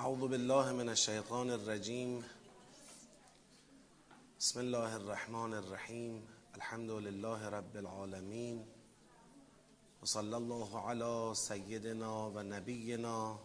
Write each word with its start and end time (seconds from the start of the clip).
اعوذ 0.00 0.20
بالله 0.28 0.72
من 0.72 0.88
الشیطان 0.88 1.50
الرجیم 1.50 2.24
بسم 4.38 4.60
الله 4.60 4.94
الرحمن 4.94 5.54
الرحیم 5.54 6.22
الحمد 6.54 6.90
لله 6.90 7.50
رب 7.54 7.76
العالمین 7.76 8.62
و 10.02 10.06
صلی 10.06 10.34
الله 10.34 10.78
علی 10.92 11.34
سیدنا 11.34 12.30
و 12.30 12.42
نبینا 12.42 13.38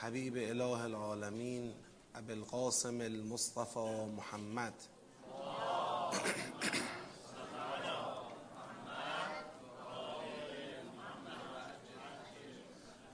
حبیب 0.00 0.36
اله 0.36 0.82
العالمین 0.82 1.72
ابی 2.14 2.32
القاسم 2.32 3.00
المصطفى 3.00 4.06
محمد. 4.16 4.74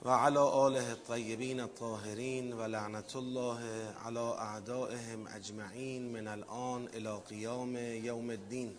و 0.05 0.09
علی 0.09 0.37
آله 0.37 0.89
الطیبین 0.89 1.59
الطاهرین 1.59 2.53
و 2.53 2.61
لعنت 2.61 3.15
الله 3.15 3.59
علی 4.05 4.17
اعدائهم 4.17 5.27
اجمعین 5.27 6.11
من 6.11 6.27
الان 6.27 6.87
الى 6.93 7.19
قیام 7.29 7.75
یوم 7.77 8.29
الدین. 8.29 8.77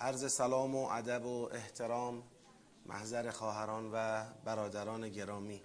عرض 0.00 0.32
سلام 0.32 0.74
و 0.74 0.88
ادب 0.90 1.26
و 1.26 1.48
احترام 1.52 2.22
محضر 2.86 3.30
خواهران 3.30 3.90
و 3.92 4.24
برادران 4.44 5.08
گرامی. 5.08 5.60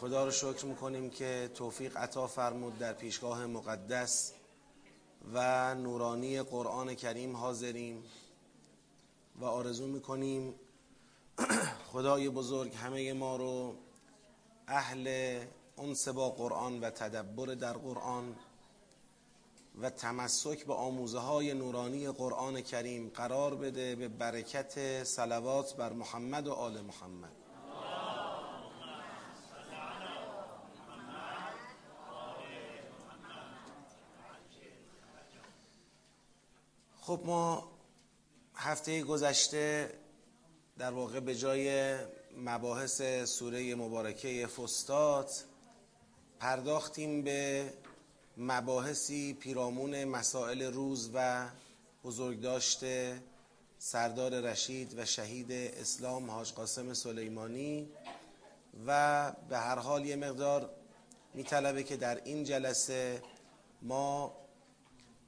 خدا 0.00 0.24
رو 0.24 0.30
شکر 0.30 0.66
می‌کنیم 0.66 1.10
که 1.10 1.50
توفیق 1.54 1.96
عطا 1.96 2.26
فرمود 2.26 2.78
در 2.78 2.92
پیشگاه 2.92 3.46
مقدس 3.46 4.32
و 5.34 5.74
نورانی 5.74 6.42
قرآن 6.42 6.94
کریم 6.94 7.36
حاضریم 7.36 8.04
و 9.40 9.44
آرزو 9.44 9.86
می‌کنیم 9.86 10.54
خدای 11.92 12.28
بزرگ 12.28 12.74
همه 12.74 13.12
ما 13.12 13.36
رو 13.36 13.74
اهل 14.68 15.38
انس 15.78 16.08
با 16.08 16.30
قرآن 16.30 16.80
و 16.80 16.90
تدبر 16.90 17.46
در 17.46 17.72
قرآن 17.72 18.36
و 19.80 19.90
تمسک 19.90 20.66
به 20.66 20.74
آموزه 20.74 21.18
های 21.18 21.54
نورانی 21.54 22.10
قرآن 22.10 22.60
کریم 22.60 23.08
قرار 23.14 23.54
بده 23.54 23.96
به 23.96 24.08
برکت 24.08 25.04
صلوات 25.04 25.76
بر 25.76 25.92
محمد 25.92 26.46
و 26.46 26.52
آل 26.52 26.80
محمد. 26.80 27.32
خب 37.00 37.20
ما 37.24 37.68
هفته 38.54 39.02
گذشته 39.02 39.94
در 40.80 40.90
واقع 40.90 41.20
به 41.20 41.34
جای 41.36 41.96
مباحث 42.36 43.02
سوره 43.24 43.74
مبارکه 43.74 44.46
فستات 44.46 45.44
پرداختیم 46.38 47.22
به 47.22 47.72
مباحثی 48.36 49.34
پیرامون 49.34 50.04
مسائل 50.04 50.62
روز 50.62 51.10
و 51.14 51.48
بزرگداشت 52.04 52.84
سردار 53.78 54.40
رشید 54.40 54.98
و 54.98 55.04
شهید 55.04 55.52
اسلام 55.52 56.30
حاج 56.30 56.52
قاسم 56.52 56.94
سلیمانی 56.94 57.88
و 58.86 59.32
به 59.48 59.58
هر 59.58 59.78
حال 59.78 60.06
یه 60.06 60.16
مقدار 60.16 60.70
میطلبه 61.34 61.82
که 61.82 61.96
در 61.96 62.20
این 62.24 62.44
جلسه 62.44 63.22
ما 63.82 64.36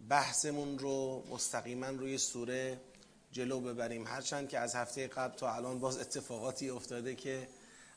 بحثمون 0.09 0.79
رو 0.79 1.23
مستقیما 1.31 1.89
روی 1.89 2.19
سوره 2.19 2.81
جلو 3.33 3.61
ببریم. 3.61 4.07
هرچند 4.07 4.49
که 4.49 4.59
از 4.59 4.75
هفته 4.75 5.09
قبل 5.09 5.37
تا 5.37 5.55
الان 5.55 5.79
باز 5.79 5.99
اتفاقاتی 5.99 6.71
افتاده 6.71 7.15
که 7.15 7.49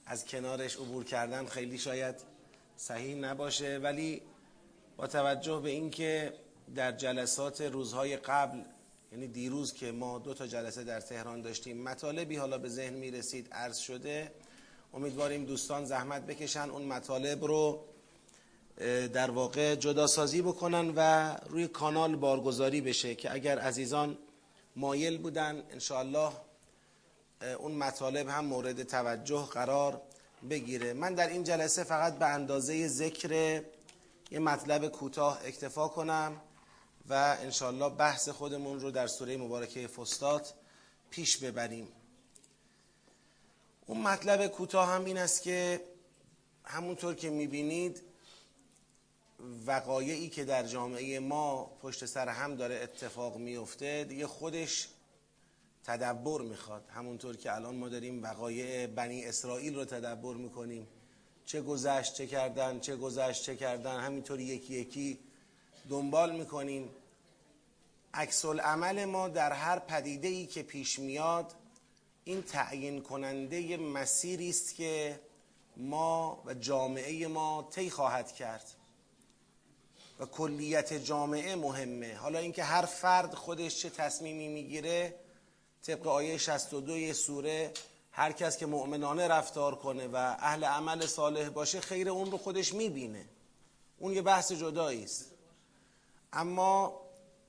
از 0.06 0.26
کنارش 0.26 0.76
عبور 0.76 1.04
کردن 1.04 1.46
خیلی 1.46 1.78
شاید 1.78 2.16
صحیح 2.78 3.16
نباشه. 3.16 3.78
ولی 3.78 4.22
با 4.98 5.08
توجه 5.08 5.60
به 5.64 5.70
اینکه 5.70 6.34
در 6.76 6.92
جلسات 6.92 7.62
روزهای 7.62 8.18
قبل 8.18 8.62
یعنی 9.12 9.28
دیروز 9.28 9.74
که 9.74 9.92
ما 9.92 10.20
دو 10.20 10.34
تا 10.34 10.48
جلسه 10.48 10.84
در 10.84 11.02
تهران 11.02 11.42
داشتیم 11.42 11.84
مطالبی 11.84 12.36
حالا 12.36 12.58
به 12.58 12.70
ذهن 12.70 12.94
می 12.94 13.12
رسید 13.12 13.48
عرض 13.52 13.78
شده 13.78 14.32
امیدواریم 14.94 15.46
دوستان 15.46 15.86
زحمت 15.86 16.26
بکشن 16.26 16.70
اون 16.70 16.82
مطالب 16.82 17.44
رو 17.44 17.86
در 19.14 19.32
واقع 19.32 19.76
جداسازی 19.76 20.42
بکنن 20.42 20.94
و 20.96 21.36
روی 21.50 21.68
کانال 21.68 22.16
بارگذاری 22.16 22.82
بشه 22.82 23.16
که 23.16 23.34
اگر 23.34 23.60
عزیزان 23.60 24.18
مایل 24.76 25.18
بودن. 25.18 25.64
انشاءالله 25.70 26.32
اون 27.60 27.72
مطالب 27.72 28.30
هم 28.30 28.46
مورد 28.46 28.84
توجه 28.84 29.46
قرار 29.46 30.02
بگیره. 30.50 30.94
من 30.94 31.14
در 31.14 31.28
این 31.28 31.44
جلسه 31.44 31.84
فقط 31.84 32.18
به 32.20 32.26
اندازه 32.26 32.88
ذکر 32.88 33.64
یه 34.32 34.40
مطلب 34.40 34.88
کوتاه 34.88 35.42
اکتفا 35.46 35.88
کنم 35.88 36.42
و 37.10 37.38
انشاءالله 37.42 37.90
بحث 37.90 38.30
خودمون 38.30 38.80
رو 38.80 38.92
در 38.92 39.08
سوره 39.08 39.38
مبارکه 39.38 39.88
فستات 39.88 40.54
پیش 41.10 41.38
ببریم. 41.38 41.88
اون 43.86 44.02
مطلب 44.02 44.48
کوتاه 44.48 44.90
هم 44.90 45.06
این 45.06 45.18
است 45.18 45.44
که 45.44 45.82
همونطور 46.64 47.16
که 47.16 47.30
می‌بینید 47.30 48.02
وقایعی 49.66 50.30
که 50.30 50.46
در 50.46 50.64
جامعه 50.64 51.20
ما 51.20 51.66
پشت 51.82 52.06
سر 52.06 52.30
هم 52.30 52.56
داره 52.56 52.76
اتفاق 52.76 53.38
میفته 53.38 54.04
دیگه 54.04 54.28
خودش 54.28 54.88
تدبر 55.84 56.42
می‌خواد. 56.42 56.90
همونطور 56.90 57.38
که 57.38 57.56
الان 57.56 57.76
ما 57.76 57.90
داریم 57.90 58.24
وقایع 58.24 58.88
بنی 58.88 59.26
اسرائیل 59.26 59.76
رو 59.76 59.86
تدبر 59.86 60.34
می‌کنیم. 60.34 60.88
چه 61.46 61.62
گذشت 61.62 62.14
چه 62.14 62.28
کردن 62.28 62.80
چه 62.80 62.96
گذشت 62.96 63.44
چه 63.44 63.56
کردن 63.56 64.00
همینطور 64.00 64.40
یکی 64.40 64.74
یکی 64.74 65.20
دنبال 65.90 66.36
می‌کنیم. 66.36 66.90
عکس 68.14 68.46
عمل 68.46 69.06
ما 69.06 69.28
در 69.28 69.52
هر 69.52 69.80
پدیده 69.80 70.28
ای 70.28 70.46
که 70.46 70.64
پیش 70.64 71.00
میاد 71.00 71.54
این 72.24 72.44
تعیین 72.44 73.02
کننده 73.02 73.78
مسیری 73.78 74.50
است 74.50 74.76
که 74.76 75.20
ما 75.78 76.44
و 76.46 76.54
جامعه 76.54 77.28
ما 77.28 77.70
طی 77.72 77.90
خواهد 77.90 78.32
کرد. 78.32 78.72
و 80.20 80.26
کلیت 80.26 80.94
جامعه 80.94 81.56
مهمه. 81.56 82.16
حالا 82.16 82.40
اینکه 82.40 82.64
هر 82.64 82.86
فرد 82.86 83.34
خودش 83.34 83.78
چه 83.82 83.90
تصمیمی 83.90 84.48
می‌گیره 84.48 85.16
طبق 85.84 86.08
آیه 86.08 86.38
62 86.38 87.14
سوره 87.14 87.72
هر 88.12 88.32
کس 88.32 88.58
که 88.58 88.66
مؤمنانه 88.66 89.28
رفتار 89.28 89.76
کنه 89.76 90.08
و 90.08 90.16
اهل 90.40 90.64
عمل 90.64 91.06
صالح 91.06 91.50
باشه 91.50 91.82
خیر 91.82 92.10
اون 92.10 92.32
رو 92.32 92.38
خودش 92.38 92.74
می‌بینه. 92.74 93.26
اون 94.00 94.14
یه 94.14 94.22
بحث 94.22 94.52
جدایی 94.52 95.04
است. 95.04 95.32
اما 96.34 97.02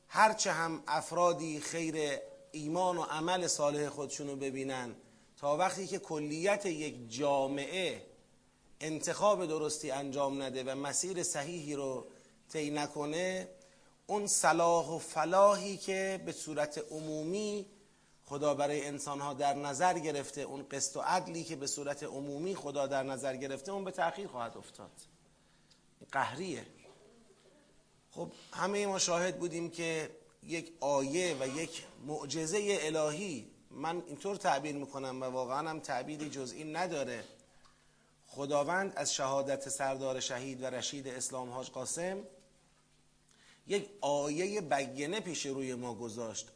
هرچه 0.08 0.52
هم 0.52 0.82
افرادی 0.86 1.60
خیر 1.60 2.18
ایمان 2.52 2.98
و 2.98 3.02
عمل 3.02 3.46
صالح 3.46 3.88
خودشون 3.88 4.26
رو 4.28 4.36
ببینن 4.36 4.94
تا 5.36 5.56
وقتی 5.56 5.86
که 5.86 5.98
کلیت 5.98 6.66
یک 6.66 7.10
جامعه 7.10 8.02
انتخاب 8.80 9.46
درستی 9.46 9.90
انجام 9.90 10.42
نده 10.42 10.64
و 10.64 10.74
مسیر 10.74 11.22
صحیحی 11.22 11.74
رو 11.74 12.06
طی 12.52 12.70
نکنه 12.70 13.48
اون 14.06 14.26
صلاح 14.26 14.88
و 14.88 14.98
فلاحی 14.98 15.76
که 15.76 16.22
به 16.26 16.32
صورت 16.32 16.78
عمومی 16.90 17.66
خدا 18.24 18.54
برای 18.54 18.86
انسان 18.86 19.20
ها 19.20 19.34
در 19.34 19.54
نظر 19.54 19.98
گرفته 19.98 20.40
اون 20.40 20.66
قسط 20.70 20.96
و 20.96 21.00
عدلی 21.00 21.44
که 21.44 21.56
به 21.56 21.66
صورت 21.66 22.02
عمومی 22.02 22.54
خدا 22.54 22.86
در 22.86 23.02
نظر 23.02 23.36
گرفته 23.36 23.72
اون 23.72 23.84
به 23.84 23.90
تأخیر 23.90 24.28
خواهد 24.28 24.56
افتاد. 24.56 24.90
قهریه. 26.12 26.66
خب 28.10 28.32
همه 28.52 28.86
ما 28.86 28.98
شاهد 28.98 29.38
بودیم 29.38 29.70
که 29.70 30.10
یک 30.42 30.72
آیه 30.80 31.36
و 31.40 31.48
یک 31.48 31.84
معجزه 32.06 32.78
الهی 32.80 33.50
من 33.70 34.02
اینطور 34.06 34.36
تعبیر 34.36 34.74
می‌کنم 34.74 35.22
و 35.22 35.24
واقعا 35.24 35.70
هم 35.70 35.80
تعبیری 35.80 36.30
جزئی 36.30 36.64
نداره. 36.64 37.24
خداوند 38.26 38.92
از 38.96 39.14
شهادت 39.14 39.68
سردار 39.68 40.20
شهید 40.20 40.62
و 40.62 40.66
رشید 40.66 41.08
اسلام 41.08 41.50
حاج 41.50 41.70
قاسم 41.70 42.22
یک 43.66 43.88
آیه 44.00 44.60
بگنه 44.60 45.20
پیش 45.20 45.46
روی 45.46 45.74
ما 45.74 45.94
گذاشت. 45.94 46.48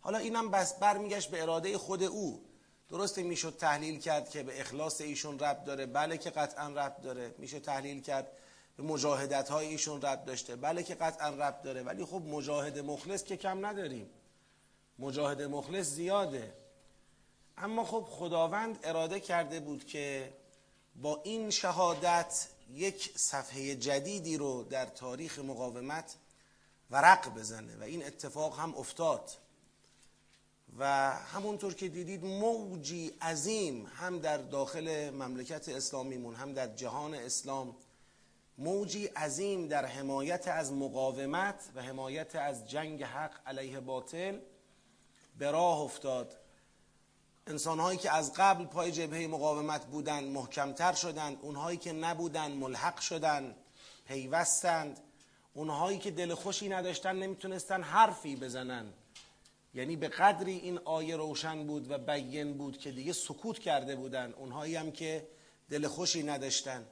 حالا 0.00 0.18
اینم 0.18 0.50
بس 0.50 0.78
برمیگشت 0.78 1.30
به 1.30 1.42
اراده 1.42 1.78
خود 1.78 2.02
او. 2.02 2.44
درسته 2.88 3.22
می‌شد 3.22 3.56
تحلیل 3.56 3.98
کرد 3.98 4.30
که 4.30 4.42
به 4.42 4.60
اخلاص 4.60 5.00
ایشون 5.00 5.38
رب 5.38 5.64
داره. 5.64 5.86
بله 5.86 6.18
که 6.18 6.30
قطعا 6.30 6.68
رب 6.68 6.96
داره. 7.02 7.34
میشه 7.38 7.60
تحلیل 7.60 8.00
کرد. 8.00 8.32
به 8.76 8.82
مجاهدت 8.82 9.48
های 9.48 9.66
ایشون 9.66 10.02
رب 10.02 10.24
داشته. 10.24 10.56
بله 10.56 10.82
که 10.82 10.94
قطعا 10.94 11.28
رب 11.28 11.62
داره. 11.62 11.82
ولی 11.82 12.04
خب 12.04 12.22
مجاهد 12.22 12.78
مخلص 12.78 13.24
که 13.24 13.36
کم 13.36 13.66
نداریم. 13.66 14.10
مجاهد 14.98 15.42
مخلص 15.42 15.86
زیاده. 15.86 16.52
اما 17.56 17.84
خب 17.84 18.06
خداوند 18.10 18.78
اراده 18.82 19.20
کرده 19.20 19.60
بود 19.60 19.86
که 19.86 20.32
با 20.96 21.20
این 21.24 21.50
شهادت 21.50 22.48
یک 22.70 23.12
صفحه 23.16 23.74
جدیدی 23.74 24.36
رو 24.36 24.64
در 24.64 24.86
تاریخ 24.86 25.38
مقاومت 25.38 26.14
ورق 26.92 27.34
بزنه 27.34 27.76
و 27.76 27.82
این 27.82 28.06
اتفاق 28.06 28.58
هم 28.58 28.74
افتاد. 28.74 29.30
و 30.78 31.10
همونطور 31.10 31.74
که 31.74 31.88
دیدید 31.88 32.24
موجی 32.24 33.08
عظیم 33.22 33.86
هم 33.86 34.18
در 34.18 34.38
داخل 34.38 35.10
مملکت 35.10 35.68
اسلامیمون 35.68 36.34
هم 36.34 36.52
در 36.52 36.66
جهان 36.66 37.14
اسلام 37.14 37.76
موجی 38.58 39.06
عظیم 39.06 39.68
در 39.68 39.86
حمایت 39.86 40.48
از 40.48 40.72
مقاومت 40.72 41.68
و 41.74 41.82
حمایت 41.82 42.36
از 42.36 42.68
جنگ 42.70 43.02
حق 43.04 43.32
علیه 43.46 43.80
باطل 43.80 44.38
به 45.38 45.50
راه 45.50 45.80
افتاد. 45.80 46.36
انسانهایی 47.46 47.98
که 47.98 48.14
از 48.14 48.32
قبل 48.32 48.64
پای 48.64 48.92
جبهه 48.92 49.26
مقاومت 49.26 49.86
بودند 49.86 50.24
محکمتر 50.24 50.92
شدند 50.92 51.38
اونهایی 51.42 51.78
که 51.78 51.92
نبودند 51.92 52.52
ملحق 52.56 53.00
شدند 53.00 53.56
پیوستند. 54.06 55.00
اونهایی 55.54 55.98
که 55.98 56.10
دل 56.10 56.34
خوشی 56.34 56.68
نداشتن 56.68 57.16
نمی‌تونستن 57.16 57.82
حرفی 57.82 58.36
بزنن. 58.36 58.92
یعنی 59.74 59.96
به 59.96 60.08
قدری 60.08 60.52
این 60.52 60.78
آیه 60.84 61.16
روشن 61.16 61.66
بود 61.66 61.90
و 61.90 61.98
بین 61.98 62.58
بود 62.58 62.78
که 62.78 62.90
دیگه 62.90 63.12
سکوت 63.12 63.58
کرده 63.58 63.96
بودن 63.96 64.32
اونهایی 64.32 64.76
هم 64.76 64.92
که 64.92 65.28
دل 65.70 65.88
خوشی 65.88 66.22
نداشتن. 66.22 66.86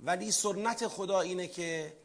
ولی 0.00 0.30
سنت 0.30 0.86
خدا 0.86 1.20
اینه 1.20 1.46
که 1.46 1.96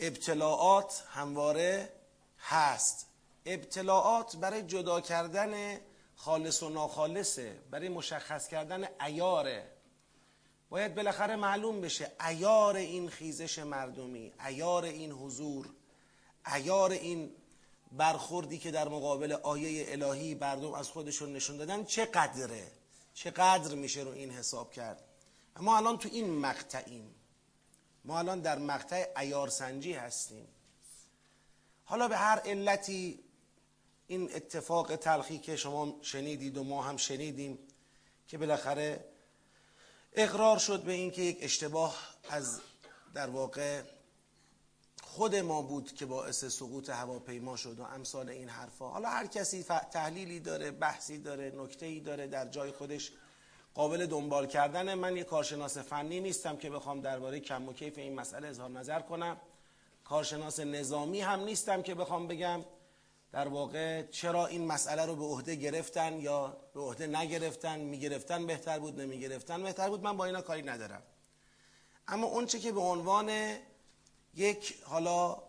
ابتلاعات 0.00 1.04
همواره 1.08 1.92
هست. 2.38 3.06
ابتلاعات 3.46 4.36
برای 4.36 4.62
جدا 4.62 5.00
کردن 5.00 5.80
خالص 6.16 6.62
و 6.62 6.68
ناخالصه 6.68 7.58
برای 7.70 7.88
مشخص 7.88 8.48
کردن 8.48 8.88
ایاره. 9.06 9.79
باید 10.70 10.94
بالاخره 10.94 11.36
معلوم 11.36 11.80
بشه 11.80 12.12
ایار 12.28 12.76
این 12.76 13.08
خیزش 13.08 13.58
مردمی 13.58 14.32
ایار 14.46 14.84
این 14.84 15.12
حضور 15.12 15.68
ایار 16.54 16.90
این 16.90 17.30
برخوردی 17.92 18.58
که 18.58 18.70
در 18.70 18.88
مقابل 18.88 19.32
آیه 19.32 19.86
الهی 19.88 20.34
مردم 20.34 20.74
از 20.74 20.88
خودشون 20.88 21.32
نشون 21.32 21.56
دادن 21.56 21.84
چه 21.84 22.04
قدره 22.04 22.72
چه 23.14 23.30
قدر 23.30 23.74
میشه 23.74 24.00
رو 24.00 24.10
این 24.10 24.30
حساب 24.30 24.72
کرد؟ 24.72 25.02
ما 25.60 25.76
الان 25.76 25.98
تو 25.98 26.08
این 26.12 26.30
مقطعیم. 26.30 27.14
ما 28.04 28.18
الان 28.18 28.40
در 28.40 28.58
مقطع 28.58 29.06
ایارسنجی 29.16 29.92
هستیم. 29.92 30.48
حالا 31.84 32.08
به 32.08 32.16
هر 32.16 32.38
علتی 32.38 33.20
این 34.06 34.34
اتفاق 34.34 34.96
تلخی 34.96 35.38
که 35.38 35.56
شما 35.56 35.98
شنیدید 36.02 36.56
و 36.56 36.64
ما 36.64 36.82
هم 36.82 36.96
شنیدیم 36.96 37.58
که 38.28 38.38
بالاخره 38.38 39.04
اقرار 40.12 40.58
شد 40.58 40.82
به 40.82 40.92
اینکه 40.92 41.22
یک 41.22 41.38
اشتباه 41.40 41.96
از 42.30 42.60
در 43.14 43.30
واقع 43.30 43.82
خود 45.02 45.36
ما 45.36 45.62
بود 45.62 45.94
که 45.94 46.06
باعث 46.06 46.44
سقوط 46.44 46.90
هواپیما 46.90 47.56
شد 47.56 47.78
و 47.78 47.82
امثال 47.82 48.28
این 48.28 48.48
حرفا. 48.48 48.88
حالا 48.88 49.08
هر 49.08 49.26
کسی 49.26 49.62
تحلیلی 49.92 50.40
داره 50.40 50.70
بحثی 50.70 51.18
داره 51.18 51.52
نکته 51.56 51.86
ای 51.86 52.00
داره 52.00 52.26
در 52.26 52.48
جای 52.48 52.70
خودش 52.70 53.12
قابل 53.74 54.06
دنبال 54.06 54.46
کردن 54.46 54.94
من 54.94 55.16
یک 55.16 55.26
کارشناس 55.26 55.78
فنی 55.78 56.20
نیستم 56.20 56.56
که 56.56 56.70
بخوام 56.70 57.00
درباره 57.00 57.40
کم 57.40 57.68
و 57.68 57.72
کیف 57.72 57.98
این 57.98 58.14
مسئله 58.14 58.48
اظهار 58.48 58.70
نظر 58.70 59.00
کنم. 59.00 59.36
کارشناس 60.04 60.60
نظامی 60.60 61.20
هم 61.20 61.40
نیستم 61.40 61.82
که 61.82 61.94
بخوام 61.94 62.28
بگم. 62.28 62.64
در 63.32 63.48
واقع 63.48 64.02
چرا 64.02 64.46
این 64.46 64.66
مسئله 64.66 65.06
رو 65.06 65.16
به 65.16 65.24
عهده 65.24 65.54
گرفتن 65.54 66.20
یا 66.20 66.56
به 66.74 66.80
عهده 66.80 67.06
نگرفتن 67.06 67.80
می‌گرفتن 67.80 68.46
بهتر 68.46 68.78
بود 68.78 69.00
نمی‌گرفتن 69.00 69.62
بهتر 69.62 69.88
بود؟ 69.88 70.02
من 70.02 70.16
با 70.16 70.24
اینا 70.24 70.42
کاری 70.42 70.62
ندارم. 70.62 71.02
اما 72.08 72.26
اونچه 72.26 72.58
که 72.58 72.72
به 72.72 72.80
عنوان 72.80 73.56
یک 74.34 74.82
حالا 74.82 75.42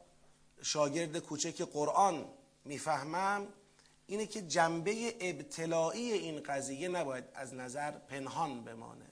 شاگرد 0.62 1.18
کوچک 1.18 1.62
قرآن 1.62 2.26
می‌فهمم 2.66 3.48
اینه 4.08 4.26
که 4.26 4.42
جنبه 4.42 5.16
ابتلایی 5.20 6.12
این 6.12 6.44
قضیه 6.44 6.88
نباید 6.88 7.24
از 7.34 7.54
نظر 7.54 7.92
پنهان 7.92 8.64
بمانه. 8.64 9.06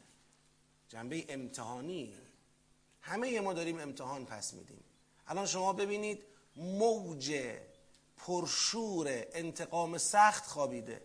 جنبه 0.89 1.25
امتحانی. 1.29 2.13
همه 3.01 3.39
ما 3.41 3.53
داریم 3.53 3.79
امتحان 3.79 4.25
پس 4.25 4.53
میدیم. 4.53 4.83
الان 5.27 5.45
شما 5.45 5.73
ببینید 5.73 6.23
موج 6.55 7.33
پرشور 8.19 9.07
انتقام 9.33 9.97
سخت 9.97 10.45
خوابیده. 10.45 11.01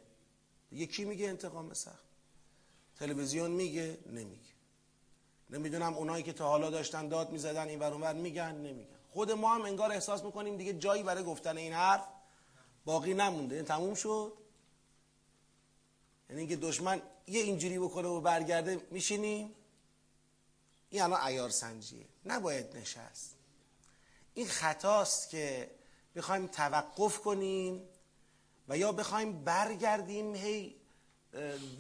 یکی 0.73 1.05
میگه 1.05 1.29
انتقام 1.29 1.75
سخت؟ 1.75 2.05
تلویزیون 2.99 3.51
میگه 3.51 3.99
نمیگه. 4.07 4.55
نمی‌دونم 5.51 5.95
اونایی 5.95 6.23
که 6.23 6.33
تا 6.33 6.49
حالا 6.49 6.71
داشتن 6.71 7.09
داد 7.09 7.31
می‌زدن 7.31 7.69
این 7.69 7.83
اونور 7.83 8.13
میگن 8.13 8.55
نمیگن. 8.55 8.95
خود 9.13 9.33
ما 9.33 9.55
هم 9.55 9.63
انگار 9.63 9.93
احساس 9.93 10.25
می‌کنیم 10.25 10.57
دیگه 10.57 10.73
جایی 10.73 11.03
برای 11.03 11.25
گفتن 11.25 11.57
این 11.57 11.73
حرف 11.73 12.05
باقی 12.85 13.15
نمونده. 13.15 13.57
این 13.57 13.65
تموم 13.65 13.95
شد. 13.95 14.33
یعنی 16.31 16.41
اینکه 16.41 16.57
دشمن 16.57 17.03
یه 17.27 17.41
اینجوری 17.43 17.79
بکنه 17.79 18.09
و 18.09 18.21
برگرده 18.21 18.81
میشینیم 18.91 19.55
این 20.91 21.03
الان 21.03 21.21
ایار 21.21 21.51
سنجیه. 21.51 22.07
نباید 22.25 22.77
نشست. 22.77 23.35
این 24.35 24.47
خطاست 24.47 25.31
که 25.31 25.71
بخوایم 26.17 26.47
توقف 26.47 27.19
کنیم 27.19 27.89
و 28.69 28.79
یا 28.79 28.93
بخوایم 28.93 29.45
برگردیم 29.45 30.35
هی 30.35 30.77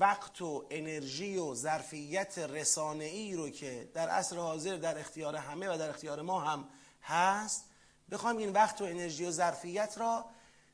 وقت 0.01 0.43
و 0.43 0.67
انرژی 0.71 1.37
و 1.37 1.55
ظرفیت 1.55 2.39
رسانه 2.39 3.05
ای 3.05 3.35
رو 3.35 3.51
که 3.51 3.91
در 3.95 4.09
عصر 4.09 4.37
حاضر 4.37 4.77
در 4.77 4.99
اختیار 4.99 5.37
همه 5.37 5.75
و 5.75 5.79
در 5.79 5.89
اختیار 5.89 6.23
ما 6.23 6.41
هم 6.41 6.69
هست 7.03 7.65
بخوایم 8.11 8.37
این 8.37 8.53
وقت 8.53 8.81
و 8.81 8.85
انرژی 8.85 9.25
و 9.25 9.31
ظرفیت 9.31 9.95
را 9.99 10.25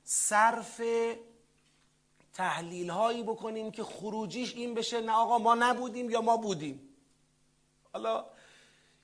صرف 0.05 0.81
تحلیل 2.33 2.91
هایی 2.91 3.23
بکنیم 3.23 3.71
که 3.71 3.85
خروجیش 3.85 4.55
این 4.55 4.75
بشه 4.75 5.01
نه 5.01 5.13
آقا 5.13 5.39
ما 5.39 5.55
نبودیم 5.55 6.11
یا 6.11 6.21
ما 6.21 6.37
بودیم. 6.37 6.89
حالا 7.93 8.25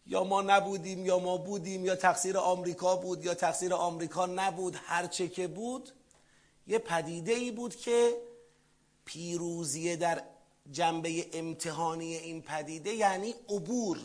یا 0.07 0.25
ما 0.25 0.43
نبودیم 0.43 1.07
یا 1.07 1.19
ما 1.19 1.37
بودیم 1.37 1.85
یا 1.85 1.97
تقصیر 1.97 2.39
آمریکا 2.39 2.97
بود 2.97 3.25
یا 3.25 3.35
تقصیر 3.35 3.75
آمریکا 3.75 4.27
نبود 4.27 4.77
هرچه 4.87 5.29
که 5.29 5.49
بود 5.49 5.93
یه 6.67 6.79
پدیده 6.79 7.33
ای 7.33 7.51
بود 7.51 7.77
که 7.77 8.17
پیروزی 9.05 9.97
در 9.97 10.23
جنبه 10.71 11.27
امتحانی 11.33 12.17
این 12.17 12.43
پدیده 12.43 12.93
یعنی 12.93 13.35
عبور. 13.49 13.99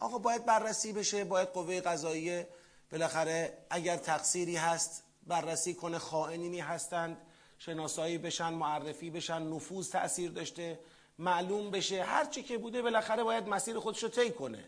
آقا 0.00 0.18
باید 0.18 0.44
بررسی 0.44 0.92
بشه 0.92 1.24
باید 1.24 1.48
قوه 1.48 1.80
قضاییه 1.80 2.48
بالاخره 2.92 3.58
اگر 3.70 3.96
تقصیری 3.96 4.56
هست 4.56 5.02
بررسی 5.26 5.74
کنه 5.74 5.98
خائنینی 5.98 6.60
هستند 6.60 7.16
شناسایی 7.58 8.18
بشن 8.18 8.52
معرفی 8.52 9.10
بشن 9.10 9.42
نفوذ 9.42 9.90
تاثیر 9.90 10.30
داشته. 10.30 10.78
معلوم 11.18 11.70
بشه. 11.70 12.02
هر 12.02 12.24
چی 12.24 12.42
که 12.42 12.58
بوده 12.58 12.82
بالاخره 12.82 13.24
باید 13.24 13.48
مسیر 13.48 13.78
خودش 13.78 14.02
رو 14.02 14.08
طی 14.08 14.30
کنه. 14.30 14.64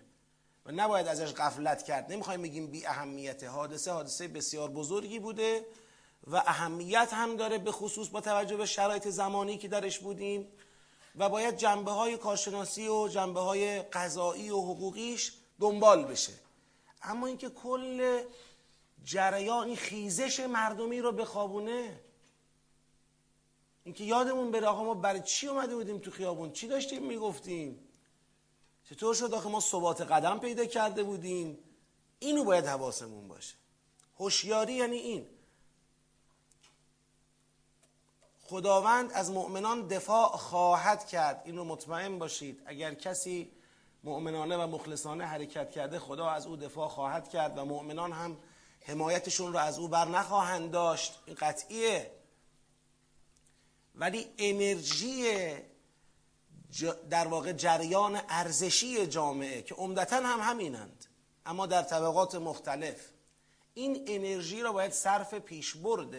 و 0.66 0.72
نباید 0.72 1.06
ازش 1.06 1.32
غفلت 1.32 1.82
کرد. 1.82 2.12
نمی‌خوایم 2.12 2.42
بگیم 2.42 2.66
بی 2.66 2.86
اهمیت. 2.86 3.44
حادثه 3.44 3.92
حادثه 3.92 4.28
بسیار 4.28 4.70
بزرگی 4.70 5.18
بوده 5.18 5.66
و 6.26 6.36
اهمیت 6.36 7.08
هم 7.12 7.36
داره 7.36 7.58
به 7.58 7.72
خصوص 7.72 8.08
با 8.08 8.20
توجه 8.20 8.56
به 8.56 8.66
شرایط 8.66 9.08
زمانی 9.08 9.58
که 9.58 9.68
درش 9.68 9.98
بودیم 9.98 10.48
و 11.16 11.28
باید 11.28 11.56
جنبه 11.56 11.90
های 11.90 12.16
کارشناسی 12.16 12.88
و 12.88 13.08
جنبه 13.08 13.40
های 13.40 13.82
قضایی 13.82 14.50
و 14.50 14.56
حقوقیش 14.56 15.32
دنبال 15.60 16.04
بشه. 16.04 16.32
اما 17.02 17.26
اینکه 17.26 17.48
کل 17.48 18.20
جریان 19.04 19.74
خیزش 19.74 20.40
مردمی 20.40 21.00
رو 21.00 21.12
بخوابونه 21.12 22.00
اینکه 23.88 24.04
یادمون 24.04 24.50
بره 24.50 24.66
آقا 24.66 24.84
ما 24.84 24.94
برای 24.94 25.20
چی 25.20 25.48
اومده 25.48 25.74
بودیم 25.74 25.98
تو 25.98 26.10
خیابون؟ 26.10 26.52
چی 26.52 26.68
داشتیم 26.68 27.06
می‌گفتیم؟ 27.06 27.88
چطور 28.84 29.14
شد 29.14 29.34
آخه 29.34 29.48
ما 29.48 29.60
ثبات 29.60 30.00
قدم 30.00 30.38
پیدا 30.38 30.64
کرده 30.64 31.02
بودیم؟ 31.02 31.58
اینو 32.18 32.44
باید 32.44 32.66
حواسمون 32.66 33.28
باشه. 33.28 33.54
هوشیاری 34.18 34.72
یعنی 34.72 34.96
این. 34.96 35.26
خداوند 38.44 39.12
از 39.12 39.30
مؤمنان 39.30 39.86
دفاع 39.86 40.28
خواهد 40.28 41.06
کرد. 41.06 41.42
اینو 41.44 41.64
مطمئن 41.64 42.18
باشید. 42.18 42.62
اگر 42.66 42.94
کسی 42.94 43.50
مؤمنانه 44.04 44.56
و 44.56 44.66
مخلصانه 44.66 45.24
حرکت 45.24 45.70
کرده 45.70 45.98
خدا 45.98 46.30
از 46.30 46.46
او 46.46 46.56
دفاع 46.56 46.88
خواهد 46.88 47.28
کرد 47.28 47.58
و 47.58 47.64
مؤمنان 47.64 48.12
هم 48.12 48.36
حمایتشون 48.80 49.52
رو 49.52 49.58
از 49.58 49.78
او 49.78 49.88
بر 49.88 50.08
نخواهند 50.08 50.70
داشت. 50.70 51.18
این 51.26 51.36
قطعیه. 51.40 52.17
ولی 53.98 54.26
انرژی 54.38 55.52
در 57.10 57.28
واقع 57.28 57.52
جریان 57.52 58.20
ارزشی 58.28 59.06
جامعه 59.06 59.62
که 59.62 59.74
عمدتا 59.74 60.16
هم 60.16 60.40
همینند 60.40 61.04
اما 61.46 61.66
در 61.66 61.82
طبقات 61.82 62.34
مختلف 62.34 62.96
این 63.74 64.04
انرژی 64.06 64.60
رو 64.60 64.72
باید 64.72 64.92
صرف 64.92 65.34
پیشبرد 65.34 66.14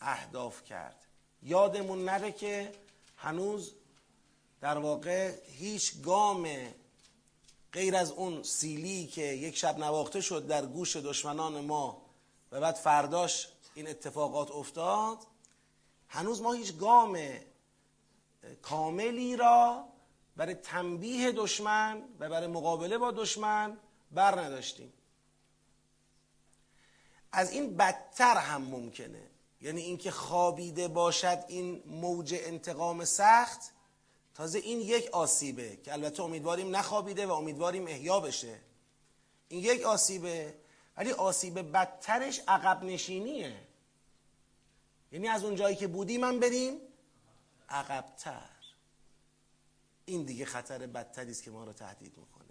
اهداف 0.00 0.64
کرد. 0.64 1.06
یادمون 1.42 2.04
نره 2.04 2.32
که 2.32 2.72
هنوز 3.16 3.74
در 4.60 4.78
واقع 4.78 5.34
هیچ 5.46 6.02
گام 6.02 6.48
غیر 7.72 7.96
از 7.96 8.10
اون 8.10 8.42
سیلی 8.42 9.06
که 9.06 9.22
یک 9.22 9.56
شب 9.56 9.78
نواخته 9.78 10.20
شد 10.20 10.46
در 10.46 10.66
گوش 10.66 10.96
دشمنان 10.96 11.60
ما 11.60 12.02
و 12.52 12.60
بعد 12.60 12.74
فرداش 12.74 13.48
این 13.74 13.88
اتفاقات 13.88 14.50
افتاد 14.50 15.18
هنوز 16.10 16.42
ما 16.42 16.52
هیچ 16.52 16.76
گام 16.76 17.18
کاملی 18.62 19.36
را 19.36 19.84
برای 20.36 20.54
تنبیه 20.54 21.32
دشمن 21.32 22.02
و 22.18 22.28
برای 22.28 22.46
مقابله 22.46 22.98
با 22.98 23.10
دشمن 23.10 23.78
بر 24.10 24.40
نداشتیم. 24.40 24.92
از 27.32 27.52
این 27.52 27.76
بدتر 27.76 28.36
هم 28.36 28.62
ممکنه. 28.62 29.30
یعنی 29.60 29.80
اینکه 29.80 30.10
خوابیده 30.10 30.88
باشد 30.88 31.44
این 31.48 31.82
موج 31.86 32.34
انتقام 32.38 33.04
سخت 33.04 33.60
تازه 34.34 34.58
این 34.58 34.80
یک 34.80 35.06
آسیبه 35.12 35.76
که 35.76 35.92
البته 35.92 36.22
امیدواریم 36.22 36.76
نخوابیده 36.76 37.26
و 37.26 37.32
امیدواریم 37.32 37.86
احیا 37.86 38.20
بشه. 38.20 38.58
این 39.48 39.64
یک 39.64 39.82
آسیبه 39.82 40.54
ولی 40.96 41.12
آسیب 41.12 41.72
بدترش 41.72 42.40
عقب 42.48 42.84
نشینیه 42.84 43.69
یعنی 45.12 45.28
از 45.28 45.44
اون 45.44 45.54
جایی 45.54 45.76
که 45.76 45.86
بودیم 45.86 46.20
من 46.20 46.40
بریم 46.40 46.80
عقبتر. 47.68 48.50
این 50.04 50.22
دیگه 50.22 50.44
خطر 50.44 50.86
بدتری 50.86 51.30
است 51.30 51.42
که 51.42 51.50
ما 51.50 51.64
رو 51.64 51.72
تهدید 51.72 52.16
می‌کنه. 52.16 52.44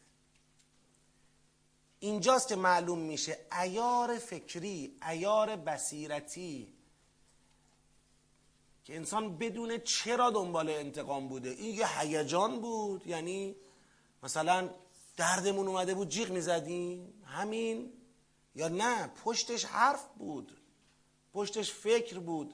اینجاست 2.00 2.48
که 2.48 2.56
معلوم 2.56 3.00
میشه 3.00 3.38
ایار 3.62 4.18
فکری 4.18 4.98
ایار 5.10 5.56
بصیرتی 5.56 6.74
که 8.84 8.96
انسان 8.96 9.38
بدون 9.38 9.78
چرا 9.78 10.30
دنبال 10.30 10.70
انتقام 10.70 11.28
بوده. 11.28 11.50
این 11.50 11.76
یه 11.76 12.00
هیجان 12.00 12.62
بود. 12.62 13.08
یعنی 13.08 13.56
مثلا 14.24 14.70
دردمون 15.18 15.68
اومده 15.68 15.94
بود 15.94 16.10
جیغ 16.10 16.30
می‌زدیم. 16.30 17.24
همین. 17.26 17.94
یا 18.56 18.68
نه 18.68 19.08
پشتش 19.08 19.66
حرف 19.66 20.08
بود. 20.08 20.59
پشتش 21.34 21.72
فکر 21.74 22.20
بود 22.20 22.54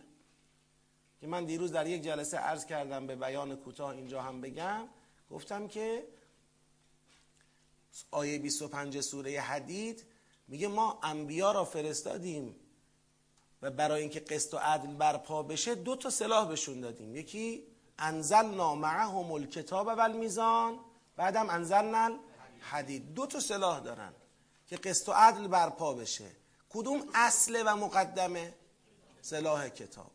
که 1.22 1.28
من 1.28 1.46
دیروز 1.46 1.72
در 1.72 1.88
یک 1.88 2.02
جلسه 2.04 2.38
عرض 2.38 2.66
کردم 2.66 3.08
به 3.08 3.16
بیان 3.16 3.56
کوتاه 3.56 3.90
اینجا 3.90 4.22
هم 4.22 4.42
بگم. 4.42 4.88
گفتم 5.32 5.68
که 5.68 6.08
آیه 8.12 8.40
25 8.40 9.02
سوره 9.02 9.42
حدید 9.42 10.06
میگه 10.48 10.68
ما 10.68 11.00
انبیا 11.04 11.52
را 11.52 11.66
فرستادیم 11.66 12.56
و 13.62 13.72
برای 13.72 14.02
اینکه 14.02 14.20
قسط 14.20 14.54
و 14.54 14.58
عدل 14.58 14.94
برپا 14.94 15.44
بشه 15.44 15.76
دو 15.76 15.96
تا 15.96 16.10
سلاح 16.10 16.48
بهشون 16.48 16.82
دادیم. 16.82 17.16
یکی 17.16 17.64
انزلنا 18.00 18.76
معهم 18.76 19.32
الکتاب 19.32 19.88
و 19.88 20.00
المیزان 20.00 20.80
بعدم 21.16 21.50
انزلنا 21.50 22.20
حدید 22.60 23.14
دو 23.14 23.26
تا 23.26 23.40
سلاح 23.40 23.80
دارن 23.80 24.14
که 24.68 24.76
قسط 24.76 25.10
و 25.10 25.12
عدل 25.12 25.48
برپا 25.48 25.94
بشه. 25.94 26.32
کدوم 26.70 27.04
اصل 27.14 27.64
و 27.66 27.76
مقدمه؟ 27.76 28.54
سلاح 29.26 29.70
کتاب. 29.70 30.12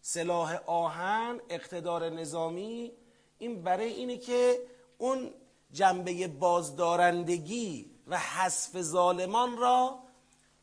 سلاح 0.00 0.60
آهن 0.66 1.40
اقتدار 1.48 2.10
نظامی 2.10 2.92
این 3.38 3.62
برای 3.62 3.92
اینه 3.92 4.18
که 4.18 4.60
اون 4.98 5.30
جنبه 5.72 6.28
بازدارندگی 6.28 7.90
و 8.06 8.18
حذف 8.18 8.80
ظالمان 8.80 9.56
را 9.56 9.98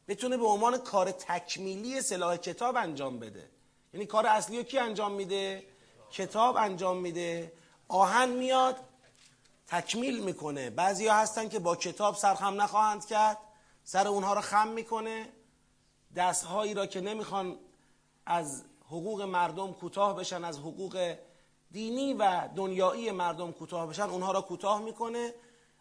بتونه 0.08 0.38
به 0.38 0.46
عنوان 0.46 0.78
کار 0.78 1.12
تکمیلی 1.12 2.02
سلاح 2.02 2.38
کتاب 2.38 2.76
انجام 2.78 3.20
بده. 3.20 3.50
یعنی 3.94 4.06
کار 4.06 4.26
اصلی 4.26 4.58
رو 4.58 4.64
کی 4.64 4.78
انجام 4.78 5.12
میده؟ 5.12 5.64
کتاب 6.12 6.58
انجام 6.58 6.98
میده. 6.98 7.54
آهن 7.88 8.30
میاد 8.30 8.76
تکمیل 9.68 10.24
می‌کنه. 10.24 10.70
بعضی 10.70 11.08
هستن 11.08 11.50
که 11.50 11.60
با 11.60 11.76
کتاب 11.76 12.16
سرخم 12.16 12.62
نخواهند 12.62 13.06
کرد 13.06 13.38
سر 13.84 14.08
اونها 14.08 14.34
رو 14.34 14.42
خم 14.42 14.68
می‌کنه. 14.68 15.30
دستهایی 16.16 16.74
را 16.74 16.86
که 16.86 17.02
نمی‌خوان 17.02 17.60
از 18.26 18.64
حقوق 18.88 19.22
مردم 19.22 19.74
کوتاه 19.74 20.16
بشن 20.16 20.44
از 20.44 20.60
حقوق 20.60 21.16
دینی 21.72 22.14
و 22.14 22.48
دنیایی 22.56 23.12
مردم 23.12 23.52
کوتاه 23.52 23.88
بشن 23.88 24.04
اونها 24.04 24.32
را 24.32 24.42
کوتاه 24.42 24.82
می‌کنه. 24.82 25.34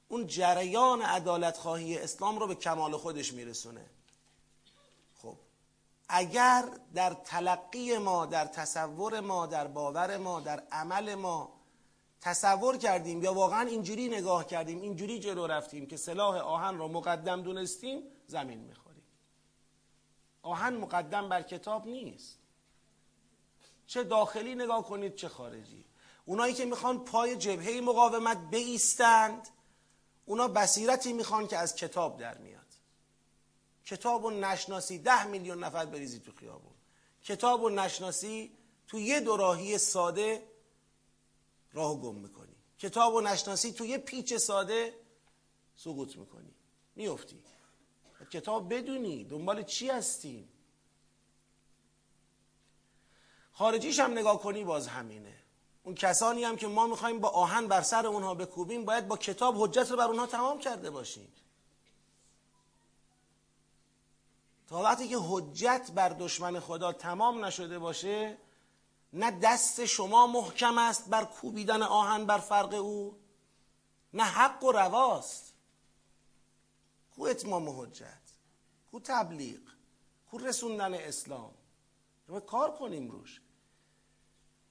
اون 0.09 0.27
جریان 0.27 1.03
عدالت 1.03 1.57
خواهی 1.57 1.99
اسلام 1.99 2.39
رو 2.39 2.47
به 2.47 2.55
کمال 2.55 2.97
خودش 2.97 3.33
میرسونه. 3.33 3.87
خب 5.23 5.35
اگر 6.09 6.65
در 6.95 7.15
تلقی 7.15 7.99
ما 7.99 8.27
در 8.27 8.45
تصور 8.45 9.21
ما 9.21 9.47
در 9.47 9.67
باور 9.67 10.17
ما 10.17 10.41
در 10.41 10.63
عمل 10.73 11.15
ما 11.15 11.53
تصور 12.21 12.77
کردیم 12.77 13.23
یا 13.23 13.35
واقعا 13.35 13.61
اینجوری 13.61 14.09
نگاه 14.09 14.47
کردیم 14.47 14.81
اینجوری 14.81 15.19
جلو 15.19 15.47
رفتیم 15.47 15.87
که 15.87 15.97
سلاح 15.97 16.37
آهن 16.37 16.79
را 16.79 16.89
مقدم 16.89 17.43
دونستیم 17.43 18.03
زمین 18.27 18.59
می‌خوریم 18.59 18.86
آهن 20.47 20.77
مقدم 20.77 21.29
بر 21.29 21.43
کتاب 21.43 21.87
نیست. 21.87 22.39
چه 23.87 24.05
داخلی 24.05 24.55
نگاه 24.55 24.85
کنید 24.85 25.15
چه 25.15 25.29
خارجی. 25.29 25.85
اونایی 26.25 26.55
که 26.55 26.65
می‌خوان 26.65 27.05
پای 27.05 27.37
جبهه 27.37 27.81
مقاومت 27.81 28.51
بیستند 28.51 29.49
اونا 30.27 30.49
بصیرتی 30.49 31.13
می‌خوان 31.13 31.47
که 31.47 31.57
از 31.57 31.77
کتاب 31.77 32.21
در 32.21 32.39
میاد. 32.39 32.67
کتاب 33.85 34.25
و 34.25 34.31
نشناسی 34.31 34.99
ده 34.99 35.27
میلیون 35.27 35.65
نفر 35.65 35.87
بریزی 35.87 36.21
تو 36.21 36.33
خیابون. 36.33 36.75
کتاب 37.25 37.63
و 37.63 37.69
نشناسی 37.69 38.53
تو 38.87 39.01
یه 39.01 39.21
دوراهی 39.21 39.79
ساده 39.79 40.49
راه 41.73 42.01
گم 42.01 42.15
می‌کنی. 42.15 42.57
کتاب 42.79 43.15
و 43.15 43.21
نشناسی 43.21 43.73
تو 43.73 43.87
یه 43.87 43.99
پیچ 43.99 44.35
ساده 44.35 44.95
سقوط 45.77 46.17
می‌کنی. 46.17 46.55
میفتی 46.97 47.43
کتاب 48.31 48.75
بدونی 48.75 49.25
دنبال 49.25 49.63
چی 49.63 49.89
هستیم 49.89 50.49
خارجیش 53.53 54.01
هم 54.01 54.13
نگاه 54.13 54.43
کنی 54.43 54.65
باز 54.65 54.89
همینه. 54.89 55.35
اون 55.83 55.95
کسانی 55.95 56.45
هم 56.45 56.57
که 56.57 56.67
ما 56.67 56.87
می‌خوایم 56.87 57.21
با 57.21 57.29
آهن 57.29 57.67
بر 57.69 57.83
سر 57.83 58.07
اونها 58.07 58.35
بکوبیم 58.35 58.85
باید 58.85 59.09
با 59.09 59.17
کتاب 59.17 59.63
حجت 59.63 59.91
رو 59.91 59.97
بر 59.97 60.05
اونها 60.05 60.27
تمام 60.27 60.59
کرده 60.59 60.91
باشیم. 60.91 61.33
تا 64.69 64.83
وقتی 64.83 65.09
که 65.09 65.19
حجت 65.21 65.91
بر 65.95 66.09
دشمن 66.09 66.61
خدا 66.61 66.93
تمام 66.93 67.45
نشده 67.45 67.79
باشه 67.79 68.39
نه 69.13 69.31
دست 69.31 69.85
شما 69.85 70.27
محکم 70.27 70.79
است 70.79 71.09
بر 71.09 71.25
کوبیدن 71.25 71.83
آهن 71.83 72.27
بر 72.27 72.39
فرق 72.39 72.75
او 72.75 73.19
نه 74.13 74.25
حق 74.25 74.65
و 74.65 74.73
رواست. 74.73 75.46
کو 77.17 77.27
اتمام 77.27 77.69
حجت 77.69 78.33
کو 78.91 79.01
تبلیغ 79.01 79.61
کو 80.31 80.39
رسوندن 80.39 80.95
اسلام. 80.95 81.53
ما 82.29 82.41
کار 82.41 82.71
کنیم 82.71 83.11
روش. 83.11 83.41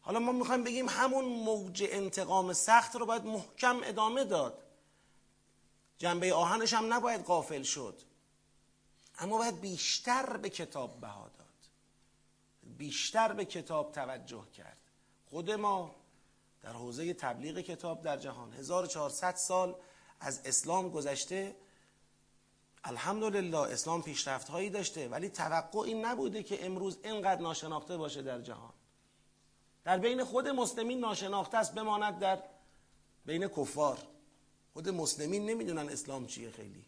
حالا 0.02 0.20
ما 0.20 0.32
می‌خوایم 0.32 0.64
بگیم 0.64 0.90
همون 0.90 1.26
موج 1.26 1.84
انتقام 1.90 2.54
سخت 2.54 2.96
رو 2.96 3.06
باید 3.06 3.26
محکم 3.26 3.82
ادامه 3.84 4.24
داد. 4.24 4.64
جنبه 5.98 6.34
آهنش 6.34 6.74
هم 6.74 6.94
نباید 6.94 7.22
قافل 7.22 7.64
شد. 7.64 8.02
اما 9.20 9.38
باید 9.38 9.62
بیشتر 9.62 10.38
به 10.38 10.50
کتاب 10.50 11.02
بها 11.02 11.30
داد. 11.38 11.70
بیشتر 12.78 13.34
به 13.34 13.46
کتاب 13.46 13.92
توجه 13.92 14.46
کرد. 14.54 14.78
خود 15.30 15.52
ما 15.52 15.96
در 16.62 16.74
حوزه 16.74 17.14
تبلیغ 17.14 17.60
کتاب 17.60 18.02
در 18.02 18.18
جهان 18.18 18.54
1400 18.54 19.36
سال 19.36 19.76
از 20.20 20.42
اسلام 20.46 20.90
گذشته 20.90 21.56
الحمدلله 22.86 23.58
اسلام 23.58 24.02
پیشرفت 24.02 24.50
هایی 24.50 24.70
داشته 24.70 25.08
ولی 25.08 25.30
توقع 25.30 25.80
این 25.80 26.06
نبوده 26.06 26.44
که 26.44 26.66
امروز 26.66 26.98
اینقدر 27.04 27.42
ناشناخته 27.42 27.98
باشه 27.98 28.22
در 28.22 28.42
جهان. 28.42 28.74
در 29.84 29.98
بین 29.98 30.24
خود 30.24 30.48
مسلمین 30.48 31.00
ناشناخته 31.00 31.58
است 31.58 31.74
بماند 31.74 32.20
در 32.20 32.44
بین 33.26 33.48
کفار. 33.48 33.98
خود 34.74 34.90
مسلمین 34.90 35.46
نمی‌دونن 35.46 35.90
اسلام 35.90 36.28
چیه 36.28 36.52
خیلی. 36.52 36.86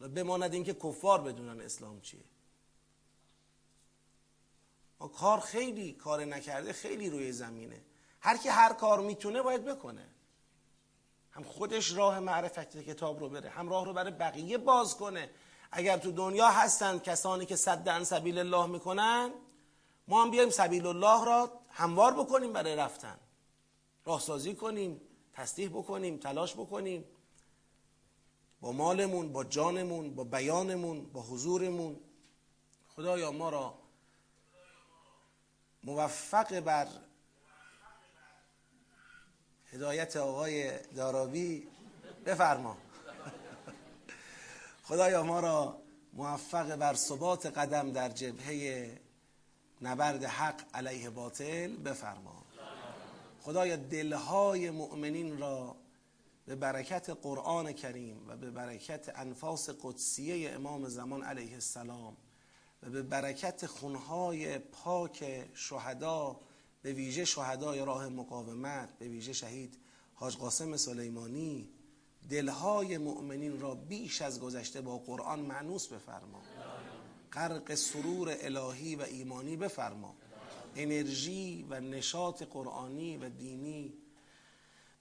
و 0.00 0.08
بماند 0.08 0.54
اینکه 0.54 0.74
کفار 0.74 1.20
بدونن 1.20 1.60
اسلام 1.60 2.00
چیه. 2.00 2.24
ما 5.00 5.08
کار 5.08 5.40
خیلی 5.40 5.92
کار 5.92 6.24
نکرده 6.24 6.72
خیلی 6.72 7.10
روی 7.10 7.32
زمینه. 7.32 7.80
هر 8.20 8.36
کی 8.36 8.48
هر 8.48 8.72
کار 8.72 9.00
می‌تونه 9.00 9.42
باید 9.42 9.64
بکنه. 9.64 10.06
هم 11.30 11.42
خودش 11.42 11.92
راه 11.92 12.20
معرفت 12.20 12.76
کتاب 12.76 13.20
رو 13.20 13.28
بره 13.28 13.50
هم 13.50 13.68
راه 13.68 13.84
رو 13.84 13.92
برای 13.92 14.10
بقیه 14.10 14.58
باز 14.58 14.96
کنه. 14.96 15.30
اگر 15.72 15.98
تو 15.98 16.12
دنیا 16.12 16.48
هستند 16.48 17.02
کسانی 17.02 17.46
که 17.46 17.56
صد 17.56 18.02
سبیل 18.02 18.38
الله 18.38 18.66
می‌کنن 18.66 19.30
ما 20.08 20.22
هم 20.22 20.30
بیایم 20.30 20.50
سبیل 20.50 20.86
الله 20.86 21.24
را 21.24 21.60
هموار 21.70 22.14
بکنیم 22.14 22.52
برای 22.52 22.76
رفتن. 22.76 23.18
راهسازی 24.04 24.54
کنیم 24.54 25.00
تصدیح 25.32 25.68
بکنیم 25.68 26.16
تلاش 26.16 26.54
بکنیم. 26.54 27.04
با 28.60 28.72
مالمون 28.72 29.32
با 29.32 29.44
جانمون 29.44 30.14
با 30.14 30.24
بیانمون 30.24 31.06
با 31.06 31.22
حضورمون. 31.22 32.00
خدایا 32.96 33.32
ما 33.32 33.50
را 33.50 33.74
موفق 35.84 36.60
بر 36.60 36.88
هدایت 39.72 40.16
آقای 40.16 40.78
دارابی 40.78 41.68
بفرما. 42.26 42.76
خدایا 44.84 45.22
ما 45.22 45.40
را 45.40 45.78
موفق 46.12 46.76
بر 46.76 46.94
ثبات 46.94 47.46
قدم 47.46 47.92
در 47.92 48.08
جبهه 48.08 48.90
نبرد 49.82 50.24
حق 50.24 50.60
علیه 50.74 51.10
باطل 51.10 51.76
بفرما. 51.76 52.44
خدایا 53.42 53.76
دلهای 53.76 54.70
مؤمنین 54.70 55.38
را 55.38 55.76
به 56.46 56.56
برکت 56.56 57.10
قرآن 57.10 57.72
کریم 57.72 58.28
و 58.28 58.36
به 58.36 58.50
برکت 58.50 59.12
انفاس 59.14 59.70
قدسیه 59.82 60.50
امام 60.50 60.88
زمان 60.88 61.22
علیه 61.22 61.54
السلام 61.54 62.16
و 62.82 62.90
به 62.90 63.02
برکت 63.02 63.66
خونهای 63.66 64.58
پاک 64.58 65.48
شهدا 65.54 66.40
به 66.82 66.92
ویژه 66.92 67.24
شهدای 67.24 67.84
راه 67.84 68.08
مقاومت 68.08 68.98
به 68.98 69.08
ویژه 69.08 69.32
شهید 69.32 69.78
حاج 70.14 70.36
قاسم 70.36 70.76
سلیمانی 70.76 71.68
دلهای 72.30 72.98
مؤمنین 72.98 73.60
را 73.60 73.74
بیش 73.74 74.22
از 74.22 74.40
گذشته 74.40 74.80
با 74.80 74.98
قرآن 74.98 75.40
معنوس 75.40 75.86
بفرما. 75.86 76.42
غرق 77.32 77.74
سرور 77.74 78.36
الهی 78.40 78.96
و 78.96 79.02
ایمانی 79.02 79.56
بفرما. 79.56 80.14
انرژی 80.76 81.66
و 81.70 81.80
نشاط 81.80 82.42
قرآنی 82.42 83.16
و 83.16 83.28
دینی. 83.28 83.94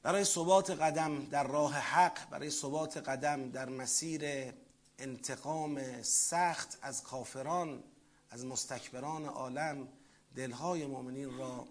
برای 0.03 0.23
ثبات 0.23 0.71
قدم 0.71 1.25
در 1.25 1.47
راه 1.47 1.73
حق 1.73 2.29
برای 2.29 2.49
ثبات 2.49 2.97
قدم 2.97 3.49
در 3.49 3.69
مسیر 3.69 4.53
انتقام 4.99 6.01
سخت 6.01 6.77
از 6.81 7.03
کافران 7.03 7.83
از 8.29 8.45
مستکبران 8.45 9.25
عالم 9.25 9.87
دلهای 10.35 10.85
مؤمنین 10.85 11.37
را 11.37 11.67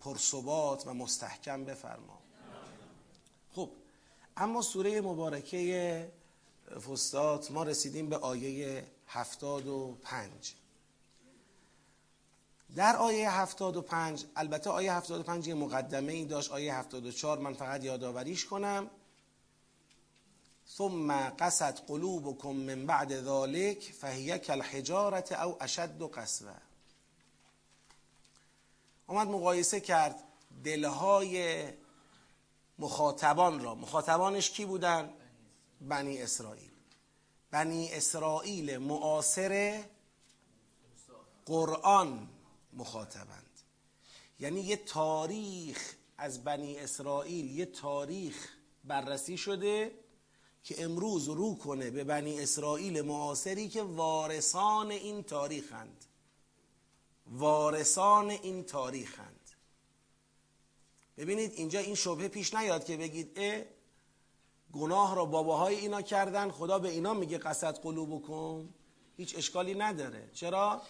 پرثبات 0.00 0.86
و 0.86 0.94
مستحکم 0.94 1.64
بفرما. 1.64 2.18
خب 3.52 3.70
اما 4.36 4.62
سوره 4.62 5.00
مبارکه 5.00 6.12
فستاد 6.88 7.46
ما 7.50 7.62
رسیدیم 7.62 8.08
به 8.08 8.16
آیه 8.16 8.86
هفتاد 9.06 9.66
و 9.66 9.98
پنج. 10.02 10.54
در 12.76 12.96
آیه 12.96 13.30
هفتاد 13.30 13.76
و 13.76 13.82
پنج 13.82 14.24
البته 14.36 14.70
آیه 14.70 14.92
هفتاد 14.92 15.20
و 15.20 15.22
پنج 15.22 15.48
یه 15.48 15.54
مقدمه 15.54 16.12
ای 16.12 16.24
داشت 16.24 16.50
آیه 16.50 16.74
هفتاد 16.74 17.06
و 17.06 17.12
چار 17.12 17.38
من 17.38 17.54
فقط 17.54 17.84
یادآوریش 17.84 18.44
کنم. 18.44 18.90
ثم 20.68 21.28
قصد 21.28 21.78
قلوبكم 21.78 22.56
من 22.56 22.86
بعد 22.86 23.12
ذلك 23.12 23.82
فهي 23.82 24.38
كالحجارة 24.38 25.34
او 25.34 25.62
اشد 25.62 26.02
قسوه 26.02 26.63
اومد 29.06 29.28
مقایسه 29.28 29.80
کرد 29.80 30.24
دلهای 30.64 31.64
مخاطبان 32.78 33.60
را. 33.60 33.74
مخاطبانش 33.74 34.50
کی 34.50 34.64
بودن؟ 34.64 35.10
بنی 35.80 36.22
اسرائیل. 36.22 36.70
بنی 37.50 37.92
اسرائیل 37.92 38.78
معاصر 38.78 39.84
قرآن 41.46 42.28
مخاطبند. 42.72 43.60
یعنی 44.40 44.60
یه 44.60 44.76
تاریخ 44.76 45.94
از 46.18 46.44
بنی 46.44 46.78
اسرائیل 46.78 47.50
یه 47.50 47.66
تاریخ 47.66 48.48
بررسی 48.84 49.36
شده 49.36 49.90
که 50.64 50.84
امروز 50.84 51.28
رو 51.28 51.54
کنه 51.54 51.90
به 51.90 52.04
بنی 52.04 52.40
اسرائیل 52.40 53.02
معاصری 53.02 53.68
که 53.68 53.82
وارثان 53.82 54.90
این 54.90 55.22
تاریخند. 55.22 56.04
وارثان 57.26 58.30
این 58.30 58.64
تاریخند. 58.64 59.50
ببینید 61.16 61.52
اینجا 61.52 61.80
این 61.80 61.94
شبهه 61.94 62.28
پیش 62.28 62.54
نیاد 62.54 62.84
که 62.84 62.96
بگید 62.96 63.32
اه 63.36 63.62
گناه 64.72 65.16
را 65.16 65.24
باباهای 65.24 65.74
اینا 65.74 66.02
کردن 66.02 66.50
خدا 66.50 66.78
به 66.78 66.88
اینا 66.88 67.14
میگه 67.14 67.38
قصد 67.38 67.78
قلوبکم 67.78 68.68
هیچ 69.16 69.36
اشکالی 69.36 69.74
نداره. 69.74 70.30
چرا؟ 70.34 70.82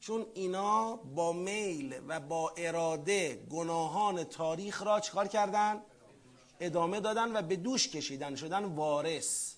چون 0.00 0.26
اینا 0.34 0.96
با 0.96 1.32
میل 1.32 2.00
و 2.08 2.20
با 2.20 2.52
اراده 2.56 3.46
گناهان 3.50 4.24
تاریخ 4.24 4.82
را 4.82 5.00
چکار 5.00 5.28
کردن؟ 5.28 5.82
ادامه 6.60 7.00
دادن 7.00 7.36
و 7.36 7.42
به 7.42 7.56
دوش 7.56 7.88
کشیدن. 7.88 8.34
شدن 8.34 8.64
وارث. 8.64 9.54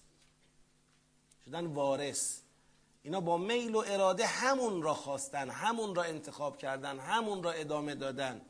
شدن 1.47 1.67
وارث. 1.67 2.44
اینا 3.05 3.21
با 3.21 3.37
میل 3.37 3.75
و 3.75 3.85
اراده 3.87 4.27
همون 4.27 4.83
را 4.83 4.95
خواستن 4.95 5.51
همون 5.51 5.95
را 5.95 6.03
انتخاب 6.03 6.59
کردن 6.59 6.99
همون 6.99 7.43
را 7.43 7.53
ادامه 7.53 7.95
دادن. 7.95 8.43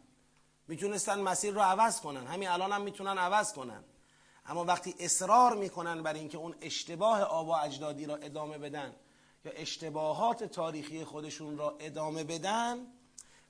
می‌تونستن 0.69 1.21
مسیر 1.21 1.55
رو 1.55 1.61
عوض 1.61 2.01
کنن. 2.01 2.27
همین 2.27 2.49
الان 2.49 2.73
هم 2.73 2.83
می‌تونن 2.83 3.19
عوض 3.19 3.53
کنن. 3.53 3.85
اما 4.47 4.65
وقتی 4.65 4.95
اصرار 4.99 5.57
می‌کنن 5.57 6.03
بر 6.03 6.13
اینکه 6.13 6.39
اون 6.39 6.55
اشتباه 6.61 7.23
آبا 7.23 7.59
اجدادی 7.59 8.07
را 8.07 8.17
ادامه 8.17 8.59
بدن 8.59 8.95
یا 9.45 9.53
اشتباهات 9.53 10.45
تاریخی 10.45 11.05
خودشون 11.05 11.59
را 11.59 11.77
ادامه 11.81 12.25
بدن 12.25 12.87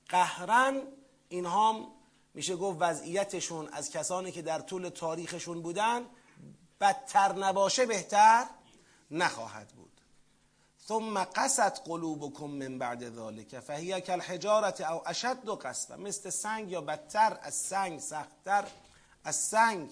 قهرن 0.09 0.81
اینها 1.29 1.87
میشه 2.33 2.55
گفت 2.55 2.77
وضعیتشون 2.81 3.67
از 3.71 3.89
کسانی 3.89 4.31
که 4.31 4.41
در 4.41 4.59
طول 4.59 4.89
تاریخشون 4.89 5.61
بودن 5.61 6.05
بدتر 6.81 7.33
نباشه 7.33 7.85
بهتر 7.85 8.45
نخواهد 9.11 9.67
بود. 9.67 9.84
ثم 10.87 11.17
قصد 11.17 11.77
قلوبكم 11.77 12.51
من 12.51 12.79
بعد 12.79 13.03
ذلك 13.03 13.59
فهي 13.59 14.01
كالحجارة 14.01 14.83
او 14.83 15.01
اشد 15.05 15.49
قسوه 15.49 15.97
مثل 15.97 16.29
سنگ 16.29 16.71
یا 16.71 16.81
بدتر 16.81 17.37
از 17.41 17.53
سنگ 17.53 17.99
سختتر 17.99 18.65
از 19.25 19.35
سنگ. 19.35 19.89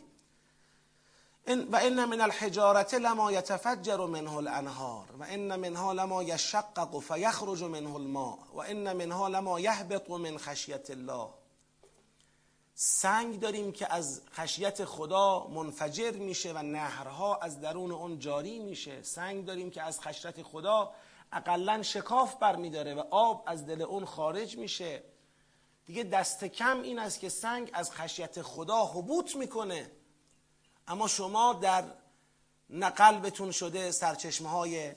و 1.48 1.76
ان 1.76 2.06
من 2.06 2.22
الحجارة 2.22 2.96
لما 2.96 3.32
يتفجر 3.32 4.06
منه 4.06 4.38
الانهار 4.38 5.06
و 5.20 5.24
ان 5.24 5.60
منها 5.60 5.94
لما 5.94 6.24
يشقق 6.24 7.00
فيخرج 7.00 7.64
منه 7.64 7.98
الماء 7.98 8.40
و 8.54 8.62
ان 8.62 8.96
منها 8.96 9.30
لما 9.30 9.60
يهبط 9.60 10.10
من 10.10 10.38
الله. 10.90 11.43
سنگ 12.76 13.40
داریم 13.40 13.72
که 13.72 13.94
از 13.94 14.22
خشیت 14.32 14.86
خدا 14.86 15.48
منفجر 15.48 16.12
میشه 16.12 16.54
و 16.54 16.58
نهرها 16.58 17.36
از 17.36 17.62
درون 17.62 17.92
اون 17.92 18.20
جاری 18.20 18.60
میشه. 18.60 19.04
سنگ 19.04 19.46
داریم 19.46 19.72
که 19.72 19.82
از 19.82 20.02
خشیت 20.02 20.44
خدا 20.44 20.94
اقلا 21.32 21.84
شکاف 21.84 22.36
برمیداره 22.36 22.94
و 22.94 23.04
آب 23.12 23.44
از 23.48 23.66
دل 23.66 23.82
اون 23.82 24.06
خارج 24.06 24.58
میشه. 24.58 25.04
دیگه 25.86 26.04
دست 26.04 26.44
کم 26.44 26.82
این 26.82 27.00
است 27.00 27.20
که 27.20 27.30
سنگ 27.30 27.70
از 27.74 27.92
خشیت 27.92 28.42
خدا 28.42 28.86
حبوط 28.86 29.36
می‌کنه. 29.36 29.92
اما 30.88 31.08
شما 31.08 31.54
در 31.54 31.84
نقلبتون 32.70 33.52
شده 33.52 33.92
سرچشمه 33.92 34.50
های 34.50 34.96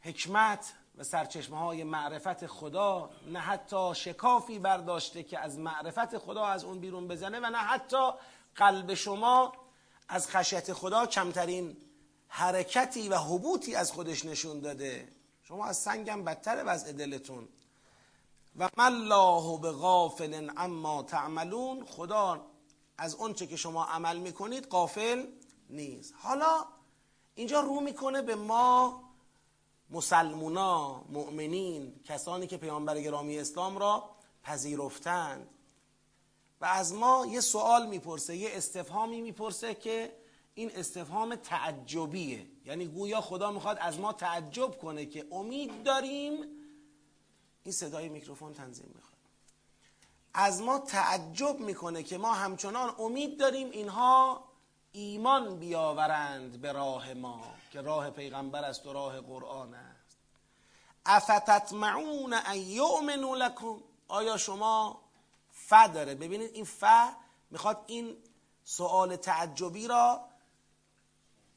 حکمت 0.00 0.72
و 0.98 1.04
سرچشمه 1.04 1.58
های 1.58 1.84
معرفت 1.84 2.46
خدا 2.46 3.10
نه 3.26 3.38
حتی 3.38 3.94
شکافی 3.94 4.58
برداشته 4.58 5.22
که 5.22 5.38
از 5.38 5.58
معرفت 5.58 6.18
خدا 6.18 6.46
از 6.46 6.64
اون 6.64 6.78
بیرون 6.78 7.08
بزنه 7.08 7.40
و 7.40 7.50
نه 7.50 7.58
حتی 7.58 8.10
قلب 8.56 8.94
شما 8.94 9.52
از 10.08 10.28
خشیت 10.28 10.72
خدا 10.72 11.06
کمترین 11.06 11.76
حرکتی 12.28 13.08
و 13.08 13.16
حبوطی 13.16 13.74
از 13.74 13.92
خودش 13.92 14.24
نشون 14.24 14.60
داده. 14.60 15.08
شما 15.42 15.66
از 15.66 15.76
سنگم 15.76 16.24
بدتر 16.24 16.62
وضع 16.66 16.92
دلتون. 16.92 17.48
و 18.58 18.68
الله 18.78 19.58
به 19.58 19.70
غافل 19.72 20.50
اما 20.56 21.02
تعملون. 21.02 21.84
خدا 21.84 22.46
از 22.98 23.14
اونچه 23.14 23.46
که 23.46 23.56
شما 23.56 23.84
عمل 23.84 24.16
می‌کنید 24.16 24.66
غافل 24.66 25.26
نیست. 25.70 26.14
حالا 26.18 26.64
اینجا 27.34 27.60
رو 27.60 27.80
می‌کنه 27.80 28.22
به 28.22 28.34
ما 28.34 29.03
مسلمونا 29.90 31.04
مؤمنین 31.08 32.00
کسانی 32.04 32.46
که 32.46 32.56
پیامبر 32.56 33.00
گرامی 33.00 33.38
اسلام 33.38 33.78
را 33.78 34.10
پذیرفتند. 34.42 35.48
و 36.60 36.64
از 36.64 36.94
ما 36.94 37.26
یه 37.30 37.40
سوال 37.40 37.86
می‌پرسه 37.86 38.36
یه 38.36 38.50
استفهامی 38.52 39.20
می‌پرسه 39.20 39.74
که 39.74 40.16
این 40.54 40.70
استفهام 40.74 41.34
تعجبیه. 41.34 42.46
یعنی 42.64 42.86
گویا 42.86 43.20
خدا 43.20 43.50
می‌خواد 43.50 43.78
از 43.80 43.98
ما 43.98 44.12
تعجب 44.12 44.78
کنه 44.78 45.06
که 45.06 45.26
امید 45.32 45.82
داریم. 45.82 46.32
این 47.64 47.72
صدای 47.72 48.08
میکروفون 48.08 48.52
تنظیم 48.52 48.92
می‌خواد. 48.94 49.14
از 50.34 50.62
ما 50.62 50.78
تعجب 50.78 51.60
می‌کنه 51.60 52.02
که 52.02 52.18
ما 52.18 52.32
همچنان 52.32 52.94
امید 52.98 53.38
داریم 53.38 53.70
اینها 53.70 54.44
ایمان 54.92 55.58
بیاورند 55.58 56.60
به 56.60 56.72
راه 56.72 57.14
ما. 57.14 57.40
که 57.74 57.80
راه 57.80 58.10
پیغمبر 58.10 58.64
است 58.64 58.86
و 58.86 58.92
راه 58.92 59.20
قرآن 59.20 59.74
است. 59.74 60.16
افتطمعون 61.06 62.32
ان 62.32 63.34
لکم؟ 63.34 63.80
آیا 64.08 64.36
شما 64.36 65.00
ف 65.50 65.72
داره؟ 65.94 66.14
ببینید 66.14 66.50
این 66.54 66.64
ف 66.64 66.84
می‌خواد 67.50 67.84
این 67.86 68.16
سوال 68.64 69.16
تعجبی 69.16 69.88
را 69.88 70.24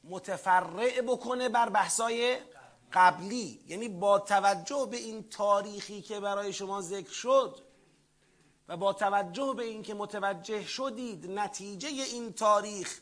متفرع 0.04 1.00
بکنه 1.00 1.48
بر 1.48 1.68
بحثای 1.68 2.38
قبلی. 2.92 3.64
یعنی 3.66 3.88
با 3.88 4.18
توجه 4.18 4.88
به 4.90 4.96
این 4.96 5.28
تاریخی 5.28 6.02
که 6.02 6.20
برای 6.20 6.52
شما 6.52 6.80
ذکر 6.80 7.12
شد 7.12 7.62
و 8.68 8.76
با 8.76 8.92
توجه 8.92 9.54
به 9.56 9.64
اینکه 9.64 9.94
متوجه 9.94 10.66
شدید 10.66 11.30
نتیجه 11.30 11.88
این 11.88 12.32
تاریخ 12.32 13.00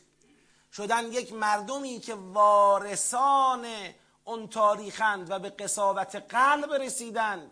شدن 0.77 1.11
یک 1.11 1.33
مردمی 1.33 1.99
که 1.99 2.13
وارثان 2.15 3.65
اون 4.23 4.47
تاریخند 4.47 5.31
و 5.31 5.39
به 5.39 5.49
قصاوت 5.49 6.15
قلب 6.15 6.73
رسیدند 6.73 7.51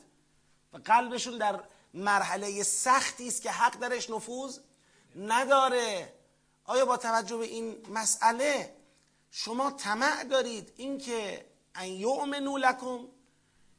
و 0.73 0.77
قلبشون 0.77 1.38
در 1.38 1.59
مرحله 1.93 2.63
سختی 2.63 3.27
است 3.27 3.41
که 3.41 3.51
حق 3.51 3.79
درش 3.79 4.09
نفوذ 4.09 4.59
نداره. 5.15 6.13
آیا 6.65 6.85
با 6.85 6.97
توجه 6.97 7.38
به 7.38 7.45
این 7.45 7.77
مسئله 7.89 8.75
شما 9.31 9.71
طمع 9.71 10.23
دارید 10.23 10.73
اینکه 10.75 11.45
ان 11.75 11.88
یؤمنوا 11.88 12.57
لکم 12.57 12.99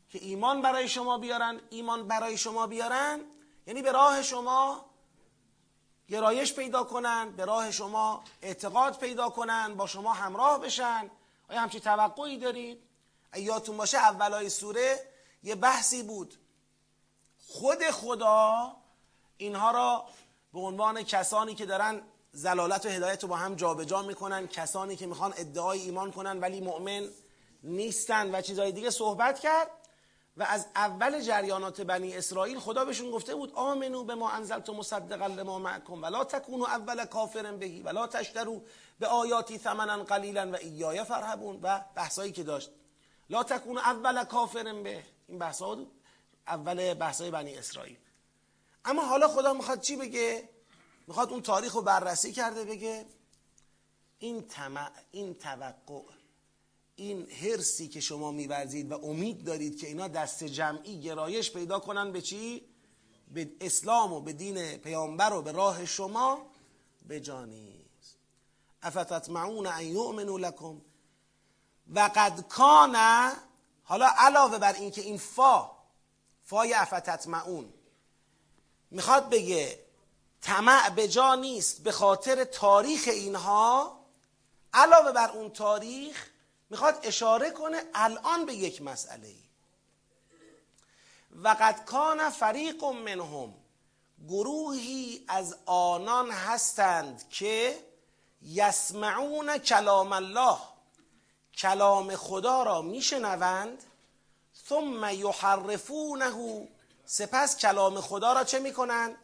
که 0.09 0.18
ایمان 0.18 0.62
برای 0.62 0.88
شما 0.88 1.18
بیارن 1.18 1.61
ایمان 1.70 2.09
برای 2.09 2.38
شما 2.38 2.66
بیارن؟ 2.66 3.20
یعنی 3.66 3.82
به 3.82 3.92
راه 3.92 4.22
شما 4.22 4.87
گرایش 6.09 6.55
پیدا 6.55 6.85
کنن 6.85 7.31
به 7.31 7.45
راه 7.45 7.71
شما 7.71 8.25
اعتقاد 8.42 8.99
پیدا 8.99 9.29
کنن 9.29 9.75
با 9.75 9.87
شما 9.87 10.12
همراه 10.12 10.61
بشن. 10.61 11.11
آیا 11.51 11.61
همچی 11.61 11.81
توقعی 11.81 12.38
دارید؟ 12.38 12.83
یادتون 13.37 13.77
باشه 13.77 13.99
اولای 13.99 14.49
سوره 14.49 15.09
یه 15.42 15.55
بحثی 15.55 16.03
بود. 16.03 16.35
خود 17.49 17.83
خدا 17.90 18.77
اینها 19.37 19.71
را 19.71 20.07
به 20.53 20.61
عنوان 20.61 21.03
کسانی 21.03 21.55
که 21.55 21.66
دارن 21.66 22.03
زلالت 22.33 22.87
و 22.87 22.88
هدایت 22.88 23.23
رو 23.23 23.29
با 23.29 23.37
هم 23.37 23.55
جابجا 23.55 24.03
می‌کنن 24.03 24.47
کسانی 24.47 24.97
که 24.97 25.07
می‌خوان 25.07 25.35
ادعای 25.37 25.81
ایمان 25.81 26.12
کنن 26.12 26.40
ولی 26.40 26.61
مؤمن 26.61 27.09
نیستن 27.62 28.35
و 28.35 28.40
چیزهای 28.40 28.73
دیگه 28.73 28.90
صحبت 28.90 29.40
کرد. 29.40 29.71
و 30.37 30.42
از 30.42 30.66
اول 30.75 31.20
جریانات 31.20 31.81
بنی 31.81 32.16
اسرائیل 32.16 32.59
خدا 32.59 32.85
بهشون 32.85 33.11
گفته 33.11 33.35
بود 33.35 33.53
آمنو 33.55 34.05
به 34.05 34.14
ما 34.14 34.31
انزلت 34.31 34.70
مصدقا 34.70 35.27
لما 35.27 35.59
معکم 35.59 36.03
ولا 36.03 36.25
تکونو 36.25 36.64
اول 36.64 37.05
کافر 37.05 37.53
بهی 37.53 37.83
ولا 37.83 38.07
تشترو 38.07 38.62
به 38.99 39.07
آیاتی 39.07 39.59
ثمنا 39.59 40.05
قلیلا 40.05 40.51
و 40.53 40.57
ایای 40.57 41.05
فرهبون 41.05 41.61
و 41.62 41.85
بحثایی 41.94 42.33
که 42.33 42.42
داشت. 42.42 42.70
لا 43.31 43.42
تکونو 43.42 43.81
اول 43.81 44.25
کافر 44.25 44.72
به. 44.83 45.05
این 45.29 45.38
بحثا 45.38 45.87
اول 46.46 46.94
بحثای 46.94 47.31
بنی 47.31 47.57
اسرائیل. 47.57 47.99
اما 48.85 49.03
حالا 49.03 49.29
خدا 49.29 49.53
می‌خواد 49.53 49.81
چی 49.81 49.96
بگه؟ 49.96 50.49
می‌خواد 51.07 51.31
اون 51.31 51.42
تاریخ 51.42 51.72
رو 51.72 51.83
بررسی 51.83 52.33
کرده 52.33 52.64
بگه. 52.64 53.07
این 54.18 54.46
طمع 54.46 54.90
این 55.11 55.35
توقع 55.35 56.15
این 56.96 57.30
حرسی 57.30 57.88
که 57.88 58.00
شما 58.00 58.30
میورزید 58.30 58.92
و 58.92 59.04
امید 59.04 59.44
دارید 59.44 59.78
که 59.78 59.87
اینا 59.87 60.09
دست 60.09 60.44
جمعی 60.44 61.00
گرایش 61.00 61.52
پیدا 61.52 61.78
کنن 61.78 62.12
به 62.12 62.22
چی؟ 62.22 62.62
به 63.35 63.50
اسلام 63.61 64.12
و 64.12 64.20
به 64.20 64.32
دین 64.32 64.76
پیامبر 64.76 65.32
و 65.32 65.42
به 65.42 65.52
راه 65.52 65.85
شما 65.85 66.46
به 67.09 67.20
جانیست 67.20 68.16
افتتمعون 68.82 69.66
ان 69.66 69.85
یؤمنوا 69.85 70.37
لکم 70.37 70.80
و 71.94 72.11
قد 72.14 72.40
کان 72.48 72.96
حالا 73.82 74.09
علاوه 74.18 74.59
بر 74.59 74.72
اینکه 74.72 75.00
این 75.00 75.18
فا 75.18 75.70
فای 76.44 76.74
افتتمعون 76.74 77.72
می‌خواد 78.90 79.30
بگه 79.30 79.78
طمع 80.40 80.90
به 80.90 81.09
جا 81.09 81.35
نیست 81.35 81.82
به 81.82 81.92
خاطر 81.92 82.44
تاریخ 82.44 83.09
اینها 83.09 84.00
علاوه 84.72 85.12
بر 85.12 85.30
اون 85.30 85.50
تاریخ 85.50 86.30
می‌خواد 86.70 87.00
اشاره 87.02 87.50
کنه 87.50 87.83
الان 87.94 88.46
به 88.46 88.55
یک 88.55 88.83
مسئله 88.83 89.29
ای. 89.29 89.42
وقد 91.31 91.85
کان 91.85 92.31
فریق 92.31 92.85
منهم 92.85 93.55
گروهی 94.29 95.24
از 95.29 95.57
آنان 95.66 96.31
هستند 96.31 97.29
که 97.29 97.79
یسمعون 98.42 99.59
کلام 99.59 100.12
الله 100.12 100.59
کلام 101.59 102.16
خدا 102.16 102.62
را 102.62 102.83
میشنوند 102.83 103.83
ثم 104.68 105.05
یحرفونه 105.05 106.68
سپس 107.05 107.57
کلام 107.57 108.00
خدا 108.00 108.33
را 108.33 108.44
چه 108.44 108.59
می‌کنند؟ 108.59 109.16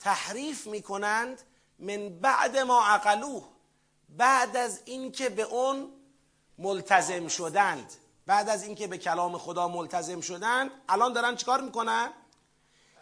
تحریف 0.00 0.66
می‌کنند 0.66 1.42
من 1.78 2.08
بعد 2.08 2.58
ما 2.58 2.84
عقلوه 2.86 3.48
بعد 4.08 4.56
از 4.56 4.80
اینکه 4.84 5.28
به 5.28 5.42
اون 5.42 5.92
ملتزم 6.62 7.28
شدند. 7.28 7.92
بعد 8.26 8.48
از 8.48 8.62
اینکه 8.62 8.86
به 8.86 8.98
کلام 8.98 9.38
خدا 9.38 9.68
ملتزم 9.68 10.20
شدند 10.20 10.70
الان 10.88 11.12
دارن 11.12 11.36
چیکار 11.36 11.60
می‌کنن؟ 11.60 12.12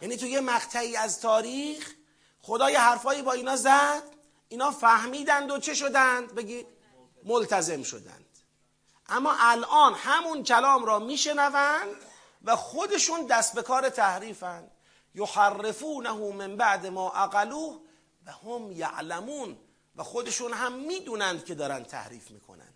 یعنی 0.00 0.16
تو 0.16 0.26
یه 0.26 0.40
مقطعی 0.40 0.96
از 0.96 1.20
تاریخ 1.20 1.94
خدا 2.42 2.70
یه 2.70 2.80
حرفایی 2.80 3.22
با 3.22 3.32
اینا 3.32 3.56
زد 3.56 4.02
اینا 4.48 4.70
فهمیدند 4.70 5.50
و 5.50 5.58
چه 5.58 5.74
شدند؟ 5.74 6.34
بگید 6.34 6.66
ملتزم 7.24 7.82
شدند. 7.82 8.24
اما 9.08 9.34
الان 9.38 9.94
همون 9.94 10.44
کلام 10.44 10.84
را 10.84 10.98
میشنوند 10.98 11.96
و 12.44 12.56
خودشون 12.56 13.26
دست 13.26 13.54
به 13.54 13.62
کار 13.62 13.88
تحریفند 13.88 14.70
یحرفونه 15.14 16.12
من 16.12 16.56
بعد 16.56 16.86
ما 16.86 17.10
عقلوه 17.10 17.80
و 18.26 18.32
هم 18.32 18.72
یعلمون. 18.72 19.56
و 19.96 20.02
خودشون 20.02 20.52
هم 20.52 20.72
می‌دونند 20.72 21.44
که 21.44 21.54
دارن 21.54 21.84
تحریف 21.84 22.30
می‌کنند 22.30 22.69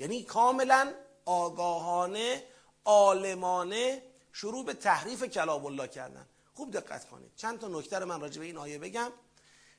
یعنی 0.00 0.22
کاملا 0.22 0.92
آگاهانه 1.24 2.44
عالمانه 2.84 4.02
شروع 4.32 4.64
به 4.64 4.74
تحریف 4.74 5.24
کلام 5.24 5.66
الله 5.66 5.88
کردن. 5.88 6.26
خوب 6.54 6.70
دقت 6.70 7.08
کنید. 7.08 7.30
چند 7.36 7.60
تا 7.60 7.68
نکته 7.68 7.98
رو 7.98 8.06
من 8.06 8.20
راجع 8.20 8.40
به 8.40 8.46
این 8.46 8.56
آیه 8.56 8.78
بگم. 8.78 9.12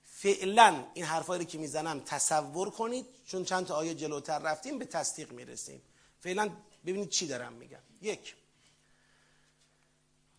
فعلا 0.03 0.83
این 0.93 1.05
حرفایی 1.05 1.43
رو 1.43 1.49
که 1.49 1.57
می‌زنم 1.57 1.99
تصور 1.99 2.69
کنید 2.69 3.05
چون 3.25 3.43
چند 3.43 3.65
تا 3.65 3.75
آیه 3.75 3.93
جلوتر 3.93 4.39
رفتیم 4.39 4.79
به 4.79 4.85
تصدیق 4.85 5.31
می‌رسیم. 5.31 5.81
فعلا 6.19 6.49
ببینید 6.85 7.09
چی 7.09 7.27
دارم 7.27 7.53
میگم. 7.53 7.79
یک 8.01 8.35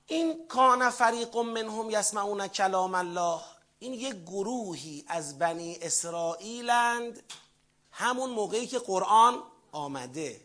این 0.07 0.47
کان 0.47 0.91
فریق 0.91 1.37
منهم 1.37 1.91
یسمعون 1.91 2.49
کلام 2.49 2.95
الله. 2.95 3.41
این 3.79 3.95
یک 3.95 4.15
گروهی 4.15 5.05
از 5.09 5.39
بنی 5.39 5.79
اسرائیلند 5.83 7.23
همون 7.91 8.31
موقعی 8.31 8.67
که 8.67 8.79
قرآن 8.79 9.43
آمده. 9.73 10.41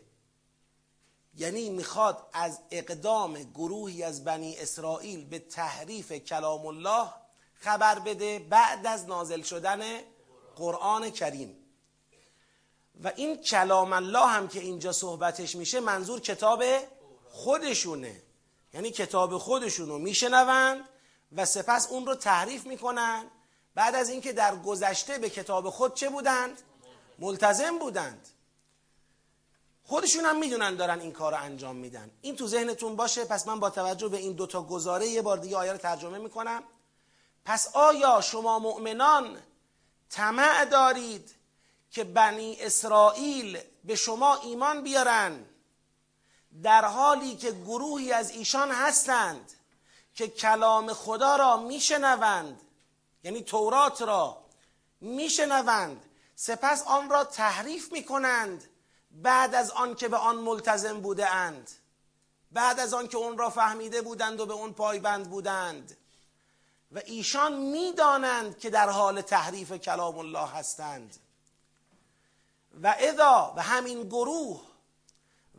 یعنی 1.34 1.70
می‌خواد 1.70 2.26
از 2.32 2.58
اقدام 2.70 3.42
گروهی 3.42 4.02
از 4.02 4.24
بنی 4.24 4.56
اسرائیل 4.56 5.24
به 5.24 5.38
تحریف 5.38 6.12
کلام 6.12 6.66
الله 6.66 7.08
خبر 7.54 7.98
بده 7.98 8.38
بعد 8.38 8.86
از 8.86 9.06
نازل 9.06 9.42
شدن 9.42 9.80
قرآن 10.56 11.10
کریم. 11.10 11.56
و 13.04 13.12
این 13.16 13.36
کلام 13.36 13.92
الله 13.92 14.26
هم 14.26 14.48
که 14.48 14.60
اینجا 14.60 14.92
صحبتش 14.92 15.56
میشه 15.56 15.80
منظور 15.80 16.20
کتاب 16.20 16.64
خودشونه. 17.30 18.22
یعنی 18.74 18.90
کتاب 18.90 19.38
خودشونو 19.38 19.98
میشنوند 19.98 20.88
و 21.32 21.44
سپس 21.44 21.88
اون 21.88 22.06
رو 22.06 22.14
تحریف 22.14 22.66
می‌کنن. 22.66 23.24
بعد 23.74 23.94
از 23.94 24.10
اینکه 24.10 24.32
در 24.32 24.56
گذشته 24.56 25.18
به 25.18 25.30
کتاب 25.30 25.70
خود 25.70 25.94
چه 25.94 26.08
بودند؟ 26.08 26.62
ملتزم 27.18 27.78
بودند. 27.78 28.28
خودشون 29.88 30.24
هم 30.24 30.38
می‌دونن 30.38 30.76
دارن 30.76 31.00
این 31.00 31.12
کار 31.12 31.32
رو 31.32 31.42
انجام 31.42 31.76
میدن. 31.76 32.10
این 32.20 32.36
تو 32.36 32.46
ذهنتون 32.46 32.96
باشه 32.96 33.24
پس 33.24 33.46
من 33.46 33.60
با 33.60 33.70
توجه 33.70 34.08
به 34.08 34.16
این 34.16 34.32
دوتا 34.32 34.62
گزاره 34.62 35.06
یه 35.06 35.22
بار 35.22 35.36
دیگه 35.36 35.56
آیه 35.56 35.72
رو 35.72 35.78
ترجمه 35.78 36.18
می‌کنم. 36.18 36.62
پس 37.44 37.68
آیا 37.72 38.20
شما 38.20 38.58
مؤمنان 38.58 39.38
طمع 40.10 40.64
دارید 40.64 41.34
که 41.90 42.04
بنی 42.04 42.56
اسرائیل 42.60 43.58
به 43.84 43.94
شما 43.94 44.34
ایمان 44.36 44.82
بیارن 44.82 45.44
در 46.62 46.84
حالی 46.84 47.36
که 47.36 47.52
گروهی 47.52 48.12
از 48.12 48.30
ایشان 48.30 48.70
هستند 48.70 49.52
که 50.14 50.28
کلام 50.28 50.92
خدا 50.92 51.36
را 51.36 51.56
میشنوند 51.56 52.60
یعنی 53.24 53.42
تورات 53.42 54.02
را 54.02 54.44
میشنوند 55.00 56.02
سپس 56.34 56.82
آن 56.86 57.10
را 57.10 57.24
تحریف 57.24 57.92
می‌کنند 57.92 58.64
بعد 59.22 59.54
از 59.54 59.70
آن 59.70 59.94
که 59.94 60.08
به 60.08 60.16
آن 60.16 60.36
ملتزم 60.36 61.00
بوده 61.00 61.34
اند. 61.34 61.70
بعد 62.52 62.80
از 62.80 62.94
آن 62.94 63.08
که 63.08 63.16
اون 63.16 63.38
را 63.38 63.50
فهمیده 63.50 64.02
بودند 64.02 64.40
و 64.40 64.46
به 64.46 64.52
اون 64.52 64.72
پایبند 64.72 65.30
بودند. 65.30 65.96
و 66.92 67.00
ایشان 67.06 67.52
می‌دانند 67.52 68.58
که 68.58 68.70
در 68.70 68.90
حال 68.90 69.20
تحریف 69.20 69.72
کلام 69.72 70.18
الله 70.18 70.48
هستند. 70.48 71.16
و 72.82 72.94
اذا 72.98 73.54
و 73.56 73.62
همین 73.62 74.02
گروه 74.02 74.60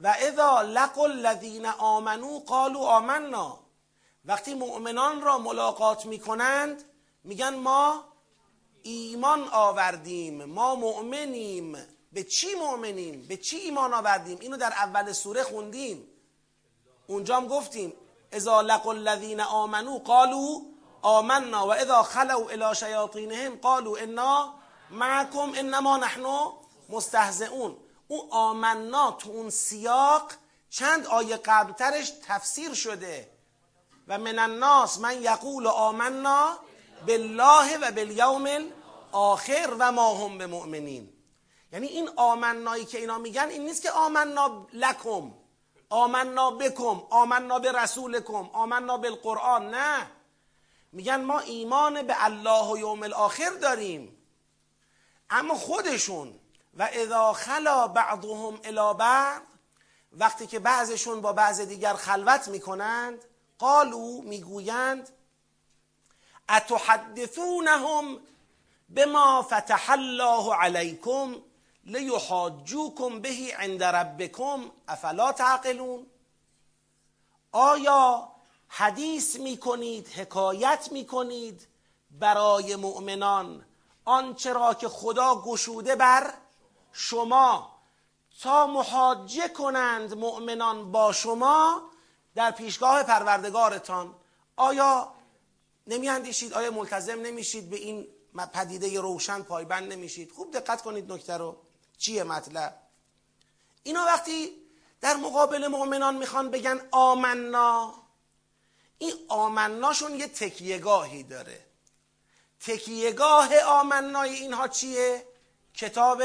و 0.01 0.15
اذا 0.19 0.61
لقوا 0.61 1.05
الذین 1.05 1.65
آمنو 1.65 2.39
قالوا 2.39 2.97
آمنا. 2.97 3.59
وقتی 4.25 4.53
مؤمنان 4.53 5.21
را 5.21 5.37
ملاقات 5.37 6.05
می‌کنند 6.05 6.83
میگن 7.23 7.55
ما 7.55 8.03
ایمان 8.83 9.47
آوردیم 9.51 10.45
ما 10.45 10.75
مؤمنیم. 10.75 11.98
به 12.11 12.23
چی 12.23 12.55
مؤمنیم؟ 12.55 13.25
به 13.27 13.37
چی 13.37 13.57
ایمان 13.57 13.93
آوردیم؟ 13.93 14.37
اینو 14.41 14.57
در 14.57 14.73
اول 14.73 15.11
سوره 15.13 15.43
خوندیم. 15.43 16.07
اونجام 17.07 17.47
گفتیم 17.47 17.93
اذا 18.31 18.61
لقوا 18.61 18.91
الذین 18.91 19.41
آمنو 19.41 19.99
قالوا 19.99 20.61
آمنا 21.01 21.67
و 21.67 21.73
اذا 21.73 22.03
خلوا 22.03 22.49
الى 22.49 22.75
شیاطینهم 22.75 23.55
قالوا 23.55 23.97
انا 23.97 24.53
معكم 24.89 25.53
انما 25.55 25.97
نحن 25.97 26.51
مستهزئون. 26.89 27.77
او 28.07 28.33
آمنا 28.33 29.11
تو 29.11 29.29
اون 29.29 29.49
سیاق 29.49 30.31
چند 30.69 31.05
آیه 31.05 31.37
قبلترش 31.37 32.13
تفسیر 32.27 32.73
شده. 32.73 33.39
و 34.07 34.17
من 34.17 34.39
الناس 34.39 34.99
من 34.99 35.21
یقول 35.23 35.67
آمنا 35.67 36.57
بالله 37.07 37.77
و 37.77 37.91
بالیوم 37.91 38.47
الاخر 39.13 39.75
و 39.79 39.91
ما 39.91 40.13
هم 40.13 40.37
به 40.37 40.47
مؤمنین 40.47 41.13
یعنی 41.73 41.87
این 41.87 42.09
آمنایی 42.15 42.85
که 42.85 42.97
اینا 42.97 43.17
میگن 43.17 43.47
این 43.49 43.65
نیست 43.65 43.81
که 43.81 43.91
آمنا 43.91 44.67
لکم 44.73 45.31
آمنا 45.89 46.51
بکم 46.51 47.01
آمنا 47.09 47.59
به 47.59 47.71
رسولکم 47.71 48.49
آمنا 48.53 48.97
بالقرآن 48.97 49.69
نه. 49.69 50.11
میگن 50.91 51.21
ما 51.21 51.39
ایمان 51.39 52.01
به 52.01 52.25
الله 52.25 52.71
و 52.71 52.77
یوم 52.77 53.03
الاخر 53.03 53.49
داریم 53.49 54.17
اما 55.29 55.55
خودشون 55.55 56.39
و 56.77 56.89
اذا 56.93 57.33
خلا 57.33 57.87
بعضهم 57.87 58.59
الى 58.63 58.97
بعض 58.97 59.41
وقتی 60.11 60.47
که 60.47 60.59
بعضشون 60.59 61.21
با 61.21 61.33
بعض 61.33 61.61
دیگر 61.61 61.93
خلوت 61.93 62.47
می‌کنند 62.47 63.25
قالو 63.59 64.21
می‌گویند 64.21 65.09
اتحدثونهم 66.49 68.19
بما 68.89 69.41
فتح 69.41 69.89
الله 69.89 70.55
علیکم؟ 70.55 71.35
لیحاجوکم 71.83 73.21
بهی 73.21 73.51
عند 73.51 73.83
ربکم 73.83 74.71
افلا 74.87 75.31
تعقلون؟ 75.31 76.05
آیا 77.51 78.31
حدیث 78.67 79.35
می‌کنید 79.35 80.07
حکایت 80.07 80.89
می‌کنید 80.91 81.67
برای 82.11 82.75
مؤمنان 82.75 83.65
آنچه 84.05 84.53
را 84.53 84.73
که 84.73 84.87
خدا 84.89 85.41
گشوده 85.41 85.95
بر 85.95 86.33
شما؟ 86.91 87.79
تا 88.41 88.67
محاجه 88.67 89.47
کنند 89.47 90.13
مؤمنان 90.13 90.91
با 90.91 91.11
شما 91.11 91.81
در 92.35 92.51
پیشگاه 92.51 93.03
پروردگارتان. 93.03 94.15
آیا 94.55 95.13
نمی 95.87 96.09
اندیشید 96.09 96.53
آیا 96.53 96.71
ملتزم 96.71 97.21
نمیشید؟ 97.21 97.69
به 97.69 97.75
این 97.75 98.07
پدیده 98.53 99.01
روشن 99.01 99.41
پایبند 99.41 99.91
نمیشید؟ 99.91 100.31
خوب 100.31 100.51
دقت 100.51 100.81
کنید 100.81 101.11
نکته 101.11 101.37
رو. 101.37 101.57
چیه 101.99 102.23
مطلب؟ 102.23 102.81
اینا 103.83 104.05
وقتی 104.05 104.61
در 105.01 105.15
مقابل 105.15 105.67
مؤمنان 105.67 106.17
می‌خوان 106.17 106.51
بگن 106.51 106.87
آمنا 106.91 107.93
این 108.97 109.13
آمناشون 109.27 110.15
یه 110.15 110.27
تکیهگاهی 110.27 111.23
داره. 111.23 111.65
تکیهگاه 112.59 113.59
آمنای 113.59 114.33
اینها 114.33 114.67
چیه؟ 114.67 115.25
کتاب 115.73 116.23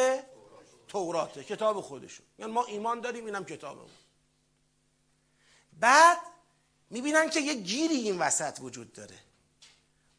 توراته 0.88 1.44
کتاب 1.44 1.80
خودشون. 1.80 2.26
یعنی 2.38 2.52
ما 2.52 2.64
ایمان 2.64 3.00
داریم 3.00 3.26
اینم 3.26 3.44
کتابمون. 3.44 3.90
بعد 5.72 6.18
می‌بینن 6.90 7.30
که 7.30 7.40
یه 7.40 7.54
گیری 7.54 7.96
این 7.96 8.18
وسط 8.18 8.58
وجود 8.60 8.92
داره. 8.92 9.18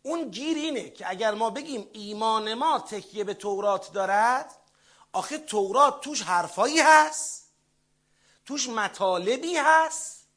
اون 0.04 0.30
گیر 0.30 0.58
اینه 0.58 0.90
که 0.90 1.10
اگر 1.10 1.34
ما 1.34 1.50
بگیم 1.50 1.90
ایمان 1.94 2.54
ما 2.54 2.80
تکیه 2.80 3.24
به 3.24 3.34
تورات 3.34 3.94
دارد 3.94 4.56
آخه 5.16 5.38
تورات 5.38 6.02
توش 6.02 6.22
حرفایی 6.22 6.80
هست. 6.80 7.46
توش 8.46 8.70
مطالبی 8.70 9.58
هست 9.58 10.28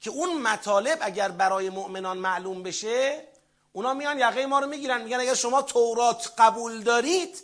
که 0.00 0.10
اون 0.10 0.42
مطالب 0.42 0.98
اگر 1.00 1.28
برای 1.28 1.70
مؤمنان 1.70 2.18
معلوم 2.18 2.62
بشه 2.62 3.28
اونا 3.72 3.94
میان 3.94 4.18
یقه 4.18 4.46
ما 4.46 4.58
رو 4.58 4.66
می‌گیرن 4.66 5.02
میگن 5.02 5.20
اگر 5.20 5.34
شما 5.34 5.62
تورات 5.62 6.32
قبول 6.38 6.82
دارید 6.82 7.42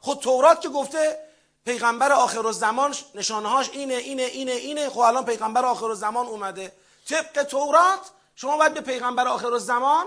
خود 0.00 0.18
تورات 0.18 0.60
که 0.60 0.68
گفته 0.68 1.18
پیغمبر 1.64 2.12
آخر 2.12 2.46
الزمان 2.46 2.94
نشانهاش 3.14 3.70
اینه 3.70 3.94
اینه 3.94 4.22
اینه 4.22 4.52
اینه 4.52 4.90
خب 4.90 4.98
الان 4.98 5.24
پیغمبر 5.24 5.64
آخر 5.64 5.86
الزمان 5.86 6.26
اومده. 6.26 6.72
طبق 7.08 7.42
تورات 7.42 8.10
شما 8.34 8.56
باید 8.56 8.74
به 8.74 8.80
پیغمبر 8.80 9.28
آخر 9.28 9.52
الزمان 9.52 10.06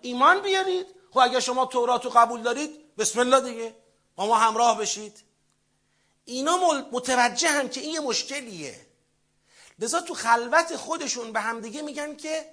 ایمان 0.00 0.40
بیارید. 0.42 0.86
خب 1.10 1.18
اگر 1.18 1.40
شما 1.40 1.66
تورات 1.66 2.04
رو 2.04 2.10
قبول 2.10 2.42
دارید 2.42 2.96
بسم 2.96 3.20
الله 3.20 3.40
دیگه. 3.40 3.76
با 4.16 4.26
ما 4.26 4.36
همراه 4.36 4.78
بشید. 4.78 5.24
اینا 6.24 6.56
متوجه 6.92 7.48
هم 7.48 7.68
که 7.68 7.80
این 7.80 7.94
یه 7.94 8.00
مشکلیه. 8.00 8.86
لذا 9.78 10.00
تو 10.00 10.14
خلوت 10.14 10.76
خودشون 10.76 11.32
به 11.32 11.40
همدیگه 11.40 11.82
میگن 11.82 12.16
که 12.16 12.50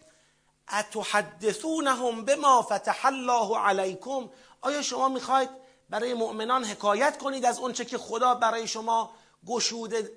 اتحدثونهم 0.72 2.26
بما 2.26 2.62
فتح 2.62 3.06
الله 3.06 3.58
علیکم؟ 3.58 4.30
آیا 4.62 4.82
شما 4.82 5.10
می‌خواید 5.10 5.50
برای 5.90 6.14
مؤمنان 6.14 6.66
حکایت 6.66 7.18
کنید 7.18 7.46
از 7.46 7.60
اونچه 7.60 7.86
که 7.86 7.98
خدا 7.98 8.36
برای 8.36 8.68
شما 8.68 9.14
گشوده 9.46 10.12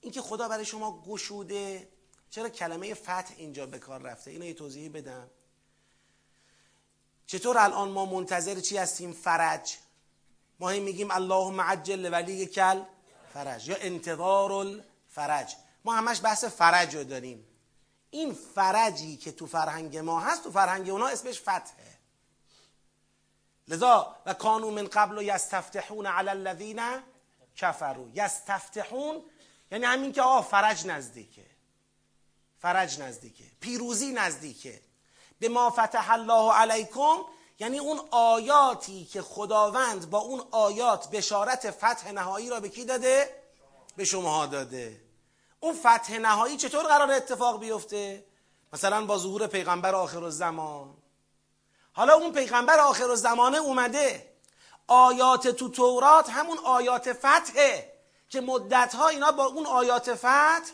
اینکه 0.00 0.22
خدا 0.22 0.48
برای 0.48 0.64
شما 0.64 1.02
گشوده؟ 1.02 1.88
چرا 2.30 2.48
کلمه 2.48 2.94
فتح 2.94 3.34
اینجا 3.36 3.66
به 3.66 3.78
کار 3.78 4.02
رفته؟ 4.02 4.30
اینو 4.30 4.44
یه 4.44 4.54
توضیحی 4.54 4.88
بدم. 4.88 5.30
چطور 7.26 7.58
الان 7.58 7.88
ما 7.88 8.04
منتظر 8.04 8.60
چی 8.60 8.76
هستیم؟ 8.76 9.12
فرج. 9.12 9.76
ما 10.60 10.68
هی 10.68 10.80
میگیم 10.80 11.10
اللهم 11.10 11.60
عجل 11.60 12.12
ولی 12.12 12.46
کل 12.46 12.82
فرج 13.34 13.68
یا 13.68 13.76
انتظار 13.76 14.52
الفرج 14.52 15.56
ما 15.84 15.94
همش 15.94 16.20
بحث 16.22 16.44
فرج 16.44 16.96
رو 16.96 17.04
داریم. 17.04 17.46
این 18.10 18.34
فرجی 18.54 19.16
که 19.16 19.32
تو 19.32 19.46
فرهنگ 19.46 19.98
ما 19.98 20.20
هست 20.20 20.44
تو 20.44 20.50
فرهنگ 20.50 20.90
اونا 20.90 21.06
اسمش 21.06 21.40
فتحه. 21.40 21.98
لذا 23.68 24.16
و 24.26 24.34
کانو 24.34 24.70
من 24.70 24.86
قبل 24.86 25.18
و 25.18 25.22
یستفتحون 25.22 26.06
علی 26.06 26.28
الذین 26.28 26.82
کفروا. 27.56 28.06
یستفتحون 28.14 29.22
یعنی 29.72 29.84
همین 29.84 30.12
که 30.12 30.22
آه 30.22 30.44
فرج 30.44 30.86
نزدیکه. 30.86 31.46
فرج 32.58 33.00
نزدیکه. 33.00 33.44
پیروزی 33.60 34.12
نزدیکه. 34.12 34.80
به 35.38 35.48
ما 35.48 35.70
فتح 35.70 36.10
الله 36.10 36.52
علیکم 36.52 37.16
یعنی 37.60 37.78
اون 37.78 38.00
آیاتی 38.10 39.04
که 39.04 39.22
خداوند 39.22 40.10
با 40.10 40.18
اون 40.18 40.42
آیات 40.50 41.10
بشارت 41.10 41.70
فتح 41.70 42.12
نهایی 42.12 42.50
را 42.50 42.60
به 42.60 42.68
کی 42.68 42.84
داده؟ 42.84 43.42
به 43.96 44.04
شما 44.04 44.46
داده. 44.46 45.00
اون 45.60 45.74
فتح 45.74 46.18
نهایی 46.18 46.56
چطور 46.56 46.84
قرار 46.84 47.10
اتفاق 47.10 47.60
بیفته؟ 47.60 48.24
مثلا 48.72 49.04
با 49.06 49.18
ظهور 49.18 49.46
پیغمبر 49.46 49.94
آخر 49.94 50.24
الزمان. 50.24 50.94
حالا 51.92 52.14
اون 52.14 52.32
پیغمبر 52.32 52.78
آخر 52.78 53.10
الزمانه 53.10 53.58
اومده. 53.58 54.32
آیات 54.86 55.48
تو 55.48 55.68
تورات 55.68 56.30
همون 56.30 56.58
آیات 56.58 57.12
فتحه 57.12 57.92
که 58.28 58.40
مدتها 58.40 59.08
اینا 59.08 59.32
با 59.32 59.44
اون 59.44 59.66
آیات 59.66 60.14
فتح 60.14 60.72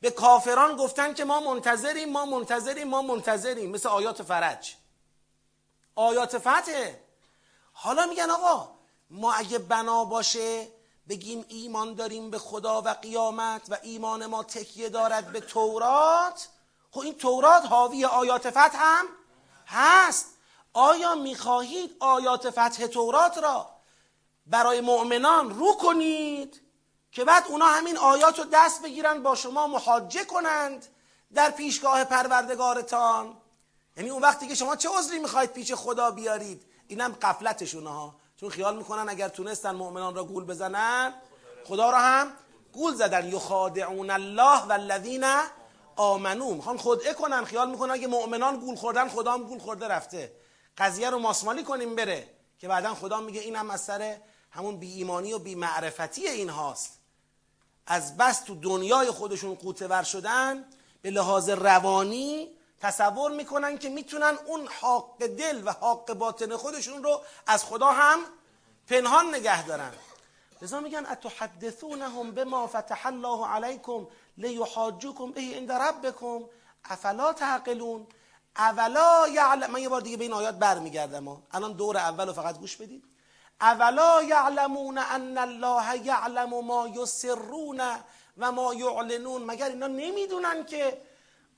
به 0.00 0.10
کافران 0.10 0.76
گفتن 0.76 1.14
که 1.14 1.24
ما 1.24 1.40
منتظریم 1.40 2.12
ما 2.12 2.24
منتظریم 2.24 2.88
ما 2.88 3.02
منتظریم. 3.02 3.70
مثل 3.70 3.88
آیات 3.88 4.22
فرج. 4.22 4.76
آیات 5.96 6.38
فتحه. 6.38 7.00
حالا 7.72 8.06
میگن 8.06 8.30
آقا 8.30 8.68
ما 9.10 9.32
اگه 9.32 9.58
بنا 9.58 10.04
باشه 10.04 10.68
بگیم 11.08 11.44
ایمان 11.48 11.94
داریم 11.94 12.30
به 12.30 12.38
خدا 12.38 12.82
و 12.82 12.88
قیامت 12.88 13.62
و 13.68 13.76
ایمان 13.82 14.26
ما 14.26 14.42
تکیه 14.42 14.88
دارد 14.88 15.32
به 15.32 15.40
تورات 15.40 16.48
خب 16.90 17.00
این 17.00 17.14
تورات 17.14 17.66
حاوی 17.66 18.04
آیات 18.04 18.50
فتح 18.50 18.78
هم 18.78 19.06
هست. 19.66 20.26
آیا 20.72 21.14
می‌خواهید 21.14 21.96
آیات 22.00 22.50
فتح 22.50 22.86
تورات 22.86 23.38
را 23.38 23.70
برای 24.46 24.80
مؤمنان 24.80 25.50
رو 25.50 25.72
کنید 25.72 26.62
که 27.12 27.24
بعد 27.24 27.44
اونا 27.48 27.66
همین 27.66 27.98
آیات 27.98 28.38
رو 28.38 28.44
دست 28.52 28.82
بگیرن 28.82 29.22
با 29.22 29.34
شما 29.34 29.66
محاجه 29.66 30.24
کنند 30.24 30.86
در 31.34 31.50
پیشگاه 31.50 32.04
پروردگارتان؟ 32.04 33.36
یعنی 33.96 34.10
اون 34.10 34.22
وقتی 34.22 34.48
که 34.48 34.54
شما 34.54 34.76
چه 34.76 34.88
عذری 34.98 35.18
می‌خواید 35.18 35.52
پیش 35.52 35.72
خدا 35.72 36.10
بیارید؟ 36.10 36.62
اینم 36.88 37.12
قفلتشونه 37.22 37.90
ها. 37.90 38.14
چون 38.36 38.50
خیال 38.50 38.76
می‌کنن 38.76 39.08
اگر 39.08 39.28
تونستن 39.28 39.70
مؤمنان 39.70 40.14
را 40.14 40.24
گول 40.24 40.44
بزنن 40.44 41.14
خدا 41.64 41.90
را 41.90 41.98
هم 41.98 42.32
گول 42.72 42.94
زدن. 42.94 43.28
یخادعون 43.28 44.10
الله 44.10 44.62
و 44.62 44.72
الذین 44.72 45.24
آمنو. 45.96 46.54
می‌خوان 46.54 46.78
خدعه 46.78 47.14
کنن. 47.14 47.44
خیال 47.44 47.70
می‌کنن 47.70 47.90
اگه 47.90 48.06
مؤمنان 48.06 48.56
گول 48.56 48.76
خوردن 48.76 49.08
خدا 49.08 49.32
هم 49.32 49.42
گول 49.42 49.58
خورده 49.58 49.88
رفته. 49.88 50.32
قضیه 50.78 51.10
رو 51.10 51.18
ماسمالی 51.18 51.62
کنیم 51.62 51.94
بره 51.94 52.28
که 52.58 52.68
بعدا 52.68 52.94
خدا 52.94 53.20
میگه 53.20 53.40
اینم 53.40 53.70
از 53.70 53.80
سر 53.80 54.16
همون 54.50 54.76
بی 54.76 54.92
ایمانی 54.92 55.32
و 55.32 55.38
بی 55.38 55.54
معرفتی 55.54 56.26
این 56.28 56.48
هاست. 56.48 56.98
از 57.86 58.16
بس 58.16 58.40
تو 58.40 58.54
دنیای 58.54 59.10
خودشون 59.10 59.54
قوتور 59.54 60.02
شدن 60.02 60.64
به 61.02 61.10
لحاظ 61.10 61.48
روانی 61.48 62.55
تصور 62.80 63.30
می‌کنن 63.30 63.78
که 63.78 63.88
می‌تونن 63.88 64.38
اون 64.46 64.68
حق 64.80 65.26
دل 65.26 65.62
و 65.64 65.70
حق 65.70 66.12
باطن 66.12 66.56
خودشون 66.56 67.02
رو 67.02 67.20
از 67.46 67.64
خدا 67.64 67.86
هم 67.86 68.18
پنهان 68.88 69.34
نگه 69.34 69.66
دارن. 69.66 69.92
لذا 70.62 70.80
میگن 70.80 71.06
اتحدثونهم 71.06 72.30
بما 72.30 72.66
فتح 72.66 73.06
الله 73.06 73.46
علیکم 73.46 74.06
لیحاجوکم 74.38 75.32
به 75.32 75.40
عند 75.40 75.72
ربکم. 75.72 76.44
افلا 76.84 77.32
تعقلون؟ 77.32 78.06
اولا 78.56 79.28
یعلم 79.28 79.70
من 79.70 79.80
یه 79.80 79.88
بار 79.88 80.00
دیگه 80.00 80.16
به 80.16 80.24
این 80.24 80.32
آیات 80.32 80.54
برمیگردم 80.54 81.42
الان 81.52 81.72
دور 81.72 81.96
اول 81.96 82.32
فقط 82.32 82.58
گوش 82.58 82.76
بدید. 82.76 83.04
اولا 83.60 84.22
یعلمون 84.22 84.98
ان 84.98 85.38
الله 85.38 86.06
یعلم 86.06 86.64
ما 86.64 86.88
یسرون 86.88 87.80
و 88.38 88.52
ما 88.52 88.74
یعلنون. 88.74 89.44
مگر 89.44 89.68
اینا 89.68 89.86
نمی‌دونن 89.86 90.64
که 90.64 91.02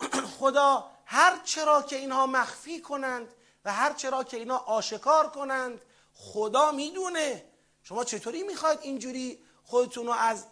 خدا 0.40 0.90
هر 1.10 1.40
چرا 1.44 1.82
که 1.82 1.96
اینها 1.96 2.26
مخفی 2.26 2.80
کنند 2.80 3.28
و 3.64 3.72
هر 3.72 3.92
چرا 3.92 4.24
که 4.24 4.36
اینها 4.36 4.58
آشکار 4.58 5.30
کنند 5.30 5.80
خدا 6.14 6.72
می‌دونه. 6.72 7.44
شما 7.82 8.04
چطوری 8.04 8.42
می‌خواید 8.42 8.78
اینجوری 8.82 9.38
خودتون 9.64 10.06
رو 10.06 10.12
از 10.12 10.46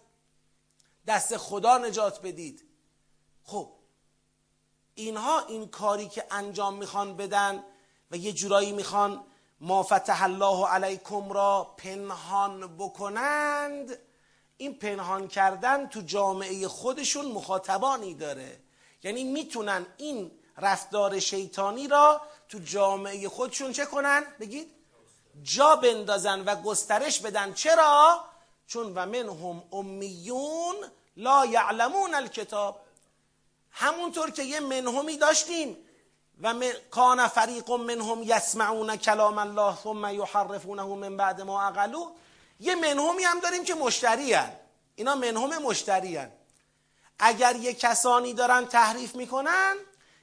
دست 1.07 1.37
خدا 1.37 1.79
نجات 1.79 2.23
بدید؟ 2.23 2.65
خب 3.45 3.73
اینها 4.95 5.41
این 5.41 5.69
کاری 5.69 6.09
که 6.09 6.25
انجام 6.31 6.75
می‌خوان 6.75 7.17
بدن 7.17 7.65
و 8.11 8.17
یه 8.17 8.33
جورایی 8.33 8.73
می‌خوان 8.73 9.25
ما 9.61 9.83
فتح 9.83 10.23
الله 10.23 10.67
علیکم 10.67 11.33
را 11.33 11.75
پنهان 11.77 12.77
بکنند 12.77 13.99
این 14.57 14.79
پنهان 14.79 15.29
کردن 15.29 15.87
تو 15.89 16.01
جامعه 16.01 16.69
خودشون 16.69 17.25
مخاطبانی 17.25 18.15
داره. 18.15 18.61
یعنی 19.03 19.25
می‌تونن 19.25 19.87
این 19.97 20.31
رفتار 20.59 21.19
شیطانی 21.19 21.89
را 21.89 22.21
تو 22.49 22.59
جامعه 22.59 23.29
خودشون 23.29 23.73
چه 23.73 23.87
کنن؟ 23.87 24.25
بگید 24.41 24.71
جا 25.43 25.77
بندازن 25.77 26.45
و 26.45 26.63
گسترش 26.63 27.21
بدن 27.21 27.53
چرا؟ 27.53 28.25
چون 28.67 28.95
و 28.95 29.07
منهم 29.07 29.63
امیون 29.73 30.77
لا 31.17 31.47
یعلمون 31.47 32.15
الکتاب 32.15 32.81
همونطور 33.71 34.31
که 34.31 34.43
یه 34.43 34.61
منهمی 34.61 35.17
داشتیم 35.17 35.77
و 36.43 36.55
من 36.55 36.73
کان 36.91 37.29
فریق 37.29 37.71
منهم 37.71 38.23
یسمعون 38.23 38.97
کلام 38.97 39.39
الله 39.39 39.77
ثم 39.77 40.15
یحرفونه 40.15 40.83
من 40.83 41.17
بعد 41.17 41.41
ما 41.41 41.63
اقلو 41.63 42.11
یه 42.61 42.75
منهمی 42.75 43.25
هم 43.25 43.41
داریم 43.41 43.65
که 43.65 43.75
مشتری 43.75 44.33
هن. 44.33 44.53
اینا 44.95 45.15
منهم 45.15 45.63
مشتری 45.63 46.17
هن. 46.17 46.33
اگر 47.19 47.57
یه 47.57 47.75
کسانی 47.75 48.33
دارن 48.33 48.67
تحریف 48.67 49.15
می‌کنن 49.15 49.77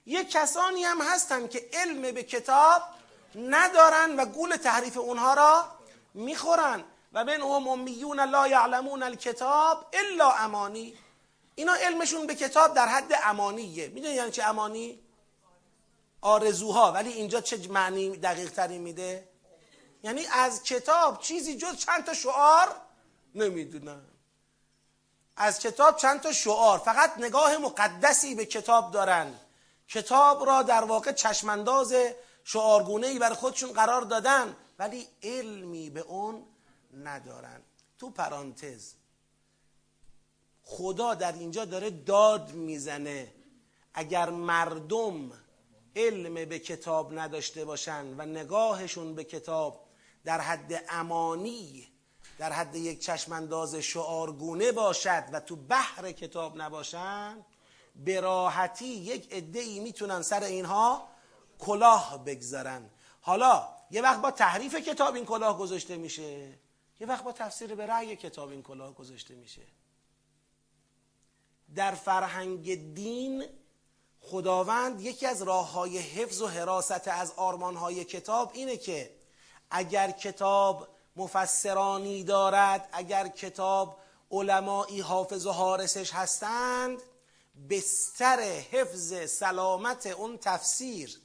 یه 0.06 0.24
کسانی 0.24 0.84
هم 0.84 1.02
هستن 1.02 1.48
که 1.48 1.70
علم 1.74 2.02
به 2.02 2.24
کتاب 2.24 2.82
ندارن 3.36 4.16
و 4.16 4.26
گول 4.26 4.56
تحریف 4.56 4.98
اونها 4.98 5.34
را 5.34 5.66
می‌خورن. 6.14 6.84
و 7.14 7.24
منهم 7.24 7.68
امیون 7.68 8.20
لا 8.20 8.48
یعلمون 8.48 9.04
الکتاب 9.04 9.86
الا 9.94 10.32
امانی. 10.32 10.98
اینا 11.56 11.74
علمشون 11.74 12.28
به 12.28 12.36
کتاب 12.36 12.74
در 12.74 12.88
حد 12.88 13.20
امانیه. 13.24 13.88
می‌دونی 13.88 14.14
یعنی 14.14 14.32
چه 14.32 14.44
امانی؟ 14.44 15.00
آرزوها. 16.22 16.92
ولی 16.92 17.12
اینجا 17.12 17.42
چه 17.42 17.68
معنی 17.70 18.18
دقیق 18.18 18.52
تری 18.52 18.78
میده؟ 18.78 19.28
یعنی 20.04 20.26
از 20.32 20.64
کتاب 20.64 21.22
چیزی 21.22 21.58
جز 21.58 21.78
چند 21.78 22.06
تا 22.06 22.14
شعار 22.14 22.76
نمی‌دونن 23.36 24.02
از 25.38 25.60
کتاب 25.60 25.98
چند 25.98 26.22
تا 26.22 26.34
شعار. 26.34 26.80
فقط 26.80 27.18
نگاه 27.18 27.58
مقدسی 27.58 28.36
به 28.36 28.46
کتاب 28.46 28.92
دارن. 28.92 29.34
کتاب 29.94 30.46
را 30.46 30.64
در 30.64 30.84
واقع 30.84 31.12
چشمانداز 31.12 31.94
شعارگونه 32.44 33.08
ای 33.08 33.20
برای 33.20 33.36
خودشون 33.36 33.74
قرار 33.74 34.02
دادن 34.02 34.56
ولی 34.80 35.08
علمی 35.24 35.90
به 35.90 36.00
اون 36.00 36.44
ندارن. 37.04 37.62
تو 38.00 38.10
پرانتز 38.10 38.94
خدا 40.64 41.14
در 41.14 41.32
اینجا 41.32 41.66
داره 41.66 41.90
داد 41.90 42.52
می‌زنه. 42.52 43.34
اگر 43.94 44.30
مردم 44.30 45.32
علم 45.96 46.46
به 46.46 46.60
کتاب 46.60 47.20
نداشته 47.20 47.66
باشن 47.66 48.16
و 48.18 48.26
نگاهشون 48.26 49.16
به 49.16 49.24
کتاب 49.24 49.86
در 50.26 50.42
حد 50.42 50.84
امانی 50.90 51.88
در 52.38 52.52
حد 52.52 52.76
یک 52.76 53.00
چشمانداز 53.00 53.76
شعارگونه 53.76 54.72
باشد 54.72 55.24
و 55.34 55.40
تو 55.40 55.56
بحر 55.56 56.12
کتاب 56.12 56.62
نباشن 56.62 57.46
به 57.96 58.20
راحتی 58.20 58.86
یک 58.86 59.46
ای 59.54 59.80
می‌تونن 59.80 60.22
سر 60.22 60.44
اینها 60.44 61.08
کلاه 61.60 62.24
بگذارن. 62.26 62.90
حالا 63.22 63.68
یه 63.92 64.02
وقت 64.02 64.22
با 64.22 64.32
تحریف 64.32 64.76
کتاب 64.76 65.16
این 65.16 65.26
کلاه 65.26 65.58
گذاشته 65.58 65.98
میشه. 65.98 66.60
یه 67.00 67.08
وقت 67.08 67.24
با 67.24 67.32
تفسیر 67.32 67.76
به 67.76 67.86
رأی 67.86 68.16
کتاب 68.16 68.50
این 68.50 68.64
کلاه 68.64 68.94
گذاشته 68.94 69.36
میشه. 69.36 69.62
در 71.76 71.92
فرهنگ 71.92 72.94
دین 72.94 73.46
خداوند 74.22 75.02
یکی 75.02 75.26
از 75.26 75.42
راه 75.42 75.72
های 75.72 75.98
حفظ 75.98 76.42
و 76.42 76.48
حراست 76.48 77.08
از 77.08 77.32
آرمان 77.32 77.76
های 77.76 78.06
کتاب 78.06 78.52
اینه 78.54 78.78
که 78.78 79.16
اگر 79.70 80.12
کتاب 80.12 80.88
مفسرانی 81.16 82.24
دارد 82.24 82.90
اگر 82.92 83.28
کتاب 83.28 84.00
علمایی 84.32 85.00
حافظ 85.00 85.46
و 85.46 85.52
حارسش 85.52 86.14
هستند 86.14 87.02
بستر 87.70 88.40
حفظ 88.72 89.30
سلامت 89.30 90.08
اون 90.08 90.38
تفسیر 90.38 91.20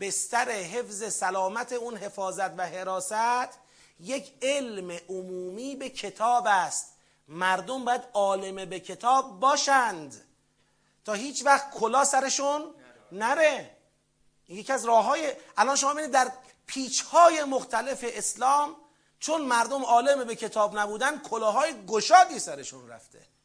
بستر 0.00 0.50
حفظ 0.50 1.12
سلامت 1.12 1.72
اون 1.72 1.96
حفاظت 1.96 2.58
و 2.58 2.66
حراست 2.66 3.58
یک 4.00 4.32
علم 4.42 4.90
عمومی 5.08 5.76
به 5.76 5.90
کتاب 5.90 6.46
است. 6.46 6.96
مردم 7.28 7.84
باید 7.84 8.02
عالم 8.14 8.64
به 8.64 8.80
کتاب 8.80 9.40
باشند. 9.40 10.24
تا 11.04 11.12
هیچ 11.12 11.46
وقت 11.46 11.70
کلا 11.70 12.04
سرشون 12.04 12.74
نره. 13.12 13.76
یکی 14.48 14.72
از 14.72 14.84
راه 14.84 15.04
های 15.04 15.32
الان 15.56 15.76
شما 15.76 15.92
ببینید 15.92 16.10
در 16.10 16.32
پیچ 16.66 17.02
های 17.02 17.44
مختلف 17.44 18.04
اسلام 18.08 18.76
چون 19.18 19.40
مردم 19.42 19.84
عالم 19.84 20.24
به 20.24 20.36
کتاب 20.36 20.78
نبودن 20.78 21.18
کلاهای 21.18 21.86
گشادی 21.86 22.38
سرشون 22.38 22.88
رفته. 22.88 23.35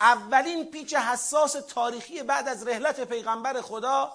اولین 0.00 0.70
پیچ 0.70 0.94
حساس 0.94 1.52
تاریخی 1.52 2.22
بعد 2.22 2.48
از 2.48 2.66
رحلت 2.66 3.00
پیغمبر 3.00 3.60
خدا 3.60 4.12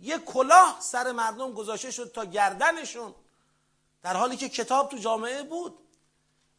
یه 0.00 0.18
کلاه 0.18 0.76
سر 0.80 1.12
مردم 1.12 1.52
گذاشته 1.52 1.90
شد 1.90 2.12
تا 2.14 2.24
گردنشون 2.24 3.14
در 4.02 4.16
حالی 4.16 4.36
که 4.36 4.48
کتاب 4.48 4.90
تو 4.90 4.96
جامعه 4.96 5.42
بود. 5.42 5.78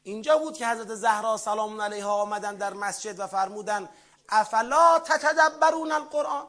اینجا 0.03 0.37
بود 0.37 0.57
که 0.57 0.67
حضرت 0.67 0.95
زهرا 0.95 1.37
سلام 1.37 1.81
علیها 1.81 2.21
آمدن 2.21 2.55
در 2.55 2.73
مسجد 2.73 3.19
و 3.19 3.27
فرمودن 3.27 3.89
افلا 4.29 4.99
تتدبرون 4.99 5.91
القرآن؟ 5.91 6.47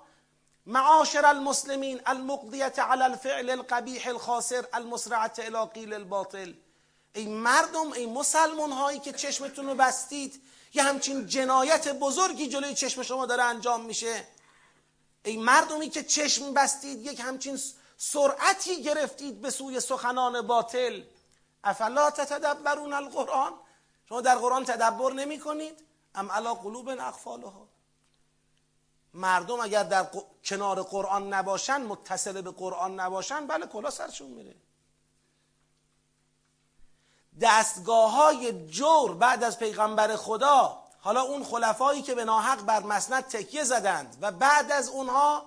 معاشر 0.66 1.26
المسلمین 1.26 2.00
المقضیت 2.06 2.78
على 2.78 3.02
الفعل 3.02 3.50
القبیح 3.50 4.08
الخاسر 4.08 4.64
المسرعت 4.72 5.38
الى 5.38 5.70
قیل 5.74 5.94
الباطل. 5.94 6.52
ای 7.14 7.26
مردم 7.26 7.92
ای 7.92 8.06
مسلمان 8.06 8.72
هایی 8.72 8.98
که 8.98 9.12
چشمتون 9.12 9.66
رو 9.66 9.74
بستید 9.74 10.42
یه 10.74 10.82
همچین 10.82 11.26
جنایت 11.26 11.88
بزرگی 11.88 12.48
جلوی 12.48 12.74
چشم 12.74 13.02
شما 13.02 13.26
داره 13.26 13.42
انجام 13.42 13.84
میشه. 13.84 14.26
ای 15.24 15.36
مردمی 15.36 15.90
که 15.90 16.02
چشم 16.02 16.54
بستید 16.54 17.06
یک 17.06 17.20
همچین 17.20 17.60
سرعتی 17.96 18.82
گرفتید 18.82 19.40
به 19.40 19.50
سوی 19.50 19.80
سخنان 19.80 20.46
باطل. 20.46 21.02
افلا 21.64 22.10
تتدبرون 22.10 22.92
القرآن؟ 22.92 23.52
شما 24.08 24.20
در 24.20 24.34
قرآن 24.34 24.64
تدبر 24.64 25.12
نمی 25.12 25.38
کنید 25.38 25.84
ام 26.14 26.32
علا 26.32 26.54
قلوب 26.54 26.88
اقفالها. 26.88 27.68
مردم 29.14 29.60
اگر 29.60 29.82
در 29.82 30.06
کنار 30.44 30.82
قرآن 30.82 31.34
نباشن 31.34 31.82
متصل 31.82 32.40
به 32.40 32.50
قرآن 32.50 33.00
نباشن 33.00 33.46
بله 33.46 33.66
کلا 33.66 33.90
سرشون 33.90 34.30
میره. 34.30 34.56
دستگاه 37.40 38.10
های 38.12 38.66
جور 38.66 39.14
بعد 39.14 39.44
از 39.44 39.58
پیغمبر 39.58 40.16
خدا. 40.16 40.78
حالا 41.00 41.22
اون 41.22 41.44
خلفایی 41.44 42.02
که 42.02 42.14
به 42.14 42.24
ناحق 42.24 42.62
بر 42.62 42.82
مسند 42.82 43.24
تکیه 43.24 43.64
زدند 43.64 44.16
و 44.20 44.32
بعد 44.32 44.72
از 44.72 44.88
اونها 44.88 45.44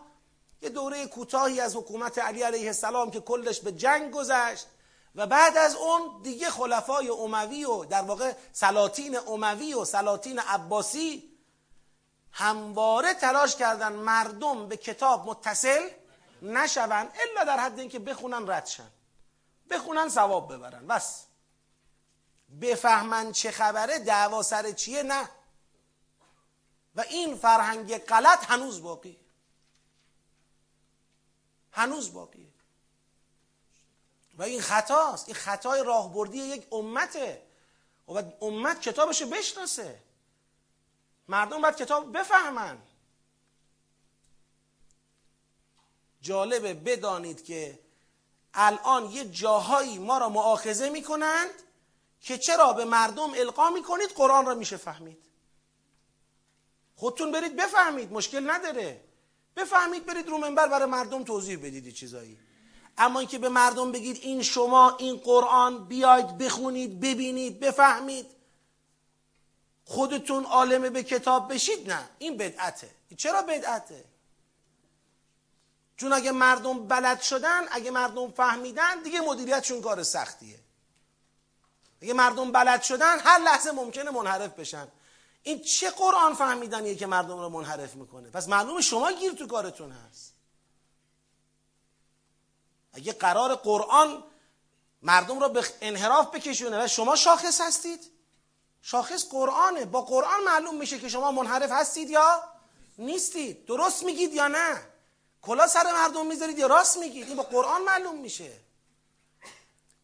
یه 0.61 0.69
دوره 0.69 1.07
کوتاهی 1.07 1.59
از 1.59 1.75
حکومت 1.75 2.17
علی 2.17 2.41
علیه 2.41 2.67
السلام 2.67 3.11
که 3.11 3.19
کلش 3.19 3.59
به 3.59 3.71
جنگ 3.71 4.11
گذشت 4.11 4.67
و 5.15 5.27
بعد 5.27 5.57
از 5.57 5.75
اون 5.75 6.21
دیگه 6.23 6.49
خلفای 6.49 7.09
اموی 7.09 7.65
و 7.65 7.85
در 7.85 8.01
واقع 8.01 8.33
سلاطین 8.53 9.17
اموی 9.27 9.73
و 9.73 9.85
سلاطین 9.85 10.39
عباسی 10.39 11.37
همواره 12.31 13.13
تلاش 13.13 13.55
کردن 13.55 13.93
مردم 13.93 14.67
به 14.67 14.77
کتاب 14.77 15.29
متصل 15.29 15.89
نشون 16.41 16.91
الا 16.91 17.43
در 17.45 17.59
حد 17.59 17.79
اینکه 17.79 17.99
بخونن 17.99 18.51
ردشن 18.51 18.87
بخونن 19.69 20.09
ثواب 20.09 20.53
ببرن. 20.53 20.87
بس. 20.87 21.26
بفهمن 22.61 23.31
چه 23.31 23.51
خبره 23.51 23.99
دعوا 23.99 24.43
سر 24.43 24.71
چیه؟ 24.71 25.03
نه. 25.03 25.29
و 26.95 27.01
این 27.01 27.35
فرهنگ 27.35 27.97
غلط 27.97 28.45
هنوز 28.45 28.81
باقی 28.81 29.19
هنوز 31.71 32.13
باقیه. 32.13 32.47
و 34.37 34.43
این 34.43 34.61
خطاست. 34.61 35.27
این 35.27 35.35
خطای 35.35 35.83
راهبردی 35.83 36.37
یک 36.37 36.67
امته. 36.71 37.41
و 38.07 38.23
امت 38.41 38.81
کتابشو 38.81 39.29
بشناسه. 39.29 39.99
مردم 41.27 41.61
باید 41.61 41.75
کتاب 41.75 42.17
بفهمن. 42.17 42.77
جالبه 46.21 46.73
بدانید 46.73 47.45
که 47.45 47.79
الان 48.53 49.05
یه 49.05 49.25
جاهایی 49.25 49.97
ما 49.97 50.17
را 50.17 50.29
معاخذه 50.29 50.89
می‌کنند 50.89 51.63
که 52.21 52.37
چرا 52.37 52.73
به 52.73 52.85
مردم 52.85 53.29
القا 53.33 53.69
می‌کنید 53.69 54.09
قرآن 54.09 54.45
را 54.45 54.55
میشه 54.55 54.77
فهمید. 54.77 55.17
خودتون 56.95 57.31
برید 57.31 57.55
بفهمید 57.55 58.11
مشکل 58.11 58.51
نداره. 58.51 59.03
بفهمید 59.55 60.05
برید 60.05 60.27
رو 60.27 60.37
منبر 60.37 60.67
برای 60.67 60.89
مردم 60.89 61.23
توضیح 61.23 61.57
بدید 61.57 61.93
چیزایی. 61.93 62.39
اما 62.97 63.19
اینکه 63.19 63.37
به 63.37 63.49
مردم 63.49 63.91
بگید 63.91 64.19
این 64.21 64.43
شما 64.43 64.97
این 64.97 65.17
قرآن 65.17 65.87
بیاید 65.87 66.37
بخونید 66.37 66.99
ببینید 66.99 67.59
بفهمید. 67.59 68.25
خودتون 69.85 70.45
عالم 70.45 70.89
به 70.89 71.03
کتاب 71.03 71.53
بشید 71.53 71.91
نه 71.91 72.09
این 72.17 72.37
بدعته. 72.37 72.89
چرا 73.17 73.41
بدعته؟ 73.41 74.05
چون 75.97 76.13
اگه 76.13 76.31
مردم 76.31 76.87
بلد 76.87 77.21
شدن 77.21 77.65
اگه 77.71 77.91
مردم 77.91 78.31
فهمیدن 78.31 79.01
دیگه 79.01 79.21
مدیریتشون 79.21 79.81
کار 79.81 80.03
سختیه. 80.03 80.59
اگه 82.01 82.13
مردم 82.13 82.51
بلد 82.51 82.81
شدن 82.81 83.19
هر 83.19 83.39
لحظه 83.39 83.71
ممکنه 83.71 84.11
منحرف 84.11 84.51
بشن. 84.51 84.87
این 85.43 85.61
چه 85.61 85.89
قرآن 85.89 86.33
فهمیدنیه 86.33 86.95
که 86.95 87.05
مردم 87.07 87.39
رو 87.39 87.49
منحرف 87.49 87.95
می‌کنه؟ 87.95 88.29
پس 88.29 88.47
معلوم 88.47 88.81
شما 88.81 89.11
گیر 89.11 89.31
تو 89.31 89.47
کارتون 89.47 89.91
هست. 89.91 90.33
اگه 92.93 93.13
قرار 93.13 93.55
قرآن 93.55 94.23
مردم 95.01 95.39
رو 95.39 95.49
به 95.49 95.65
انحراف 95.81 96.35
بکشونه 96.35 96.83
و 96.83 96.87
شما 96.87 97.15
شاخص 97.15 97.61
هستید؟ 97.61 98.11
شاخص 98.81 99.29
قرآنه. 99.29 99.85
با 99.85 100.01
قرآن 100.01 100.43
معلوم 100.43 100.75
میشه 100.75 100.99
که 100.99 101.09
شما 101.09 101.31
منحرف 101.31 101.71
هستید 101.71 102.09
یا 102.09 102.43
نیستید. 102.97 103.65
درست 103.65 104.03
میگید 104.03 104.33
یا 104.33 104.47
نه؟ 104.47 104.81
کلا 105.41 105.67
سر 105.67 105.93
مردم 105.93 106.25
می‌ذارید 106.25 106.59
یا 106.59 106.67
راست 106.67 106.97
میگید؟ 106.97 107.27
این 107.27 107.35
با 107.35 107.43
قرآن 107.43 107.81
معلوم 107.81 108.19
میشه. 108.19 108.66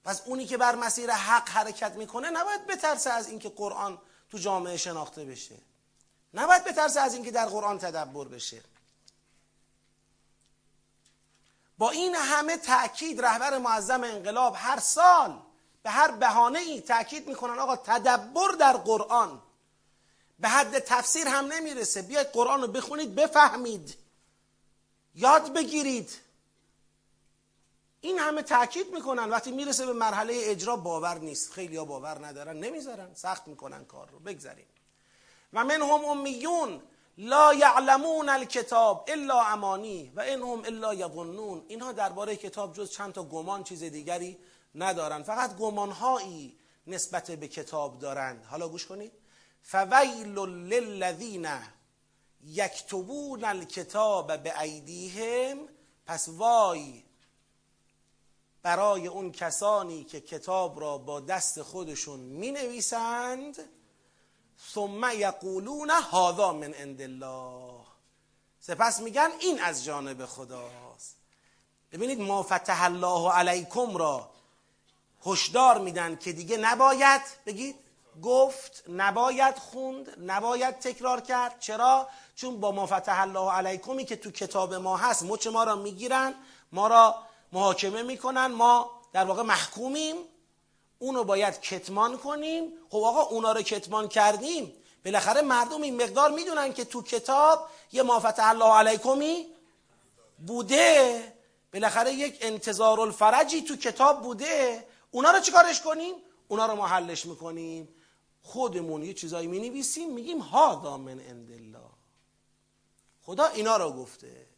پس 0.03 0.21
اونی 0.25 0.45
که 0.45 0.57
بر 0.57 0.75
مسیر 0.75 1.11
حق 1.11 1.49
حرکت 1.49 1.91
می‌کنه 1.91 2.29
نباید 2.29 2.67
بترسه 2.67 3.09
از 3.09 3.29
اینکه 3.29 3.49
قرآن 3.49 4.01
تو 4.29 4.37
جامعه 4.37 4.77
شناخته 4.77 5.25
بشه. 5.25 5.55
نباید 6.33 6.63
بترسه 6.63 6.99
از 6.99 7.13
اینکه 7.13 7.31
در 7.31 7.45
قرآن 7.45 7.79
تدبر 7.79 8.25
بشه. 8.25 8.61
با 11.77 11.89
این 11.89 12.15
همه 12.15 12.57
تأکید 12.57 13.21
رهبر 13.21 13.57
معظم 13.57 14.03
انقلاب 14.03 14.55
هر 14.57 14.79
سال 14.79 15.39
به 15.83 15.89
هر 15.89 16.11
بهانه 16.11 16.59
ای 16.59 16.81
تأکید 16.81 17.27
می‌کنن 17.27 17.59
آقا 17.59 17.75
تدبر 17.75 18.51
در 18.59 18.77
قرآن 18.77 19.41
به 20.39 20.49
حد 20.49 20.79
تفسیر 20.79 21.27
هم 21.27 21.45
نمی‌رسه. 21.45 22.01
بیاید 22.01 22.27
قرآن 22.27 22.61
رو 22.61 22.67
بخونید 22.67 23.15
بفهمید. 23.15 23.97
یاد 25.15 25.53
بگیرید. 25.53 26.11
این 28.03 28.19
همه 28.19 28.41
تاکید 28.41 28.93
می‌کنن. 28.93 29.29
وقتی 29.29 29.51
می‌رسه 29.51 29.85
به 29.85 29.93
مرحله 29.93 30.33
اجرا 30.35 30.75
باور 30.75 31.17
نیست. 31.17 31.53
خیلی 31.53 31.77
ها 31.77 31.85
باور 31.85 32.25
ندارن. 32.25 32.57
نمی‌ذارن. 32.57 33.13
سخت 33.13 33.47
می‌کنن 33.47 33.85
کار 33.85 34.09
رو. 34.09 34.19
بگذاریم. 34.19 34.65
و 35.53 35.63
من 35.63 35.81
هم 35.81 36.05
امیون 36.05 36.81
لا 37.17 37.53
یعلمون 37.53 38.29
الکتاب 38.29 39.05
الا 39.07 39.41
امانی 39.41 40.11
و 40.15 40.21
هم 40.21 40.43
الا 40.43 40.93
یظنون. 40.93 41.65
اینها 41.67 41.91
درباره 41.91 42.35
کتاب 42.35 42.73
جز 42.73 42.91
چند 42.91 43.13
تا 43.13 43.23
گمان 43.23 43.63
چیز 43.63 43.83
دیگری 43.83 44.37
ندارن. 44.75 45.23
فقط 45.23 45.55
گمانهایی 45.55 46.57
نسبت 46.87 47.31
به 47.31 47.47
کتاب 47.47 47.99
دارند. 47.99 48.45
حالا 48.45 48.69
گوش 48.69 48.85
کنید. 48.85 49.11
فویل 49.61 50.39
للذین 50.39 51.47
یکتبون 52.45 53.43
الکتاب 53.43 54.37
به 54.37 54.61
ایدیهم 54.61 55.57
پس 56.05 56.29
وای 56.29 57.03
برای 58.63 59.07
اون 59.07 59.31
کسانی 59.31 60.03
که 60.03 60.21
کتاب 60.21 60.79
را 60.79 60.97
با 60.97 61.19
دست 61.19 61.61
خودشون 61.61 62.19
می 62.19 62.51
نویسند 62.51 63.55
ثم 64.73 65.11
یقولون 65.15 65.89
هذا 65.89 66.53
من 66.53 66.73
عند 66.73 67.01
الله. 67.01 67.79
سپس 68.59 68.99
میگن 68.99 69.29
این 69.39 69.61
از 69.61 69.83
جانب 69.83 70.25
خداست. 70.25 71.15
ببینید 71.91 72.21
ما 72.21 72.43
فتح 72.43 72.83
الله 72.83 73.31
علیکم 73.31 73.97
را 73.97 74.29
هشدار 75.25 75.79
میدن 75.79 76.15
که 76.15 76.33
دیگه 76.33 76.57
نباید 76.57 77.21
بگید 77.45 77.75
گفت 78.23 78.83
نباید 78.89 79.57
خوند 79.57 80.31
نباید 80.31 80.79
تکرار 80.79 81.21
کرد. 81.21 81.59
چرا؟ 81.59 82.07
چون 82.35 82.59
با 82.59 82.71
ما 82.71 82.85
فتح 82.85 83.21
الله 83.21 83.51
علیکمی 83.51 84.05
که 84.05 84.15
تو 84.15 84.31
کتاب 84.31 84.73
ما 84.73 84.97
هست 84.97 85.23
مچ 85.23 85.47
ما 85.47 85.63
را 85.63 85.75
می‌گیرن 85.75 86.35
ما 86.71 86.87
را 86.87 87.15
محاکمه 87.53 88.01
می‌کنن. 88.01 88.47
ما 88.47 89.01
در 89.13 89.25
واقع 89.25 89.41
محکومیم. 89.41 90.15
اونو 90.99 91.23
باید 91.23 91.61
کتمان 91.61 92.17
کنیم. 92.17 92.73
خب 92.89 92.97
آقا 92.97 93.21
اونا 93.21 93.51
رو 93.51 93.61
کتمان 93.61 94.07
کردیم. 94.07 94.73
بالاخره 95.05 95.41
مردم 95.41 95.81
این 95.81 96.03
مقدار 96.03 96.31
می‌دونن 96.31 96.73
که 96.73 96.85
تو 96.85 97.03
کتاب 97.03 97.69
یه 97.91 98.03
ما 98.03 98.19
فتح 98.19 98.47
الله 98.49 98.73
علیکمی 98.73 99.47
بوده. 100.47 101.33
بالاخره 101.73 102.13
یک 102.13 102.37
انتظار 102.41 102.99
الفرجی 102.99 103.61
تو 103.61 103.75
کتاب 103.75 104.21
بوده. 104.21 104.87
اونا 105.11 105.31
رو 105.31 105.39
چیکارش 105.39 105.81
کنیم؟ 105.81 106.15
اونا 106.47 106.65
رو 106.65 106.75
ما 106.75 106.87
حلش 106.87 107.25
می‌کنیم. 107.25 107.87
خودمون 108.43 109.03
یه 109.03 109.13
چیزایی 109.13 109.47
می 109.47 109.59
نویسیم 109.69 110.13
میگیم 110.13 110.39
ها 110.39 110.97
من 110.97 111.19
عند 111.19 111.51
الله. 111.51 111.89
خدا 113.25 113.45
اینا 113.45 113.77
رو 113.77 113.91
گفته. 113.91 114.52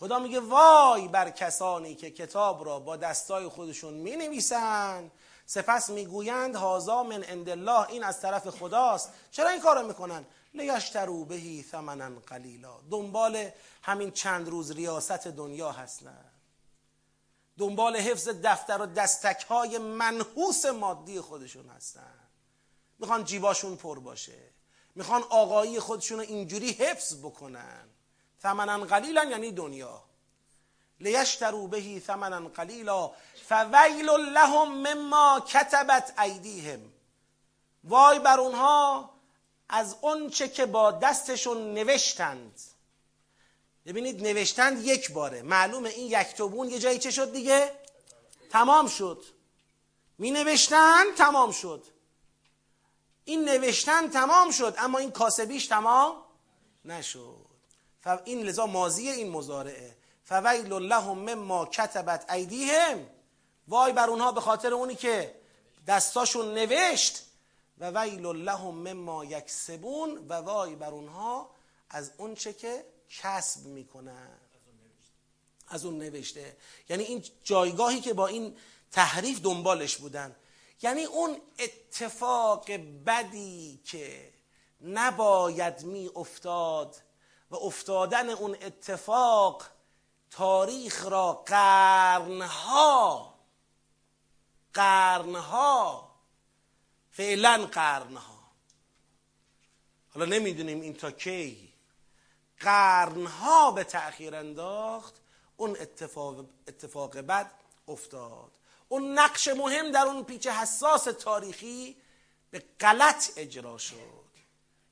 خدا 0.00 0.18
میگه 0.18 0.40
وای 0.40 1.08
بر 1.08 1.30
کسانی 1.30 1.94
که 1.94 2.10
کتاب 2.10 2.64
را 2.64 2.78
با 2.78 2.96
دستای 2.96 3.48
خودشون 3.48 3.94
می 3.94 4.16
نویسن 4.16 5.10
سپس 5.46 5.90
می‌گویند 5.90 6.56
هازا 6.56 7.02
من 7.02 7.22
عند 7.22 7.48
الله. 7.48 7.90
این 7.90 8.04
از 8.04 8.20
طرف 8.20 8.48
خداست. 8.48 9.12
چرا 9.30 9.48
این 9.48 9.60
کارو 9.60 9.86
می‌کنن؟ 9.86 10.26
لیشترو 10.54 11.24
بهی 11.24 11.62
ثمنا 11.62 12.20
قلیلا. 12.26 12.80
دنبال 12.90 13.50
همین 13.82 14.10
چند 14.10 14.48
روز 14.48 14.70
ریاست 14.70 15.26
دنیا 15.26 15.72
هستن. 15.72 16.24
دنبال 17.58 17.96
حفظ 17.96 18.28
دفتر 18.28 18.82
و 18.82 18.86
دستک 18.86 19.44
های 19.48 19.78
منحوس 19.78 20.66
مادی 20.66 21.20
خودشون 21.20 21.68
هستن. 21.68 22.18
می‌خوان 22.98 23.24
جیباشون 23.24 23.76
پر 23.76 23.98
باشه. 23.98 24.38
می‌خوان 24.94 25.22
آقایی 25.22 25.80
خودشون 25.80 26.18
رو 26.18 26.24
اینجوری 26.24 26.72
حفظ 26.72 27.16
بکنن. 27.16 27.88
ثمنا 28.42 28.78
قلیلا 28.78 29.24
یعنی 29.24 29.52
دنیا. 29.52 30.02
لیشترو 31.00 31.66
بهی 31.66 32.00
ثمنا 32.00 32.48
قلیلا 32.48 33.10
فویل 33.48 34.10
لهم 34.10 34.68
مما 34.68 35.40
کتبت 35.40 36.20
ایدیهم. 36.20 36.80
وای 37.84 38.18
بر 38.18 38.40
اونها 38.40 39.10
از 39.68 39.96
چه 40.32 40.48
که 40.48 40.66
با 40.66 40.90
دستشون 40.90 41.74
نوشتند. 41.74 42.60
ببینید 43.86 44.22
نوشتند 44.22 44.84
یک 44.84 45.12
باره. 45.12 45.42
معلومه 45.42 45.88
این 45.88 46.06
یکتبون 46.06 46.68
یه 46.68 46.78
جایی 46.78 46.98
چه 46.98 47.10
شد 47.10 47.32
دیگه؟ 47.32 47.72
تمام 48.50 48.88
شد. 48.88 49.24
می 50.18 50.30
نوشتند 50.30 51.14
تمام 51.16 51.52
شد. 51.52 51.84
این 53.24 53.44
نوشتن 53.44 54.10
تمام 54.10 54.50
شد 54.50 54.74
اما 54.78 54.98
این 54.98 55.10
کاسبیش 55.10 55.66
تمام 55.66 56.16
نشد. 56.84 57.47
این 58.24 58.42
لذا 58.42 58.66
ماضی 58.66 59.08
این 59.08 59.30
مزارعه 59.30 59.96
فویل 60.24 60.72
لهم 60.72 61.18
مما 61.18 61.66
کتبت 61.66 62.30
ایدیهم. 62.30 63.06
وای 63.68 63.92
بر 63.92 64.10
اونها 64.10 64.32
به 64.32 64.40
خاطر 64.40 64.74
اونی 64.74 64.94
که 64.94 65.34
دستاشون 65.86 66.54
نوشت. 66.54 67.24
و 67.78 67.90
ویل 67.90 68.26
لهم 68.26 68.74
مما 68.74 69.24
یکسبون 69.24 70.26
و 70.28 70.32
وای 70.32 70.74
بر 70.74 70.90
اونها 70.90 71.50
از 71.90 72.12
اون 72.16 72.34
چه 72.34 72.52
که 72.52 72.84
کسب 73.10 73.66
می‌کنن. 73.66 74.38
از 75.68 75.84
اون 75.84 75.98
نوشته. 75.98 76.56
یعنی 76.88 77.04
این 77.04 77.24
جایگاهی 77.44 78.00
که 78.00 78.14
با 78.14 78.26
این 78.26 78.56
تحریف 78.92 79.40
دنبالش 79.40 79.96
بودن. 79.96 80.36
یعنی 80.82 81.04
اون 81.04 81.36
اتفاق 81.58 82.70
بدی 83.06 83.80
که 83.84 84.32
نباید 84.80 85.82
می 85.82 86.10
افتاد 86.16 86.96
و 87.50 87.56
افتادن 87.56 88.30
اون 88.30 88.56
اتفاق 88.62 89.64
تاریخ 90.30 91.06
را 91.06 91.32
قرنها 91.32 93.34
قرنها 94.74 96.14
فعلا 97.10 97.68
قرنها. 97.72 98.38
حالا 100.14 100.26
نمی‌دونیم 100.26 100.80
این 100.80 100.94
تا 100.94 101.10
کی. 101.10 101.72
قرنها 102.60 103.70
به 103.70 103.84
تأخیر 103.84 104.36
انداخت 104.36 105.14
اون 105.56 105.70
اتفاق, 105.70 106.44
اتفاق 106.68 107.18
بد 107.18 107.50
افتاد. 107.88 108.50
اون 108.88 109.18
نقش 109.18 109.48
مهم 109.48 109.90
در 109.90 110.06
اون 110.06 110.24
پیچ 110.24 110.46
حساس 110.46 111.04
تاریخی 111.04 111.96
به 112.50 112.64
غلط 112.80 113.30
اجرا 113.36 113.78
شد. 113.78 114.28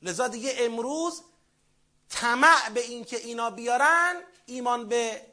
لذا 0.02 0.28
دیگه 0.28 0.54
امروز 0.58 1.22
طمع 2.08 2.70
به 2.74 2.80
اینکه 2.80 3.16
اینا 3.16 3.50
بیارن 3.50 4.14
ایمان 4.46 4.88
به 4.88 5.26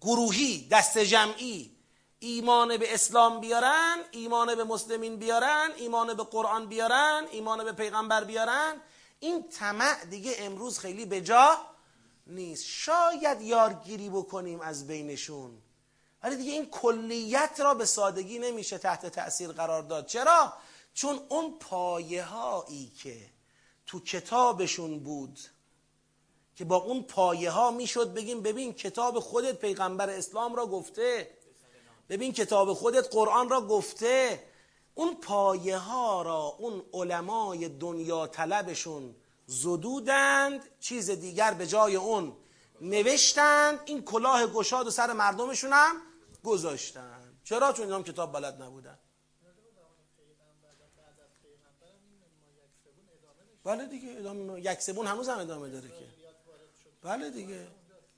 گروهی 0.00 0.68
دست 0.70 0.98
جمعی. 0.98 1.76
ایمان 2.18 2.76
به 2.76 2.94
اسلام 2.94 3.40
بیارن 3.40 3.96
ایمان 4.10 4.54
به 4.54 4.64
مسلمین 4.64 5.16
بیارن 5.16 5.70
ایمان 5.76 6.14
به 6.14 6.22
قرآن 6.22 6.66
بیارن 6.66 7.26
ایمان 7.30 7.64
به 7.64 7.72
پیغمبر 7.72 8.24
بیارن. 8.24 8.80
این 9.20 9.48
طمع 9.48 10.04
دیگه 10.04 10.34
امروز 10.38 10.78
خیلی 10.78 11.06
به 11.06 11.20
جا 11.20 11.58
نیست. 12.26 12.64
شاید 12.66 13.40
یارگیری 13.40 14.10
بکنیم 14.10 14.60
از 14.60 14.86
بینشون. 14.86 15.62
ولی 16.22 16.36
دیگه 16.36 16.52
این 16.52 16.70
کلیت 16.70 17.60
را 17.60 17.74
به 17.74 17.84
سادگی 17.84 18.38
نمیشه 18.38 18.78
تحت 18.78 19.06
تأثیر 19.06 19.52
قرار 19.52 19.82
داد. 19.82 20.06
چرا؟ 20.06 20.52
چون 20.94 21.20
اون 21.28 21.58
پایه 21.58 22.24
هایی 22.24 22.92
که 23.02 23.30
تو 23.86 24.00
کتابشون 24.00 24.98
بود 24.98 25.38
که 26.56 26.64
با 26.64 26.76
اون 26.76 27.02
پایه 27.02 27.50
ها 27.50 27.70
می‌شد 27.70 28.14
بگیم 28.14 28.42
ببین 28.42 28.74
کتاب 28.74 29.20
خودت 29.20 29.58
پیغمبر 29.58 30.10
اسلام 30.10 30.54
را 30.54 30.66
گفته. 30.66 31.30
ببین 32.08 32.32
کتاب 32.32 32.72
خودت 32.72 33.14
قرآن 33.14 33.48
را 33.48 33.60
گفته. 33.60 34.42
اون 34.94 35.14
پایه 35.14 35.76
ها 35.76 36.22
را 36.22 36.56
اون 36.58 36.82
علمای 36.92 37.68
دنیا 37.68 38.26
طلبشون 38.26 39.14
زدودند 39.46 40.68
چیز 40.80 41.10
دیگر 41.10 41.54
به 41.54 41.66
جای 41.66 41.96
اون 41.96 42.36
نوشتند. 42.80 43.80
این 43.84 44.02
کلاه 44.02 44.46
گشاد 44.46 44.86
و 44.86 44.90
سر 44.90 45.12
مردمشون 45.12 45.72
هم 45.72 45.96
گذاشتند. 46.44 47.40
چرا؟ 47.44 47.72
چون 47.72 47.84
اینا 47.84 48.02
کتاب 48.02 48.32
بلد 48.32 48.62
نبودن. 48.62 48.98
بله 53.64 53.86
دیگه 53.86 54.10
ادامه 54.18 54.60
یک 54.60 54.80
سبون 54.80 55.06
هنوز 55.06 55.28
هم 55.28 55.38
ادامه 55.38 55.68
داره 55.68 55.88
که. 55.88 56.15
بله 57.06 57.30
دیگه. 57.30 57.66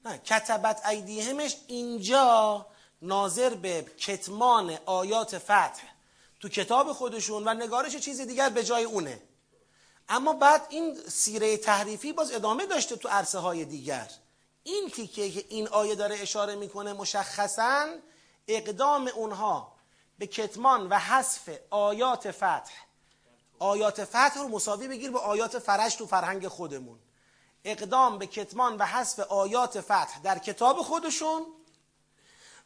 نه 0.04 0.18
کتبت 0.18 0.86
ایدیهمش 0.86 1.56
اینجا 1.66 2.66
ناظر 3.02 3.54
به 3.54 3.82
کتمان 3.82 4.78
آیات 4.86 5.38
فتح. 5.38 5.82
تو 6.40 6.48
کتاب 6.48 6.92
خودشون 6.92 7.48
و 7.48 7.54
نگارش 7.54 7.96
چیز 7.96 8.20
دیگر 8.20 8.48
به 8.48 8.64
جای 8.64 8.84
اونه. 8.84 9.22
اما 10.08 10.32
بعد 10.32 10.66
این 10.68 10.98
سیره 11.08 11.56
تحریفی 11.56 12.12
باز 12.12 12.32
ادامه 12.32 12.66
داشته 12.66 12.96
تو 12.96 13.08
عرصه 13.08 13.38
های 13.38 13.64
دیگر. 13.64 14.10
این 14.62 14.90
تیکه 14.90 15.30
که 15.30 15.44
این 15.48 15.68
آیه 15.68 15.94
داره 15.94 16.20
اشاره 16.20 16.54
می‌کنه 16.54 16.92
مشخصا 16.92 17.86
اقدام 18.48 19.08
اونها 19.08 19.72
به 20.18 20.26
کتمان 20.26 20.88
و 20.88 20.98
حذف 20.98 21.50
آیات 21.70 22.30
فتح. 22.30 22.72
آیات 23.58 24.04
فتح 24.04 24.40
رو 24.40 24.48
مساوی 24.48 24.88
بگیر 24.88 25.10
به 25.10 25.18
آیات 25.18 25.58
فرش 25.58 25.94
تو 25.94 26.06
فرهنگ 26.06 26.48
خودمون. 26.48 26.98
اقدام 27.70 28.18
به 28.18 28.26
کتمان 28.26 28.76
و 28.76 28.84
حذف 28.84 29.18
آیات 29.20 29.80
فتح 29.80 30.18
در 30.22 30.38
کتاب 30.38 30.82
خودشون 30.82 31.46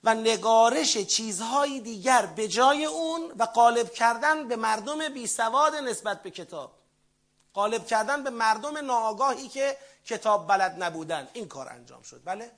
و 0.05 0.14
نگارش 0.14 0.98
چیزهای 0.98 1.80
دیگر 1.80 2.26
به 2.26 2.48
جای 2.48 2.84
اون 2.84 3.32
و 3.38 3.42
قالب 3.42 3.90
کردن 3.90 4.48
به 4.48 4.57
مردم 4.57 5.09
بی 5.09 5.26
سواد 5.26 5.74
نسبت 5.74 6.22
به 6.22 6.30
کتاب. 6.30 6.72
قالب 7.55 7.86
کردن 7.86 8.22
به 8.24 8.30
مردم 8.30 8.78
ناآگاهی 8.78 9.48
که 9.48 9.76
کتاب 10.07 10.48
بلد 10.48 10.82
نبودن. 10.82 11.28
این 11.32 11.48
کار 11.48 11.68
انجام 11.68 12.03
شد. 12.03 12.20
بله؟ 12.24 12.50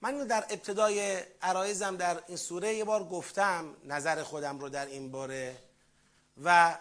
من 0.00 0.26
در 0.26 0.44
ابتدای 0.50 1.20
عرایزم 1.42 1.96
در 1.96 2.22
این 2.26 2.36
سوره 2.36 2.74
یه 2.74 2.84
بار 2.84 3.04
گفتم 3.04 3.76
نظر 3.84 4.22
خودم 4.22 4.58
رو 4.58 4.68
در 4.68 4.86
این 4.86 5.10
باره 5.10 5.56
و 6.44 6.78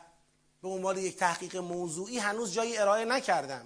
به 0.61 0.67
عنوان 0.67 0.97
یک 0.97 1.17
تحقیق 1.17 1.55
موضوعی 1.57 2.17
هنوز 2.17 2.53
جایی 2.53 2.77
ارائه 2.77 3.05
نکردم. 3.05 3.65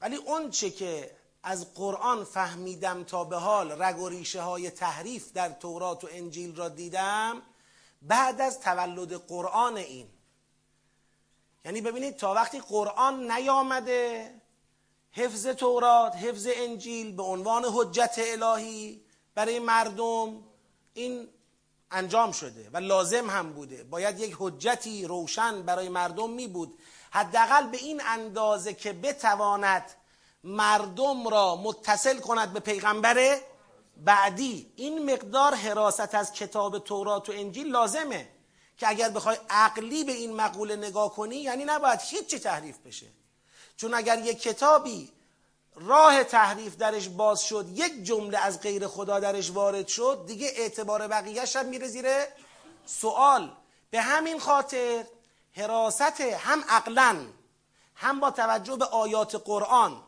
ولی 0.00 0.16
اون 0.16 0.50
چه 0.50 0.70
که 0.70 1.10
از 1.42 1.74
قرآن 1.74 2.24
فهمیدم 2.24 3.04
تا 3.04 3.24
به 3.24 3.36
حال 3.36 3.82
رگ 3.82 3.98
و 3.98 4.08
ریشه 4.08 4.40
های 4.40 4.70
تحریف 4.70 5.32
در 5.32 5.48
تورات 5.48 6.04
و 6.04 6.08
انجیل 6.10 6.56
را 6.56 6.68
دیدم 6.68 7.42
بعد 8.02 8.40
از 8.40 8.60
تولد 8.60 9.12
قرآن 9.12 9.76
این. 9.76 10.08
یعنی 11.64 11.80
ببینید 11.80 12.16
تا 12.16 12.34
وقتی 12.34 12.60
قرآن 12.60 13.30
نیامده 13.30 14.34
حفظ 15.18 15.46
تورات 15.46 16.16
حفظ 16.16 16.48
انجیل 16.54 17.12
به 17.12 17.22
عنوان 17.22 17.64
حجت 17.64 18.14
الهی 18.18 19.02
برای 19.34 19.58
مردم 19.58 20.44
این 20.94 21.28
انجام 21.90 22.32
شده 22.32 22.70
و 22.72 22.76
لازم 22.76 23.30
هم 23.30 23.52
بوده. 23.52 23.84
باید 23.84 24.20
یک 24.20 24.36
حجتی 24.38 25.04
روشن 25.04 25.62
برای 25.62 25.88
مردم 25.88 26.30
می 26.30 26.48
بود. 26.48 26.78
حداقل 27.10 27.66
به 27.66 27.76
این 27.76 28.02
اندازه 28.06 28.74
که 28.74 28.92
بتواند 28.92 29.84
مردم 30.44 31.28
را 31.28 31.56
متصل 31.56 32.18
کند 32.18 32.52
به 32.52 32.60
پیغمبر 32.60 33.38
بعدی 33.96 34.72
این 34.76 35.12
مقدار 35.12 35.54
حراست 35.54 36.14
از 36.14 36.32
کتاب 36.32 36.78
تورات 36.78 37.28
و 37.28 37.32
انجیل 37.32 37.66
لازمه 37.66 38.28
که 38.76 38.88
اگر 38.88 39.08
بخوای 39.08 39.36
عقلی 39.50 40.04
به 40.04 40.12
این 40.12 40.34
مقوله 40.36 40.76
نگاه 40.76 41.14
کنی 41.14 41.36
یعنی 41.36 41.64
نباید 41.64 42.00
هیچ 42.00 42.34
تحریف 42.34 42.78
بشه. 42.78 43.06
چون 43.78 43.94
اگر 43.94 44.18
یک 44.18 44.42
کتابی 44.42 45.12
راه 45.74 46.24
تحریف 46.24 46.76
درش 46.76 47.08
باز 47.08 47.40
شد 47.40 47.66
یک 47.74 48.02
جمله 48.04 48.38
از 48.38 48.60
غیر 48.60 48.86
خدا 48.86 49.20
درش 49.20 49.50
وارد 49.50 49.88
شد 49.88 50.24
دیگه 50.26 50.52
اعتبار 50.56 51.08
بقیهش 51.08 51.56
هم 51.56 51.66
میره 51.66 51.88
زیر 51.88 52.06
سوال. 52.86 53.52
به 53.90 54.00
همین 54.00 54.40
خاطر 54.40 55.04
حراست 55.56 56.20
هم 56.20 56.64
عقلا 56.68 57.26
هم 57.94 58.20
با 58.20 58.30
توجه 58.30 58.76
به 58.76 58.84
آیات 58.84 59.34
قرآن 59.34 60.02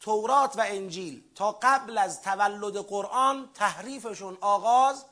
تورات 0.00 0.56
و 0.56 0.64
انجیل 0.66 1.22
تا 1.34 1.58
قبل 1.62 1.98
از 1.98 2.22
تولد 2.22 2.76
قرآن 2.76 3.50
تحریفشون 3.54 4.38
آغاز 4.40 5.04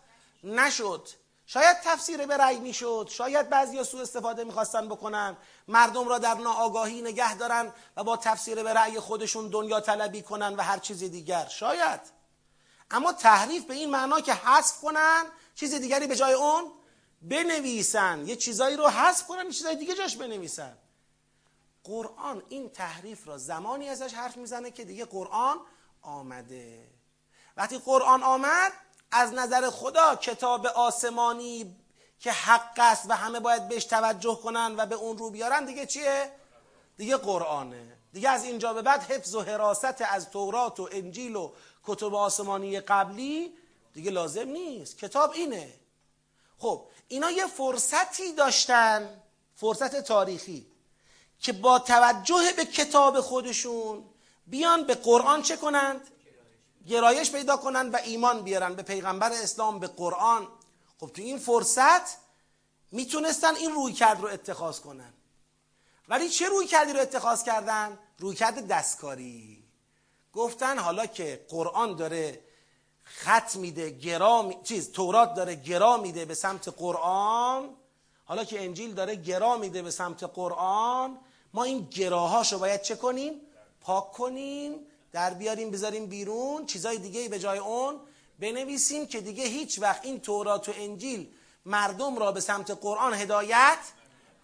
نشد. 0.45 1.09
شاید 1.47 1.77
تفسیر 1.85 2.27
به 2.27 2.37
رأی 2.37 2.59
می‌شد 2.59 3.09
شاید 3.11 3.49
بعضی 3.49 3.85
سوء 3.85 4.03
استفاده 4.03 4.45
می‌خواستن 4.45 4.89
بکنن. 4.89 5.37
مردم 5.69 6.09
را 6.09 6.19
در 6.19 6.35
ناآگاهی 6.35 7.03
نگه 7.03 7.35
دارن 7.35 7.73
و 7.97 8.05
با 8.05 8.17
تفسیر 8.17 8.63
به 8.63 8.73
رأی 8.73 9.01
خودشون 9.01 9.49
دنیا 9.49 9.81
طلبی 9.81 10.23
کنن 10.23 10.55
و 10.55 10.63
هر 10.63 10.79
چیز 10.79 10.99
دیگر. 10.99 11.49
شاید. 11.49 12.01
اما 12.91 13.13
تحریف 13.13 13.65
به 13.65 13.75
این 13.75 13.91
معنا 13.91 14.21
که 14.21 14.35
حذف 14.35 14.81
کنن 14.81 15.25
چیز 15.55 15.75
دیگری 15.75 16.07
به 16.07 16.17
جای 16.17 16.33
اون 16.33 16.73
بنویسن. 17.23 18.29
یه 18.29 18.37
چیزایی 18.37 18.77
رو 18.77 18.89
حذف 18.89 19.27
کنن 19.27 19.47
یه 19.47 19.53
چیزای 19.53 19.77
دیگه 19.77 19.95
جاش 19.95 20.17
بنویسن. 20.17 20.79
قرآن 21.85 22.43
این 22.49 22.71
تحریف 22.71 23.29
را 23.29 23.39
زمانی 23.39 23.89
ازش 23.89 24.15
حرف 24.15 24.37
می‌زنه 24.37 24.71
که 24.71 24.85
دیگه 24.85 25.05
قرآن 25.05 25.61
آمده. 26.03 26.91
وقتی 27.57 27.79
قرآن 27.79 28.23
آمد 28.23 28.73
از 29.11 29.33
نظر 29.33 29.71
خدا 29.71 30.17
کتاب 30.17 30.67
آسمانی 30.67 31.77
که 32.23 32.33
حق 32.33 32.79
است 32.79 33.05
و 33.09 33.17
همه 33.17 33.41
باید 33.41 33.69
بهش 33.69 33.85
توجه 33.85 34.41
کنن 34.43 34.75
و 34.77 34.87
به 34.87 34.95
اون 34.95 35.19
رو 35.19 35.31
بیارن 35.31 35.65
دیگه 35.65 35.87
چیه؟ 35.87 36.31
دیگه 36.97 37.17
قرآنه 37.17 37.97
دیگه 38.13 38.31
از 38.31 38.45
اینجا 38.45 38.73
به 38.73 38.83
بعد 38.83 39.03
حفظ 39.03 39.35
و 39.35 39.41
حراست 39.41 40.03
از 40.03 40.31
تورات 40.31 40.81
و 40.81 40.89
انجیل 40.93 41.37
و 41.37 41.53
کتب 41.85 42.15
آسمانی 42.15 42.81
قبلی 42.81 43.53
دیگه 43.95 44.11
لازم 44.11 44.49
نیست 44.49 44.99
کتاب 44.99 45.31
اینه 45.31 45.75
خب 46.59 46.85
اینا 47.09 47.31
یه 47.31 47.47
فرصتی 47.47 48.33
داشتن 48.33 49.23
فرصت 49.57 50.01
تاریخی 50.01 50.67
که 51.41 51.53
با 51.53 51.79
توجه 51.79 52.53
به 52.57 52.65
کتاب 52.65 53.21
خودشون 53.21 54.05
بیان 54.47 54.85
به 54.85 54.95
قرآن 54.95 55.43
چه 55.43 55.57
کنند؟ 55.57 56.01
گرایش 56.89 57.31
پیدا 57.31 57.57
کنند 57.57 57.95
و 57.95 57.97
ایمان 57.97 58.43
بیارن 58.43 58.75
به 58.75 58.83
پیغمبر 58.83 59.33
اسلام 59.33 59.79
به 59.79 59.87
قرآن 59.87 60.49
خب 61.03 61.09
تو 61.09 61.23
این 61.23 61.39
فرصت 61.39 62.19
می‌تونستن 62.93 63.55
این 63.55 63.73
روی 63.73 63.93
کرد 63.93 64.21
رو 64.21 64.29
اتخاذ 64.29 64.81
کنن. 64.81 65.13
ولی 66.09 66.29
چه 66.29 66.49
روی 66.49 66.67
کردی 66.67 66.93
رو 66.93 67.01
اتخاذ 67.01 67.43
کردن؟ 67.43 67.99
روی 68.19 68.37
کرد 68.37 68.67
دستکاری. 68.67 69.65
گفتن 70.33 70.79
حالا 70.79 71.07
که 71.07 71.47
قرآن 71.49 71.97
داره 71.97 72.41
خط 73.05 73.57
میده 73.57 73.91
گرا 73.91 74.55
چیز 74.65 74.93
تورات 74.93 75.35
داره 75.35 75.55
گرا 75.55 75.97
میده 75.97 76.25
به 76.25 76.35
سمت 76.35 76.69
قرآن 76.69 77.77
حالا 78.25 78.45
که 78.45 78.65
انجیل 78.65 78.95
داره 78.95 79.15
گرا 79.15 79.57
میده 79.57 79.83
به 79.83 79.91
سمت 79.91 80.25
قرآن 80.25 81.19
ما 81.55 81.65
این 81.65 81.89
گراهاشو 81.91 82.59
باید 82.59 82.83
چه 82.83 82.97
کنیم؟ 82.97 83.41
پاک 83.81 84.13
کنیم 84.13 84.75
در 85.13 85.35
بیاریم 85.35 85.71
بذاریم 85.71 86.07
بیرون 86.07 86.67
چیزای 86.67 86.99
دیگه 86.99 87.29
به 87.29 87.39
جای 87.39 87.59
اون 87.59 88.01
بنویسیم 88.43 89.07
که 89.07 89.21
دیگه 89.21 89.45
هیچ 89.45 89.79
وقت 89.79 90.05
این 90.05 90.21
تورات 90.21 90.69
و 90.69 90.73
انجیل 90.77 91.35
مردم 91.65 92.19
را 92.19 92.33
به 92.33 92.41
سمت 92.41 92.71
قرآن 92.71 93.15
هدایت 93.15 93.79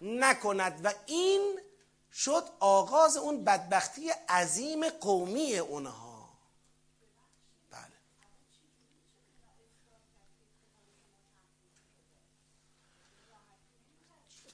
نکند. 0.01 0.81
و 0.83 0.93
این 1.05 1.59
شد 2.13 2.43
آغاز 2.59 3.17
اون 3.17 3.43
بدبختی 3.43 4.09
عظیم 4.29 4.89
قومی 4.89 5.57
اونها. 5.57 6.08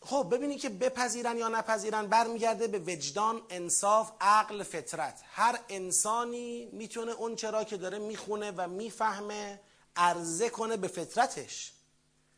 خب 0.06 0.28
ببینید 0.32 0.60
که 0.60 0.70
بپذیرن 0.70 1.38
یا 1.38 1.48
نپذیرن 1.48 2.08
برمیگرده 2.08 2.68
به 2.68 2.80
وجدان 2.80 3.42
انصاف 3.50 4.12
عقل 4.22 4.64
فطرت. 4.64 5.22
هر 5.32 5.60
انسانی 5.70 6.70
می‌تونه 6.72 7.12
اون 7.12 7.36
چرا 7.36 7.64
که 7.64 7.78
داره 7.78 8.00
می‌خونه 8.00 8.52
و 8.52 8.68
می‌فهمه 8.68 9.60
عرضه 9.96 10.50
کنه 10.50 10.78
به 10.78 10.88
فطرتش. 10.88 11.72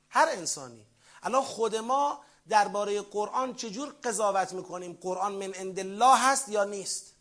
هر 0.09 0.27
انسانی. 0.29 0.85
الان 1.23 1.43
خود 1.43 1.75
ما 1.75 2.21
درباره 2.49 3.01
قرآن 3.01 3.55
چجور 3.55 3.95
قضاوت 4.03 4.53
می‌کنیم؟ 4.53 4.97
قرآن 5.01 5.31
من 5.31 5.53
عند 5.53 5.79
الله 5.79 6.17
هست 6.17 6.49
یا 6.49 6.63
نیست؟ 6.63 7.13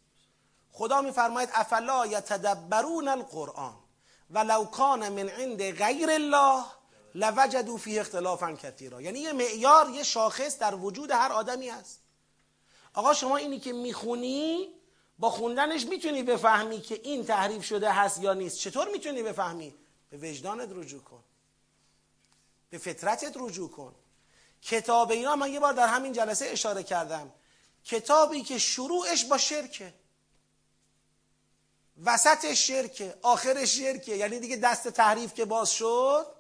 خدا 0.73 1.01
میفرماید 1.01 1.49
افلا 1.53 2.07
یتدبرون 2.07 3.09
القرآن? 3.09 3.75
ولو 4.31 4.65
کان 4.65 5.09
من 5.09 5.29
عند 5.29 5.63
غیر 5.63 6.11
الله؟ 6.11 6.65
لوجدوا 7.17 7.77
فیه 7.77 8.01
اختلافا 8.01 8.53
کثیرا. 8.53 9.03
یعنی 9.03 9.19
یه 9.19 9.33
معیار 9.33 9.91
یه 9.91 10.03
شاخص 10.03 10.59
در 10.59 10.75
وجود 10.75 11.11
هر 11.11 11.33
آدمی 11.33 11.69
هست. 11.69 12.01
آقا 12.95 13.15
شما 13.15 13.37
اینی 13.37 13.61
که 13.61 13.73
می‌خونی 13.73 14.69
با 15.19 15.31
خوندنش 15.31 15.87
می‌تونی 15.87 16.23
بفهمی 16.23 16.81
که 16.81 17.01
این 17.05 17.25
تحریف 17.25 17.65
شده 17.65 17.93
هست 17.93 18.21
یا 18.21 18.35
نیست. 18.35 18.59
چطور 18.59 18.89
می‌تونی 18.89 19.23
بفهمی؟ 19.23 19.75
به 20.11 20.17
وجدانت 20.31 20.69
رجوع 20.73 21.03
کن. 21.03 21.25
به 22.71 22.79
فطرتت 22.79 23.33
رجوع 23.37 23.71
کن. 23.71 23.95
کتاب 24.63 25.11
اینا 25.11 25.37
من 25.37 25.53
یه 25.53 25.61
بار 25.61 25.73
در 25.73 25.87
همین 25.87 26.13
جلسه 26.13 26.47
اشاره 26.47 26.83
کردم. 26.83 27.33
کتابی 27.85 28.43
که 28.43 28.59
شروعش 28.59 29.25
با 29.25 29.39
شرکه. 29.39 29.95
وسط 32.05 32.55
شرکه 32.55 33.15
آخر 33.23 33.65
شرکه. 33.65 34.17
یعنی 34.17 34.39
دیگه 34.39 34.57
دست 34.57 34.89
تحریف 34.89 35.35
که 35.35 35.45
باز 35.45 35.71
شد 35.71 36.36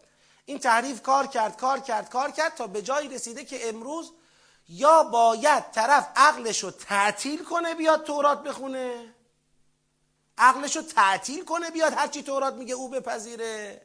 این 0.46 0.58
تحریف 0.58 1.02
کار 1.02 1.26
کرد 1.26 1.56
کار 1.56 1.80
کرد 1.80 2.10
کار 2.10 2.30
کرد 2.30 2.54
تا 2.54 2.66
به 2.66 2.82
جایی 2.82 3.08
رسیده 3.08 3.44
که 3.44 3.68
امروز 3.68 4.12
یا 4.68 5.02
باید 5.02 5.70
طرف 5.70 6.08
عقلش 6.16 6.64
رو 6.64 6.70
تعطیل 6.70 7.44
کنه 7.44 7.74
بیاد 7.74 8.04
تورات 8.04 8.42
بخونه. 8.42 9.14
عقلش 10.38 10.76
رو 10.76 10.82
تعطیل 10.82 11.44
کنه 11.44 11.70
بیاد 11.70 11.92
هرچی 11.92 12.22
تورات 12.22 12.54
میگه 12.54 12.74
او 12.74 12.88
بپذیره. 12.88 13.82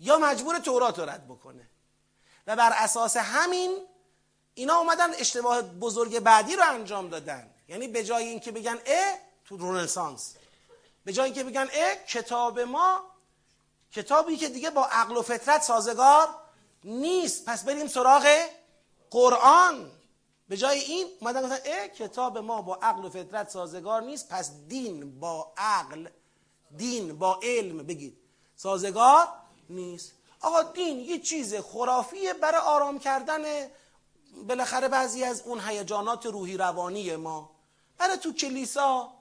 یا 0.00 0.18
مجبور 0.18 0.58
تورات 0.58 0.98
رو 0.98 1.10
رد 1.10 1.26
بکنه. 1.28 1.70
و 2.46 2.56
بر 2.56 2.72
اساس 2.74 3.16
همین 3.16 3.86
اینا 4.54 4.74
اومدن 4.74 5.14
اشتباه 5.14 5.62
بزرگ 5.62 6.20
بعدی 6.20 6.56
رو 6.56 6.62
انجام 6.68 7.08
دادن. 7.08 7.50
یعنی 7.68 7.88
به 7.88 8.04
جای 8.04 8.24
اینکه 8.24 8.52
بگن 8.52 8.78
اه 8.86 9.18
تو 9.44 9.56
رونسانس 9.56 10.34
به 11.04 11.12
جای 11.12 11.24
اینکه 11.24 11.44
بگن 11.44 11.68
اه 11.72 11.94
کتاب 11.94 12.60
ما 12.60 13.09
کتابی 13.92 14.36
که 14.36 14.48
دیگه 14.48 14.70
با 14.70 14.84
عقل 14.84 15.16
و 15.16 15.22
فطرت 15.22 15.62
سازگار 15.62 16.28
نیست. 16.84 17.44
پس 17.44 17.64
بریم 17.64 17.86
سراغ 17.86 18.26
قرآن. 19.10 19.90
به 20.48 20.56
جای 20.56 20.78
این 20.78 21.06
اومدن 21.20 21.42
گفتن 21.42 21.58
اه 21.64 21.88
کتاب 21.88 22.38
ما 22.38 22.62
با 22.62 22.74
عقل 22.82 23.04
و 23.04 23.10
فطرت 23.10 23.50
سازگار 23.50 24.02
نیست. 24.02 24.28
پس 24.28 24.50
دین 24.68 25.20
با 25.20 25.52
عقل 25.56 26.08
دین 26.76 27.18
با 27.18 27.40
علم 27.42 27.76
بگید. 27.76 28.18
سازگار 28.56 29.28
نیست. 29.70 30.12
آقا 30.40 30.62
دین 30.62 31.00
یه 31.00 31.18
چیز 31.18 31.54
خرافیه 31.54 32.34
برای 32.34 32.60
آرام 32.60 32.98
کردن 32.98 33.42
بالاخره 34.48 34.88
بعضی 34.88 35.24
از 35.24 35.42
اون 35.42 35.60
هیجانات 35.60 36.26
روحی 36.26 36.56
روانی 36.56 37.16
ما. 37.16 37.50
برای 37.98 38.16
تو 38.16 38.32
کلیسا 38.32 39.12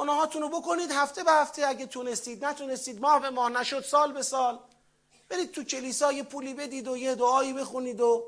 گناهاتون 0.00 0.42
رو 0.42 0.48
بکنید 0.48 0.90
هفته 0.90 1.24
به 1.24 1.32
هفته. 1.32 1.66
اگه 1.66 1.86
تونستید 1.86 2.44
نتونستید 2.44 3.00
ماه 3.00 3.20
به 3.20 3.30
ماه 3.30 3.50
نشد 3.50 3.84
سال 3.84 4.12
به 4.12 4.22
سال. 4.22 4.58
برید 5.28 5.52
تو 5.52 5.64
کلیسا 5.64 6.12
یه 6.12 6.22
پولی 6.22 6.54
بدید 6.54 6.88
و 6.88 6.96
یه 6.96 7.14
دعایی 7.14 7.52
بخونید 7.52 8.00
و 8.00 8.24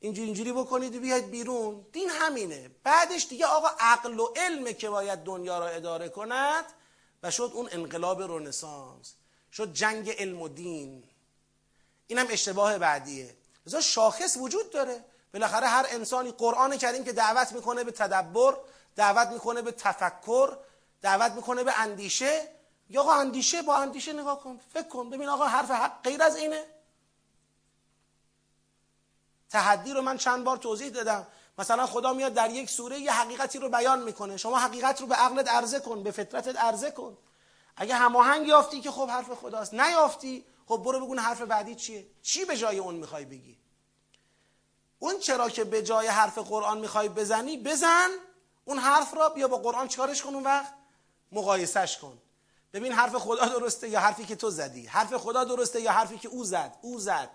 اینجوری 0.00 0.26
اینجوری 0.26 0.52
بکنید 0.52 0.96
و 0.96 1.00
بیاید 1.00 1.30
بیرون. 1.30 1.86
دین 1.92 2.10
همینه. 2.10 2.70
بعدش 2.84 3.26
دیگه 3.28 3.46
آقا 3.46 3.68
عقل 3.78 4.20
و 4.20 4.26
علمه 4.36 4.74
که 4.74 4.90
باید 4.90 5.18
دنیا 5.18 5.58
را 5.58 5.68
اداره 5.68 6.08
کند 6.08 6.64
و 7.22 7.30
شد 7.30 7.50
اون 7.54 7.68
انقلاب 7.72 8.22
رنسانس. 8.22 9.14
شد 9.52 9.72
جنگ 9.72 10.10
علم 10.10 10.42
و 10.42 10.48
دین. 10.48 11.04
اینم 12.06 12.26
اشتباه 12.30 12.78
بعدیه. 12.78 13.36
لذا 13.66 13.80
شاخص 13.80 14.36
وجود 14.36 14.70
داره. 14.70 15.04
بالاخره 15.34 15.66
هر 15.66 15.86
انسانی 15.88 16.32
قرآن 16.32 16.76
کریم 16.76 17.04
که 17.04 17.12
دعوت 17.12 17.52
می‌کنه 17.52 17.84
به 17.84 17.92
تدبر 17.92 18.56
دعوت 18.96 19.28
می‌کنه 19.28 19.62
به 19.62 19.72
تفکر 19.72 20.56
دعوت 21.02 21.32
می‌کنه 21.32 21.64
به 21.64 21.80
اندیشه 21.80 22.48
یا 22.88 23.00
آقا 23.00 23.12
اندیشه 23.12 23.62
با 23.62 23.76
اندیشه 23.76 24.12
نگاه 24.12 24.40
کن 24.40 24.60
فکر 24.72 24.88
کن 24.88 25.10
ببین 25.10 25.28
آقا 25.28 25.46
حرف 25.46 25.70
حق 25.70 26.02
غیر 26.02 26.22
از 26.22 26.36
اینه. 26.36 26.64
تحدی 29.50 29.92
رو 29.92 30.02
من 30.02 30.16
چند 30.16 30.44
بار 30.44 30.56
توضیح 30.56 30.88
دادم. 30.88 31.26
مثلا 31.58 31.86
خدا 31.86 32.12
میاد 32.12 32.34
در 32.34 32.50
یک 32.50 32.70
سوره 32.70 33.00
یه 33.00 33.12
حقیقتی 33.12 33.58
رو 33.58 33.68
بیان 33.68 34.02
می‌کنه. 34.02 34.36
شما 34.36 34.58
حقیقت 34.58 35.00
رو 35.00 35.06
به 35.06 35.14
عقلت 35.14 35.48
عرضه 35.48 35.80
کن 35.80 36.02
به 36.02 36.10
فطرتت 36.10 36.56
عرضه 36.56 36.90
کن. 36.90 37.18
اگه 37.76 37.94
هماهنگ 37.94 38.46
یافتی 38.46 38.80
که 38.80 38.90
خب 38.90 39.08
حرف 39.08 39.30
خداست 39.30 39.74
نیافتی 39.74 40.44
خب 40.66 40.82
برو 40.84 41.00
بگون 41.00 41.18
حرف 41.18 41.40
بعدی 41.40 41.74
چیه؟ 41.74 42.06
چی 42.22 42.44
به 42.44 42.56
جای 42.56 42.78
اون 42.78 42.94
می‌خوای 42.94 43.24
بگی؟ 43.24 43.59
اون 45.02 45.18
چرا 45.18 45.48
که 45.50 45.64
به 45.64 45.82
جای 45.82 46.06
حرف 46.06 46.38
قرآن 46.38 46.78
می‌خوای 46.78 47.08
بزنی 47.08 47.56
بزن. 47.56 48.08
اون 48.64 48.78
حرف 48.78 49.14
را 49.14 49.28
بیا 49.28 49.48
با 49.48 49.56
قرآن 49.56 49.88
چیکارش 49.88 50.22
کن 50.22 50.34
اون 50.34 50.44
وقت؟ 50.44 50.74
مقایسش 51.32 51.98
کن. 51.98 52.18
ببین 52.72 52.92
حرف 52.92 53.14
خدا 53.16 53.44
درسته 53.44 53.88
یا 53.88 54.00
حرفی 54.00 54.24
که 54.24 54.36
تو 54.36 54.50
زدی. 54.50 54.86
حرف 54.86 55.14
خدا 55.14 55.44
درسته 55.44 55.80
یا 55.80 55.92
حرفی 55.92 56.18
که 56.18 56.28
او 56.28 56.44
زد؟ 56.44 56.76
او 56.80 56.98
زد. 56.98 57.30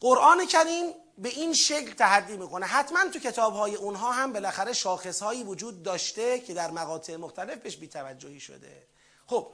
قرآن 0.00 0.46
کریم 0.46 0.94
به 1.18 1.28
این 1.28 1.54
شکل 1.54 1.92
تحدی 1.94 2.36
می‌کنه. 2.36 2.66
حتما 2.66 3.08
تو 3.08 3.18
کتاب 3.18 3.54
های 3.54 3.74
اونها 3.74 4.12
هم 4.12 4.32
بالاخره 4.32 4.72
شاخص 4.72 5.22
هایی 5.22 5.44
وجود 5.44 5.82
داشته 5.82 6.40
که 6.40 6.54
در 6.54 6.70
مقاطع 6.70 7.16
مختلف 7.16 7.58
بهش 7.58 7.76
بیتوجهی 7.76 8.40
شده. 8.40 8.86
خب 9.26 9.52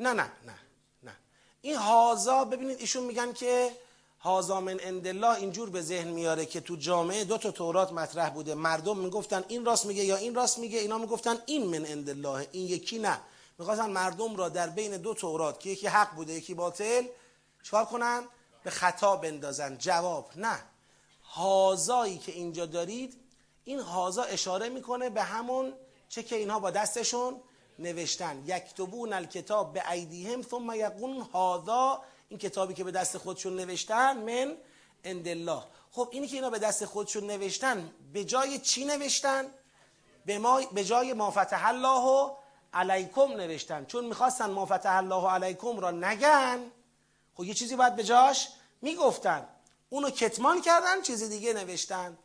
نه 0.00 0.12
نه 0.12 0.22
نه 0.46 0.54
نه. 1.02 1.16
این 1.60 1.76
هازا 1.76 2.44
ببینید 2.44 2.80
ایشون 2.80 3.04
میگن 3.04 3.32
که 3.32 3.70
هازا 4.20 4.60
من 4.60 4.80
الله 5.06 5.36
اینجور 5.36 5.70
به 5.70 5.82
ذهن 5.82 6.08
میاره 6.08 6.46
که 6.46 6.60
تو 6.60 6.76
جامعه 6.76 7.24
دو 7.24 7.38
تا 7.38 7.50
تورات 7.50 7.92
مطرح 7.92 8.30
بوده. 8.30 8.54
مردم 8.54 8.98
می‌گفتن 8.98 9.44
این 9.48 9.64
راست 9.64 9.86
میگه 9.86 10.04
یا 10.04 10.16
این 10.16 10.34
راست 10.34 10.58
میگه. 10.58 10.78
اینا 10.78 10.98
می‌گفتن 10.98 11.38
این 11.46 11.66
من 11.66 12.08
الله 12.08 12.48
این 12.52 12.66
یکی 12.66 12.98
نه. 12.98 13.20
می‌خواستن 13.58 13.90
مردم 13.90 14.36
را 14.36 14.48
در 14.48 14.66
بین 14.66 14.96
دو 14.96 15.14
تورات 15.14 15.60
که 15.60 15.70
یکی 15.70 15.86
حق 15.86 16.14
بوده 16.14 16.32
یکی 16.32 16.54
باطل 16.54 17.06
چکار 17.62 17.84
کنن؟ 17.84 18.24
به 18.64 18.70
خطا 18.70 19.16
بندازن. 19.16 19.78
جواب 19.78 20.30
نه. 20.36 20.62
هازایی 21.24 22.18
که 22.18 22.32
اینجا 22.32 22.66
دارید 22.66 23.20
این 23.64 23.80
هازا 23.80 24.22
اشاره 24.22 24.68
می‌کنه 24.68 25.10
به 25.10 25.22
همون 25.22 25.72
چه 26.08 26.22
که 26.22 26.36
اینها 26.36 26.60
با 26.60 26.70
دستشون 26.70 27.40
نوشتن. 27.80 28.42
یکتبون 28.46 29.12
الکتاب 29.12 29.72
به 29.72 29.90
ایدیهم 29.90 30.42
ثم 30.42 30.72
یقون 30.74 31.20
هاذا 31.20 32.02
این 32.28 32.38
کتابی 32.38 32.74
که 32.74 32.84
به 32.84 32.90
دست 32.90 33.18
خودشون 33.18 33.56
نوشتن 33.56 34.16
من 34.16 34.56
عند 35.04 35.28
الله. 35.28 35.62
خب 35.92 36.08
اینی 36.10 36.26
که 36.26 36.36
اینا 36.36 36.50
به 36.50 36.58
دست 36.58 36.84
خودشون 36.84 37.26
نوشتن 37.26 37.90
به 38.12 38.24
جای 38.24 38.58
چی 38.58 38.84
نوشتن؟ 38.84 39.46
به, 40.26 40.38
ما 40.38 40.60
به 40.72 40.84
جای 40.84 41.12
ما 41.12 41.30
فتح 41.30 41.66
الله 41.66 42.32
علیکم 42.74 43.32
نوشتن. 43.32 43.84
چون 43.84 44.04
می‌خواستن 44.04 44.50
ما 44.50 44.66
فتح 44.66 44.96
الله 44.96 45.30
علیکم 45.30 45.80
را 45.80 45.90
نگن 45.90 46.70
خب 47.36 47.44
یه 47.44 47.54
چیزی 47.54 47.76
باید 47.76 47.96
به 47.96 48.04
جاش 48.04 48.48
می‌گفتن. 48.82 49.48
اونو 49.90 50.10
کتمان 50.10 50.60
کردن 50.62 51.02
چیزی 51.02 51.28
دیگه 51.28 51.52
نوشتن. 51.52 52.18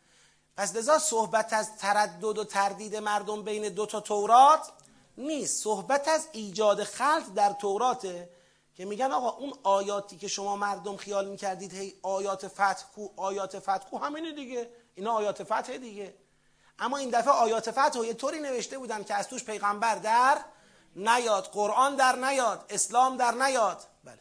پس 0.58 0.76
لذا 0.76 1.00
صحبت 1.00 1.54
از 1.54 1.78
تردد 1.78 2.24
و 2.24 2.44
تردید 2.44 2.96
مردم 2.96 3.44
بین 3.44 3.70
دو 3.70 3.86
تا 3.86 4.00
تورات 4.00 4.72
نیست. 5.18 5.64
صحبت 5.64 6.08
از 6.08 6.28
ایجاد 6.32 6.84
خلط 6.84 7.34
در 7.36 7.54
توراته 7.54 8.30
که 8.76 8.86
میگن 8.86 9.12
آقا 9.12 9.30
اون 9.30 9.54
آیاتی 9.64 10.18
که 10.18 10.28
شما 10.28 10.56
مردم 10.56 10.98
خیال 10.98 11.28
می‌کردید 11.28 11.74
هی 11.74 11.94
آیات 12.04 12.48
فتح 12.48 12.84
کو 12.96 13.08
آیات 13.18 13.60
فتح 13.60 13.90
کو 13.90 13.98
همینه 13.98 14.32
دیگه. 14.32 14.70
اینا 14.96 15.12
آیات 15.12 15.44
فتح 15.44 15.78
دیگه. 15.78 16.16
اما 16.80 16.98
این 16.98 17.10
دفعه 17.10 17.34
آیات 17.34 17.72
فتح 17.72 18.06
یه 18.06 18.14
طوری 18.14 18.40
نوشته 18.40 18.78
بودن 18.78 19.04
که 19.04 19.16
از 19.16 19.28
توش 19.28 19.44
پیغمبر 19.44 19.96
در 19.96 20.38
نیاد 20.96 21.44
قرآن 21.44 21.96
در 21.96 22.16
نیاد 22.16 22.66
اسلام 22.70 23.18
در 23.18 23.32
نیاد 23.32 23.84
بله 24.04 24.20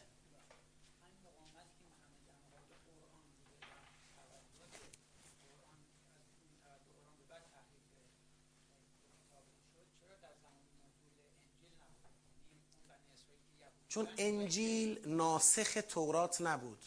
چون 13.95 14.07
انجیل 14.17 14.99
ناسخ 15.05 15.77
تورات 15.89 16.41
نبود. 16.41 16.85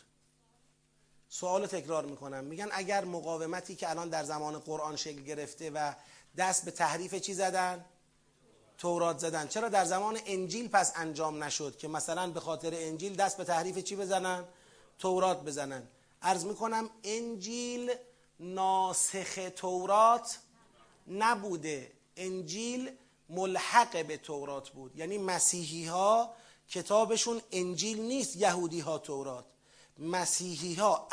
سوال 1.29 1.67
تکرار 1.67 2.07
می‌کنم. 2.07 2.45
میگن 2.45 2.69
اگر 2.73 3.05
مقاومتی 3.05 3.77
که 3.77 3.91
الان 3.91 4.09
در 4.09 4.25
زمان 4.25 4.59
قرآن 4.59 4.97
شکل 4.97 5.23
گرفته 5.23 5.71
و 5.71 5.93
دست 6.37 6.65
به 6.65 6.71
تحریف 6.71 7.15
چی 7.15 7.35
زدن؟ 7.35 7.85
تورات 8.79 9.19
زدن. 9.19 9.49
چرا 9.49 9.69
در 9.69 9.85
زمان 9.85 10.19
انجیل 10.27 10.69
پس 10.69 10.93
انجام 10.97 11.45
نشد 11.45 11.77
که 11.77 11.89
مثلا 11.89 12.31
به 12.31 12.41
خاطر 12.41 12.71
انجیل 12.75 13.17
دست 13.17 13.37
به 13.37 13.45
تحریف 13.45 13.79
چی 13.79 13.97
بزنن؟ 13.97 14.45
تورات 14.99 15.45
بزنن. 15.45 15.89
ارز 16.23 16.45
می‌کنم 16.45 16.91
انجیل 17.05 17.95
ناسخ 18.41 19.39
تورات 19.57 20.39
نبوده. 21.07 21.93
انجیل 22.17 22.91
ملحق 23.29 24.07
به 24.07 24.17
تورات 24.17 24.71
بود. 24.71 24.97
یعنی 24.97 25.19
مسیحی 25.19 25.87
ها 25.87 26.35
کتابشون 26.69 27.43
انجیل 27.53 28.01
نیست 28.01 28.37
یهودی 28.37 28.81
ها 28.81 28.99
تورات 28.99 29.45
مسیحی 29.99 30.75
ها 30.75 31.09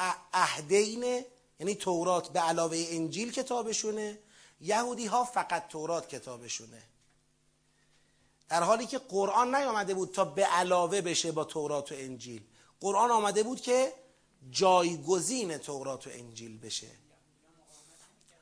یعنی 1.59 1.75
تورات 1.75 2.29
به 2.29 2.39
علاوه 2.39 2.85
انجیل 2.89 3.31
کتابشونه 3.31 4.19
یهودی 4.61 5.05
ها 5.05 5.23
فقط 5.23 5.67
تورات 5.67 6.09
کتابشونه. 6.09 6.83
در 8.49 8.63
حالی 8.63 8.85
که 8.85 8.97
قرآن 8.97 9.55
نیامده 9.55 9.93
بود 9.93 10.11
تا 10.11 10.25
به 10.25 10.45
علاوه 10.45 11.01
بشه 11.01 11.31
با 11.31 11.43
تورات 11.43 11.91
و 11.91 11.95
انجیل. 11.97 12.41
قرآن 12.81 13.11
آمده 13.11 13.43
بود 13.43 13.61
که 13.61 13.93
جایگزین 14.51 15.57
تورات 15.57 16.07
و 16.07 16.09
انجیل 16.13 16.57
بشه. 16.57 16.87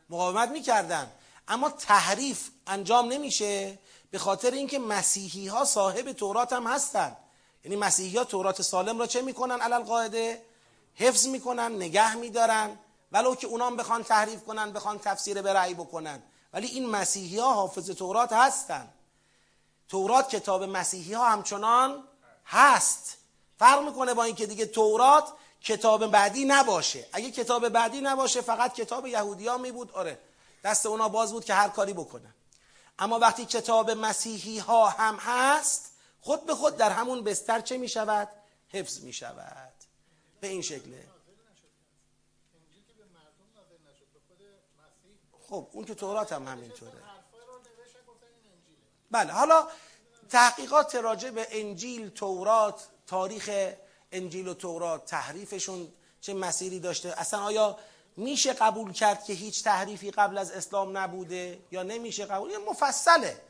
مقاومت 0.10 0.50
می‌کردن. 0.50 1.12
اما 1.48 1.70
تحریف 1.70 2.50
انجام 2.68 3.14
نمیشه. 3.14 3.80
به 4.14 4.20
خاطر 4.20 4.52
اینکه 4.52 4.80
مسیحی 4.80 5.48
ها 5.48 5.66
صاحب 5.66 6.12
تورات 6.12 6.54
هم 6.54 6.68
هستن 6.68 7.16
یعنی 7.64 7.76
مسیحی 7.76 8.18
ها 8.18 8.24
تورات 8.24 8.62
سالم 8.62 9.00
را 9.00 9.08
چه 9.08 9.22
می‌کنن؟ 9.22 9.62
علل 9.62 9.84
قاعده 9.84 10.42
حفظ 10.96 11.28
می‌کنن 11.28 11.76
نگه 11.76 12.16
میدارن. 12.16 12.80
ولو 13.12 13.36
که 13.36 13.48
اونام 13.48 13.76
بخوان 13.76 14.04
تحریف 14.04 14.44
کنن 14.44 14.72
بخوان 14.72 15.00
تفسیر 15.00 15.42
به 15.42 15.54
بکنن. 15.74 16.24
ولی 16.54 16.68
این 16.68 16.90
مسیحی 16.90 17.40
ها 17.40 17.54
حافظ 17.54 17.90
تورات 17.90 18.34
هستن. 18.34 18.90
تورات 19.90 20.30
کتاب 20.30 20.64
مسیحی 20.64 21.14
ها 21.14 21.30
همچنان 21.30 22.04
هست. 22.46 23.18
فرق 23.60 23.84
می‌کنه 23.84 24.14
با 24.14 24.24
اینکه 24.24 24.46
دیگه 24.46 24.66
تورات 24.66 25.34
کتاب 25.62 26.08
بعدی 26.08 26.46
نباشه. 26.46 27.06
اگه 27.14 27.32
کتاب 27.32 27.70
بعدی 27.70 28.02
نباشه 28.02 28.42
فقط 28.42 28.74
کتاب 28.74 29.08
یهودی 29.08 29.48
ها 29.48 29.58
می 29.58 29.72
بود 29.72 29.92
آره 29.92 30.20
دست 30.64 30.86
اونا 30.86 31.10
باز 31.10 31.32
بود 31.32 31.46
که 31.46 31.54
هر 31.54 31.70
کاری 31.70 31.94
بکنن. 31.94 32.34
اما 33.00 33.20
وقتی 33.20 33.46
کتاب 33.46 33.92
مسیحی 33.92 34.60
ها 34.60 34.90
هم 34.90 35.16
هست 35.16 35.94
خود 36.22 36.46
به 36.46 36.56
خود 36.56 36.78
در 36.78 36.92
همون 36.92 37.24
بستر 37.24 37.62
چه 37.62 37.78
می 37.78 37.90
شود؟ 37.90 38.30
حفظ 38.68 39.00
می 39.04 39.14
شود. 39.14 39.74
به 40.42 40.48
این 40.48 40.62
شکله. 40.62 41.08
خب 45.50 45.68
اون 45.72 45.86
که 45.86 45.96
تورات 45.96 46.34
هم 46.34 46.48
همینطوره. 46.48 47.04
بله 49.12 49.34
حالا 49.34 49.68
تحقیقات 50.30 50.96
راجع 50.96 51.30
به 51.30 51.48
انجیل 51.52 52.10
تورات 52.10 52.88
تاریخ 53.08 53.74
انجیل 54.12 54.48
و 54.48 54.54
تورات 54.54 55.06
تحریفشون 55.06 55.94
چه 56.22 56.34
مسیری 56.34 56.80
داشته؟ 56.80 57.14
اصلا 57.18 57.44
آیا 57.44 57.78
میشه 58.18 58.54
قبول 58.54 58.92
کرد 58.92 59.24
که 59.24 59.34
هیچ 59.34 59.64
تحریفی 59.64 60.12
قبل 60.12 60.38
از 60.38 60.52
اسلام 60.52 60.98
نبوده 60.98 61.60
یا 61.72 61.84
نمیشه 61.84 62.26
قبول؟ 62.26 62.52
یه 62.52 62.58
مفصله. 62.58 63.42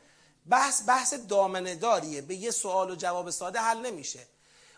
بحث 0.48 0.88
بحث 0.88 1.14
دامنه 1.14 1.74
داریه 1.74 2.20
به 2.20 2.34
یه 2.34 2.50
سوال 2.50 2.90
و 2.90 2.94
جواب 2.94 3.30
ساده 3.30 3.60
حل 3.60 3.86
نمیشه. 3.86 4.26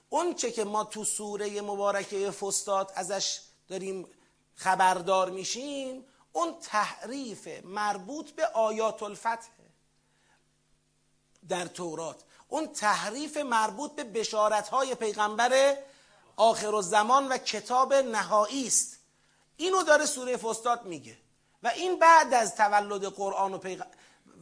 اون 0.08 0.34
چه 0.34 0.50
که 0.50 0.64
ما 0.64 0.84
تو 0.84 1.04
سوره 1.04 1.60
مبارکه 1.60 2.30
فستاد 2.30 2.92
ازش 2.94 3.40
داریم 3.68 4.08
خبردار 4.54 5.30
میشیم 5.30 6.04
اون 6.32 6.54
تحریف 6.62 7.48
مربوط 7.64 8.30
به 8.30 8.46
آیات 8.46 9.02
الفتح 9.02 9.48
در 11.48 11.66
تورات. 11.66 12.22
اون 12.48 12.66
تحریف 12.66 13.36
مربوط 13.36 13.92
به 13.92 14.04
بشارت 14.04 14.68
های 14.68 14.94
پیغمبر 14.94 15.76
آخر 16.36 16.74
و 16.74 16.82
و 17.30 17.38
کتاب 17.38 17.94
نهایی 17.94 18.66
است. 18.66 18.95
اینو 19.56 19.82
داره 19.82 20.06
سوره 20.06 20.36
فستاد 20.36 20.84
میگه. 20.84 21.18
و 21.62 21.68
این 21.68 21.98
بعد 21.98 22.34
از 22.34 22.56
تولد 22.56 23.04
قرآن 23.04 23.54
و, 23.54 23.58
پیغ... 23.58 23.82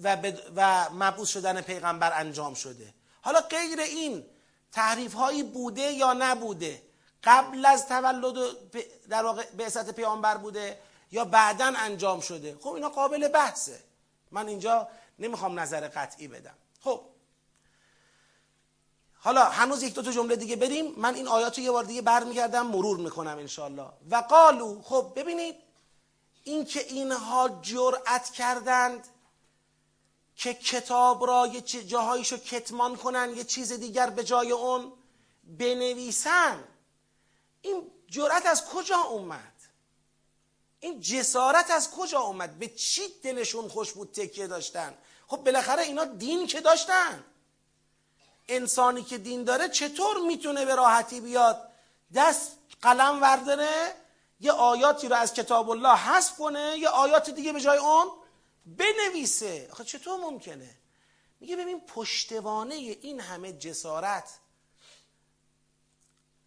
و, 0.03 0.17
و 0.57 0.91
مبعوث 0.91 1.29
شدن 1.29 1.61
پیغمبر 1.61 2.21
انجام 2.21 2.55
شده. 2.55 2.95
حالا 3.23 3.41
غیر 3.41 3.81
این 3.81 4.27
تحریف 4.73 5.15
هایی 5.15 5.43
بوده 5.43 5.83
یا 5.83 6.12
نبوده؟ 6.12 6.83
قبل 7.25 7.67
از 7.67 7.89
تولد 7.89 8.35
در 9.09 9.25
واقع 9.25 9.51
بعثت 9.51 9.91
پیامبر 9.91 10.37
بوده 10.37 10.79
یا 11.11 11.25
بعدا 11.25 11.73
انجام 11.77 12.21
شده؟ 12.21 12.59
خب 12.61 12.73
اینا 12.73 12.89
قابل 12.89 13.29
بحثه. 13.29 13.81
من 14.31 14.49
اینجا 14.49 14.89
نمی‌خوام 15.19 15.61
نظر 15.61 15.89
قطعی 15.89 16.29
بدم. 16.29 16.55
خب 16.81 17.01
حالا 19.25 19.45
هنوز 19.45 19.83
یک 19.83 19.95
دو 19.95 20.03
تا 20.03 20.12
جمله 20.12 20.37
دیگه 20.37 20.57
بریم. 20.57 20.95
من 20.97 21.14
این 21.14 21.29
آیات 21.29 21.59
رو 21.59 21.64
یه 21.64 21.70
بار 21.70 21.85
دیگه 21.85 22.03
برمیگردم 22.03 22.66
مرور 22.66 22.97
می‌کنم 22.97 23.39
انشالله 23.39 23.89
و 24.11 24.16
قالو 24.16 24.83
خب 24.83 25.12
ببینید 25.16 25.57
اینکه 26.45 26.81
اینها 26.81 27.49
جرأت 27.62 28.31
کردند 28.31 29.09
که 30.37 30.55
کتاب 30.55 31.27
را 31.27 31.47
یه 31.47 31.61
جاهایش 31.61 32.33
رو 32.33 32.39
کتمان 32.39 32.97
کنن 32.97 33.33
یه 33.37 33.45
چیز 33.45 33.72
دیگر 33.72 34.11
به 34.11 34.25
جای 34.25 34.53
اون 34.53 34.93
بنویسن. 35.45 36.64
این 37.62 37.91
جرأت 38.09 38.47
از 38.47 38.64
کجا 38.64 38.99
اومد؟ 38.99 39.53
این 40.81 41.01
جسارت 41.01 41.70
از 41.70 41.91
کجا 41.91 42.20
اومد؟ 42.20 42.59
به 42.59 42.68
چی 42.68 43.03
دلشون 43.22 43.68
خوش 43.68 43.93
بود 43.93 44.12
تکیه 44.12 44.47
داشتن؟ 44.47 44.95
خب 45.27 45.37
بالاخره 45.37 45.83
اینا 45.83 46.05
دین 46.05 46.47
که 46.47 46.61
داشتن. 46.61 47.25
انسانی 48.49 49.03
که 49.03 49.18
دین 49.18 49.45
داره 49.45 49.68
چطور 49.68 50.18
می‌تونه 50.26 50.64
به 50.64 50.74
راحتی 50.74 51.20
بیاد؟ 51.20 51.68
دست 52.14 52.57
قلم 52.82 53.22
ورداره 53.22 53.95
یه 54.40 54.53
آیاتی 54.53 55.09
رو 55.09 55.16
از 55.16 55.34
کتاب 55.34 55.70
الله 55.70 55.97
حذف 55.97 56.36
کنه 56.36 56.78
یه 56.78 56.88
آیات 56.88 57.30
دیگه 57.30 57.53
به 57.53 57.61
جای 57.61 57.78
اون 57.78 58.07
بنویسه. 58.66 59.68
آخه 59.72 59.84
چطور 59.84 60.20
ممکنه؟ 60.20 60.70
میگه 61.40 61.57
ببین 61.57 61.80
پشتوانه 61.80 62.74
این 62.74 63.20
همه 63.20 63.53
جسارت 63.53 64.38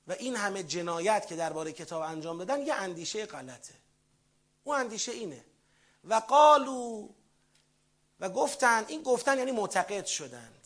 و 0.08 0.12
این 0.12 0.36
همه 0.36 0.64
جنایت 0.64 1.28
که 1.28 1.36
درباره 1.36 1.72
کتاب 1.72 2.02
انجام 2.02 2.38
دادن 2.38 2.62
یه 2.62 2.74
اندیشه 2.74 3.26
غلطه. 3.26 3.74
اون 4.64 4.80
اندیشه 4.80 5.12
اینه. 5.12 5.46
و 6.04 6.14
قالو 6.14 7.10
و 8.20 8.30
گفتن 8.30 8.86
این 8.88 9.04
گفتن 9.04 9.38
یعنی 9.38 9.52
معتقد 9.52 10.06
شدند 10.06 10.57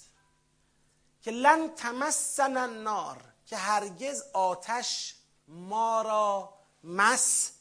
که 1.21 1.31
لن 1.31 1.75
تمسن 1.75 2.57
النار 2.57 3.23
که 3.45 3.57
هرگز 3.57 4.23
آتش 4.33 5.15
ما 5.47 6.01
را 6.01 6.53
مس 6.83 7.51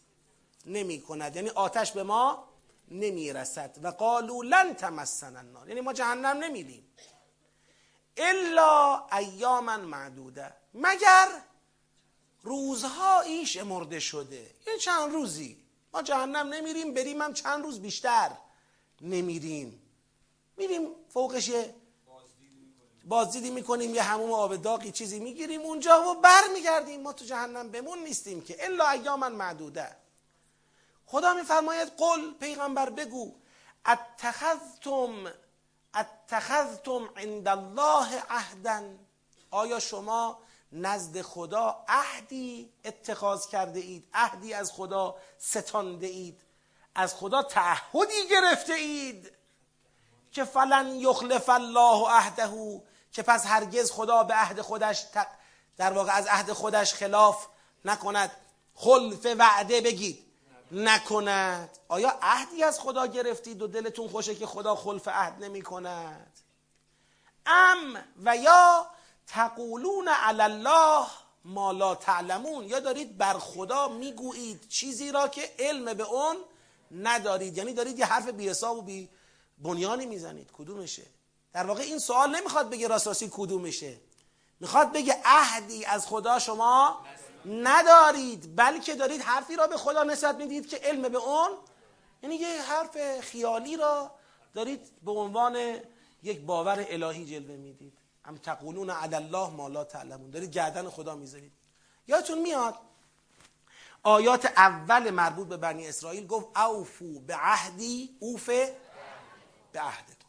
نمی 0.67 1.01
کند 1.01 1.37
یعنی 1.37 1.49
آتش 1.49 1.93
به 1.93 2.03
ما 2.03 2.49
نمی 2.89 3.33
رسد 3.33 3.77
و 3.83 3.89
قالو 3.89 4.43
لن 4.43 4.75
تمسن 4.75 5.37
النار. 5.37 5.69
یعنی 5.69 5.81
ما 5.81 5.93
جهنم 5.93 6.37
نمیریم 6.37 6.87
الا 8.17 9.07
ایاما 9.13 9.77
معدوده. 9.77 10.53
مگر 10.75 11.29
روزهایی 12.43 13.47
شمرده 13.47 14.01
شده؟ 14.01 14.55
یه 14.67 14.79
چند 14.79 15.13
روزی. 15.13 15.65
ما 15.93 16.03
جهنم 16.03 16.49
نمیریم 16.49 16.95
بریم 16.95 17.23
هم 17.23 17.33
چند 17.33 17.65
روز 17.65 17.81
بیشتر 17.81 18.31
نمیریم. 19.01 19.83
میریم 20.57 20.89
فوقش 21.09 21.51
بازدیدی 23.11 23.51
می‌کنیم 23.51 23.95
یه 23.95 24.03
هموم 24.03 24.33
آب 24.33 24.57
داغی 24.57 24.93
چیزی 24.93 25.21
می‌گیریم. 25.21 25.61
اونجا 25.61 26.11
و 26.11 26.15
بر 26.15 26.43
میگردیم 26.55 27.03
ما 27.03 27.13
تو 27.13 27.25
جهنم 27.25 27.71
بمون 27.71 27.99
نیستیم 27.99 28.41
که. 28.41 28.65
الا 28.65 28.91
ایاما 28.91 29.29
معدوده. 29.29 29.97
خدا 31.07 31.35
میفرماید 31.35 31.89
قل 31.89 32.33
پیغمبر 32.41 32.91
بگو 32.91 33.35
اتخذتم 33.87 35.33
اتخذتم 35.95 37.09
عند 37.17 37.49
الله 37.49 38.23
عهدا. 38.31 38.83
آیا 39.51 39.81
شما 39.81 40.39
نزد 40.73 41.23
خدا 41.23 41.85
عهدی 41.89 42.73
اتخاذ 42.85 43.47
کرده 43.47 43.81
اید؟ 43.81 44.09
عهدی 44.15 44.55
از 44.55 44.73
خدا 44.73 45.17
ستانده 45.39 46.07
اید؟ 46.07 46.41
از 46.95 47.15
خدا 47.15 47.43
تعهدی 47.43 48.29
گرفته 48.31 48.73
اید؟ 48.73 49.33
که 50.33 50.45
فلن 50.45 50.95
یخلف 50.95 51.49
الله 51.49 52.09
عهده. 52.09 52.83
که 53.13 53.23
پس 53.23 53.47
هرگز 53.47 53.91
خدا 53.91 54.23
به 54.23 54.35
عهد 54.35 54.61
خودش 54.61 55.05
در 55.77 55.93
واقع 55.93 56.13
از 56.13 56.27
عهد 56.27 56.53
خودش 56.53 56.95
خلاف 56.95 57.47
نکند. 57.85 58.31
خلف 58.75 59.27
وعده 59.39 59.81
بگید. 59.81 60.27
نکند. 60.73 61.79
آیا 61.89 62.19
عهدی 62.23 62.63
از 62.63 62.81
خدا 62.81 63.07
گرفتید 63.07 63.63
و 63.63 63.67
دلتون 63.67 64.09
خوشه 64.09 64.35
که 64.35 64.47
خدا 64.47 64.77
خلف 64.77 65.09
عهد 65.09 65.45
نمی 65.45 65.63
کند 65.63 66.41
ام 67.47 68.05
و 68.25 68.37
یا 68.37 68.87
تقولون 69.27 70.09
علی 70.09 70.43
الله 70.43 71.07
ما 71.45 71.73
لا 71.73 71.95
تعلمون. 71.95 72.65
یا 72.65 72.81
دارید 72.81 73.19
بر 73.19 73.39
خدا 73.39 73.89
می‌گویید 73.89 74.69
چیزی 74.69 75.13
را 75.13 75.29
که 75.29 75.51
علم 75.59 75.95
به 75.95 76.03
اون 76.03 76.37
ندارید. 76.91 77.59
یعنی 77.59 77.75
دارید 77.75 77.99
یه 77.99 78.07
حرف 78.07 78.29
بی 78.29 78.49
حساب 78.49 78.79
و 78.79 78.83
بی 78.83 79.09
بنیانی 79.59 80.07
می‌زنید. 80.07 80.51
کدومشه؟ 80.53 81.07
در 81.53 81.67
واقع 81.67 81.83
این 81.83 81.99
سوال 81.99 82.37
نمی‌خواد 82.37 82.71
بگه 82.71 82.89
راستاسی 82.89 83.29
کدومشه. 83.33 83.97
می‌خواد 84.61 84.93
بگه 84.93 85.21
عهدی 85.25 85.85
از 85.85 86.07
خدا 86.07 86.39
شما 86.39 87.05
ندارید 87.47 88.57
بلکه 88.57 88.95
دارید 88.95 89.23
حرفی 89.23 89.57
را 89.57 89.67
به 89.67 89.77
خدا 89.77 90.03
نسبت 90.03 90.37
می‌دید 90.37 90.69
که 90.69 90.77
علم 90.77 91.03
به 91.03 91.19
اون. 91.19 91.51
یعنی 92.23 92.35
یه 92.35 92.63
حرف 92.63 93.21
خیالی 93.21 93.77
را 93.77 94.11
دارید 94.55 94.93
به 95.03 95.13
عنوان 95.13 95.81
یک 96.23 96.41
باور 96.41 96.87
الهی 96.89 97.27
جلوه 97.27 97.57
می‌دید. 97.57 97.99
هم 98.25 98.37
تقولون 98.37 98.91
علی 98.91 99.15
الله 99.15 99.51
ما 99.51 99.69
لا 99.69 99.85
تعلمون. 99.85 100.31
دارید 100.31 100.51
گردن 100.51 100.89
خدا 100.89 101.15
می‌ذارید. 101.15 101.53
یادتون 102.09 102.39
میاد؟ 102.39 102.75
آیات 104.03 104.47
اول 104.47 105.11
مربوط 105.11 105.49
به 105.49 105.57
بنی 105.57 105.89
اسرائیل 105.89 106.27
گفت 106.27 106.59
اوفو 106.59 107.21
به 107.21 107.37
عهدی 107.37 108.17
اوفه 108.21 108.77
به 109.73 109.81
عهدکم. 109.81 110.20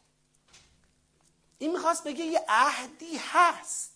این 1.62 1.72
می‌خواست 1.72 2.04
بگه 2.04 2.26
یه 2.26 2.46
عهدی 2.50 3.18
هست. 3.18 3.92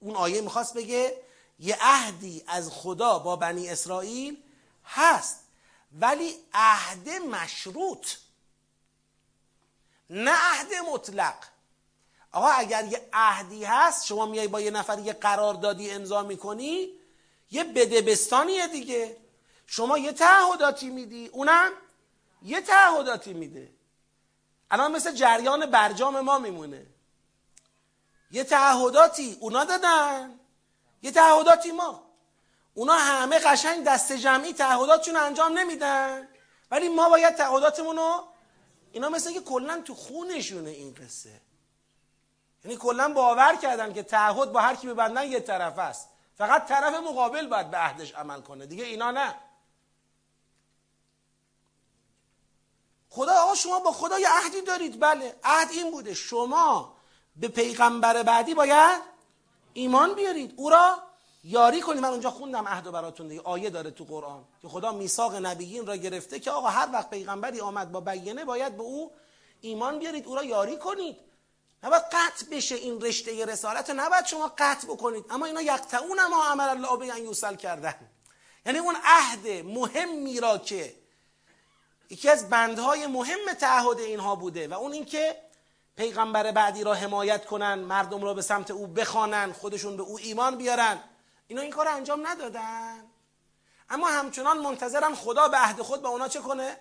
اون 0.00 0.16
آیه 0.16 0.40
می‌خواست 0.40 0.74
بگه 0.74 1.22
یه 1.58 1.78
عهدی 1.80 2.44
از 2.46 2.70
خدا 2.70 3.18
با 3.18 3.36
بنی 3.36 3.68
اسرائیل 3.68 4.42
هست. 4.84 5.44
ولی 6.00 6.34
عهد 6.54 7.08
مشروط 7.08 8.06
نه 10.10 10.30
عهد 10.30 10.74
مطلق. 10.92 11.34
آقا 12.32 12.48
اگر 12.48 12.84
یه 12.84 13.08
عهدی 13.12 13.64
هست 13.64 14.06
شما 14.06 14.26
میای 14.26 14.48
با 14.48 14.60
یه 14.60 14.70
نفر 14.70 14.98
یه 14.98 15.12
قراردادی 15.12 15.90
امضا 15.90 16.22
می‌کنی 16.22 16.88
یه 17.50 17.64
بدبستانیه 17.64 18.66
دیگه. 18.66 19.16
شما 19.66 19.98
یه 19.98 20.12
تعهداتی 20.12 20.90
میدی 20.90 21.26
اونم 21.26 21.72
یه 22.42 22.60
تعهداتی 22.60 23.32
میده. 23.32 23.70
الان 24.72 24.92
مثل 24.92 25.12
جریان 25.12 25.66
برجام 25.66 26.20
ما 26.20 26.38
میمونه. 26.38 26.86
یه 28.30 28.44
تعهداتی 28.44 29.36
اونا 29.40 29.64
دادن. 29.64 30.40
یه 31.02 31.10
تعهداتی 31.10 31.72
ما. 31.72 32.02
اونا 32.74 32.92
همه 32.92 33.38
قشنگ 33.38 33.84
دست 33.84 34.12
جمعی 34.12 34.52
تعهداتشون 34.52 35.16
انجام 35.16 35.58
نمیدن. 35.58 36.28
ولی 36.70 36.88
ما 36.88 37.08
باید 37.08 37.34
تعهداتمون 37.34 37.96
رو 37.96 38.24
اینا 38.92 39.08
مثل 39.08 39.32
که 39.32 39.40
کلا 39.40 39.80
تو 39.80 39.94
خونشونه 39.94 40.70
این 40.70 40.94
قصه. 40.94 41.40
یعنی 42.64 42.76
کلا 42.76 43.12
باور 43.12 43.56
کردن 43.56 43.92
که 43.92 44.02
تعهد 44.02 44.52
با 44.52 44.60
هر 44.60 44.74
کی 44.74 44.86
ببندن 44.86 45.24
یه 45.24 45.40
طرف 45.40 45.78
است. 45.78 46.08
فقط 46.38 46.66
طرف 46.66 46.94
مقابل 46.94 47.46
باید 47.46 47.70
به 47.70 47.76
عهدش 47.76 48.14
عمل 48.14 48.40
کنه. 48.40 48.66
دیگه 48.66 48.84
اینا 48.84 49.10
نه. 49.10 49.34
خدا 53.14 53.32
آقا 53.32 53.54
شما 53.54 53.80
با 53.80 53.92
خدا 53.92 54.18
یه 54.18 54.28
عهدی 54.28 54.60
دارید. 54.60 55.00
بله 55.00 55.36
عهد 55.44 55.70
این 55.70 55.90
بوده. 55.90 56.14
شما 56.14 56.96
به 57.36 57.48
پیغمبر 57.48 58.22
بعدی 58.22 58.54
باید 58.54 59.02
ایمان 59.72 60.14
بیارید. 60.14 60.54
او 60.56 60.70
را 60.70 60.98
یاری 61.44 61.80
کنید. 61.80 62.02
من 62.02 62.08
اونجا 62.08 62.30
خوندم 62.30 62.68
عهد 62.68 62.90
براتون 62.90 63.28
دیگه. 63.28 63.40
آیه 63.44 63.70
داره 63.70 63.90
تو 63.90 64.04
قرآن 64.04 64.44
که 64.62 64.68
خدا 64.68 64.92
میثاق 64.92 65.34
نبیین 65.46 65.86
را 65.86 65.96
گرفته 65.96 66.40
که 66.40 66.50
آقا 66.50 66.68
هر 66.68 66.88
وقت 66.92 67.10
پیغمبری 67.10 67.60
آمد 67.60 67.92
با 67.92 68.00
بیانه 68.00 68.44
باید 68.44 68.76
به 68.76 68.82
او 68.82 69.12
ایمان 69.60 69.98
بیارید. 69.98 70.26
او 70.26 70.34
را 70.34 70.44
یاری 70.44 70.76
کنید. 70.76 71.16
نباید 71.82 72.02
قطع 72.02 72.46
بشه 72.50 72.74
این 72.74 73.00
رشته 73.00 73.44
رسالت 73.44 73.90
رو. 73.90 73.96
نباید 74.00 74.26
شما 74.26 74.52
قطع 74.58 74.86
بکنید. 74.86 75.24
اما 75.30 75.46
اینا 75.46 75.62
یقطعون 75.62 76.26
ما 76.26 76.44
عمل 76.44 76.68
الله 76.68 76.96
به 76.96 77.20
یوسل 77.20 77.54
کردن. 77.54 77.94
یعنی 78.66 78.78
اون 78.78 78.96
عهد 79.04 79.48
مهمی 79.66 80.40
را 80.40 80.58
که 80.58 81.01
یکی 82.12 82.28
از 82.28 82.50
بندهای 82.50 83.06
مهم 83.06 83.54
تعهد 83.60 83.98
اینها 83.98 84.36
بوده 84.36 84.68
و 84.68 84.74
اون 84.74 84.92
اینکه 84.92 85.36
پیغمبر 85.96 86.52
بعدی 86.52 86.84
را 86.84 86.94
حمایت 86.94 87.44
کنن 87.44 87.74
مردم 87.74 88.22
را 88.22 88.34
به 88.34 88.42
سمت 88.42 88.70
او 88.70 88.86
بخوانن 88.86 89.52
خودشون 89.52 89.96
به 89.96 90.02
او 90.02 90.18
ایمان 90.18 90.58
بیارن 90.58 91.00
اینا 91.46 91.62
این 91.62 91.70
کار 91.70 91.88
انجام 91.88 92.26
ندادن. 92.26 93.04
اما 93.90 94.08
همچنان 94.08 94.58
منتظرن 94.58 95.14
خدا 95.14 95.48
به 95.48 95.56
عهد 95.56 95.82
خود 95.82 96.02
به 96.02 96.08
اونا 96.08 96.28
چه 96.28 96.40
کنه؟ 96.40 96.76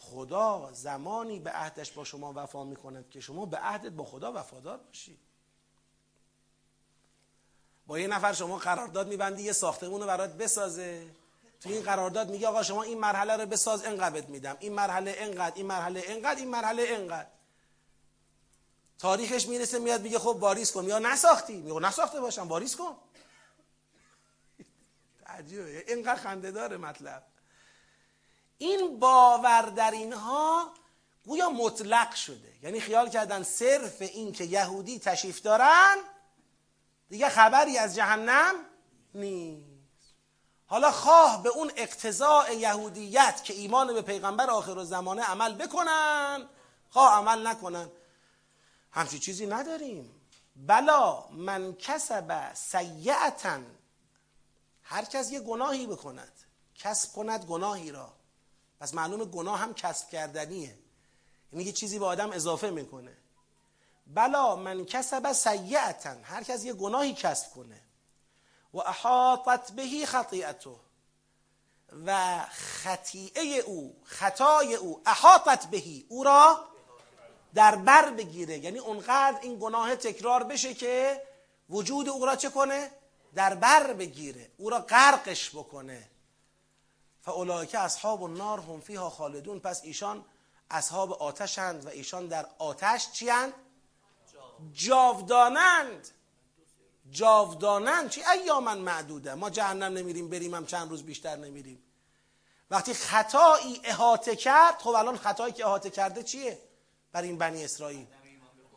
خدا. 0.00 0.70
زمانی 0.72 1.38
به 1.40 1.50
عهدش 1.50 1.92
با 1.92 2.04
شما 2.04 2.32
وفا 2.36 2.64
می‌کند 2.64 3.10
که 3.10 3.20
شما 3.20 3.46
به 3.46 3.56
عهدت 3.56 3.92
با 3.92 4.04
خدا 4.04 4.32
وفادار 4.32 4.78
باشید 4.78 5.18
با 7.86 7.98
یه 7.98 8.06
نفر 8.06 8.32
شما 8.32 8.58
قرارداد 8.58 9.08
میبندی 9.08 9.42
یه 9.42 9.52
ساختمون 9.52 10.00
رو 10.00 10.06
برات 10.06 10.30
بسازه. 10.36 11.06
تو 11.64 11.70
این 11.70 11.82
قرارداد 11.82 12.30
میگه 12.30 12.48
آقا 12.48 12.62
شما 12.62 12.82
این 12.82 12.98
مرحله 12.98 13.36
رو 13.36 13.46
بساز 13.46 13.84
انقدر 13.84 14.26
میدم. 14.26 14.56
این 14.60 14.72
مرحله 14.72 15.14
انقدر 15.18 15.54
این 15.56 15.66
مرحله 15.66 16.02
انقدر 16.06 16.40
این 16.40 16.48
مرحله 16.48 16.86
انقدر 16.88 17.28
تاریخش 18.98 19.48
می‌رسه 19.48 19.78
میاد 19.78 20.02
میگه 20.02 20.18
خب 20.18 20.36
واریس 20.40 20.72
کن. 20.72 20.84
یا 20.84 20.98
نساختی. 20.98 21.56
میگه 21.56 21.80
نساخته 21.80 22.20
باشم 22.20 22.48
واریس 22.48 22.76
کن. 22.76 22.96
عجیبه 25.26 25.84
اینقدر 25.88 26.20
خنده 26.20 26.50
داره 26.50 26.76
مطلب. 26.76 27.22
این 28.58 28.98
باور 28.98 29.62
در 29.62 29.90
اینها 29.90 30.74
گویا 31.26 31.50
مطلق 31.50 32.14
شده. 32.14 32.52
یعنی 32.62 32.80
خیال 32.80 33.10
کردن 33.10 33.42
صرف 33.42 34.02
این 34.02 34.32
که 34.32 34.44
یهودی 34.44 34.98
تشریف 34.98 35.40
دارن 35.42 35.96
دیگه 37.08 37.28
خبری 37.28 37.78
از 37.78 37.94
جهنم 37.94 38.54
نیست. 39.14 39.73
حالا 40.74 40.90
خواه 40.90 41.42
به 41.42 41.48
اون 41.48 41.72
اقتضاع 41.76 42.54
یهودیت 42.54 43.44
که 43.44 43.54
ایمان 43.54 43.94
به 43.94 44.02
پیغمبر 44.02 44.50
آخر 44.50 44.84
زمانه 44.84 45.22
عمل 45.22 45.54
بکنن. 45.54 46.48
خواه 46.90 47.14
عمل 47.14 47.46
نکنن. 47.46 47.88
همچی 48.90 49.18
چیزی 49.18 49.46
نداریم. 49.46 50.20
بلا 50.56 51.28
من 51.30 51.74
کسب 51.74 52.54
سیعتا 52.54 53.60
هر 54.82 55.04
کس 55.04 55.32
یه 55.32 55.40
گناهی 55.40 55.86
بکند. 55.86 56.32
کسب 56.74 57.12
کند 57.12 57.44
گناهی 57.44 57.90
را. 57.90 58.12
پس 58.80 58.94
معلوم 58.94 59.24
گناه 59.24 59.58
هم 59.58 59.74
کسب 59.74 60.08
کردنیه. 60.08 60.78
یعنی 61.52 61.64
یه 61.64 61.72
چیزی 61.72 61.98
به 61.98 62.06
آدم 62.06 62.32
اضافه 62.32 62.70
می‌کنه. 62.70 63.16
بلا 64.06 64.56
من 64.56 64.84
کسب 64.84 65.32
سیعتا 65.32 66.14
هر 66.22 66.42
کس 66.42 66.64
یه 66.64 66.72
گناهی 66.72 67.14
کسب 67.14 67.50
کنه. 67.54 67.83
و 68.74 68.78
احاطت 68.78 69.72
بهی 69.72 70.06
خطیعته 70.06 70.70
و 72.06 72.40
خطیعه 72.50 73.42
او 73.42 73.96
خطای 74.04 74.74
او 74.74 75.02
احاطت 75.06 75.66
بهی. 75.66 76.06
او 76.08 76.24
را 76.24 76.68
در 77.54 77.76
بر 77.76 78.10
بگیره. 78.10 78.58
یعنی 78.58 78.78
اونقدر 78.78 79.38
این 79.42 79.58
گناه 79.58 79.96
تکرار 79.96 80.44
بشه 80.44 80.74
که 80.74 81.22
وجود 81.70 82.08
او 82.08 82.26
را 82.26 82.36
چه 82.36 82.50
کنه؟ 82.50 82.90
در 83.34 83.54
بر 83.54 83.92
بگیره. 83.92 84.50
او 84.56 84.70
را 84.70 84.78
غرقش 84.78 85.50
بکنه. 85.50 86.10
فاولئک 87.22 87.74
اصحاب 87.74 88.22
النار 88.22 88.60
هم 88.60 88.80
فیها 88.80 89.10
خالدون. 89.10 89.60
پس 89.60 89.80
ایشان 89.84 90.24
اصحاب 90.70 91.12
آتشند 91.12 91.86
و 91.86 91.88
ایشان 91.88 92.26
در 92.26 92.46
آتش 92.58 93.12
چیند 93.12 93.52
جاودانند. 94.72 96.08
جاودانند 97.10 98.10
چی؟ 98.10 98.22
ایامن 98.24 98.78
معدوده. 98.78 99.34
ما 99.34 99.50
جهنم 99.50 99.92
نمیریم 99.92 100.28
بریم 100.28 100.54
هم 100.54 100.66
چند 100.66 100.90
روز 100.90 101.02
بیشتر 101.02 101.36
نمیریم. 101.36 101.82
وقتی 102.70 102.94
خطایی 102.94 103.80
احاطه 103.84 104.36
کرد 104.36 104.78
خب 104.78 104.88
الان 104.88 105.16
خطایی 105.16 105.52
که 105.52 105.66
احاطه 105.66 105.90
کرده 105.90 106.22
چیه؟ 106.22 106.58
بر 107.12 107.22
این 107.22 107.38
بنی 107.38 107.64
اسرائیل. 107.64 108.06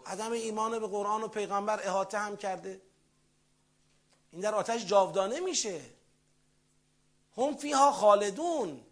عدم 0.05 0.31
ایمان 0.31 0.79
به 0.79 0.87
قرآن 0.87 1.23
و 1.23 1.27
پیغمبر 1.27 1.87
احاطه 1.87 2.17
هم 2.17 2.37
کرده. 2.37 2.81
این 4.31 4.41
در 4.41 4.55
آتش 4.55 4.85
جاودانه 4.85 5.39
میشه. 5.39 5.81
هم 7.37 7.57
فیها 7.57 7.91
خالدون. 7.91 8.83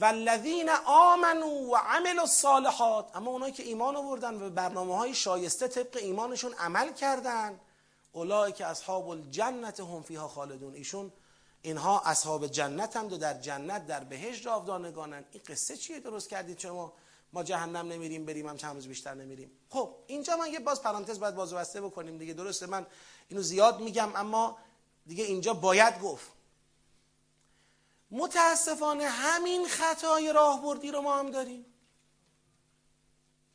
والذین 0.00 0.70
آمنوا 0.86 1.48
و 1.48 1.76
عملوا 1.76 2.22
الصالحات 2.22 3.16
اما 3.16 3.30
اونایی 3.30 3.52
که 3.52 3.62
ایمان 3.62 3.96
آوردن 3.96 4.42
و 4.42 4.50
برنامه 4.50 4.96
های 4.96 5.14
شایسته 5.14 5.68
طبق 5.68 5.96
ایمانشون 5.96 6.54
عمل 6.54 6.92
کردن 6.92 7.60
اولایی 8.12 8.52
که 8.52 8.66
اصحاب 8.66 9.08
الجنت 9.08 9.80
هم 9.80 10.02
فیها 10.02 10.28
خالدون. 10.28 10.74
ایشون 10.74 11.12
اینها 11.62 12.00
اصحاب 12.00 12.46
جنت 12.46 12.96
هم 12.96 13.12
و 13.12 13.16
در 13.16 13.40
جنت 13.40 13.86
در 13.86 14.04
بهشت 14.04 14.42
جاودانگانن 14.42 15.24
این 15.32 15.42
قصه 15.48 15.76
چیه 15.76 16.00
درست 16.00 16.28
کردید 16.28 16.58
شما؟ 16.58 16.92
ما 17.32 17.42
جهنم 17.42 17.92
نمیریم 17.92 18.26
بریم 18.26 18.48
هم 18.48 18.56
چند 18.56 18.74
روز 18.74 18.88
بیشتر 18.88 19.14
نمیریم. 19.14 19.50
خب 19.70 19.94
اینجا 20.06 20.36
من 20.36 20.52
یه 20.52 20.60
باز 20.60 20.82
پرانتز 20.82 21.20
باید 21.20 21.34
باز 21.34 21.54
بسته 21.54 21.80
بکنیم 21.80 22.18
دیگه. 22.18 22.34
درسته 22.34 22.66
من 22.66 22.86
اینو 23.28 23.42
زیاد 23.42 23.80
میگم 23.80 24.16
اما 24.16 24.58
دیگه 25.06 25.24
اینجا 25.24 25.54
باید 25.54 26.00
گفت. 26.00 26.31
متاسفانه 28.12 29.08
همین 29.08 29.68
خطای 29.68 30.32
راهبردی 30.32 30.90
رو 30.90 31.00
ما 31.00 31.18
هم 31.18 31.30
داریم. 31.30 31.66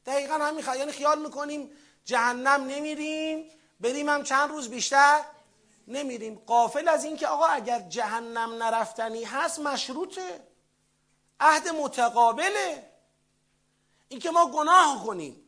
دقیقا 0.05 0.33
همین 0.33 0.63
خطا 0.63 0.75
یعنی 0.75 0.91
خیال 0.91 1.21
می‌کنیم 1.21 1.71
جهنم 2.05 2.63
نمیریم 2.63 3.49
بریم 3.79 4.09
هم 4.09 4.23
چند 4.23 4.49
روز 4.49 4.69
بیشتر 4.69 5.23
نمیریم. 5.87 6.35
قافل 6.45 6.87
از 6.87 7.05
اینکه 7.05 7.27
آقا 7.27 7.45
اگر 7.45 7.79
جهنم 7.79 8.63
نرفتنی 8.63 9.23
هست 9.23 9.59
مشروطه. 9.59 10.47
عهد 11.39 11.67
متقابله. 11.67 12.91
اینکه 14.07 14.31
ما 14.31 14.51
گناه 14.51 15.05
کنیم. 15.05 15.43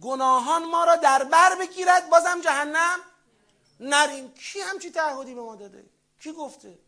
گناهان 0.00 0.64
ما 0.64 0.84
را 0.84 0.96
در 0.96 1.24
بر 1.24 1.54
بگیرد 1.54 2.10
بازم 2.10 2.40
جهنم 2.40 2.98
نریم. 3.80 4.34
کی 4.34 4.60
همچی 4.60 4.90
تعهدی 4.90 5.34
به 5.34 5.40
ما 5.40 5.56
داده؟ 5.56 5.84
کی 6.20 6.32
گفته؟ 6.32 6.78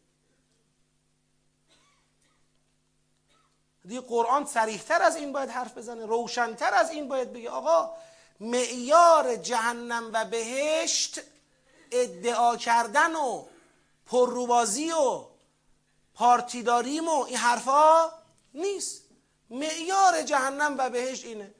دیگه 3.89 4.01
قرآن 4.01 4.47
سریحتر 4.47 5.03
از 5.03 5.17
این 5.17 5.33
باید 5.33 5.51
حرف 5.51 5.79
بزنه 5.79 6.07
روشنتر 6.07 6.75
از 6.75 6.91
این 6.91 7.09
باید 7.09 7.33
بگه. 7.33 7.51
آقا 7.51 7.91
معیار 8.41 9.37
جهنم 9.37 10.11
و 10.13 10.25
بهشت 10.25 11.21
ادعا 11.91 12.57
کردن 12.57 13.15
و 13.15 13.45
پرروبازی 14.07 14.93
و 14.93 15.25
پارتیداریم 16.15 17.09
و 17.09 17.23
این 17.23 17.37
حرفا 17.37 18.13
نیست. 18.55 19.03
معیار 19.51 20.23
جهنم 20.23 20.75
و 20.79 20.91
بهشت 20.91 21.25
اینه. 21.25 21.55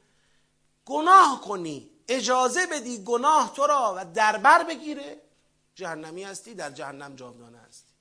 گناه 0.85 1.41
کنی 1.41 1.89
اجازه 2.07 2.65
بدی 2.65 3.03
گناه 3.03 3.53
تو 3.55 3.67
را 3.67 3.95
و 3.97 4.05
دربر 4.13 4.63
بگیره. 4.63 5.21
جهنمی 5.75 6.23
هستی 6.23 6.53
در 6.53 6.71
جهنم 6.71 7.15
جاودانه 7.15 7.57
هستی. 7.57 7.91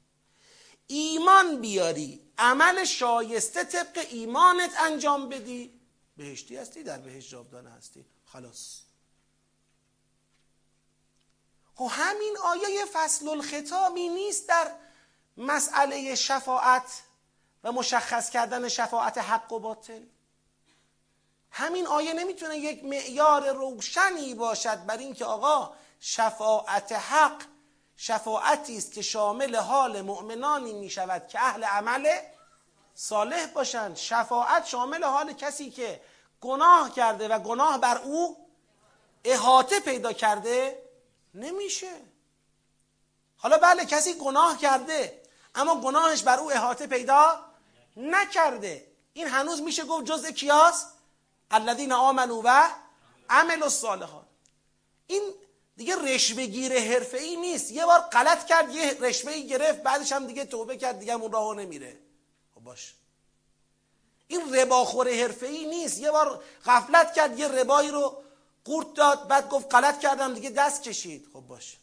ایمان 0.86 1.60
بیاری 1.60 2.23
عمل 2.38 2.84
شایسته 2.84 3.64
طبق 3.64 4.06
ایمانت 4.10 4.70
انجام 4.80 5.28
بدی. 5.28 5.80
بهشتی 6.16 6.56
هستی 6.56 6.82
در 6.82 6.98
بهشت 6.98 7.30
جاودانه 7.30 7.70
هستی. 7.70 8.04
خلاص. 8.26 8.80
خب 11.74 11.88
همین 11.90 12.36
آیه 12.44 12.84
فصل 12.92 13.28
الختامی 13.28 14.08
نیست 14.08 14.48
در 14.48 14.72
مسئله 15.36 16.14
شفاعت 16.14 17.02
و 17.64 17.72
مشخص 17.72 18.30
کردن 18.30 18.68
شفاعت 18.68 19.18
حق 19.18 19.52
و 19.52 19.58
باطل. 19.58 20.02
همین 21.50 21.86
آیه 21.86 22.12
نمی‌تونه 22.12 22.58
یک 22.58 22.84
معیار 22.84 23.52
روشنی 23.52 24.34
باشد 24.34 24.86
بر 24.86 24.96
اینکه 24.96 25.24
آقا 25.24 25.76
شفاعت 26.00 26.92
حق 26.92 27.42
شفاعتی 27.96 28.78
است 28.78 28.92
که 28.92 29.02
شامل 29.02 29.56
حال 29.56 30.02
مؤمنانی 30.02 30.72
می 30.72 30.90
شود 30.90 31.28
که 31.28 31.40
اهل 31.40 31.64
عمل 31.64 32.18
صالح 32.94 33.46
باشند. 33.46 33.96
شفاعت 33.96 34.66
شامل 34.66 35.04
حال 35.04 35.32
کسی 35.32 35.70
که 35.70 36.00
گناه 36.40 36.94
کرده 36.94 37.28
و 37.28 37.38
گناه 37.38 37.78
بر 37.78 37.98
او 37.98 38.48
احاطه 39.24 39.80
پیدا 39.80 40.12
کرده 40.12 40.82
نمیشه. 41.34 42.00
حالا 43.36 43.58
بله 43.58 43.84
کسی 43.84 44.14
گناه 44.14 44.58
کرده 44.58 45.22
اما 45.54 45.80
گناهش 45.80 46.22
بر 46.22 46.38
او 46.38 46.52
احاطه 46.52 46.86
پیدا 46.86 47.40
نکرده. 47.96 48.86
این 49.12 49.28
هنوز 49.28 49.62
میشه 49.62 49.84
گفت 49.84 50.04
جزء 50.04 50.30
کیاس؟ 50.30 50.86
الذین 51.50 51.92
آمنوا 51.92 52.42
و 52.44 52.70
عمل 53.30 53.62
الصالحات. 53.62 54.26
این 55.06 55.34
دیگه 55.76 55.96
رشوه 55.96 56.46
گیر 56.46 56.78
حرفه 56.80 57.18
ای 57.18 57.36
نیست. 57.36 57.70
یه 57.70 57.86
بار 57.86 58.00
غلط 58.00 58.46
کرد 58.46 58.74
یه 58.74 58.96
رشوه 59.00 59.40
گرفت 59.40 59.82
بعدش 59.82 60.12
هم 60.12 60.26
دیگه 60.26 60.44
توبه 60.44 60.76
کرد 60.76 60.98
دیگه 60.98 61.14
اون 61.14 61.32
راهو 61.32 61.54
نمیره. 61.54 61.98
خب 62.54 62.60
باش. 62.60 62.94
این 64.28 64.54
رباخور 64.54 65.08
حرفه 65.08 65.46
ای 65.46 65.66
نیست. 65.66 65.98
یه 65.98 66.10
بار 66.10 66.44
غفلت 66.66 67.14
کرد 67.14 67.38
یه 67.38 67.48
ربایی 67.48 67.90
رو 67.90 68.22
قورت 68.64 68.94
داد 68.94 69.28
بعد 69.28 69.48
گفت 69.48 69.74
غلط 69.74 70.00
کردم 70.00 70.34
دیگه 70.34 70.50
دست 70.50 70.82
کشید. 70.82 71.28
خب 71.32 71.40
باش. 71.40 71.76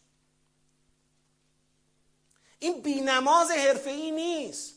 این 2.59 2.81
بینماز 2.81 3.51
حرفه 3.51 3.89
ای 3.89 4.11
نیست. 4.11 4.73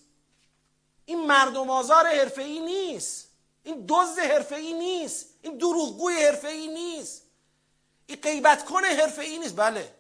این 1.07 1.27
مردم 1.27 1.71
آزار 1.71 2.07
حرفه 2.07 2.43
ای 2.43 2.61
نیست. 2.61 3.29
این 3.65 3.85
دزد 3.89 4.19
حرفه 4.19 4.55
ای 4.57 4.73
نیست. 4.73 5.27
این 5.43 5.59
دروغگوی 5.59 6.15
حرفه 6.15 6.49
ای 6.49 6.69
نیست. 6.69 7.24
این 8.07 8.19
غیبت 8.21 8.65
کنه 8.65 8.87
حرفه 8.87 9.23
ای 9.23 9.39
نیست. 9.39 9.57
بله. 9.57 9.95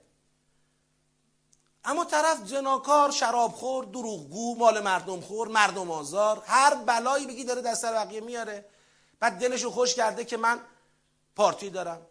اما 1.84 2.04
طرف 2.04 2.44
جناکار 2.44 3.10
شرابخور 3.10 3.84
دروغگو 3.84 4.54
مال 4.54 4.80
مردم 4.80 5.20
خور 5.20 5.48
مردم 5.48 5.90
آزار 5.90 6.42
هر 6.46 6.74
بلایی 6.74 7.26
بگی 7.26 7.44
داره 7.44 7.62
دست 7.62 7.82
سر 7.82 7.92
بقیه 7.92 8.20
میاره. 8.20 8.64
بعد 9.20 9.38
دلشو 9.38 9.70
خوش 9.70 9.94
کرده 9.94 10.24
که 10.24 10.36
من 10.36 10.60
پارتی 11.36 11.70
دارم. 11.70 12.06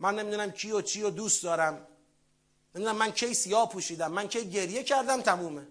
من 0.00 0.14
نمی‌دونم 0.14 0.50
کی 0.50 0.72
و 0.72 0.82
چی 0.82 1.02
و 1.02 1.10
دوست 1.10 1.42
دارم. 1.42 1.86
نمی‌دونم 2.74 2.96
من 2.96 3.12
کی 3.12 3.34
سیاه 3.34 3.68
پوشیدم. 3.68 4.12
من 4.12 4.28
کی 4.28 4.50
گریه 4.50 4.82
کردم 4.82 5.22
تمومه. 5.22 5.66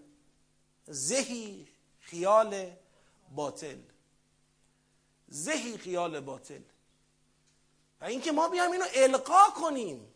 زهی 0.86 1.68
خیال 2.00 2.70
باطل. 3.34 3.78
زهی 5.28 5.78
خیال 5.78 6.20
باطل. 6.20 6.60
و 8.00 8.04
اینکه 8.04 8.32
ما 8.32 8.48
بیام 8.48 8.72
اینو 8.72 8.84
القا 8.94 9.50
کنیم. 9.50 10.14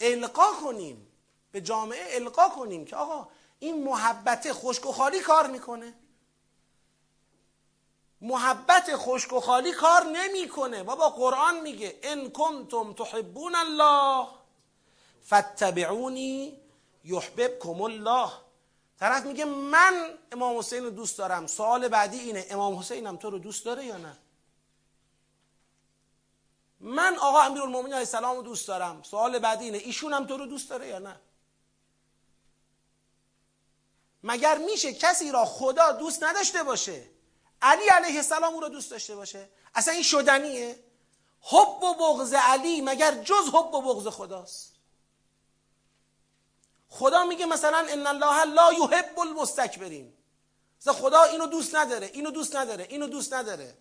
القا 0.00 0.52
کنیم. 0.64 1.08
به 1.52 1.60
جامعه 1.60 2.14
القا 2.14 2.48
کنیم 2.48 2.84
که 2.84 2.96
آقا 2.96 3.28
این 3.58 3.84
محبت 3.84 4.52
خشک 4.52 4.86
و 4.86 4.92
خالی 4.92 5.20
کار 5.20 5.46
می‌کنه. 5.46 5.94
محبت 8.20 8.96
خشک 8.96 9.32
و 9.32 9.40
خالی 9.40 9.72
کار 9.72 10.04
نمی‌کنه. 10.04 10.82
بابا 10.82 11.08
قرآن 11.08 11.60
میگه 11.60 11.98
ان 12.02 12.30
کنتم 12.30 12.92
تحبون 12.92 13.54
الله 13.54 14.28
فاتبعونی 15.22 16.60
یحببکم 17.04 17.82
الله. 17.82 18.30
طرف 18.98 19.24
میگه 19.24 19.44
من 19.44 20.18
امام 20.32 20.58
حسین 20.58 20.84
رو 20.84 20.90
دوست 20.90 21.18
دارم. 21.18 21.46
سوال 21.46 21.88
بعدی 21.88 22.18
اینه 22.18 22.46
امام 22.50 22.78
حسین 22.78 23.06
هم 23.06 23.16
تو 23.16 23.30
رو 23.30 23.38
دوست 23.38 23.64
داره 23.64 23.84
یا 23.84 23.96
نه؟ 23.96 24.18
من 26.82 27.16
آقا 27.16 27.40
امیرالمومنین 27.40 27.92
علیه 27.92 28.06
السلام 28.06 28.36
رو 28.36 28.42
دوست 28.42 28.68
دارم. 28.68 29.02
سوال 29.02 29.38
بعدی 29.38 29.64
اینه 29.64 29.78
ایشون 29.78 30.12
هم 30.12 30.26
تو 30.26 30.36
رو 30.36 30.46
دوست 30.46 30.70
داره 30.70 30.86
یا 30.86 30.98
نه؟ 30.98 31.20
مگر 34.22 34.58
میشه 34.58 34.94
کسی 34.94 35.32
را 35.32 35.44
خدا 35.44 35.92
دوست 35.92 36.22
نداشته 36.22 36.62
باشه؟ 36.62 37.06
علی 37.62 37.88
علیه 37.88 38.16
السلام 38.16 38.54
او 38.54 38.60
رو 38.60 38.68
دوست 38.68 38.90
داشته 38.90 39.16
باشه؟ 39.16 39.48
اصلا 39.74 39.94
این 39.94 40.02
شدنیه؟ 40.02 40.78
حب 41.40 41.82
و 41.82 41.94
بغض 41.94 42.34
علی 42.34 42.80
مگر 42.80 43.14
جز 43.14 43.48
حب 43.48 43.74
و 43.74 43.82
بغض 43.82 44.08
خداست؟ 44.08 44.72
خدا 46.88 47.24
میگه 47.24 47.46
مثلا 47.46 47.78
ان 47.78 48.06
الله 48.06 48.44
لا 48.44 48.72
یحب 48.72 49.18
المستکبرین. 49.18 50.12
خدا 50.86 51.22
اینو 51.22 51.46
دوست 51.46 51.74
نداره 51.74 52.10
اینو 52.14 52.30
دوست 52.30 52.56
نداره 52.56 52.86
اینو 52.90 53.06
دوست 53.06 53.34
نداره. 53.34 53.78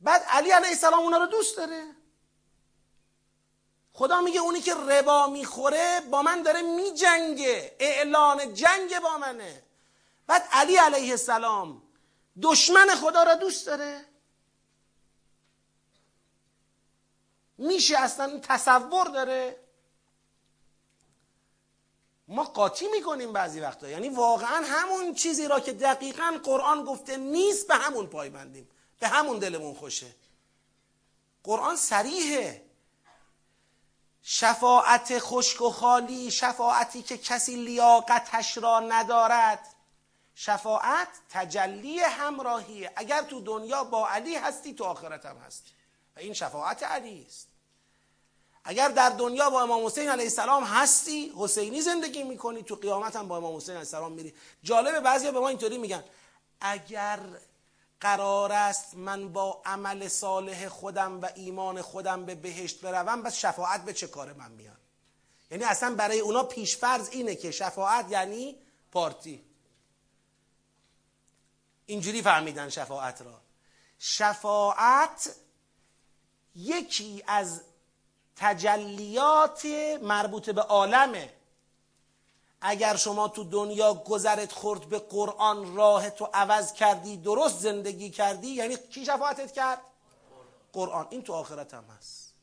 بعد 0.00 0.22
علی 0.22 0.50
علیه 0.50 0.70
السلام 0.70 1.00
اونا 1.00 1.18
رو 1.18 1.26
دوست 1.26 1.56
داره. 1.56 1.94
خدا 3.92 4.20
میگه 4.20 4.40
اونی 4.40 4.60
که 4.60 4.74
ربا 4.74 5.26
می‌خوره 5.26 6.00
با 6.00 6.22
من 6.22 6.42
داره 6.42 6.62
میجنگه. 6.62 7.76
اعلان 7.78 8.54
جنگ 8.54 9.00
با 9.00 9.18
منه. 9.18 9.62
بعد 10.26 10.48
علی 10.52 10.76
علیه 10.76 11.10
السلام 11.10 11.82
دشمن 12.42 12.94
خدا 12.94 13.22
را 13.22 13.34
دوست 13.34 13.66
داره. 13.66 14.04
میشه 17.58 17.98
اصلا 17.98 18.40
تصور 18.42 19.06
داره. 19.06 19.60
ما 22.28 22.44
قاطی 22.44 22.88
می‌کنیم 22.88 23.32
بعضی 23.32 23.60
وقتا. 23.60 23.88
یعنی 23.88 24.08
واقعا 24.08 24.64
همون 24.64 25.14
چیزی 25.14 25.48
را 25.48 25.60
که 25.60 25.72
دقیقا 25.72 26.40
قرآن 26.44 26.84
گفته 26.84 27.16
نیست 27.16 27.68
به 27.68 27.74
همون 27.74 28.06
پایبندیم. 28.06 28.70
به 28.98 29.08
همون 29.08 29.38
دلمون 29.38 29.74
خوشه. 29.74 30.14
قرآن 31.44 31.76
سریحه 31.76 32.68
شفاعت 34.22 35.18
خشک 35.18 35.60
و 35.60 35.70
خالی 35.70 36.30
شفاعتی 36.30 37.02
که 37.02 37.18
کسی 37.18 37.56
لیاقتش 37.56 38.58
را 38.58 38.80
ندارد. 38.80 39.74
شفاعت 40.34 41.08
تجلی 41.30 41.98
همراهیه 41.98 42.92
اگر 42.96 43.22
تو 43.22 43.40
دنیا 43.40 43.84
با 43.84 44.08
علی 44.08 44.36
هستی 44.36 44.74
تو 44.74 44.84
آخرت 44.84 45.26
هم 45.26 45.36
هستی. 45.36 45.70
و 46.16 46.20
این 46.20 46.32
شفاعت 46.32 46.82
علی 46.82 47.26
است. 47.28 47.48
اگر 48.64 48.88
در 48.88 49.08
دنیا 49.08 49.50
با 49.50 49.62
امام 49.62 49.86
حسین 49.86 50.08
علیه 50.08 50.24
السلام 50.24 50.64
هستی 50.64 51.32
حسینی 51.36 51.80
زندگی 51.80 52.22
می‌کنی 52.22 52.62
تو 52.62 52.74
قیامت 52.74 53.16
هم 53.16 53.28
با 53.28 53.36
امام 53.36 53.56
حسین 53.56 53.70
علیه 53.70 53.78
السلام 53.78 54.12
میری. 54.12 54.34
جالبه 54.62 55.00
بعضی 55.00 55.30
به 55.30 55.40
ما 55.40 55.48
اینطوری 55.48 55.78
میگن 55.78 56.04
اگر 56.60 57.20
قرار 58.00 58.52
است 58.52 58.94
من 58.94 59.32
با 59.32 59.62
عمل 59.64 60.08
صالح 60.08 60.68
خودم 60.68 61.20
و 61.20 61.28
ایمان 61.34 61.82
خودم 61.82 62.24
به 62.24 62.34
بهشت 62.34 62.80
بروم 62.80 63.22
بس 63.22 63.36
شفاعت 63.36 63.84
به 63.84 63.92
چه 63.92 64.06
کار 64.06 64.32
من 64.32 64.50
میاد؟ 64.50 64.78
یعنی 65.50 65.64
اصلا 65.64 65.94
برای 65.94 66.20
اونا 66.20 66.42
پیشفرض 66.42 67.08
اینه 67.08 67.34
که 67.34 67.50
شفاعت 67.50 68.10
یعنی 68.10 68.56
پارتی. 68.92 69.44
اینجوری 71.86 72.22
فهمیدن 72.22 72.68
شفاعت 72.68 73.22
را. 73.22 73.40
شفاعت 73.98 75.36
یکی 76.54 77.22
از 77.26 77.62
تجلیات 78.36 79.66
مربوط 80.02 80.50
به 80.50 80.62
عالمه. 80.62 81.37
اگر 82.60 82.96
شما 82.96 83.28
تو 83.28 83.44
دنیا 83.44 83.94
گذرت 83.94 84.52
خورد 84.52 84.88
به 84.88 84.98
قرآن 84.98 85.76
راه 85.76 86.10
تو 86.10 86.28
عوض 86.34 86.72
کردی 86.72 87.16
درست 87.16 87.58
زندگی 87.58 88.10
کردی 88.10 88.48
یعنی 88.48 88.76
کی 88.76 89.04
شفاعتت 89.04 89.52
کرد؟ 89.52 89.80
قرآن. 90.72 91.06
این 91.10 91.22
تو 91.22 91.32
آخرت 91.32 91.74
هم 91.74 91.84
هست. 91.84 92.34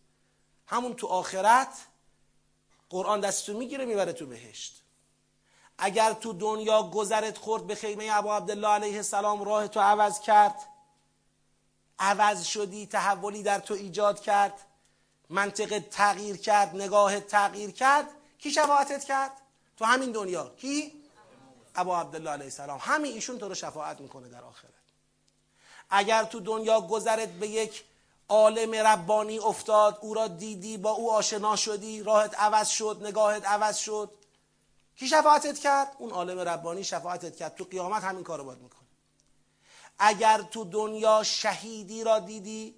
همون 0.68 0.93
تو 0.93 1.07
آخرت 1.07 1.78
قرآن 2.89 3.20
دستتو 3.20 3.57
می‌گیره 3.57 3.86
می‌بره 3.86 4.13
تو 4.13 4.26
بهشت. 4.26 4.82
اگر 5.78 6.13
تو 6.13 6.34
دنیا 6.34 6.84
گذرت 6.84 7.38
خورد 7.38 7.68
به 7.68 7.76
خیمه 7.76 8.07
ابو 8.11 8.32
عبدالله 8.32 8.68
علیه 8.68 8.95
السلام 8.95 9.43
راه 9.43 9.68
تو 9.68 9.80
عوض 9.80 10.20
کرد 10.20 10.55
عوض 11.99 12.43
شدی 12.43 12.86
تحولی 12.88 13.43
در 13.43 13.59
تو 13.59 13.74
ایجاد 13.74 14.20
کرد 14.20 14.53
منطقه 15.30 15.80
تغییر 15.80 16.38
کرد 16.38 16.76
نگاه 16.76 17.20
تغییر 17.20 17.72
کرد 17.72 18.05
کی 18.39 18.51
شفاعتت 18.51 19.03
کرد؟ 19.03 19.32
تو 19.78 19.86
همین 19.86 20.11
دنیا. 20.11 20.49
کی؟ 20.57 20.93
ابو 21.76 21.95
عبدالله 21.95 22.30
علیه 22.30 22.45
السلام. 22.45 22.80
همین 22.82 23.13
ایشون 23.13 23.38
تو 23.38 23.47
رو 23.47 23.55
شفاعت 23.55 24.01
می‌کنه 24.01 24.30
در 24.30 24.43
آخرت. 24.43 24.71
اگر 25.89 26.23
تو 26.23 26.39
دنیا 26.39 26.82
گذرت 26.82 27.30
به 27.30 27.47
یک 27.47 27.84
عالم 28.30 28.71
ربانی 28.71 29.39
افتاد 29.39 29.97
او 30.01 30.13
را 30.13 30.28
دیدی 30.28 30.78
با 30.78 30.91
او 30.91 31.11
آشنا 31.11 31.55
شدی 31.55 32.03
راهت 32.03 32.39
عوض 32.39 32.67
شد 32.67 32.97
نگاهت 33.01 33.45
عوض 33.45 33.78
شد 33.78 34.11
کی 34.95 35.07
شفاعتت 35.07 35.59
کرد؟ 35.59 35.95
اون 35.97 36.11
عالم 36.11 36.39
ربانی 36.39 36.84
شفاعتت 36.84 37.36
کرد. 37.36 37.55
تو 37.55 37.63
قیامت 37.63 38.03
همین 38.03 38.23
کارو 38.23 38.43
باید 38.43 38.59
می‌کنه 38.59 38.80
اگر 39.99 40.41
تو 40.41 40.63
دنیا 40.65 41.23
شهیدی 41.23 42.03
را 42.03 42.19
دیدی 42.19 42.76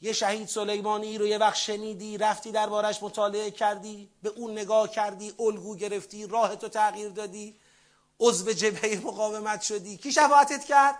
یه 0.00 0.12
شهید 0.12 0.48
سلیمانی 0.48 1.18
رو 1.18 1.26
یه 1.26 1.38
وقت 1.38 1.56
شنیدی 1.56 2.18
رفتی 2.18 2.52
دربارش 2.52 3.02
مطالعه 3.02 3.50
کردی 3.50 4.10
به 4.22 4.28
اون 4.28 4.52
نگاه 4.52 4.90
کردی 4.90 5.34
الگو 5.38 5.76
گرفتی 5.76 6.26
راه 6.26 6.56
تو 6.56 6.68
تغییر 6.68 7.08
دادی 7.08 7.56
عضو 8.20 8.52
جبهه 8.52 9.00
مقاومت 9.04 9.62
شدی. 9.62 9.96
کی 9.96 10.12
شفاعتت 10.12 10.64
کرد؟ 10.64 10.98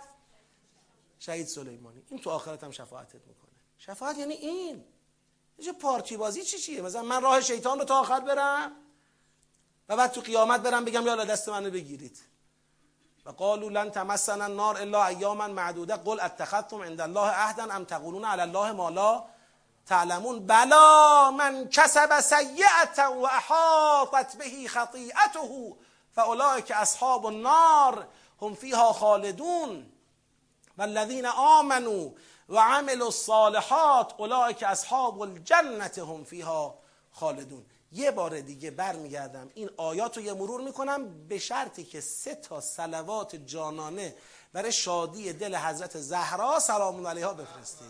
شهید 1.19 1.47
سلیمانی. 1.47 2.03
این 2.09 2.19
تو 2.19 2.29
آخرت 2.29 2.63
هم 2.63 2.71
شفاعتت 2.71 3.27
می‌کنه. 3.27 3.51
شفاعت 3.77 4.17
یعنی 4.17 4.33
این. 4.33 4.83
چه 5.65 5.73
پارتی 5.73 6.17
بازی 6.17 6.43
چی 6.43 6.57
چیه؟ 6.57 6.81
مثلا 6.81 7.01
من 7.01 7.21
راه 7.21 7.41
شیطان 7.41 7.79
رو 7.79 7.85
تا 7.85 7.99
آخر 7.99 8.19
برم 8.19 8.71
و 9.89 9.97
بعد 9.97 10.11
تو 10.11 10.21
قیامت 10.21 10.61
برم 10.61 10.85
بگم 10.85 11.07
یالا 11.07 11.25
دست 11.25 11.49
منو 11.49 11.69
بگیرید. 11.69 12.17
و 13.27 13.31
قالوا 13.31 13.69
لن 13.69 13.91
تمسنا 13.91 14.45
النار 14.45 14.77
الا 14.77 15.07
ایاما 15.07 15.47
معدوده 15.47 15.95
قل 15.95 16.19
اتخذتم 16.19 16.81
عند 16.81 17.01
الله 17.01 17.29
عهدا 17.29 17.75
ام 17.75 17.83
تقولون 17.83 18.25
علی 18.25 18.41
الله 18.41 18.71
ما 18.71 18.89
لا 18.89 19.23
تعلمون؟ 19.87 20.47
بلا 20.47 21.31
من 21.31 21.69
کسب 21.69 22.19
سیئه 22.19 23.07
و 23.07 23.25
احاطت 23.25 24.37
به 24.37 24.67
خطیئته 24.67 25.75
فاولئک 26.15 26.71
اصحاب 26.71 27.25
النار 27.25 28.07
هم 28.41 28.55
فیها 28.55 28.93
خالدون. 28.93 29.91
والذین 30.77 31.25
آمنوا 31.25 32.09
و 32.49 32.59
عملوا 32.59 33.07
الصالحات 33.07 34.13
اولئک 34.17 34.63
اصحاب 34.63 35.21
الجنه 35.21 35.91
هم 35.97 36.23
فیها 36.23 36.75
خالدون. 37.11 37.65
یه 37.91 38.11
بار 38.11 38.39
دیگه 38.39 38.71
برمیگردم. 38.71 39.49
این 39.53 39.69
آیات 39.77 40.17
رو 40.17 40.23
یه 40.23 40.33
مرور 40.33 40.61
می‌کنم 40.61 41.27
به 41.27 41.39
شرطی 41.39 41.83
که 41.83 42.01
سه 42.01 42.35
تا 42.35 42.61
سلوات 42.61 43.35
جانانه 43.35 44.15
برای 44.53 44.71
شادی 44.71 45.33
دل 45.33 45.55
حضرت 45.55 45.97
زهرا 45.97 46.59
سلام 46.59 47.07
علیها 47.07 47.33
بفرستید. 47.33 47.87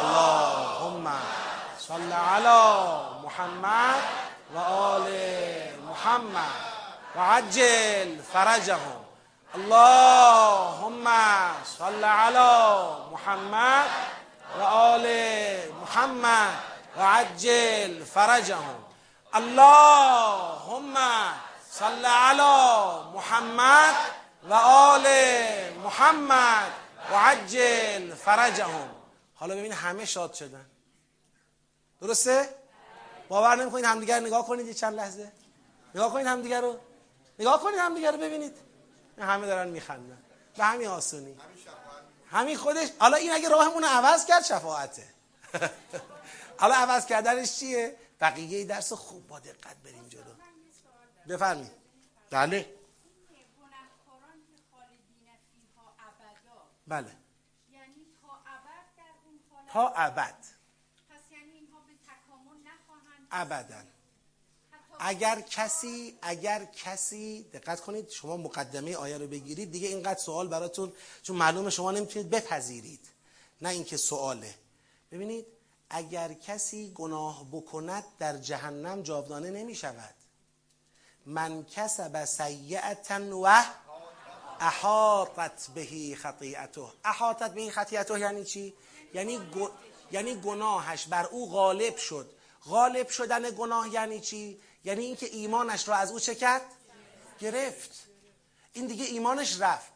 اللهم 0.00 1.12
صل 1.78 2.12
علی 2.12 3.22
محمد 3.22 4.02
و 4.54 4.58
آل 4.58 5.10
محمد 5.88 6.50
و 7.16 7.20
عجل 7.20 8.18
فرجهم. 8.32 9.04
اللهم 9.54 11.04
صل 11.78 12.04
علی 12.04 12.92
محمد 13.12 13.90
و 14.58 14.62
آل 14.62 15.06
محمد 15.80 16.54
و 16.96 17.02
عجل 17.02 18.04
فرجهم. 18.04 18.81
اللهم 19.34 20.94
صل 21.70 22.04
علی 22.04 23.10
محمد 23.14 23.94
و 24.48 24.54
آل 24.54 25.06
محمد 25.84 26.72
و 27.12 27.14
عجل 27.16 28.14
فرجهم. 28.14 28.90
حالا 29.34 29.54
ببین 29.54 29.72
همه 29.72 30.04
شاد 30.04 30.34
شدن. 30.34 30.66
درسته؟ 32.00 32.48
باور 33.28 33.56
نمی‌کنید 33.56 33.84
همدیگر 33.84 34.20
نگاه 34.20 34.46
کنید 34.46 34.66
یه 34.66 34.74
چند 34.74 34.94
لحظه. 34.94 35.32
نگاه 35.94 36.12
کنید 36.12 36.26
همدیگر 36.26 36.60
رو. 36.60 36.78
نگاه 37.38 37.62
کنید 37.62 37.78
همدیگر 37.78 38.12
رو 38.12 38.18
ببینید. 38.18 38.56
همه 39.18 39.46
دارن 39.46 39.68
میخندن. 39.68 40.18
به 40.56 40.64
همین 40.64 40.88
آسونی. 40.88 41.36
همین 42.30 42.56
خودش. 42.56 42.88
حالا 42.98 43.16
این 43.16 43.32
اگه 43.32 43.48
راهمون 43.48 43.84
عوض 43.84 44.26
کرد 44.26 44.44
شفاعته. 44.44 45.06
حالا 46.60 46.74
عوض 46.74 47.06
کردنش 47.06 47.58
چیه؟ 47.58 47.96
بقیه 48.22 48.64
درس 48.64 48.92
خوب 48.92 49.26
با 49.26 49.38
دقت 49.38 49.76
بریم 49.76 50.08
جلو. 50.08 50.34
بفرمایید. 51.28 51.72
بله. 52.30 52.74
بله. 56.86 57.16
یعنی 57.72 58.06
تا 58.22 58.32
ابد 58.32 58.86
در 58.96 59.14
اون 59.24 59.40
تا 59.72 59.88
ابد. 59.88 60.34
پس 61.10 61.20
یعنی 61.32 61.52
اینها 61.52 61.80
به 61.80 61.92
تکامل 61.92 62.56
نخواهند 62.60 63.28
ابدا. 63.30 63.82
اگر 64.98 65.40
کسی 65.40 66.18
اگر 66.22 66.64
کسی 66.64 67.42
دقت 67.52 67.80
کنید 67.80 68.08
شما 68.08 68.36
مقدمه 68.36 68.96
آیه 68.96 69.18
رو 69.18 69.26
بگیرید 69.26 69.70
دیگه 69.70 69.88
اینقدر 69.88 70.20
سوال 70.20 70.48
براتون 70.48 70.92
چون 71.22 71.36
معلومه 71.36 71.70
شما 71.70 71.90
نمی‌تونید 71.90 72.30
بپذیرید. 72.30 73.08
نه 73.60 73.68
اینکه 73.68 73.96
سواله. 73.96 74.54
ببینید 75.12 75.46
اگر 75.94 76.32
کسی 76.32 76.92
گناه 76.94 77.44
بکند 77.52 78.04
در 78.18 78.36
جهنم 78.36 79.02
جاودانه 79.02 79.50
نمی 79.50 79.74
شود 79.74 80.14
من 81.26 81.64
کسب 81.64 82.24
سیعتا 82.24 83.20
و 83.42 83.64
احاطت 84.60 85.70
بهی 85.74 86.14
خطیعته 86.14 86.82
احاطت 87.04 87.54
بهی 87.54 87.70
خطیعته 87.70 88.20
یعنی 88.20 88.44
چی؟ 88.44 88.74
یعنی, 89.14 89.40
یعنی 90.12 90.34
گناهش 90.34 91.06
بر 91.06 91.26
او 91.26 91.50
غالب 91.50 91.96
شد 91.96 92.30
غالب 92.64 93.08
شدن 93.08 93.50
گناه 93.50 93.88
یعنی 93.88 94.20
چی؟ 94.20 94.60
یعنی 94.84 95.04
اینکه 95.04 95.26
ایمانش 95.26 95.88
رو 95.88 95.94
از 95.94 96.12
او 96.12 96.20
چه؟ 96.20 96.60
گرفت 97.40 97.90
این 98.72 98.86
دیگه 98.86 99.04
ایمانش 99.04 99.60
رفت 99.60 99.92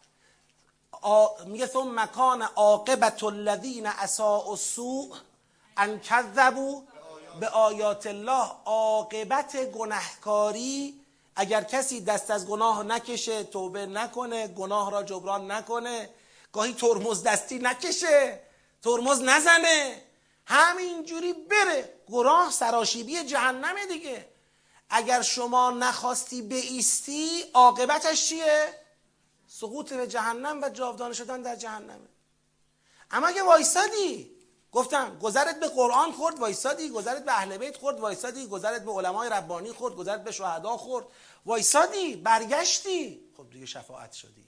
میگه 1.46 1.66
ثم 1.66 2.00
مکان 2.00 2.42
عاقبت 2.42 3.24
الذین 3.24 3.86
اساء 3.86 4.50
السوء 4.50 5.16
ان 5.76 6.00
کذبو 6.00 6.82
به 7.40 7.48
آیات 7.48 8.06
الله 8.06 8.50
عاقبت 8.64 9.56
گناهکاری. 9.56 11.00
اگر 11.36 11.62
کسی 11.64 12.00
دست 12.00 12.30
از 12.30 12.46
گناه 12.46 12.82
نکشه 12.82 13.44
توبه 13.44 13.86
نکنه 13.86 14.48
گناه 14.48 14.90
را 14.90 15.02
جبران 15.02 15.50
نکنه. 15.50 16.10
گاهی 16.52 16.74
ترمز 16.74 17.22
دستی 17.22 17.58
نکشه 17.58 18.40
ترمز 18.82 19.22
نزنه. 19.22 20.02
همینجوری 20.46 21.32
بره. 21.32 21.92
گناه 22.10 22.50
سراشیبی 22.50 23.24
جهنمه 23.24 23.86
دیگه. 23.86 24.28
اگر 24.90 25.22
شما 25.22 25.70
نخواستی 25.70 26.42
بیستی 26.42 27.44
عاقبتش 27.54 28.28
چیه؟ 28.28 28.74
سقوط 29.48 29.92
به 29.92 30.06
جهنم 30.06 30.62
و 30.62 30.68
جاودانه 30.68 31.14
شدن 31.14 31.42
در 31.42 31.56
جهنمه. 31.56 32.08
اما 33.10 33.26
اگه 33.26 33.42
وایستادی 33.42 34.35
گفتم 34.76 35.18
گذرت 35.18 35.60
به 35.60 35.68
قرآن 35.68 36.12
خورد 36.12 36.38
وایسادی. 36.38 36.88
گذرت 36.90 37.24
به 37.24 37.32
اهل 37.32 37.58
بیت 37.58 37.76
خورد 37.76 38.00
وایسادی. 38.00 38.46
گذرت 38.46 38.84
به 38.84 38.92
علمای 38.92 39.30
ربانی 39.30 39.72
خورد 39.72 39.94
گذرت 39.94 40.24
به 40.24 40.32
شهدا 40.32 40.76
خورد. 40.76 41.06
وایسادی 41.46 42.16
برگشتی. 42.16 43.20
خب 43.36 43.50
دیگه 43.50 43.66
شفاعت 43.66 44.12
شدی. 44.12 44.46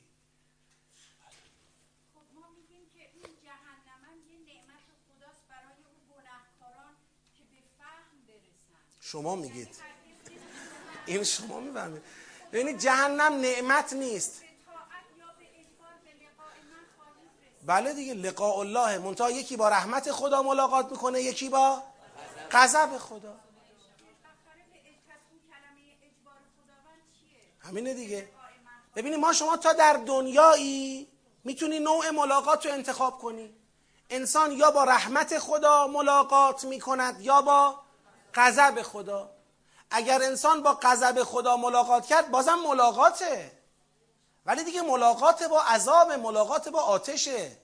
شما 9.01 9.37
میگید. 9.37 9.77
این 11.07 11.25
شما 11.25 11.61
می‌فهمید. 11.61 12.03
ببینید 12.53 12.79
جهنم 12.79 13.41
نعمت 13.41 13.93
نیست. 13.93 14.43
بله 17.69 17.93
دیگه 17.93 18.15
لقاء 18.15 18.59
الله. 18.59 18.99
منتها 18.99 19.31
یکی 19.31 19.57
با 19.57 19.69
رحمت 19.69 20.12
خدا 20.12 20.43
ملاقات 20.43 20.90
می‌کنه 20.90 21.23
یکی 21.23 21.49
با 21.49 21.82
غضب 22.51 22.99
خدا. 22.99 23.35
همینه 27.61 27.95
دیگه. 27.95 28.28
ببینید 28.97 29.19
ما 29.19 29.32
شما 29.32 29.57
تا 29.57 29.73
در 29.73 29.93
دنیایی 29.93 31.09
می‌تونی 31.45 31.78
نوع 31.78 32.11
ملاقات 32.11 32.66
رو 32.66 32.73
انتخاب 32.73 33.19
کنی. 33.19 33.55
انسان 34.11 34.53
یا 34.53 34.70
با 34.70 34.85
رحمت 34.85 35.39
خدا 35.39 35.86
ملاقات 35.86 36.65
می‌کند 36.65 37.20
یا 37.20 37.43
با 37.43 37.81
غضب 38.35 38.82
خدا. 38.82 39.31
اگر 39.90 40.23
انسان 40.23 40.62
با 40.62 40.78
غضب 40.82 41.23
خدا 41.23 41.57
ملاقات 41.57 42.07
کرد 42.07 42.31
بازم 42.31 42.55
ملاقاته. 42.55 43.57
ولی 44.49 44.65
دیگه 44.65 44.83
ملاقات 44.83 45.43
با 45.43 45.62
عذاب 45.62 46.12
ملاقات 46.12 46.69
با 46.69 46.81
آتشه. 46.81 47.57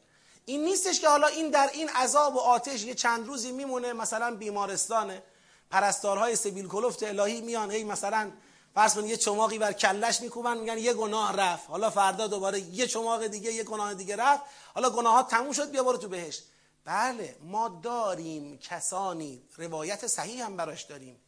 این 0.44 0.64
نیستش 0.64 1.00
که 1.00 1.08
حالا 1.08 1.26
این 1.26 1.50
در 1.50 1.70
این 1.72 1.88
عذاب 1.88 2.36
و 2.36 2.38
آتش 2.38 2.82
یه 2.82 2.94
چند 2.94 3.26
روزی 3.26 3.52
میمونه 3.52 3.92
مثلا 3.92 4.36
بیمارستانه. 4.36 5.22
پرستارهای 5.70 6.36
سبیل 6.36 6.68
کلفت 6.68 7.02
الهی 7.02 7.40
میان 7.40 7.70
هی 7.70 7.84
مثلا 7.84 8.32
فرض 8.74 8.94
کنید 8.94 9.10
یه 9.10 9.16
چماقی 9.16 9.58
بر 9.58 9.72
کلش 9.72 10.20
میکوبن 10.20 10.58
میگن 10.58 10.78
یه 10.78 10.94
گناه 10.94 11.36
رفت. 11.36 11.70
حالا 11.70 11.90
فردا 11.90 12.26
دوباره 12.26 12.60
یه 12.60 12.86
چماق 12.86 13.26
دیگه 13.26 13.52
یه 13.52 13.64
گناه 13.64 13.94
دیگه 13.94 14.16
رفت. 14.16 14.42
حالا 14.74 14.90
گناهات 14.90 15.28
تموم 15.28 15.52
شد 15.52 15.70
بیا 15.70 15.84
برو 15.84 15.96
تو 15.96 16.08
بهشت. 16.08 16.42
بله 16.84 17.36
ما 17.42 17.80
داریم 17.82 18.58
کسانی 18.58 19.42
روایت 19.56 20.06
صحیح 20.06 20.44
هم 20.44 20.56
براش 20.56 20.82
داریم. 20.82 21.20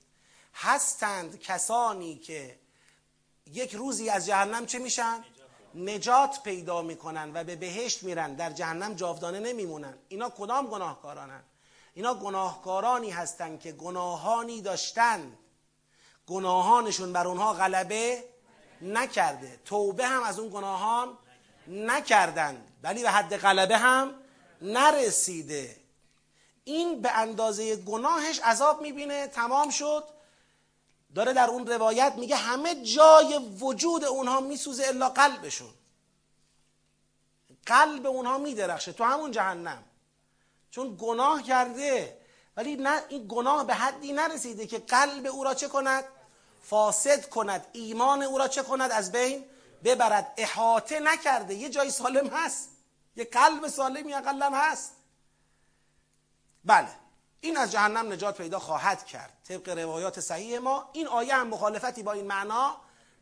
هستند 0.55 1.41
کسانی 1.41 2.19
که 2.19 2.59
یک 3.47 3.74
روزی 3.74 4.11
از 4.11 4.27
جهنم 4.27 4.66
چه 4.66 4.78
میشن؟ 4.78 5.24
نجات 5.77 6.43
پیدا 6.43 6.82
می‌کنن 6.82 7.31
و 7.35 7.44
به 7.44 7.57
بهشت 7.57 8.03
میرن 8.03 8.35
در 8.35 8.51
جهنم 8.51 8.94
جاودانه 8.94 9.40
نمیمونن. 9.40 9.94
اینا 10.09 10.31
کدام 10.31 10.66
گناهکارانن؟ 10.66 11.43
اینا 11.94 12.15
گناهکارانی 12.15 13.11
هستند 13.11 13.61
که 13.61 13.73
گناهانی 13.73 14.62
داشتن. 14.62 15.32
گناهانشون 16.27 17.12
بر 17.12 17.27
اونها 17.27 17.53
غلبه 17.53 18.24
نکرده. 18.82 19.61
توبه 19.65 20.07
هم 20.07 20.23
از 20.23 20.39
اون 20.39 20.48
گناهان 20.48 21.19
نکردند 21.69 22.73
ولی 22.82 23.03
به 23.03 23.11
حد 23.11 23.36
غلبه 23.36 23.78
هم 23.78 24.15
نرسیده. 24.62 25.77
این 26.65 27.03
به 27.03 27.11
اندازه 27.11 27.77
گناهش 27.77 28.40
عذاب 28.40 28.82
می‌بینه 28.82 29.27
تمام 29.27 29.70
شد. 29.70 30.05
داره 31.16 31.32
در 31.32 31.51
اون 31.51 31.66
روایت 31.66 32.12
میگه 32.16 32.36
همه 32.36 32.82
جای 32.82 33.38
وجود 33.60 34.05
اونها 34.05 34.40
میسوزه 34.40 34.86
الا 34.86 35.09
قلبشون. 35.09 35.74
قلب 37.66 38.06
اونها 38.06 38.38
میدرخشه 38.38 38.93
تو 38.93 39.05
همون 39.05 39.30
جهنم. 39.30 39.84
چون 40.70 40.97
گناه 41.01 41.43
کرده 41.43 42.18
ولی 42.56 42.76
نه 42.76 43.02
این 43.09 43.26
گناه 43.28 43.66
به 43.66 43.74
حدی 43.74 44.12
نرسیده 44.12 44.66
که 44.66 44.78
قلب 44.78 45.26
او 45.26 45.44
را 45.44 45.55
چه 45.55 45.68
کند؟ 45.68 46.05
فاسد 46.62 47.28
کند. 47.28 47.66
ایمان 47.72 48.22
او 48.22 48.38
را 48.38 48.48
چه 48.48 48.62
کند؟ 48.62 48.90
از 48.90 49.12
بین 49.12 49.44
ببرد. 49.84 50.34
احاطه 50.36 51.01
نکرده. 51.01 51.55
یه 51.55 51.68
جای 51.68 51.90
سالم 51.90 52.26
هست. 52.26 52.68
یه 53.16 53.24
قلب 53.24 53.68
سالمی 53.68 54.14
اقلا 54.14 54.51
هست. 54.51 54.93
بله. 56.64 57.06
این 57.41 57.57
از 57.57 57.73
جهنم 57.73 58.13
نجات 58.13 58.37
پیدا 58.37 58.59
خواهد 58.59 59.07
کرد. 59.07 59.33
طبق 59.49 59.69
روایات 59.69 60.21
صحیح 60.21 60.59
ما 60.59 60.91
این 60.93 61.07
آیه 61.07 61.35
هم 61.35 61.49
مخالفتی 61.49 62.03
با 62.03 62.13
این 62.13 62.27
معنا 62.27 62.77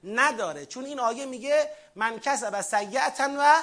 نداره. 0.04 0.66
چون 0.66 0.84
این 0.84 1.00
آیه 1.00 1.26
میگه 1.26 1.70
من 1.94 2.18
کسب 2.18 2.60
سیعتا 2.60 3.30
و 3.38 3.62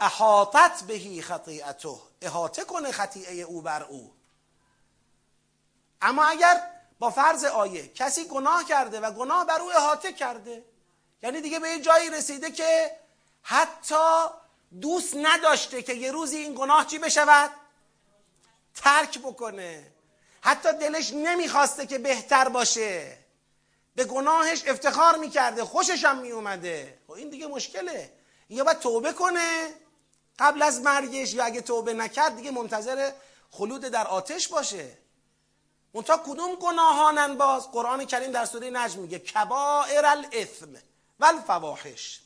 احاطت 0.00 0.82
بهی 0.82 1.22
خطیعته 1.22 1.88
احاطه 2.22 2.64
کنه 2.64 2.92
خطیعه 2.92 3.42
او 3.42 3.62
بر 3.62 3.82
او. 3.82 4.12
اما 6.02 6.24
اگر 6.24 6.70
با 6.98 7.10
فرض 7.10 7.44
آیه 7.44 7.88
کسی 7.88 8.24
گناه 8.24 8.64
کرده 8.64 9.00
و 9.00 9.10
گناه 9.10 9.46
بر 9.46 9.60
او 9.60 9.72
احاطه 9.72 10.12
کرده 10.12 10.64
یعنی 11.22 11.40
دیگه 11.40 11.58
به 11.58 11.68
یه 11.68 11.80
جایی 11.80 12.10
رسیده 12.10 12.50
که 12.50 12.96
حتی 13.42 14.24
دوست 14.80 15.16
نداشته 15.16 15.82
که 15.82 15.92
یه 15.94 16.12
روزی 16.12 16.36
این 16.36 16.54
گناه 16.54 16.86
چی 16.86 16.98
بشود؟ 16.98 17.50
ترک 18.76 19.18
بکنه. 19.18 19.92
حتی 20.40 20.72
دلش 20.72 21.12
نمی‌خواسته 21.12 21.86
که 21.86 21.98
بهتر 21.98 22.48
باشه. 22.48 23.18
به 23.94 24.04
گناهش 24.04 24.62
افتخار 24.66 25.16
می‌کرده. 25.16 25.64
خوشش 25.64 26.04
هم 26.04 26.18
میومده. 26.18 26.98
خب 27.06 27.12
این 27.12 27.30
دیگه 27.30 27.46
مشکله. 27.46 28.12
یا 28.48 28.64
باید 28.64 28.78
توبه 28.78 29.12
کنه 29.12 29.74
قبل 30.38 30.62
از 30.62 30.80
مرگش 30.80 31.34
یا 31.34 31.44
اگه 31.44 31.60
توبه 31.60 31.92
نکرد 31.92 32.36
دیگه 32.36 32.50
منتظر 32.50 33.12
خلود 33.50 33.80
در 33.80 34.06
آتش 34.06 34.48
باشه. 34.48 34.98
منتها 35.94 36.16
کدوم 36.16 36.54
گناهانن 36.54 37.36
باز؟ 37.36 37.70
قرآن 37.70 38.04
کریم 38.04 38.30
در 38.30 38.44
سوره 38.44 38.70
نجم 38.70 39.00
میگه 39.00 39.18
کبائر 39.18 40.06
الاثم 40.06 40.68
و 41.20 41.24
الفواحش 41.24 42.20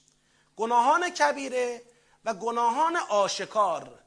گناهان 0.56 1.10
کبیره 1.10 1.82
و 2.24 2.34
گناهان 2.34 2.96
آشکار. 2.96 3.99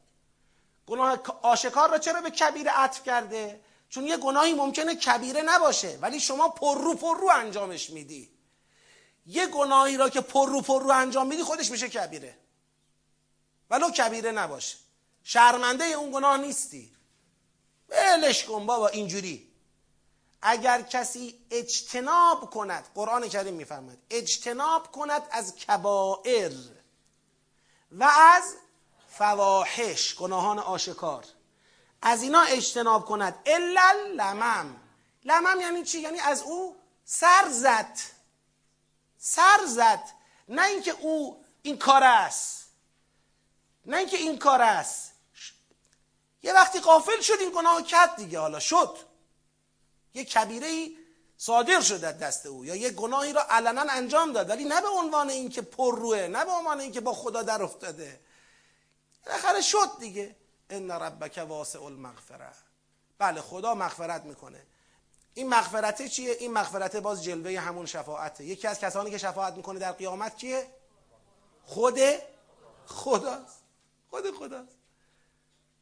گناه 0.87 1.19
آشکار 1.41 1.89
را 1.89 1.97
چرا 1.97 2.21
به 2.21 2.29
کبیره 2.29 2.71
عطف 2.71 3.03
کرده؟ 3.03 3.61
چون 3.89 4.07
یه 4.07 4.17
گناهی 4.17 4.53
ممکنه 4.53 4.95
کبیره 4.95 5.41
نباشه 5.41 5.97
ولی 6.01 6.19
شما 6.19 6.49
پر 6.49 6.77
رو 6.77 6.95
پر 6.95 7.17
رو 7.17 7.29
انجامش 7.29 7.89
میدی. 7.89 8.29
یه 9.25 9.47
گناهی 9.47 9.97
را 9.97 10.09
که 10.09 10.21
پر 10.21 10.49
رو 10.49 10.61
پر 10.61 10.83
رو 10.83 10.91
انجام 10.91 11.27
میدی 11.27 11.43
خودش 11.43 11.71
میشه 11.71 11.89
کبیره. 11.89 12.37
ولو 13.69 13.91
کبیره 13.91 14.31
نباشه. 14.31 14.77
شرمنده 15.23 15.83
اون 15.85 16.11
گناه 16.11 16.37
نیستی. 16.37 16.91
ولش 17.89 18.43
کن 18.43 18.65
بابا 18.65 18.87
اینجوری. 18.87 19.53
اگر 20.41 20.81
کسی 20.81 21.45
اجتناب 21.51 22.49
کند 22.49 22.87
قرآن 22.95 23.29
کریم 23.29 23.53
میفرماید 23.53 23.99
اجتناب 24.09 24.91
کند 24.91 25.21
از 25.31 25.55
کبائر 25.55 26.51
و 27.91 28.03
از 28.03 28.55
فواحش 29.17 30.15
گناهان 30.15 30.59
آشکار. 30.59 31.25
از 32.01 32.23
اینا 32.23 32.41
اجتناب 32.41 33.05
کند. 33.05 33.35
الا 33.45 33.91
لمم. 34.15 34.75
لمم 35.25 35.61
یعنی 35.61 35.83
چی؟ 35.83 35.99
یعنی 35.99 36.19
از 36.19 36.41
او 36.41 36.75
سر 37.05 37.49
زد. 37.49 37.99
سر 39.17 39.59
زد. 39.67 40.03
نه 40.49 40.65
اینکه 40.65 40.91
او 40.91 41.45
این 41.61 41.77
کار 41.77 42.03
است. 42.03 42.67
نه 43.85 43.97
اینکه 43.97 44.17
این 44.17 44.39
کار 44.39 44.61
است. 44.61 45.11
یه 46.43 46.53
وقتی 46.53 46.79
قافل 46.79 47.21
شد 47.21 47.37
این 47.39 47.51
گناه 47.55 47.83
کرد 47.83 48.15
دیگه 48.15 48.39
حالا 48.39 48.59
شد. 48.59 48.97
یه 50.13 50.25
کبیره 50.25 50.67
ای 50.67 50.97
صادر 51.37 51.81
شده 51.81 52.11
دست 52.11 52.45
او 52.45 52.65
یا 52.65 52.75
یه 52.75 52.89
گناهی 52.89 53.33
را 53.33 53.45
علنا 53.49 53.85
انجام 53.89 54.33
داد. 54.33 54.49
ولی 54.49 54.63
نه 54.63 54.81
به 54.81 54.87
عنوان 54.87 55.29
اینکه 55.29 55.61
پر 55.61 55.99
روه 55.99 56.27
نه 56.27 56.45
به 56.45 56.51
عنوان 56.51 56.79
اینکه 56.79 57.01
با 57.01 57.13
خدا 57.13 57.43
در 57.43 57.63
افتاده. 57.63 58.19
بالاخره 59.25 59.61
شد 59.61 59.99
دیگه. 59.99 60.35
ان 60.69 60.91
ربک 60.91 61.45
واسع 61.49 61.83
المغفره. 61.83 62.49
بله 63.17 63.41
خدا 63.41 63.75
مغفرت 63.75 64.23
می‌کنه. 64.23 64.65
این 65.33 65.49
مغفرته 65.49 66.09
چیه؟ 66.09 66.31
این 66.31 66.53
مغفرته 66.53 66.99
باز 66.99 67.23
جلوه 67.23 67.59
همون 67.59 67.85
شفاعته. 67.85 68.45
یکی 68.45 68.67
از 68.67 68.79
کسانی 68.79 69.11
که 69.11 69.17
شفاعت 69.17 69.53
می‌کنه 69.53 69.79
در 69.79 69.91
قیامت 69.91 70.37
کیه؟ 70.37 70.67
خود 71.65 71.99
خداست. 72.85 73.63
خود 74.09 74.31
خداست. 74.31 74.75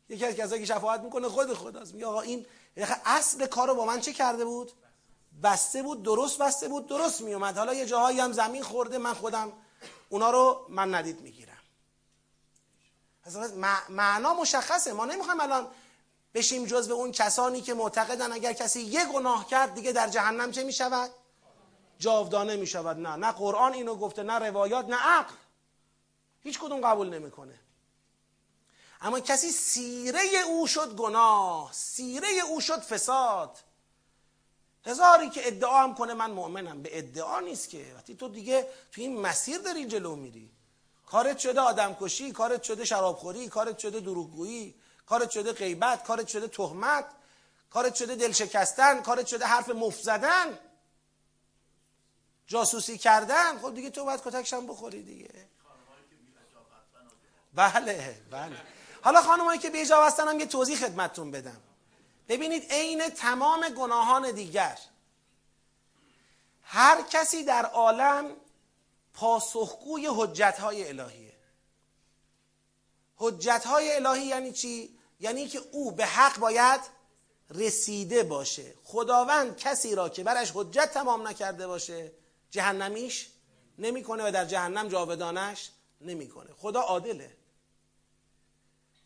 یکی 0.09 0.25
از 0.25 0.35
کسانی 0.35 0.59
که 0.59 0.73
شفاعت 0.73 1.01
می‌کنه 1.01 1.29
خود 1.29 1.53
خداست. 1.53 1.93
میگه 1.93 2.05
آقا 2.05 2.21
این 2.21 2.45
اصل 3.05 3.45
کار 3.45 3.67
رو 3.67 3.75
با 3.75 3.85
من 3.85 3.99
چه 3.99 4.13
کرده 4.13 4.45
بود؟ 4.45 4.71
بسته 5.43 5.83
بود 5.83 6.03
درست 6.03 6.41
بسته 6.41 6.67
بود 6.67 6.87
درست 6.87 7.21
میومد 7.21 7.57
حالا 7.57 7.73
یه 7.73 7.85
جاهایی 7.85 8.19
هم 8.19 8.31
زمین 8.31 8.63
خورده 8.63 8.97
من 8.97 9.13
خودم 9.13 9.53
اونا 10.09 10.31
رو 10.31 10.65
من 10.69 10.95
ندید 10.95 11.21
می‌گیرم. 11.21 11.50
معنا 13.89 14.33
مشخصه. 14.33 14.93
ما 14.93 15.05
نمی‌خوایم 15.05 15.39
الان 15.39 15.67
بشیم 16.33 16.65
جز 16.65 16.91
اون 16.91 17.11
کسانی 17.11 17.61
که 17.61 17.73
معتقدن 17.73 18.31
اگر 18.31 18.53
کسی 18.53 18.81
یه 18.81 19.05
گناه 19.05 19.47
کرد 19.47 19.73
دیگه 19.73 19.91
در 19.91 20.07
جهنم 20.07 20.51
چه 20.51 20.63
می‌شود؟ 20.63 21.11
جاودانه 21.99 22.55
می‌شود. 22.55 22.97
نه 22.97 23.15
نه 23.15 23.31
قرآن 23.31 23.73
اینو 23.73 23.95
گفته 23.95 24.23
نه 24.23 24.33
روایات 24.33 24.85
نه 24.85 24.95
عقل. 24.95 25.33
هیچ 26.43 26.59
کدوم 26.59 26.81
قبول 26.81 27.09
نمی‌کنه. 27.09 27.59
اما 29.01 29.19
کسی 29.19 29.51
سیره 29.51 30.21
او 30.47 30.67
شد 30.67 30.95
گناه 30.95 31.69
سیره 31.73 32.27
او 32.47 32.61
شد 32.61 32.79
فساد. 32.79 33.57
هزاری 34.85 35.29
که 35.29 35.47
ادعا 35.47 35.83
هم 35.83 35.95
کنه 35.95 36.13
من 36.13 36.31
مؤمنم. 36.31 36.81
به 36.81 36.97
ادعا 36.97 37.39
نیست 37.39 37.69
که. 37.69 37.93
وقتی 37.95 38.15
تو 38.15 38.29
دیگه 38.29 38.69
تو 38.91 39.01
این 39.01 39.21
مسیر 39.21 39.57
داری 39.57 39.85
جلو 39.85 40.15
میری. 40.15 40.51
کارت 41.11 41.37
شده 41.37 41.61
آدم 41.61 41.97
کشی 42.01 42.31
کارت 42.31 42.63
شده 42.63 42.85
شرابخوری 42.85 43.49
کارت 43.49 43.79
شده 43.79 43.99
دروغگویی 43.99 44.75
کارت 45.05 45.29
شده 45.29 45.53
غیبت 45.53 46.03
کارت 46.03 46.27
شده 46.27 46.47
تهمت 46.47 47.05
کارت 47.69 47.95
شده 47.95 48.15
دل 48.15 48.31
شکستن 48.31 49.01
کارت 49.01 49.27
شده 49.27 49.45
حرف 49.45 49.69
مفت 49.69 50.03
زدن. 50.03 50.59
جاسوسی 52.47 52.97
کردن. 52.97 53.59
خب 53.59 53.75
دیگه 53.75 53.89
تو 53.89 54.05
باید 54.05 54.21
کتکشم 54.23 54.67
بخوری 54.67 55.03
دیگه. 55.03 55.47
بله 57.53 58.15
بله. 58.31 58.55
حالا 59.01 59.21
خانمایی 59.21 59.59
که 59.59 59.69
بیجا 59.69 60.05
هستن 60.05 60.27
هم 60.27 60.39
یه 60.39 60.45
توضیح 60.45 60.77
خدمتتون 60.77 61.31
بدم. 61.31 61.61
ببینید 62.29 62.71
عین 62.71 63.09
تمام 63.09 63.69
گناهان 63.69 64.31
دیگر 64.31 64.77
هر 66.63 67.01
کسی 67.01 67.43
در 67.43 67.65
عالم 67.65 68.35
پاسخگوی 69.13 70.07
حجت 70.15 70.59
های 70.59 70.87
الهیه. 70.87 71.33
حجت 73.15 73.63
های 73.65 73.95
الهی 73.95 74.25
یعنی 74.25 74.51
چی؟ 74.51 74.97
یعنی 75.19 75.47
که 75.47 75.61
او 75.71 75.91
به 75.91 76.05
حق 76.05 76.39
باید 76.39 76.81
رسیده 77.49 78.23
باشه. 78.23 78.73
خداوند 78.83 79.57
کسی 79.57 79.95
را 79.95 80.09
که 80.09 80.23
برش 80.23 80.51
حجت 80.55 80.91
تمام 80.93 81.27
نکرده 81.27 81.67
باشه 81.67 82.11
جهنمیش 82.51 83.29
نمی‌کنه 83.77 84.27
و 84.27 84.31
در 84.31 84.45
جهنم 84.45 84.87
جاودانش 84.87 85.71
نمی‌کنه. 86.01 86.53
خدا 86.53 86.81
عادله. 86.81 87.37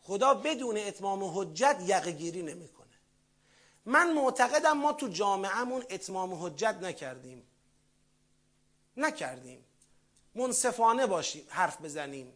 خدا 0.02 0.34
بدون 0.34 0.76
اتمام 0.78 1.24
حجت 1.24 1.78
یقه 1.86 2.10
گیری 2.10 2.42
نمی‌کنه. 2.42 2.86
من 3.86 4.12
معتقدم 4.12 4.72
ما 4.72 4.92
تو 4.92 5.08
جامعهمون 5.08 5.84
اتمام 5.90 6.44
حجت 6.44 6.74
نکردیم. 6.82 7.46
نکردیم. 8.96 9.65
منصفانه 10.36 11.06
باشیم 11.06 11.46
حرف 11.48 11.80
بزنیم. 11.80 12.32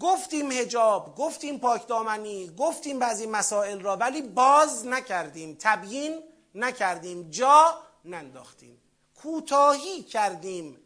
گفتیم 0.00 0.52
هجاب 0.52 1.16
گفتیم 1.16 1.58
پاکدامنی 1.58 2.54
گفتیم 2.58 2.98
بعضی 2.98 3.26
مسائل 3.26 3.80
را 3.80 3.96
ولی 3.96 4.22
باز 4.22 4.86
نکردیم 4.86 5.56
تبیین 5.60 6.20
نکردیم 6.54 7.30
جا 7.30 7.78
ننداختیم. 8.04 8.80
کوتاهی 9.14 10.02
کردیم 10.02 10.78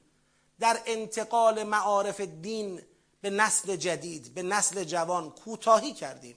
در 0.61 0.79
انتقال 0.87 1.63
معارف 1.63 2.21
دین 2.21 2.83
به 3.21 3.31
نسل 3.31 3.77
جدید 3.77 4.35
به 4.35 4.43
نسل 4.43 4.85
جوان 4.85 5.31
کوتاهی 5.31 5.93
کردیم. 5.93 6.37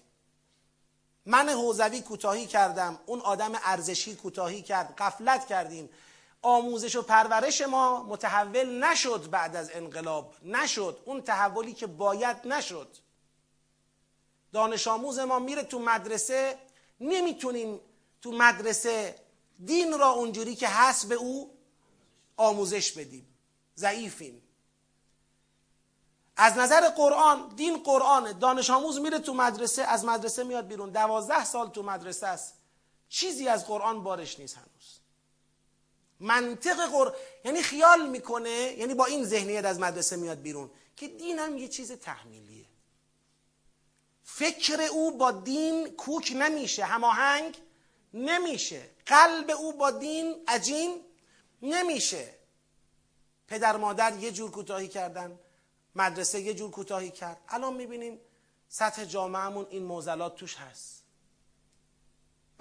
من 1.26 1.50
حوزوی 1.50 2.02
کوتاهی 2.02 2.46
کردم 2.46 3.00
اون 3.06 3.20
آدم 3.20 3.52
ارزشی 3.64 4.16
کوتاهی 4.16 4.62
کرد 4.62 4.96
قفلت 4.98 5.48
کردیم. 5.48 5.90
آموزش 6.42 6.96
و 6.96 7.02
پرورش 7.02 7.62
ما 7.62 8.04
متحول 8.04 8.84
نشد 8.84 9.30
بعد 9.30 9.56
از 9.56 9.72
انقلاب. 9.74 10.36
نشد. 10.44 11.00
اون 11.06 11.22
تحولی 11.22 11.74
که 11.74 11.88
باید 11.88 12.38
نشد. 12.48 12.98
دانش 14.54 14.88
آموز 14.88 15.20
ما 15.20 15.40
میره 15.40 15.64
تو 15.64 15.80
مدرسه. 15.80 16.60
نمی‌تونیم 17.00 17.80
تو 18.22 18.32
مدرسه 18.32 19.16
دین 19.66 20.00
را 20.00 20.10
اونجوری 20.10 20.56
که 20.56 20.68
هست 20.68 21.08
به 21.08 21.16
او 21.16 21.58
آموزش 22.38 22.92
بدیم. 22.92 23.28
ضعیفیم. 23.78 24.42
از 26.38 26.58
نظر 26.58 26.90
قرآن 26.90 27.50
دین 27.56 27.84
قرآنه 27.84 28.34
دانش 28.34 28.70
آموز 28.70 29.00
میره 29.00 29.20
تو 29.20 29.34
مدرسه 29.34 29.84
از 29.84 30.06
مدرسه 30.06 30.44
میاد 30.44 30.68
بیرون. 30.68 30.90
دوازده 30.90 31.46
سال 31.46 31.70
تو 31.70 31.84
مدرسه 31.84 32.28
است. 32.28 32.54
چیزی 33.10 33.48
از 33.48 33.68
قرآن 33.68 34.04
بارش 34.04 34.40
نیست 34.40 34.58
هنوز. 34.58 35.01
منطق 36.22 36.92
قر... 36.92 37.12
یعنی 37.46 37.62
خیال 37.62 38.10
می‌کنه 38.10 38.50
یعنی 38.78 38.94
با 38.94 39.06
این 39.06 39.26
ذهنیت 39.26 39.66
از 39.66 39.80
مدرسه 39.80 40.16
میاد 40.16 40.42
بیرون 40.42 40.72
که 40.96 41.08
دین 41.08 41.40
هم 41.40 41.58
یه 41.58 41.68
چیز 41.68 41.92
تحمیلیه. 41.92 42.66
فکر 44.24 44.82
او 44.82 45.18
با 45.18 45.32
دین 45.32 45.90
کوک 45.90 46.34
نمیشه 46.36 46.86
هماهنگ 46.86 47.58
نمیشه. 48.14 48.90
قلب 49.06 49.52
او 49.52 49.74
با 49.74 49.92
دین 49.92 50.44
عجین 50.48 51.02
نمیشه. 51.62 52.34
پدر 53.48 53.78
مادر 53.78 54.18
یه 54.18 54.32
جور 54.32 54.52
کوتاهی 54.52 54.88
کردن 54.88 55.40
مدرسه 55.96 56.40
یه 56.40 56.54
جور 56.54 56.72
کوتاهی 56.72 57.12
کرد. 57.12 57.42
الان 57.50 57.74
می‌بینیم 57.74 58.20
سطح 58.70 59.06
جامعهمون 59.06 59.68
این 59.70 59.84
موزلات 59.84 60.36
توش 60.36 60.56
هست. 60.56 61.01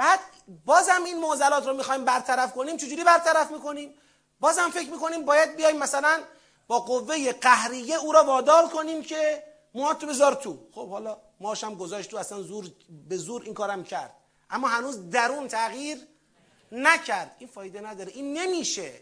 بعد 0.00 0.20
بازم 0.64 1.04
این 1.04 1.20
معضلات 1.20 1.66
رو 1.66 1.74
می‌خوایم 1.74 2.04
برطرف 2.04 2.52
کنیم 2.52 2.76
چجوری 2.76 3.04
برطرف 3.04 3.50
می‌کنیم؟ 3.50 3.94
بازم 4.40 4.70
فکر 4.70 4.90
می‌کنیم 4.90 5.24
باید 5.24 5.56
بیایم 5.56 5.76
مثلا 5.76 6.20
با 6.68 6.80
قوه 6.80 7.32
قهریه 7.32 7.96
او 7.96 8.12
را 8.12 8.24
وادار 8.24 8.68
کنیم 8.68 9.02
که 9.02 9.44
موهاتو 9.74 10.06
بذار 10.06 10.34
تو. 10.34 10.58
خب 10.74 10.88
حالا 10.88 11.18
ماشم 11.40 11.74
گذاشت 11.74 12.10
تو 12.10 12.16
اصلا 12.16 12.42
زور 12.42 12.70
به 13.08 13.16
زور 13.16 13.42
این 13.42 13.54
کارم 13.54 13.84
کرد. 13.84 14.14
اما 14.50 14.68
هنوز 14.68 15.10
درون 15.10 15.48
تغییر 15.48 15.98
نکرد. 16.72 17.36
این 17.38 17.48
فایده 17.48 17.80
نداره. 17.80 18.12
این 18.12 18.38
نمیشه. 18.38 19.00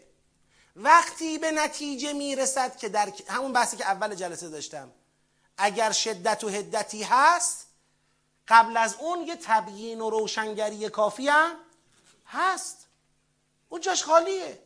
وقتی 0.75 1.37
به 1.37 1.51
نتیجه 1.51 2.13
می‌رسد 2.13 2.77
که 2.77 2.89
در 2.89 3.13
همون 3.27 3.53
بحثی 3.53 3.77
که 3.77 3.85
اول 3.85 4.15
جلسه 4.15 4.49
داشتم. 4.49 4.91
اگر 5.57 5.91
شدت 5.91 6.43
و 6.43 6.49
هدتی 6.49 7.03
هست 7.03 7.68
قبل 8.49 8.77
از 8.77 8.95
اون 8.99 9.27
یه 9.27 9.35
تبیین 9.35 10.01
و 10.01 10.09
روشنگری 10.09 10.89
کافی 10.89 11.27
هم 11.27 11.55
هست. 12.27 12.87
اون 13.69 13.81
جاش 13.81 14.03
خالیه. 14.03 14.59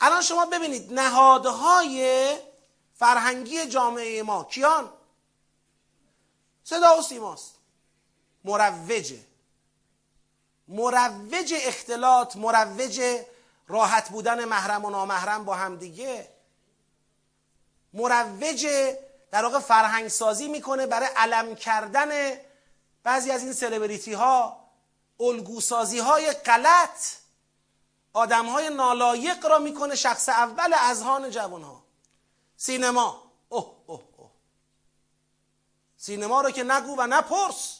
الان 0.00 0.22
شما 0.22 0.46
ببینید 0.46 0.92
نهادهای 0.92 2.36
فرهنگی 2.94 3.66
جامعه 3.66 4.22
ما 4.22 4.44
کیان؟ 4.44 4.92
صدا 6.64 6.98
و 6.98 7.02
سیماست. 7.02 7.54
مروجه 8.44 9.20
مروج 10.68 11.54
اختلاط 11.62 12.36
مروج 12.36 13.20
راحت 13.68 14.08
بودن 14.08 14.44
محرم 14.44 14.84
و 14.84 14.90
نامحرم 14.90 15.44
با 15.44 15.54
همدیگه 15.54 16.28
مروج 17.94 18.66
در 19.30 19.44
واقع 19.44 19.58
فرهنگ 19.58 20.08
سازی 20.08 20.48
می‌کنه 20.48 20.86
برای 20.86 21.08
علم 21.16 21.54
کردن 21.54 22.38
بعضی 23.04 23.30
از 23.30 23.42
این 23.42 23.52
سلبریتی 23.52 24.12
ها 24.12 24.68
الگوسازی 25.20 25.98
های 25.98 26.32
غلط 26.32 27.16
آدم 28.12 28.46
های 28.46 28.70
نالایق 28.70 29.46
را 29.46 29.58
می‌کنه 29.58 29.94
شخص 29.94 30.28
اول 30.28 30.74
اذهان 30.74 31.30
جوان 31.30 31.62
ها 31.62 31.84
سینما. 32.56 33.32
اوه 33.48 33.74
اوه 33.86 34.02
اوه. 34.16 34.30
سینما 35.96 36.40
رو 36.40 36.50
که 36.50 36.62
نگو 36.62 36.94
و 36.98 37.06
نپرس. 37.06 37.78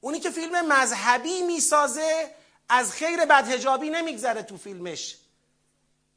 اونی 0.00 0.20
که 0.20 0.30
فیلم 0.30 0.72
مذهبی 0.72 1.42
می‌سازه 1.42 2.34
از 2.68 2.92
خیر 2.92 3.24
بدهجابی 3.24 3.90
نمیگذره 3.90 4.42
تو 4.42 4.56
فیلمش. 4.56 5.16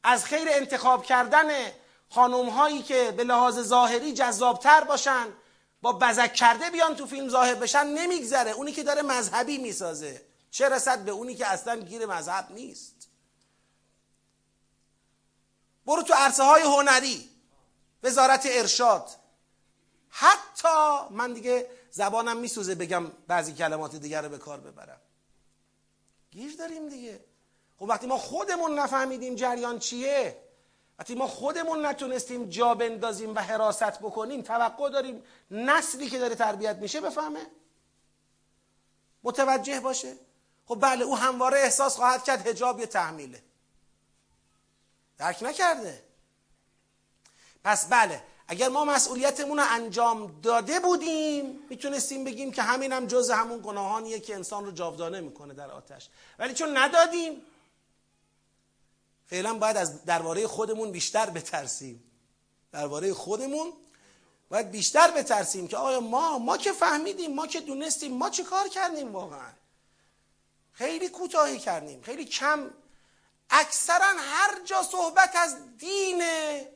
از 0.03 0.26
خیر 0.26 0.48
انتخاب 0.52 1.03
کردن 1.06 1.72
خانم 2.10 2.49
هایی 2.49 2.81
که 2.81 3.14
به 3.18 3.23
لحاظ 3.23 3.60
ظاهری 3.60 4.14
جذابتر 4.14 4.84
باشن 4.84 5.27
با 5.82 5.94
بزک 5.94 6.34
کرده 6.34 6.70
بیان 6.70 6.95
تو 6.95 7.06
فیلم 7.06 7.30
ظاهر 7.30 7.56
بشن 7.56 7.88
نمیگذره. 7.88 8.52
اونی 8.52 8.72
که 8.72 8.84
داره 8.84 9.02
مذهبی 9.02 9.58
می‌سازه. 9.58 10.26
چه 10.52 10.70
رسد 10.70 10.99
به 10.99 11.12
اونی 11.12 11.36
که 11.36 11.48
اصلا 11.48 11.80
گیر 11.80 12.06
مذهب 12.06 12.52
نیست. 12.52 13.10
برو 15.86 16.03
تو 16.03 16.14
عرصه 16.14 16.44
های 16.44 16.62
هنری. 16.62 17.30
وزارت 18.03 18.48
ارشاد. 18.52 19.10
حتی 20.10 21.08
من 21.10 21.34
دیگه 21.34 21.70
زبانم 21.91 22.38
میسوزه 22.38 22.76
بگم 22.76 23.12
بعضی 23.28 23.53
کلمات 23.53 23.95
دیگر 23.95 24.22
رو 24.22 24.30
به 24.30 24.38
کار 24.38 24.60
ببرم. 24.60 25.02
گیر 26.32 26.56
داریم 26.56 26.90
دیگه. 26.90 27.26
خب 27.78 27.86
وقتی 27.86 28.08
ما 28.08 28.18
خودمون 28.18 28.80
نفهمیدیم 28.80 29.36
جریان 29.36 29.80
چیه 29.80 30.44
وقتی 31.02 31.15
ما 31.15 31.28
خودمون 31.28 31.86
نتونستیم 31.86 32.49
جا 32.49 32.76
بندازیم 32.76 33.36
و 33.36 33.40
حراست 33.40 33.99
بکنیم 33.99 34.41
توقع 34.41 34.90
داریم 34.90 35.23
نسلی 35.52 36.10
که 36.10 36.19
داره 36.19 36.36
تربیت 36.36 36.76
میشه 36.76 37.02
بفهمه؟ 37.02 37.45
متوجه 39.23 39.80
باشه؟ 39.80 40.15
خب 40.65 40.78
بله 40.82 41.06
او 41.06 41.18
همواره 41.18 41.60
احساس 41.60 41.95
خواهد 41.95 42.23
کرد 42.23 42.48
هجاب 42.48 42.80
یه 42.80 42.86
تحمیله. 42.86 43.44
درک 45.18 45.44
نکرده. 45.44 46.03
پس 47.64 47.86
بله 47.86 48.23
اگر 48.48 48.69
ما 48.69 48.86
مسئولیتمون 48.86 49.57
رو 49.57 49.65
انجام 49.69 50.41
داده 50.41 50.80
بودیم 50.80 51.60
می‌تونستیم 51.69 52.23
بگیم 52.23 52.52
که 52.52 52.61
همین 52.61 52.91
هم 52.94 53.07
جز 53.07 53.30
همون 53.30 53.61
گناهانیه 53.64 54.19
که 54.19 54.36
انسان 54.36 54.65
رو 54.65 54.72
جاودانه 54.72 55.22
می‌کنه 55.22 55.53
در 55.53 55.72
آتش. 55.72 56.10
ولی 56.40 56.53
چون 56.53 56.78
ندادیم 56.78 57.45
فعلا 59.32 59.53
باید 59.53 59.78
از 59.78 60.06
درباره 60.06 60.48
خودمون 60.48 60.91
بیشتر 60.91 61.30
بترسیم. 61.30 62.03
درباره 62.72 63.14
خودمون 63.14 63.74
باید 64.49 64.72
بیشتر 64.72 65.12
بترسیم 65.12 65.68
که 65.68 65.78
آیا 65.78 65.99
ما 65.99 66.38
ما 66.38 66.58
که 66.58 66.72
فهمیدیم 66.72 67.34
ما 67.34 67.48
که 67.48 67.62
دونستیم 67.62 68.18
ما 68.18 68.30
چه 68.30 68.44
کار 68.44 68.68
کردیم 68.68 69.12
واقعا؟ 69.12 69.52
خیلی 70.74 71.10
کوتاهی 71.10 71.60
کردیم 71.60 72.02
خیلی 72.02 72.26
کم. 72.26 72.72
اکثرا 73.49 74.14
هر 74.18 74.64
جا 74.66 74.84
صحبت 74.84 75.36
از 75.36 75.78
دینه 75.78 76.68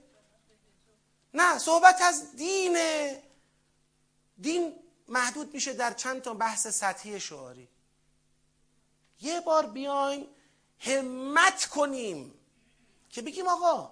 نه 1.33 1.57
صحبت 1.57 2.01
از 2.01 2.35
دینه 2.35 3.23
دین 4.41 4.73
محدود 5.07 5.53
میشه 5.53 5.73
در 5.73 5.93
چند 5.93 6.21
تا 6.21 6.33
بحث 6.33 6.67
سطحی 6.67 7.19
شعاری. 7.19 7.67
یه 9.21 9.41
بار 9.41 9.65
بیایم 9.65 10.27
همت 10.79 11.65
کنیم. 11.65 12.34
که 13.15 13.21
بگیم 13.21 13.47
آقا 13.47 13.91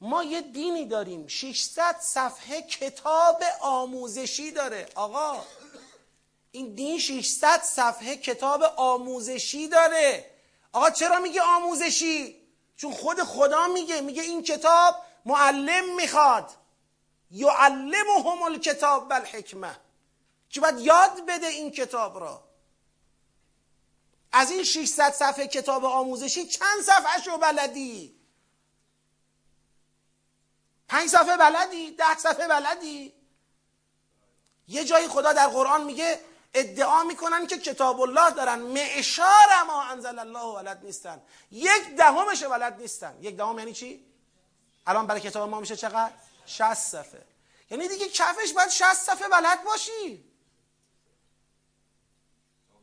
ما 0.00 0.24
یه 0.24 0.40
دینی 0.40 0.86
داریم. 0.86 1.26
600 1.26 1.96
صفحه 2.00 2.62
کتاب 2.62 3.42
آموزشی 3.60 4.50
داره. 4.50 4.88
آقا 4.94 5.44
این 6.50 6.74
دین 6.74 6.98
600 6.98 7.62
صفحه 7.62 8.16
کتاب 8.16 8.62
آموزشی 8.76 9.68
داره. 9.68 10.30
آقا 10.72 10.90
چرا 10.90 11.18
میگه 11.18 11.42
آموزشی؟ 11.42 12.36
چون 12.76 12.92
خود 12.92 13.22
خدا 13.22 13.68
میگه. 13.68 14.00
میگه 14.00 14.22
این 14.22 14.42
کتاب 14.42 14.94
معلم 15.24 15.94
می‌خواد. 15.96 16.50
یعلمهم 17.30 18.42
الکتاب 18.42 19.10
و 19.10 19.12
الحکمه 19.12 19.80
که 20.50 20.60
باید 20.60 20.78
یاد 20.78 21.26
بده 21.26 21.46
این 21.46 21.70
کتاب 21.70 22.18
را؟ 22.18 22.44
از 24.32 24.50
این 24.50 24.64
600 24.64 25.12
صفحه 25.12 25.46
کتاب 25.46 25.84
آموزشی 25.84 26.46
چند 26.46 26.82
صفحه 26.82 27.22
شو 27.24 27.38
بلدی؟ 27.38 28.19
پنج 30.90 31.10
صفحه 31.10 31.36
بلدی؟ 31.36 31.90
ده 31.90 32.18
صفحه 32.18 32.48
بلدی؟ 32.48 33.14
یه 34.68 34.84
جایی 34.84 35.08
خدا 35.08 35.32
در 35.32 35.46
قرآن 35.46 35.84
میگه 35.84 36.20
ادعا 36.54 37.04
می‌کنن 37.04 37.46
که 37.46 37.58
کتاب 37.58 38.00
الله 38.00 38.30
دارن. 38.30 38.58
معشار 38.58 39.62
ما 39.66 39.82
انزل 39.82 40.18
الله 40.18 40.44
ولد 40.44 40.84
نیستن. 40.84 41.22
یک 41.50 41.96
دهمش 41.96 42.42
ولد 42.42 42.80
نیستن. 42.80 43.18
یک 43.20 43.36
دهم 43.36 43.58
یعنی 43.58 43.72
چی؟ 43.72 44.06
الان 44.86 45.06
برای 45.06 45.20
کتاب 45.20 45.50
ما 45.50 45.60
میشه 45.60 45.76
چقدر؟ 45.76 46.12
60 46.46 46.74
صفحه. 46.74 47.26
یعنی 47.70 47.88
دیگه 47.88 48.08
کفش 48.08 48.52
باید 48.52 48.68
60 48.68 48.94
صفحه 48.94 49.28
بلد 49.28 49.64
باشی. 49.64 50.24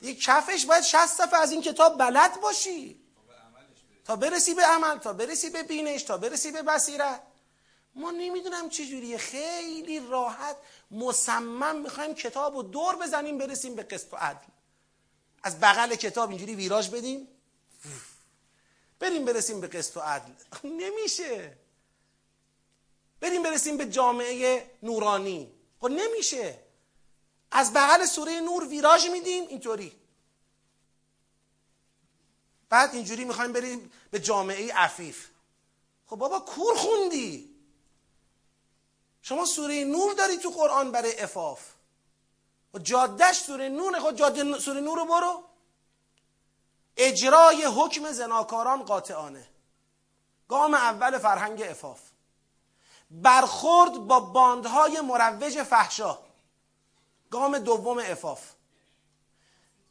دیگه 0.01 0.21
کفش 0.21 0.65
باید 0.65 0.83
60 0.83 1.05
صفحه 1.05 1.39
از 1.39 1.51
این 1.51 1.61
کتاب 1.61 1.97
بلد 1.97 2.41
باشی. 2.41 3.01
تا 4.05 4.15
برسی 4.15 4.53
به 4.53 4.63
عمل 4.63 4.97
تا 4.97 5.13
برسی 5.13 5.49
به 5.49 5.63
بینش 5.63 6.03
تا 6.03 6.17
برسی 6.17 6.51
به 6.51 6.61
بصیرت. 6.61 7.21
ما 7.97 8.11
نمی‌دونم 8.11 8.69
چجوریه. 8.69 9.17
خیلی 9.17 9.99
راحت 9.99 10.57
مصمم 10.91 11.81
می‌خوایم 11.81 12.13
کتاب 12.13 12.55
رو 12.55 12.63
دور 12.63 12.95
بزنیم 12.95 13.37
برسیم 13.37 13.75
به 13.75 13.83
قسط 13.83 14.13
و 14.13 14.15
عدل. 14.15 14.47
از 15.43 15.59
بغل 15.59 15.95
کتاب 15.95 16.29
اینجوری 16.29 16.55
ویراج 16.55 16.89
بدیم. 16.89 17.27
بریم 18.99 19.25
برسیم 19.25 19.61
به 19.61 19.67
قسط 19.67 19.97
و 19.97 19.99
عدل. 19.99 20.31
نمیشه. 20.83 21.57
بریم 23.19 23.43
برسیم 23.43 23.77
به 23.77 23.85
جامعه 23.85 24.71
نورانی. 24.83 25.53
خب 25.79 25.87
نمیشه. 25.87 26.59
از 27.51 27.73
بغل 27.73 28.05
سوره 28.05 28.39
نور 28.39 28.67
ویراژ 28.67 29.05
میدیم 29.05 29.47
اینطوری. 29.47 29.95
بعد 32.69 32.95
اینجوری 32.95 33.25
می‌خوایم 33.25 33.53
بریم 33.53 33.91
به 34.11 34.19
جامعه 34.19 34.73
عفیف. 34.73 35.27
خب 36.07 36.15
بابا 36.15 36.39
کور 36.39 36.75
خوندی. 36.75 37.56
شما 39.27 39.45
سوره 39.45 39.83
نور 39.83 40.13
داری 40.13 40.37
تو 40.37 40.49
قرآن 40.49 40.91
برای 40.91 41.19
افاف 41.19 41.59
و 42.73 42.79
جادش 42.79 43.37
سوره 43.37 43.69
نور 43.69 43.99
خود 43.99 44.15
جاده 44.15 44.59
سوره 44.59 44.81
نور 44.81 44.97
رو 44.97 45.05
برو. 45.05 45.43
اجرای 46.97 47.65
حکم 47.65 48.11
زناکاران 48.11 48.83
قاطعانه. 48.83 49.47
گام 50.47 50.73
اول 50.73 51.17
فرهنگ 51.17 51.61
افاف 51.61 51.99
برخورد 53.11 53.93
با 53.93 54.19
باندهای 54.19 55.01
مروج 55.01 55.63
فحشا. 55.63 56.19
گام 57.31 57.57
دوم 57.59 57.97
افاف 57.97 58.51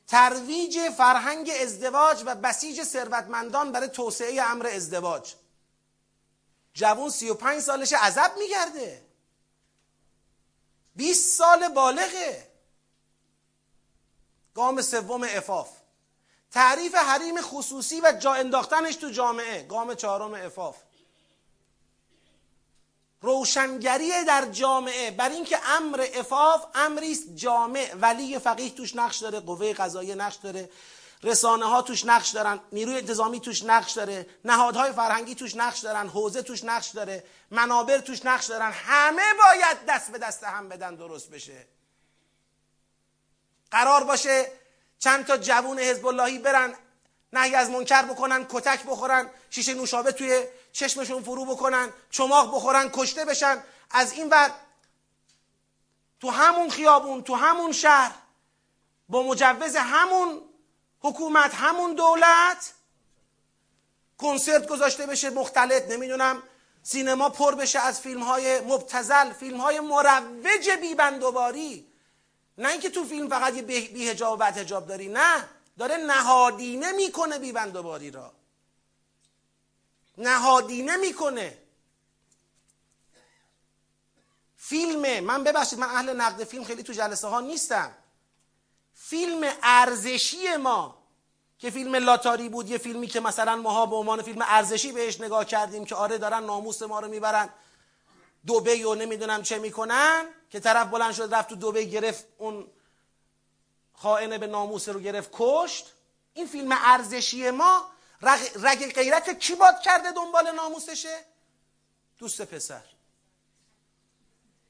ترویج 0.07 0.91
فرهنگ 0.91 1.51
ازدواج 1.63 2.23
و 2.27 2.35
بسیج 2.35 2.83
ثروتمندان 2.83 3.73
برای 3.73 3.89
توسعه 3.89 4.43
امر 4.43 4.67
ازدواج. 4.67 5.35
جوون 6.75 7.11
سی 7.11 7.31
و 7.31 7.35
پنج 7.35 7.61
سالش 7.61 7.93
عذب 7.93 8.33
میگرده. 8.39 9.06
20 10.97 11.39
سال 11.39 11.69
بالغه. 11.69 12.49
گام 14.55 14.83
سوم 14.83 15.23
افاف. 15.23 15.69
تعریف 16.51 16.95
حریم 16.95 17.41
خصوصی 17.41 18.01
و 18.01 18.13
جا 18.13 18.33
انداختنش 18.33 18.97
تو 18.97 19.11
جامعه. 19.11 19.63
گام 19.63 19.95
چهارم 19.95 20.35
افاف. 20.35 20.77
روشنگری 23.21 24.25
در 24.27 24.51
جامعه. 24.51 25.11
بر 25.11 25.29
اینکه 25.29 25.59
امر 25.69 26.07
افاف 26.15 26.67
امری 26.75 27.13
است 27.13 27.29
جامع. 27.35 27.95
ولی 27.95 28.39
فقیه 28.39 28.71
توش 28.71 28.97
نقش 28.97 29.19
داره 29.19 29.41
قوه 29.41 29.73
قضاییه 29.73 30.15
نقش 30.15 30.35
داره. 30.35 30.71
رسانه 31.23 31.65
ها 31.65 31.83
توش 31.83 32.05
نقش 32.05 32.29
دارن 32.29 32.61
نیروی 32.73 32.97
انتظامی 32.97 33.41
توش 33.41 33.63
نقش 33.63 33.93
داره 33.93 34.27
نهادهای 34.45 34.93
فرهنگی 34.93 35.35
توش 35.35 35.57
نقش 35.57 35.79
دارن 35.79 36.09
حوزه 36.09 36.43
توش 36.43 36.65
نقش 36.65 36.89
داره 36.89 37.25
منابر 37.51 37.99
توش 37.99 38.25
نقش 38.25 38.47
دارن 38.47 38.73
همه 38.73 39.23
باید 39.39 39.79
دست 39.89 40.13
به 40.13 40.19
دست 40.19 40.45
هم 40.45 40.69
بدن 40.69 40.95
درست 40.95 41.31
بشه. 41.31 41.67
قرار 43.71 44.05
باشه 44.05 44.53
چند 44.99 45.27
تا 45.27 45.37
جوون 45.37 45.79
حزب 45.79 46.07
اللهی 46.07 46.39
برن 46.39 46.75
نهی 47.33 47.55
از 47.55 47.71
منکر 47.71 48.03
بکنن 48.03 48.47
کتک 48.49 48.83
بخورن 48.83 49.31
شیشه 49.51 49.75
نوشابه 49.75 50.13
توی 50.13 50.45
چشمشون 50.73 51.23
فرو 51.23 51.45
بکنن 51.45 51.93
چماق 52.11 52.55
بخورن 52.57 52.91
کشته 52.93 53.25
بشن. 53.25 53.63
از 53.91 54.13
این 54.13 54.29
ور 54.29 54.51
تو 56.21 56.31
همون 56.31 56.71
خیابون 56.71 57.23
تو 57.23 57.35
همون 57.35 57.73
شهر 57.73 58.13
با 59.09 59.23
مجوز 59.23 59.77
همون 59.77 60.43
حکومت 61.07 61.55
همون 61.55 61.95
دولت. 61.95 62.73
کنسرت 64.19 64.69
گذاشته 64.69 65.07
بشه 65.07 65.31
مختلط 65.31 65.91
نمی‌دونم 65.91 66.43
سینما 66.83 67.29
پر 67.29 67.55
بشه 67.55 67.79
از 67.79 68.01
فیلم 68.01 68.23
های 68.23 68.61
مبتزل 68.61 69.33
فیلم 69.33 69.61
های 69.61 69.81
مروج 69.81 70.71
بیبندوباری 70.71 71.87
نه 72.59 72.69
اینکه 72.69 72.91
تو 72.91 73.05
فیلم 73.05 73.29
فقط 73.29 73.55
یه 73.55 73.63
بی 73.63 74.09
هجاب 74.09 74.33
و 74.33 74.37
بد 74.37 74.59
هجاب 74.59 74.87
داری 74.87 75.09
نه. 75.09 75.49
داره 75.79 75.97
نهادینه 75.97 76.93
می‌کنه 76.93 77.39
بیبندوباری 77.39 78.11
را. 78.11 78.33
نهادینه 80.19 80.97
می‌کنه. 80.97 81.59
فیلم 84.57 85.25
من 85.25 85.45
ببخشید 85.45 85.79
من 85.79 85.91
اهل 85.91 86.17
نقد 86.17 86.45
فیلم 86.45 86.65
خیلی 86.65 86.83
تو 86.83 86.93
جلسه 86.93 87.29
ها 87.29 87.41
نیستم. 87.41 87.95
فیلم 88.95 89.53
ارزشی 89.63 90.57
ما 90.57 90.96
که 91.59 91.71
فیلم 91.71 91.95
لاتاری 91.95 92.49
بود 92.49 92.71
یه 92.71 92.79
فیلمی 92.79 93.07
که 93.07 93.21
مثلا 93.21 93.57
ماها 93.57 93.87
به 93.87 93.97
عنوان 93.97 94.23
فیلم 94.23 94.43
ارزشی 94.43 94.93
بهش 94.93 95.21
نگاه 95.21 95.45
کردیم 95.45 95.85
که 95.85 95.95
آره 95.95 96.19
دارن 96.19 96.45
ناموس 96.45 96.83
ما 96.83 97.01
رو 97.01 97.09
می‌برن 97.09 97.49
دوبه 98.47 98.87
و 98.87 98.95
نمی‌دونم 98.95 99.43
چه 99.43 99.59
می‌کنن 99.59 100.25
که 100.51 100.61
طرف 100.61 100.87
بلند 100.87 101.15
شد 101.15 101.35
رفت 101.35 101.49
تو 101.49 101.57
دوبه 101.57 101.85
گرفت 101.85 102.25
اون 102.39 102.71
خائن 103.93 104.39
به 104.39 104.47
ناموس 104.47 104.89
رو 104.89 105.01
گرفت 105.01 105.31
کشت. 105.33 105.93
این 106.35 106.47
فیلم 106.47 106.73
ارزشی 106.73 107.51
ما 107.51 107.91
رگ, 108.23 108.51
رگ 108.63 108.93
غیرت 108.95 109.39
کی 109.39 109.55
باد 109.55 109.81
کرده 109.81 110.13
دنبال 110.13 110.51
ناموسشه؟ 110.51 111.25
دوست 112.19 112.43
پسر. 112.43 112.85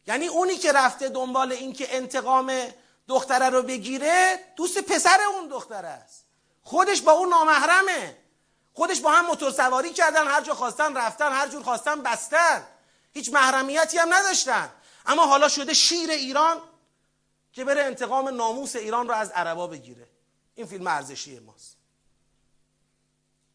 یعنی 0.07 0.27
اونی 0.27 0.57
که 0.57 0.73
رفته 0.73 1.09
دنبال 1.09 1.53
این 1.53 1.73
که 1.73 1.97
انتقام 1.97 2.53
دختره 3.09 3.49
رو 3.49 3.63
بگیره 3.63 4.45
دوست 4.57 4.79
پسر 4.79 5.21
اون 5.21 5.49
دختره 5.49 5.89
است. 5.89 6.26
خودش 6.67 7.03
با 7.03 7.13
اون 7.13 7.29
نامحرمه. 7.29 8.19
خودش 8.75 9.01
با 9.01 9.13
هم 9.13 9.27
موتور 9.27 9.53
سواری 9.53 9.93
کردن 9.93 10.27
هر 10.27 10.41
جا 10.41 10.55
خواستن 10.55 10.97
رفتن 10.97 11.33
هر 11.33 11.49
جور 11.49 11.63
خواستن 11.63 12.03
بستن. 12.03 12.67
هیچ 13.13 13.33
محرمیتی 13.33 13.99
هم 13.99 14.15
نداشتن. 14.15 14.71
اما 15.07 15.27
حالا 15.27 15.49
شده 15.49 15.75
شیر 15.75 16.11
ایران 16.11 16.63
که 17.53 17.65
بره 17.65 17.83
انتقام 17.83 18.29
ناموس 18.29 18.77
ایران 18.77 19.09
رو 19.09 19.15
از 19.15 19.31
عربا 19.31 19.67
بگیره. 19.67 20.09
این 20.55 20.67
فیلم 20.67 20.87
ارزشی 20.87 21.39
ماست. 21.39 21.77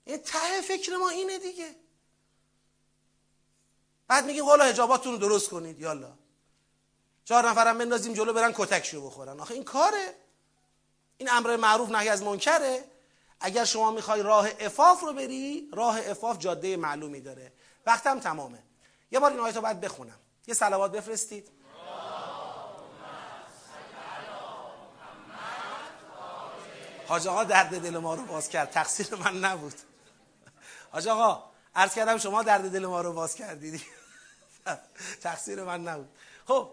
این 0.05 0.17
ته 0.17 0.61
فکر 0.61 0.95
ما 0.95 1.09
اینه 1.09 1.39
دیگه. 1.39 1.75
بعد 4.07 4.25
میگیم 4.25 4.45
حالا 4.45 4.65
حجاباتون 4.65 5.11
رو 5.13 5.17
درست 5.17 5.49
کنید. 5.49 5.79
یالا. 5.79 6.13
چهار 7.25 7.49
نفرم 7.49 7.77
بندازیم 7.77 8.13
جلو 8.13 8.33
برن 8.33 8.53
کتکشو 8.55 9.05
بخورن. 9.05 9.39
آخه 9.39 9.53
این 9.53 9.63
کاره. 9.63 10.15
این 11.17 11.29
امر 11.31 11.55
معروف 11.55 11.89
نهی 11.89 12.09
از 12.09 12.23
منکره. 12.23 12.90
اگر 13.41 13.65
شما 13.65 13.91
می‌خوای 13.91 14.23
راه 14.23 14.49
افاف 14.59 15.01
رو 15.01 15.13
بری 15.13 15.69
راه 15.73 15.99
افاف 16.09 16.37
جاده 16.37 16.77
معلومی 16.77 17.21
داره. 17.21 17.53
وقتم 17.85 18.19
تمامه. 18.19 18.63
یه 19.11 19.19
بار 19.19 19.31
این 19.31 19.39
آیت 19.39 19.55
رو 19.55 19.61
باید 19.61 19.81
بخونم. 19.81 20.19
یه 20.47 20.53
سلوات 20.53 20.91
بفرستید. 20.91 21.49
حاج 27.07 27.27
آقا 27.27 27.43
درد 27.43 27.81
دل 27.81 27.97
ما 27.97 28.15
رو 28.15 28.25
باز 28.25 28.49
کرد. 28.49 28.71
تقصیر 28.71 29.15
من 29.15 29.39
نبود. 29.39 29.73
حاج 30.91 31.07
آقا 31.07 31.43
عرض 31.75 31.93
کردم 31.93 32.17
شما 32.17 32.43
درد 32.43 32.71
دل 32.71 32.85
ما 32.85 33.01
رو 33.01 33.13
باز 33.13 33.35
کردید. 33.35 33.81
تقصیر 35.23 35.63
من 35.63 35.83
نبود. 35.83 36.09
خب 36.47 36.71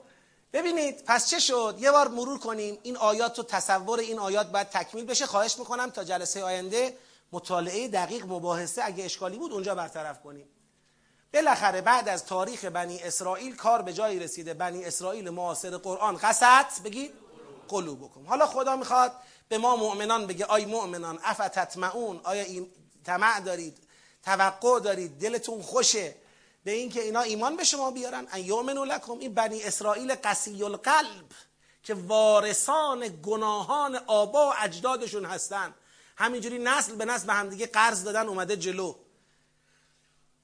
ببینید 0.53 1.05
پس 1.05 1.31
چه 1.31 1.39
شد؟ 1.39 1.77
یه 1.79 1.91
بار 1.91 2.09
مرور 2.09 2.39
کنیم. 2.39 2.79
این 2.83 2.97
آیات 2.97 3.39
و 3.39 3.43
تصور 3.43 3.99
این 3.99 4.19
آیات 4.19 4.47
باید 4.47 4.69
تکمیل 4.69 5.05
بشه. 5.05 5.27
خواهش 5.27 5.59
می‌کنم 5.59 5.91
تا 5.91 6.05
جلسه 6.05 6.45
آینده 6.45 6.97
مطالعه 7.33 7.89
دقیق 7.89 8.25
مباحثه 8.25 8.83
اگه 8.85 9.05
اشکالی 9.05 9.39
بود 9.39 9.53
اونجا 9.53 9.75
برطرف 9.75 10.23
کنیم. 10.23 10.49
بالاخره 11.35 11.81
بعد 11.81 12.09
از 12.09 12.25
تاریخ 12.25 12.65
بنی 12.65 13.03
اسرائیل 13.03 13.57
کار 13.57 13.83
به 13.83 13.93
جایی 13.93 14.19
رسیده. 14.19 14.55
بنی 14.55 14.85
اسرائیل 14.85 15.31
معاصر 15.31 15.77
قرآن. 15.77 16.17
قصد 16.17 16.83
بگید. 16.85 17.13
قلوبکم. 17.69 18.27
حالا 18.27 18.47
خدا 18.47 18.77
می‌خواد 18.77 19.13
به 19.49 19.59
ما 19.59 19.77
مؤمنان 19.77 20.27
بگه 20.27 20.45
آی 20.45 20.65
مؤمنان 20.65 21.19
افتتمعون؟ 21.25 22.21
آیا 22.25 22.43
این 22.43 22.67
طمع 23.05 23.41
دارید؟ 23.41 23.79
توقع 24.23 24.81
دارید؟ 24.81 25.19
دلتون 25.19 25.63
خوشه؟ 25.63 26.15
به 26.69 26.75
اینکه 26.75 27.03
اینا 27.03 27.21
ایمان 27.21 27.57
به 27.57 27.65
شما 27.65 27.91
بیارن. 27.91 28.27
ان 28.31 28.41
یؤمنوا 28.41 28.85
لکم 28.85 29.19
این 29.19 29.35
بنی 29.35 29.63
اسرائیل 29.63 30.15
قسی 30.15 30.65
القلب 30.65 31.25
که 31.83 31.95
وارثان 31.95 33.21
گناهان 33.23 33.97
آبا 33.97 34.51
و 34.51 34.53
اجدادشون 34.59 35.25
هستن. 35.25 35.75
همینجوری 36.17 36.59
نسل 36.59 36.95
به 36.95 37.05
نسل 37.05 37.27
به 37.27 37.33
همدیگه 37.33 37.67
قرض 37.67 38.05
دادن 38.05 38.29
اومده 38.29 38.57
جلو. 38.57 38.95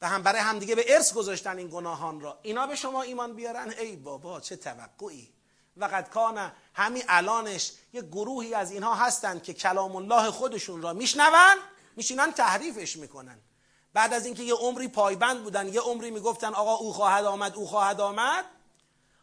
به 0.01 0.07
هم 0.07 0.23
برای 0.23 0.41
همدیگه 0.41 0.75
به 0.75 0.95
ارث 0.95 1.13
گذاشتن 1.13 1.59
این 1.59 1.69
گناهان 1.69 2.21
را. 2.21 2.39
اینا 2.43 2.67
به 2.67 2.77
شما 2.77 3.03
ایمان 3.03 3.35
بیارن؟ 3.35 3.75
ای 3.79 3.97
بابا 3.97 4.41
چه 4.41 4.57
توقعی! 4.57 5.33
وقد 5.77 6.11
کان 6.11 6.53
همین 6.75 7.03
الانش 7.09 7.73
یه 7.93 8.03
گروهی 8.03 8.55
از 8.55 8.73
اینها 8.73 8.95
هستند 8.95 9.43
که 9.43 9.55
کلام 9.55 9.97
الله 9.97 10.31
خودشون 10.31 10.83
را 10.83 10.93
میشنون 10.93 11.57
میشینن 11.97 12.33
تحریفش 12.33 12.97
می‌کنن. 12.97 13.39
بعد 13.95 14.15
از 14.15 14.27
اینکه 14.27 14.43
یه 14.43 14.55
عمری 14.55 14.89
پایبند 14.89 15.43
بودن 15.43 15.69
یه 15.69 15.81
عمری 15.81 16.11
می‌گفتن 16.11 16.55
آقا 16.55 16.75
او 16.75 16.93
خواهد 16.93 17.25
آمد 17.25 17.57
او 17.57 17.67
خواهد 17.67 18.01
آمد. 18.01 18.45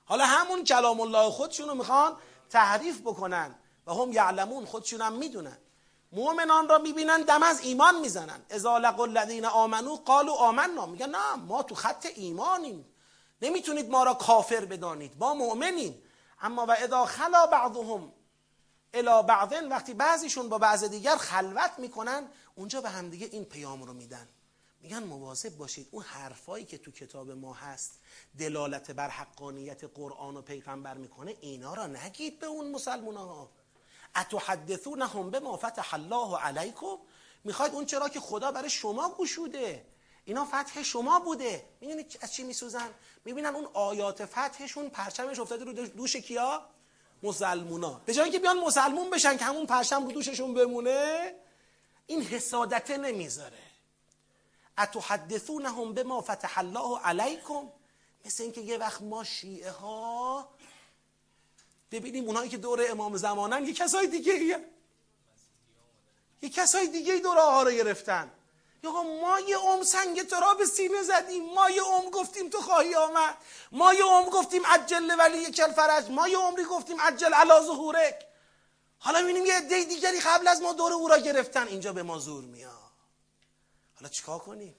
حالا 0.06 0.26
همون 0.26 0.64
کلام 0.64 1.02
الله 1.02 1.30
خودشون 1.30 1.68
رو 1.68 1.76
می‌خوان 1.76 2.18
تحریف 2.50 3.02
بکنن 3.02 3.56
و 3.88 3.94
هم 3.94 4.12
یعلمون 4.12 4.66
خودشون 4.66 5.02
هم 5.02 5.14
می‌دونن. 5.14 5.58
مؤمنان 6.12 6.70
را 6.70 6.78
می‌بینن 6.78 7.22
دم 7.22 7.44
از 7.44 7.60
ایمان 7.60 8.00
می‌زنن. 8.00 8.42
اذا 8.50 8.78
لقوا 8.78 9.04
الذین 9.04 9.46
آمنو 9.46 9.96
قالوا 9.96 10.36
آمنا. 10.36 10.86
میگن 10.86 11.10
نه 11.10 11.36
ما 11.36 11.64
تو 11.64 11.76
خط 11.76 12.08
ایمانیم. 12.16 12.86
نمی‌تونید 13.42 13.90
ما 13.90 14.04
را 14.04 14.14
کافر 14.14 14.66
بدانید. 14.66 15.14
ما 15.20 15.34
مؤمنیم. 15.34 16.04
اما 16.42 16.66
و 16.66 16.72
اذا 16.72 17.06
خلا 17.06 17.48
بعضهم 17.48 18.12
الى 18.94 19.24
بعضن 19.28 19.68
وقتی 19.68 19.94
بعضیشون 19.94 20.50
با 20.50 20.58
بعض 20.58 20.84
دیگر 20.84 21.16
خلوت 21.16 21.72
می‌کنن 21.78 22.28
اونجا 22.56 22.82
به 22.82 22.90
همدیگه 22.90 23.30
این 23.32 23.46
پیام 23.46 23.84
رو 23.84 23.94
میدن. 23.94 24.28
میگن 24.84 25.04
مواظب 25.04 25.58
باشید. 25.58 25.88
اون 25.92 26.04
حرفایی 26.04 26.66
که 26.66 26.78
تو 26.78 26.92
کتاب 26.92 27.32
ما 27.32 27.54
هست 27.54 28.00
دلالت 28.40 28.92
بر 28.92 29.10
حقانیت 29.10 29.84
قرآن 29.84 30.38
و 30.38 30.42
پیغمبر 30.42 30.94
می‌کنه 30.94 31.36
اینا 31.42 31.74
را 31.74 31.88
نگید 31.88 32.40
به 32.40 32.46
اون 32.46 32.72
مسلمان 32.72 33.18
ها 33.18 33.52
اتحدثونهم 34.16 35.30
به 35.30 35.40
ما 35.40 35.58
فتح 35.58 35.94
الله 35.94 36.38
علیکم. 36.38 36.98
می‌خواید 37.44 37.74
اون 37.74 37.86
چرا 37.86 38.10
که 38.10 38.20
خدا 38.20 38.52
برای 38.52 38.70
شما 38.70 39.16
گشوده. 39.20 39.86
اینا 40.26 40.46
فتح 40.46 40.84
شما 40.84 41.20
بوده. 41.20 41.66
می‌دونید 41.82 42.18
از 42.22 42.34
چی 42.34 42.44
میسوزن؟ 42.44 42.90
می‌بینن 43.26 43.56
اون 43.56 43.66
آیات 43.74 44.26
فتحشون 44.26 44.90
پرچمش 44.90 45.40
افتاده 45.40 45.66
رو 45.66 45.74
دوش 45.74 46.16
کیا؟ 46.16 46.66
مسلمونا. 47.24 48.02
به 48.06 48.14
جای 48.14 48.24
اینکه 48.24 48.40
بیان 48.40 48.60
مسلمون 48.60 49.10
بشن 49.10 49.38
که 49.38 49.46
همون 49.46 49.66
پرچم 49.66 50.06
رو 50.06 50.12
دوششون 50.12 50.54
بمونه 50.54 51.36
این 52.08 52.22
حسادته 52.22 52.98
نمی‌ذاره. 52.98 53.71
اتحدثونهم 54.78 55.94
به 55.94 56.04
ما 56.04 56.22
فتح 56.22 56.58
الله 56.58 57.00
علیکم؟ 57.00 57.70
مثل 58.26 58.44
اینکه 58.44 58.62
یه 58.62 58.78
وقت 58.78 59.02
ما 59.02 59.24
شیعه 59.24 59.72
ها 59.72 60.50
ببینیم 61.92 62.26
اونایی 62.26 62.50
که 62.50 62.58
دور 62.58 62.92
امام 62.92 63.18
زمانن 63.18 63.66
یه 63.68 63.74
کسای 63.74 64.08
دیگه 64.08 64.34
ایه. 64.34 64.66
یه 66.42 66.50
کسای 66.50 66.88
دیگه 66.88 67.16
دور 67.16 67.40
آقا 67.40 67.64
رو 67.64 67.72
گرفتن. 67.72 68.32
یا 68.84 68.92
ما 69.04 69.40
یه 69.40 69.58
عم 69.58 69.84
سنگ 69.84 70.22
تو 70.22 70.56
به 70.58 70.66
سینه 70.66 71.04
زدیم. 71.04 71.54
ما 71.54 71.70
یه 71.70 71.84
عم 71.84 72.10
گفتیم 72.10 72.50
تو 72.50 72.62
خواهی 72.62 72.96
آمد. 72.96 73.38
ما 73.72 73.94
یه 73.94 74.06
عم 74.06 74.30
گفتیم 74.30 74.66
عجل 74.66 75.20
ولی 75.20 75.52
کل 75.52 75.72
فرج 75.72 76.10
ما 76.10 76.28
یه 76.28 76.38
عمری 76.38 76.64
گفتیم 76.64 77.02
عجل 77.02 77.34
علا 77.34 77.62
ظهورک 77.62 78.26
حالا 79.00 79.20
می‌بینیم 79.20 79.46
یه 79.46 79.58
عده 79.58 79.84
دیگری 79.84 80.20
قبل 80.20 80.48
از 80.48 80.62
ما 80.62 80.74
دور 80.74 80.94
او 80.94 81.08
را 81.08 81.18
گرفتن. 81.18 81.68
اینجا 81.68 81.94
به 81.94 82.04
ما 82.04 82.18
زور 82.20 82.44
میاد. 82.44 82.81
حالا 84.02 84.10
چیکار 84.10 84.40
کنیم؟ 84.40 84.76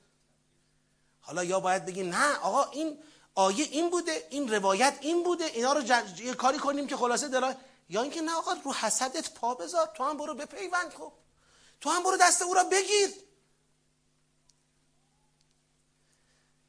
حالا 1.21 1.45
یا 1.45 1.61
باید 1.61 1.85
بگیم 1.87 2.09
نه 2.09 2.37
آقا 2.37 2.65
این 2.65 2.99
آیه 3.35 3.65
این 3.65 3.91
بوده 3.91 4.27
این 4.31 4.53
روایت 4.53 4.99
این 5.01 5.23
بوده 5.23 5.45
اینا 5.45 5.73
رو 5.73 5.83
یه 6.19 6.35
کاری 6.35 6.59
کنیم 6.59 6.87
که 6.87 6.97
خلاصه 6.97 7.29
دلا 7.29 7.57
یا 7.89 8.03
اینکه 8.03 8.21
نه 8.21 8.33
آقا 8.35 8.53
رو 8.53 8.73
حسدت 8.73 9.35
پا 9.35 9.55
بذار 9.55 9.87
تو 9.87 10.05
هم 10.05 10.17
برو 10.17 10.35
بپیوند 10.35 10.93
خب. 10.93 11.13
تو 11.81 11.91
هم 11.91 12.03
برو 12.03 12.17
دست 12.17 12.43
او 12.43 12.55
را 12.55 12.65
بگیر. 12.65 13.11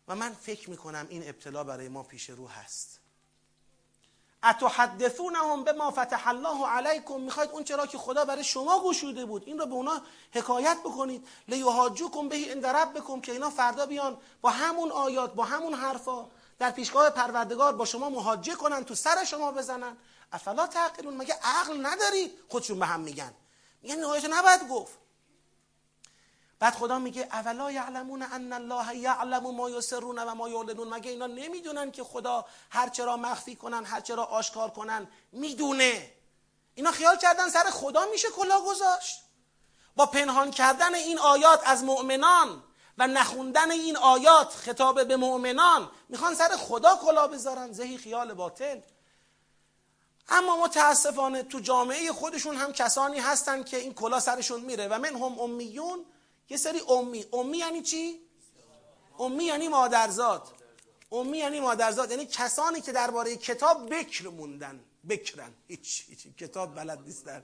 و 0.08 0.16
من 0.16 0.34
فکر 0.34 0.70
می‌کنم 0.70 1.08
این 1.10 1.30
ابتلا 1.30 1.64
برای 1.64 1.90
ما 1.90 2.04
پیش 2.04 2.30
رو 2.30 2.48
هست. 2.48 3.00
اتحدثونهم 4.44 5.64
به 5.64 5.74
ما 5.74 5.92
فتح 5.92 6.28
الله 6.28 6.68
علیکم؟ 6.68 7.22
می‌خواید 7.22 7.50
اون 7.52 7.64
چرا 7.64 7.88
که 7.88 7.98
خدا 7.98 8.26
برای 8.26 8.44
شما 8.44 8.84
گشوده 8.84 9.26
بود. 9.26 9.44
این 9.46 9.60
رو 9.60 9.66
به 9.66 9.74
اونا 9.74 10.02
حکایت 10.32 10.78
بکنید. 10.80 11.28
لیهاجوکم 11.48 12.30
به 12.30 12.36
این 12.36 12.62
بکن 12.62 13.22
که 13.22 13.32
اینا 13.32 13.50
فردا 13.50 13.86
بیان 13.86 14.18
با 14.42 14.50
همون 14.50 14.92
آیات 14.92 15.34
با 15.34 15.44
همون 15.46 15.74
حرفا. 15.74 16.26
در 16.60 16.72
پیشگاه 16.72 17.10
پروردگار 17.10 17.74
با 17.74 17.86
شما 17.86 18.10
محاجه 18.10 18.56
کنن 18.56 18.84
تو 18.84 18.96
سر 18.96 19.24
شما 19.24 19.52
بزنن. 19.52 19.98
افلا 20.32 20.68
تعقلون؟ 20.68 21.18
مگه 21.18 21.40
عقل 21.44 21.86
نداری؟ 21.86 22.32
خودشون 22.50 22.80
به 22.80 22.86
هم 22.86 23.00
میگن. 23.00 23.34
میگن 23.82 23.96
نهایت 23.96 24.26
نباید 24.26 24.68
گفت. 24.68 25.03
بعد 26.60 26.76
خدا 26.76 27.00
میگه 27.00 27.22
اولا 27.32 27.72
یعلمون 27.72 28.22
ان 28.22 28.54
الله 28.54 28.96
یعلم 28.96 29.56
ما 29.56 29.70
یسرون 29.70 30.20
و 30.20 30.36
ما 30.36 30.50
یعلنون 30.50 30.94
مگه 30.94 31.12
اینا 31.12 31.28
نمی‌دونن 31.28 31.92
که 31.92 32.04
خدا 32.04 32.46
هر 32.70 32.90
چرا 32.90 33.18
مخفی 33.18 33.56
کنن 33.56 33.86
هر 33.86 34.02
چرا 34.02 34.24
آشکار 34.24 34.70
کنن؟ 34.70 35.08
می‌دونه. 35.32 36.12
اینا 36.76 36.92
خیال 36.92 37.18
کردن 37.18 37.50
سر 37.50 37.64
خدا 37.64 38.06
میشه 38.12 38.28
کلا 38.30 38.62
گذاشت. 38.62 39.22
با 39.96 40.06
پنهان 40.06 40.52
کردن 40.52 40.96
این 40.96 41.20
آیات 41.20 41.62
از 41.66 41.84
مؤمنان 41.84 42.64
و 42.98 43.08
نخوندن 43.08 43.72
این 43.72 43.98
آیات 43.98 44.54
خطاب 44.54 45.08
به 45.08 45.18
مؤمنان 45.18 45.90
می‌خوان 46.10 46.36
سر 46.36 46.58
خدا 46.58 46.96
کلا 46.96 47.28
بذارن. 47.28 47.72
زهی 47.72 47.98
خیال 47.98 48.34
باطل 48.34 48.82
اما 50.30 50.58
متاسفانه 50.58 51.44
تو 51.44 51.60
جامعه 51.60 52.12
خودشون 52.12 52.56
هم 52.56 52.74
کسانی 52.74 53.20
هستن 53.20 53.64
که 53.64 53.78
این 53.78 53.94
کلا 53.94 54.20
سرشون 54.20 54.62
میره. 54.62 54.88
و 54.88 55.00
من 55.00 55.16
هم 55.16 55.40
امیون 55.40 56.06
یه 56.50 56.58
سری 56.58 56.82
امی. 56.90 57.26
امی 57.34 57.58
یعنی 57.58 57.82
چی؟ 57.82 58.20
امی 59.20 59.44
یعنی 59.44 59.68
مادرزاد. 59.68 60.48
امی 61.12 61.38
یعنی 61.38 61.60
مادرزاد. 61.60 62.12
یعنی 62.12 62.26
کسانی 62.26 62.82
که 62.82 62.92
درباره 62.92 63.36
کتاب 63.36 63.90
بکر 63.90 64.28
موندن. 64.28 64.84
بکرن. 65.10 65.54
هیچ, 65.68 66.06
هیچ. 66.10 66.28
کتاب 66.40 66.76
بلد 66.76 67.00
نیستن. 67.00 67.44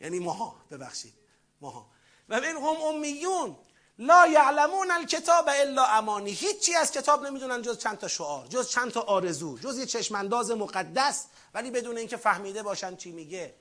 یعنی 0.00 0.18
ماها. 0.18 0.56
ببخشید. 0.70 1.14
ماها. 1.60 1.86
و 2.28 2.40
من 2.40 2.44
هم 2.44 2.66
امیون. 2.66 3.56
لا 3.98 4.26
یعلمون 4.26 4.90
الکتاب 4.90 5.48
الا 5.48 5.84
امانی. 5.84 6.30
هیچی 6.30 6.74
از 6.74 6.92
کتاب 6.92 7.26
نمی‌دونن 7.26 7.62
جز 7.62 7.78
چند 7.78 7.98
تا 7.98 8.08
شعار 8.08 8.46
جز 8.46 8.68
چند 8.70 8.90
تا 8.90 9.00
آرزو 9.00 9.58
جز 9.58 9.78
یه 9.78 9.86
چشمانداز 9.86 10.50
مقدس. 10.50 11.26
ولی 11.54 11.70
بدون 11.70 11.98
اینکه 11.98 12.16
فهمیده 12.16 12.62
باشن 12.62 12.96
چی 12.96 13.12
میگه. 13.12 13.54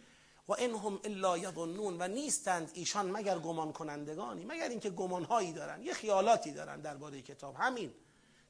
و 0.48 0.56
انهم 0.60 1.00
الا 1.04 1.38
یظنون 1.38 1.98
و 2.00 2.08
نیستند 2.08 2.72
ایشان 2.74 3.12
مگر 3.12 3.40
گمان 3.40 3.74
کنندگانی 3.74 4.46
مگر 4.46 4.70
اینکه 4.70 4.90
گمانهایی 4.90 5.54
دارن 5.54 5.84
یه 5.84 5.94
خیالاتی 5.94 6.52
دارن 6.52 6.82
درباره 6.82 7.22
کتاب. 7.22 7.56
همین. 7.56 7.94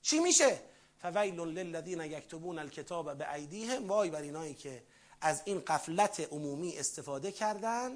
چی 0.01 0.19
میشه؟ 0.19 0.59
فویل 0.97 1.39
للذین 1.39 2.01
یکتبون 2.01 2.59
الکتاب 2.59 3.17
به 3.17 3.33
ایدیهم 3.33 3.87
وای 3.87 4.09
بر 4.09 4.21
اینایی 4.21 4.53
که 4.53 4.83
از 5.21 5.41
این 5.45 5.59
قفلت 5.59 6.19
عمومی 6.19 6.77
استفاده 6.77 7.31
کردن 7.31 7.91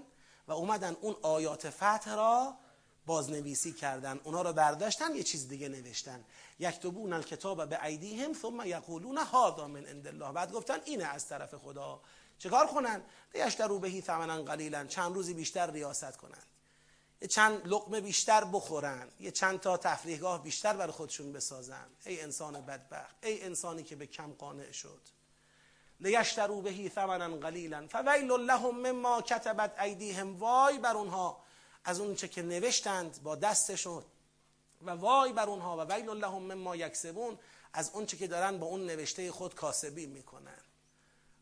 و 0.47 0.51
اومدن 0.51 0.97
اون 1.01 1.15
آیات 1.21 1.69
فتح 1.69 2.15
را 2.15 2.57
بازنویسی 3.05 3.73
کردن. 3.73 4.19
اونا 4.23 4.41
رو 4.41 4.53
برداشتن 4.53 5.15
یه 5.15 5.23
چیز 5.23 5.47
دیگه 5.47 5.69
نوشتن. 5.69 6.23
یکتبون 6.59 7.13
الکتاب 7.13 7.69
به 7.69 7.85
ایدیهم 7.85 8.33
ثم 8.33 8.61
یقولون 8.65 9.17
هذا 9.17 9.67
من 9.67 9.85
عند 9.85 10.07
الله. 10.07 10.31
بعد 10.31 10.51
گفتن 10.51 10.77
اینه 10.85 11.05
از 11.05 11.27
طرف 11.27 11.55
خدا. 11.55 12.01
چکار 12.39 12.67
کنن؟ 12.67 13.01
رو 13.59 13.79
بهی 13.79 14.01
ثمنا 14.01 14.43
قلیلا. 14.43 14.85
چند 14.85 15.15
روزی 15.15 15.33
بیشتر 15.33 15.71
ریاست 15.71 16.17
کنن. 16.17 16.43
یه 17.21 17.27
چند 17.27 17.67
لقمه 17.67 18.01
بیشتر 18.01 18.43
بخورن. 18.43 19.07
یه 19.19 19.31
چند 19.31 19.59
تا 19.59 19.77
تفریحگاه 19.77 20.43
بیشتر 20.43 20.73
برای 20.73 20.91
خودشون 20.91 21.33
بسازن. 21.33 21.87
ای 22.05 22.21
انسان 22.21 22.61
بدبخت. 22.61 23.15
ای 23.23 23.43
انسانی 23.43 23.83
که 23.83 23.95
به 23.95 24.07
کم 24.07 24.33
قانع 24.33 24.71
شد. 24.71 25.01
لیشترو 25.99 26.61
بهی 26.61 26.89
ثمنا 26.89 27.37
قلیلا. 27.37 27.87
فویل 27.87 28.31
لهم 28.31 28.75
مما 28.75 29.21
کتبت 29.21 29.79
ایدیهم. 29.79 30.39
وای 30.39 30.77
بر 30.77 30.97
اونها. 30.97 31.43
از 31.83 31.99
اون 31.99 32.15
چه 32.15 32.27
که 32.27 32.41
نوشتند 32.41 33.23
با 33.23 33.35
دستشون. 33.35 34.03
و 34.81 34.91
وای 34.91 35.33
بر 35.33 35.45
اونها. 35.45 35.77
و 35.77 35.81
ویل 35.81 36.09
لهم 36.09 36.41
مما 36.41 36.75
یکسبون. 36.75 37.39
از 37.73 37.91
اون 37.93 38.05
چه 38.05 38.17
که 38.17 38.27
دارن 38.27 38.57
با 38.57 38.67
اون 38.67 38.85
نوشته 38.85 39.31
خود 39.31 39.55
کاسبی 39.55 40.05
می‌کنن. 40.05 40.58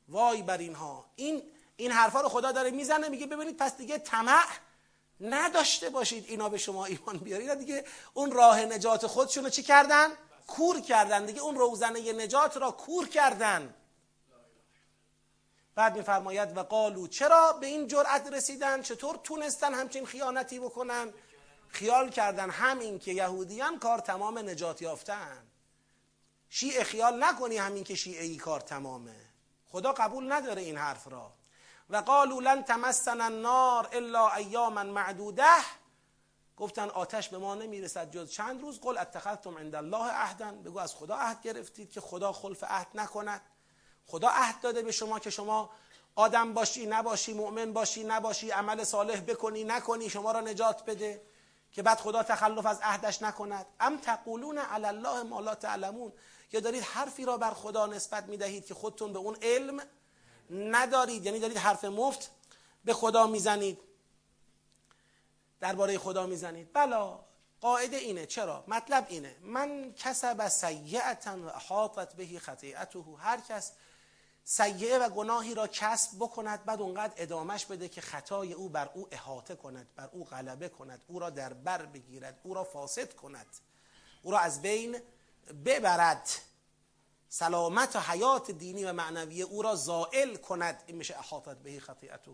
وای 0.08 0.42
بر 0.42 0.58
اینها. 0.58 1.06
این 1.16 1.44
این 1.76 1.92
حرفا 1.92 2.22
رو 2.22 2.30
خدا 2.30 2.52
داره 2.52 2.72
می‌زنه 2.72 3.10
میگه 3.10 3.26
ببینید 3.26 3.58
پس 3.58 3.78
دیگه 3.78 3.98
طمع 3.98 4.44
نداشته 5.22 5.90
باشید 5.90 6.26
اینا 6.28 6.50
به 6.50 6.58
شما 6.58 6.86
ایمان 6.86 7.18
بیارید 7.18 7.54
دیگه 7.54 7.86
اون 8.14 8.32
راه 8.32 8.66
نجات 8.66 9.08
خودشون 9.08 9.44
رو 9.44 9.50
چی 9.50 9.64
کردن؟ 9.64 10.10
کور 10.48 10.82
کردن. 10.82 11.26
دیگه 11.26 11.42
اون 11.42 11.56
روزنه 11.56 12.14
نجات 12.14 12.58
را 12.58 12.72
کور 12.72 13.08
کردن. 13.08 13.74
بعد 15.76 15.98
میفرماید 15.98 16.58
و 16.58 16.64
قالو 16.64 17.08
چرا 17.08 17.54
به 17.54 17.68
این 17.68 17.88
جرأت 17.88 18.34
رسیدن؟ 18.34 18.82
چطور 18.82 19.20
تونستن 19.24 19.74
همچین 19.74 20.06
خیانتی 20.06 20.60
بکنن؟ 20.60 21.14
خیال 21.68 22.10
کردن. 22.10 22.50
همین 22.50 23.00
که 23.00 23.12
یهودیان 23.12 23.80
کار 23.80 24.00
تمام 24.00 24.38
نجات 24.38 24.82
یافتن. 24.82 25.48
شیعه 26.50 26.84
خیال 26.84 27.24
نکنی 27.24 27.58
همین 27.58 27.84
که 27.84 27.96
شیعه 27.96 28.24
ای 28.24 28.38
کار 28.38 28.60
تمامه. 28.60 29.27
خدا 29.72 29.94
قبول 29.94 30.32
نداره 30.32 30.62
این 30.62 30.78
حرف 30.78 31.08
را. 31.08 31.32
و 31.90 31.98
قالوا 31.98 32.40
لن 32.40 32.64
تمسن 32.64 33.22
النار 33.22 33.90
الا 33.94 34.36
ایاما 34.36 34.84
معدوده. 34.84 35.44
گفتن 36.58 36.90
آتش 36.90 37.30
به 37.30 37.38
ما 37.38 37.56
نمی‌رسد 37.56 38.12
جز 38.12 38.32
چند 38.32 38.62
روز. 38.62 38.80
قل 38.80 38.98
اتخذتم 38.98 39.58
عند 39.58 39.76
الله 39.76 40.12
عهدا. 40.12 40.52
بگو 40.52 40.80
از 40.80 40.96
خدا 40.96 41.16
عهد 41.16 41.42
گرفتید 41.42 41.92
که 41.92 42.02
خدا 42.02 42.34
خلف 42.34 42.64
عهد 42.64 42.88
نکند. 42.94 43.42
خدا 44.06 44.28
عهد 44.28 44.62
داده 44.62 44.82
به 44.82 44.92
شما 44.92 45.20
که 45.20 45.30
شما 45.30 45.70
آدم 46.16 46.54
باشی 46.54 46.86
نباشی 46.86 47.34
مؤمن 47.34 47.74
باشی 47.74 48.04
نباشی 48.04 48.52
عمل 48.52 48.84
صالح 48.84 49.20
بکنی 49.20 49.64
نکنی 49.64 50.10
شما 50.10 50.32
را 50.32 50.42
نجات 50.42 50.86
بده. 50.86 51.22
که 51.72 51.84
بعد 51.84 52.00
خدا 52.00 52.24
تخلف 52.24 52.66
از 52.66 52.80
عهدش 52.82 53.22
نکند. 53.22 53.66
ام 53.80 53.98
تقولون 53.98 54.58
علی 54.58 54.86
الله 54.86 55.24
ما 55.24 55.40
لا 55.40 55.56
تعلمون؟ 55.56 56.14
یا 56.52 56.60
دارید 56.60 56.84
حرفی 56.84 57.26
را 57.26 57.38
بر 57.38 57.52
خدا 57.52 57.86
نسبت 57.86 58.24
می‌دهید 58.24 58.66
که 58.66 58.74
خودتون 58.74 59.14
به 59.14 59.20
اون 59.20 59.38
علم 59.42 59.82
ندارید؟ 60.50 61.26
یعنی 61.26 61.40
دارید 61.40 61.58
حرف 61.58 61.86
مفت 61.86 62.32
به 62.86 62.94
خدا 62.94 63.28
می‌زنید. 63.28 63.80
درباره 65.60 65.98
خدا 65.98 66.26
می‌زنید. 66.26 66.74
بلا 66.74 67.20
قاعده 67.62 67.98
اینه. 67.98 68.26
چرا؟ 68.26 68.64
مطلب 68.68 69.06
اینه. 69.10 69.36
من 69.42 69.94
کسب 69.94 70.48
سیعتا 70.48 71.38
و 71.38 71.46
احاطت 71.48 72.16
بهی 72.16 72.40
خطیعته 72.40 73.04
هر 73.20 73.42
کس 73.42 73.72
سیعه 74.50 75.00
و 75.00 75.10
گناهی 75.10 75.56
را 75.56 75.68
کسب 75.68 76.16
بکند 76.20 76.66
بعد 76.66 76.82
اونقدر 76.82 77.14
ادامش 77.18 77.66
بده 77.66 77.90
که 77.90 78.02
خطای 78.02 78.54
او 78.54 78.70
بر 78.70 78.90
او 78.94 79.08
احاطه 79.12 79.56
کند 79.56 79.88
بر 79.96 80.10
او 80.12 80.26
غلبه 80.26 80.70
کند 80.70 81.04
او 81.08 81.20
را 81.20 81.30
در 81.30 81.54
بر 81.54 81.86
بگیرد 81.86 82.40
او 82.44 82.54
را 82.54 82.64
فاسد 82.64 83.14
کند 83.14 83.46
او 84.24 84.32
را 84.32 84.40
از 84.40 84.62
بین 84.62 85.02
ببرد 85.66 86.30
سلامت 87.30 87.96
و 87.96 88.00
حیات 88.00 88.52
دینی 88.52 88.84
و 88.84 88.94
معنوی 88.94 89.42
او 89.42 89.62
را 89.62 89.76
زائل 89.76 90.36
کند. 90.36 90.84
این 90.86 90.98
میشه 90.98 91.18
احاطت 91.20 91.58
بهی 91.58 91.80
خطیعته 91.80 92.32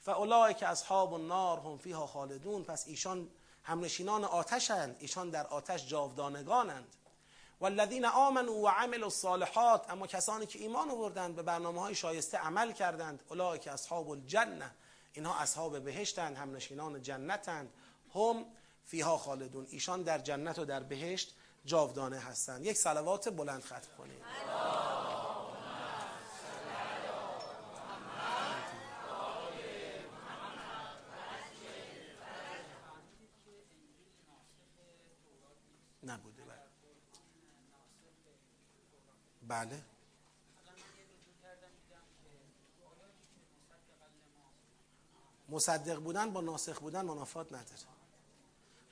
فاولای 0.00 0.54
که 0.54 0.66
اصحاب 0.66 1.14
النار 1.14 1.58
هم 1.58 1.78
فیها 1.78 2.06
خالدون. 2.06 2.64
پس 2.64 2.84
ایشان 2.86 3.30
همنشینان 3.62 4.24
آتشند. 4.24 4.96
ایشان 4.98 5.30
در 5.30 5.46
آتش 5.46 5.86
جاودانگانند. 5.86 6.96
والذین 7.60 8.04
آمنوا 8.04 8.54
و 8.54 8.68
عملوا 8.68 9.04
الصالحات. 9.06 9.90
اما 9.90 10.06
کسانی 10.06 10.46
که 10.46 10.58
ایمان 10.58 10.90
آوردند 10.90 11.36
به 11.36 11.42
برنامه 11.42 11.80
های 11.80 11.94
شایسته 11.94 12.38
عمل 12.38 12.72
کردند. 12.72 13.22
اولای 13.28 13.58
که 13.58 13.70
اصحاب 13.70 14.10
الجنه. 14.10 14.70
اینها 15.12 15.38
اصحاب 15.38 15.84
بهشتند. 15.84 16.36
همنشینان 16.36 17.02
جنتند. 17.02 17.72
هم 18.14 18.44
فیها 18.84 19.18
خالدون. 19.18 19.66
ایشان 19.70 20.02
در 20.02 20.18
جنت 20.18 20.58
و 20.58 20.64
در 20.64 20.82
بهشت 20.82 21.34
جاودانه 21.68 22.18
هستند 22.18 22.66
یک 22.66 22.76
صلوات 22.76 23.28
بلند 23.28 23.64
ختم 23.64 23.88
کنید. 23.98 24.22
نبوده 36.02 36.42
بله. 36.42 36.56
بله. 39.66 39.82
مصدق 45.48 45.98
بودن 45.98 46.30
با 46.30 46.40
ناسخ 46.40 46.80
بودن 46.80 47.04
منافات 47.04 47.46
نداره. 47.46 47.66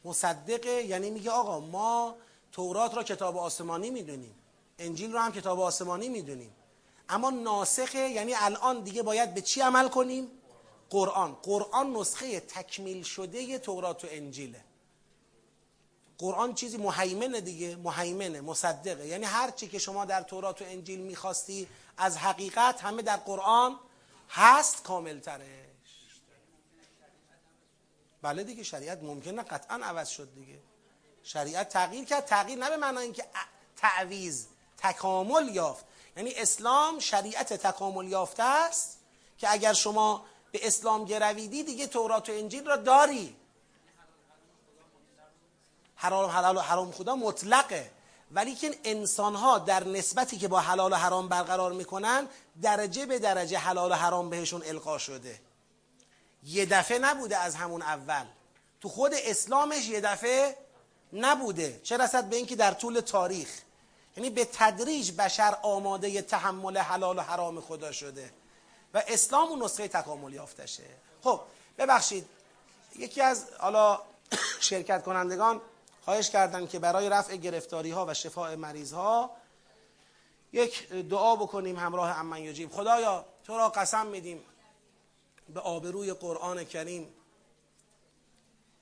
مصدقه 0.05 0.71
یعنی 0.71 1.11
میگه 1.11 1.31
آقا 1.31 1.61
ما 1.61 2.17
تورات 2.57 2.95
را 2.95 3.03
کتاب 3.03 3.37
آسمانی 3.37 3.91
می‌دونیم. 3.91 4.35
انجیل 4.79 5.13
را 5.13 5.23
هم 5.23 5.33
کتاب 5.33 5.61
آسمانی 5.61 6.09
می‌دونیم. 6.09 6.53
اما 7.09 7.31
ناسخه 7.31 7.99
یعنی 7.99 8.35
الان 8.35 8.81
دیگه 8.81 9.03
باید 9.03 9.35
به 9.35 9.41
چی 9.41 9.61
عمل 9.61 9.89
کنیم؟ 9.89 10.29
قرآن. 10.91 11.35
قرآن 11.35 11.97
نسخه 11.97 12.41
تکمیل 12.41 13.03
شده 13.03 13.59
تورات 13.59 14.05
و 14.05 14.09
انجیله. 14.11 14.65
قرآن 16.19 16.55
چیزی 16.55 16.77
مهیمنه 16.77 17.41
دیگه 17.41 17.77
مهیمنه 17.77 18.41
مصدقه. 18.41 19.07
یعنی 19.07 19.25
هر 19.25 19.51
چی 19.51 19.69
که 19.69 19.79
شما 19.79 20.05
در 20.05 20.23
تورات 20.23 20.63
و 20.63 20.65
انجیل 20.65 21.01
می‌خواستی 21.01 21.69
از 21.97 22.17
حقیقت 22.17 22.81
همه 22.81 23.03
در 23.03 23.17
قرآن 23.17 23.79
هست 24.29 24.83
کامل 24.83 25.19
ترش 25.19 25.45
بله 28.23 28.45
دیگه 28.45 28.63
شریعت 28.63 29.03
ممکنه 29.03 29.43
قطعا 29.43 29.81
عوض 29.83 30.09
شد 30.09 30.35
دیگه. 30.35 30.59
شریعت 31.27 31.69
تغییر 31.69 32.05
کرد. 32.05 32.25
تغییر 32.25 32.59
نه 32.59 32.71
به 32.71 32.77
معنای 32.77 33.05
اینکه 33.05 33.25
تعویز 33.77 34.47
تکامل 34.79 35.49
یافت. 35.49 35.85
یعنی 36.17 36.35
اسلام 36.35 36.99
شریعت 36.99 37.53
تکامل 37.53 38.09
یافته 38.09 38.43
است 38.43 38.99
که 39.39 39.53
اگر 39.53 39.73
شما 39.73 40.25
به 40.53 40.67
اسلام 40.67 41.05
گرویدی 41.05 41.63
دیگه 41.63 41.87
تورات 41.87 42.29
و 42.29 42.33
انجیل 42.33 42.67
را 42.67 42.77
داری. 42.77 43.37
حلال 45.97 46.31
حلال 46.31 46.57
و 46.57 46.61
حرام 46.61 46.93
خدا 46.93 47.17
مطلقه. 47.17 47.91
ولی 48.31 48.55
که 48.55 48.79
انسان 48.85 49.35
ها 49.35 49.59
در 49.59 49.85
نسبتی 49.85 50.39
که 50.39 50.49
با 50.49 50.61
حلال 50.61 50.93
و 50.93 50.97
حرام 50.97 51.29
برقرار 51.29 51.73
می‌کنن 51.73 52.29
درجه 52.63 53.07
به 53.07 53.19
درجه 53.19 53.59
حلال 53.59 53.93
و 53.93 53.95
حرام 53.95 54.31
بهشون 54.31 54.63
القا 54.67 54.99
شده. 54.99 55.41
یه 56.43 56.67
دفعه 56.67 56.99
نبوده 56.99 57.37
از 57.37 57.55
همون 57.55 57.83
اول. 57.83 58.25
تو 58.81 58.89
خود 58.89 59.13
اسلامش 59.15 59.89
یه 59.89 60.01
دفعه 60.01 60.66
نبوده. 61.17 61.81
چه 61.83 61.97
رسد 61.97 62.25
به 62.25 62.37
اینکه 62.37 62.57
در 62.57 62.75
طول 62.75 63.01
تاریخ 63.01 63.49
یعنی 64.17 64.31
به 64.31 64.45
تدریج 64.45 65.13
بشر 65.13 65.59
آماده 65.63 66.23
تحمل 66.23 66.79
حلال 66.79 67.19
و 67.19 67.21
حرام 67.21 67.61
خدا 67.61 67.93
شده 67.93 68.31
و 68.95 69.03
اسلام 69.09 69.49
اون 69.49 69.63
نسخه 69.63 69.89
تکامل 69.89 70.33
یافتشه. 70.33 70.83
خب 71.23 71.41
ببخشید. 71.79 72.27
یکی 72.99 73.21
از 73.21 73.47
حالا 73.59 74.01
شرکت 74.61 75.03
کنندگان 75.03 75.61
خواهش 76.05 76.31
کردن 76.31 76.67
که 76.67 76.79
برای 76.79 77.09
رفع 77.09 77.37
گرفتاری 77.37 77.91
ها 77.91 78.07
و 78.07 78.15
شفاء 78.15 78.57
مریض 78.57 78.93
ها 78.93 79.31
یک 80.53 80.89
دعا 80.93 81.37
بکنیم 81.37 81.77
همراه 81.77 82.19
امن 82.19 82.39
یجیب. 82.39 82.73
خدایا 82.73 83.25
تو 83.45 83.57
را 83.57 83.69
قسم 83.69 84.07
میدیم 84.07 84.45
به 85.55 85.61
آبروی 85.61 86.13
قرآن 86.13 86.65
کریم 86.65 87.15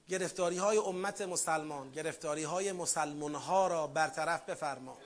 گرفتاری 0.08 0.56
های 0.56 0.78
امت 0.78 1.20
مسلمان 1.20 1.90
گرفتاری 1.90 2.44
های 2.44 2.72
مسلمان 2.72 3.34
ها 3.34 3.66
را 3.66 3.86
برطرف 3.86 4.48
بفرما. 4.48 4.98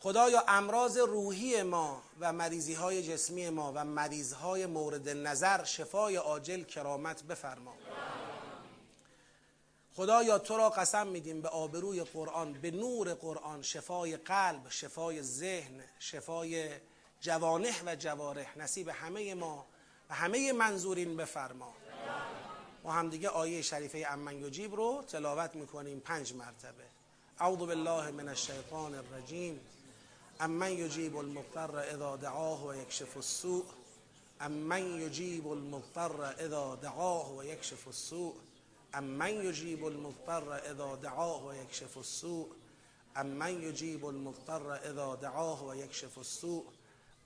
خدایا 0.00 0.44
امراض 0.48 0.98
روحی 0.98 1.62
ما 1.62 2.02
و 2.20 2.32
مریضی 2.32 2.74
های 2.74 3.02
جسمی 3.02 3.50
ما 3.50 3.72
و 3.74 3.84
مریض 3.84 4.32
های 4.32 4.66
مورد 4.66 5.08
نظر 5.08 5.64
شفای 5.64 6.16
عاجل 6.16 6.62
کرامت 6.62 7.22
بفرما. 7.22 7.74
خدایا 9.96 10.38
تو 10.38 10.56
را 10.56 10.70
قسم 10.70 11.06
میدیم 11.06 11.42
به 11.42 11.48
آبروی 11.48 12.04
قرآن 12.04 12.52
به 12.52 12.70
نور 12.70 13.14
قرآن 13.14 13.62
شفای 13.62 14.16
قلب 14.16 14.68
شفای 14.68 15.22
ذهن 15.22 15.84
شفای 15.98 16.70
جوانح 17.20 17.82
و 17.86 17.96
جوارح 17.96 18.58
نصیب 18.58 18.88
همه 18.88 19.34
ما 19.34 19.66
و 20.10 20.14
همه 20.14 20.52
منظورین 20.52 21.16
بفرما. 21.16 21.74
ما 22.88 22.94
هم 22.94 23.10
دیگه 23.10 23.28
آیه 23.28 23.62
شریفه 23.62 24.06
امن 24.10 24.36
یجیب 24.36 24.74
رو 24.74 25.04
تلاوت 25.08 25.54
می‌کنیم. 25.54 26.00
پنج 26.00 26.34
مرتبه. 26.34 26.84
اعوذ 27.38 27.58
بالله 27.58 28.10
من 28.10 28.28
الشیطان 28.28 28.94
الرجیم. 28.94 29.60
امن 30.40 30.72
یجیب 30.72 31.16
المضطر 31.16 31.76
اذا 31.76 32.16
دعاه 32.16 32.66
و 32.66 32.74
یکشف 32.74 33.16
السوء. 33.16 33.64
امن 34.40 35.00
یجیب 35.00 35.48
المضطر 35.48 36.22
اذا 36.22 36.76
دعاه 36.76 37.36
و 37.36 37.44
یکشف 37.44 37.86
السوء. 37.86 38.34
امن 38.94 39.34
یجیب 39.44 39.84
المضطر 39.84 40.50
اذا 40.52 40.96
دعاه 40.96 41.46
و 41.46 41.54
یکشف 41.54 41.96
السوء. 41.96 42.46
امن 43.16 43.62
یجیب 43.62 44.04
المضطر 44.04 44.70
اذا 44.70 45.16
دعاه 45.16 45.68
و 45.68 45.74
یکشف 45.74 46.18
السوء. 46.18 46.64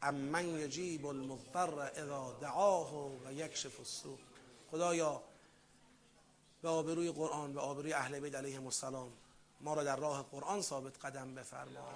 امن 0.03 0.47
یجیب 0.59 1.07
المضطر 1.07 1.81
اذا 1.81 2.37
دعاه 2.41 2.95
و 2.95 3.33
یکشف 3.33 3.79
السوء. 3.81 4.19
خدایا 4.71 5.23
به 6.63 6.69
آبروی 6.69 7.13
قرآن 7.13 7.53
به 7.53 7.61
آبروی 7.61 7.93
اهل 7.93 8.21
بیت 8.21 8.35
علیهم 8.35 8.65
السلام. 8.65 9.13
ما 9.61 9.75
را 9.75 9.85
در 9.85 9.97
راه 9.97 10.23
قرآن 10.23 10.63
ثابت 10.63 11.05
قدم 11.05 11.35
بفرما. 11.35 11.89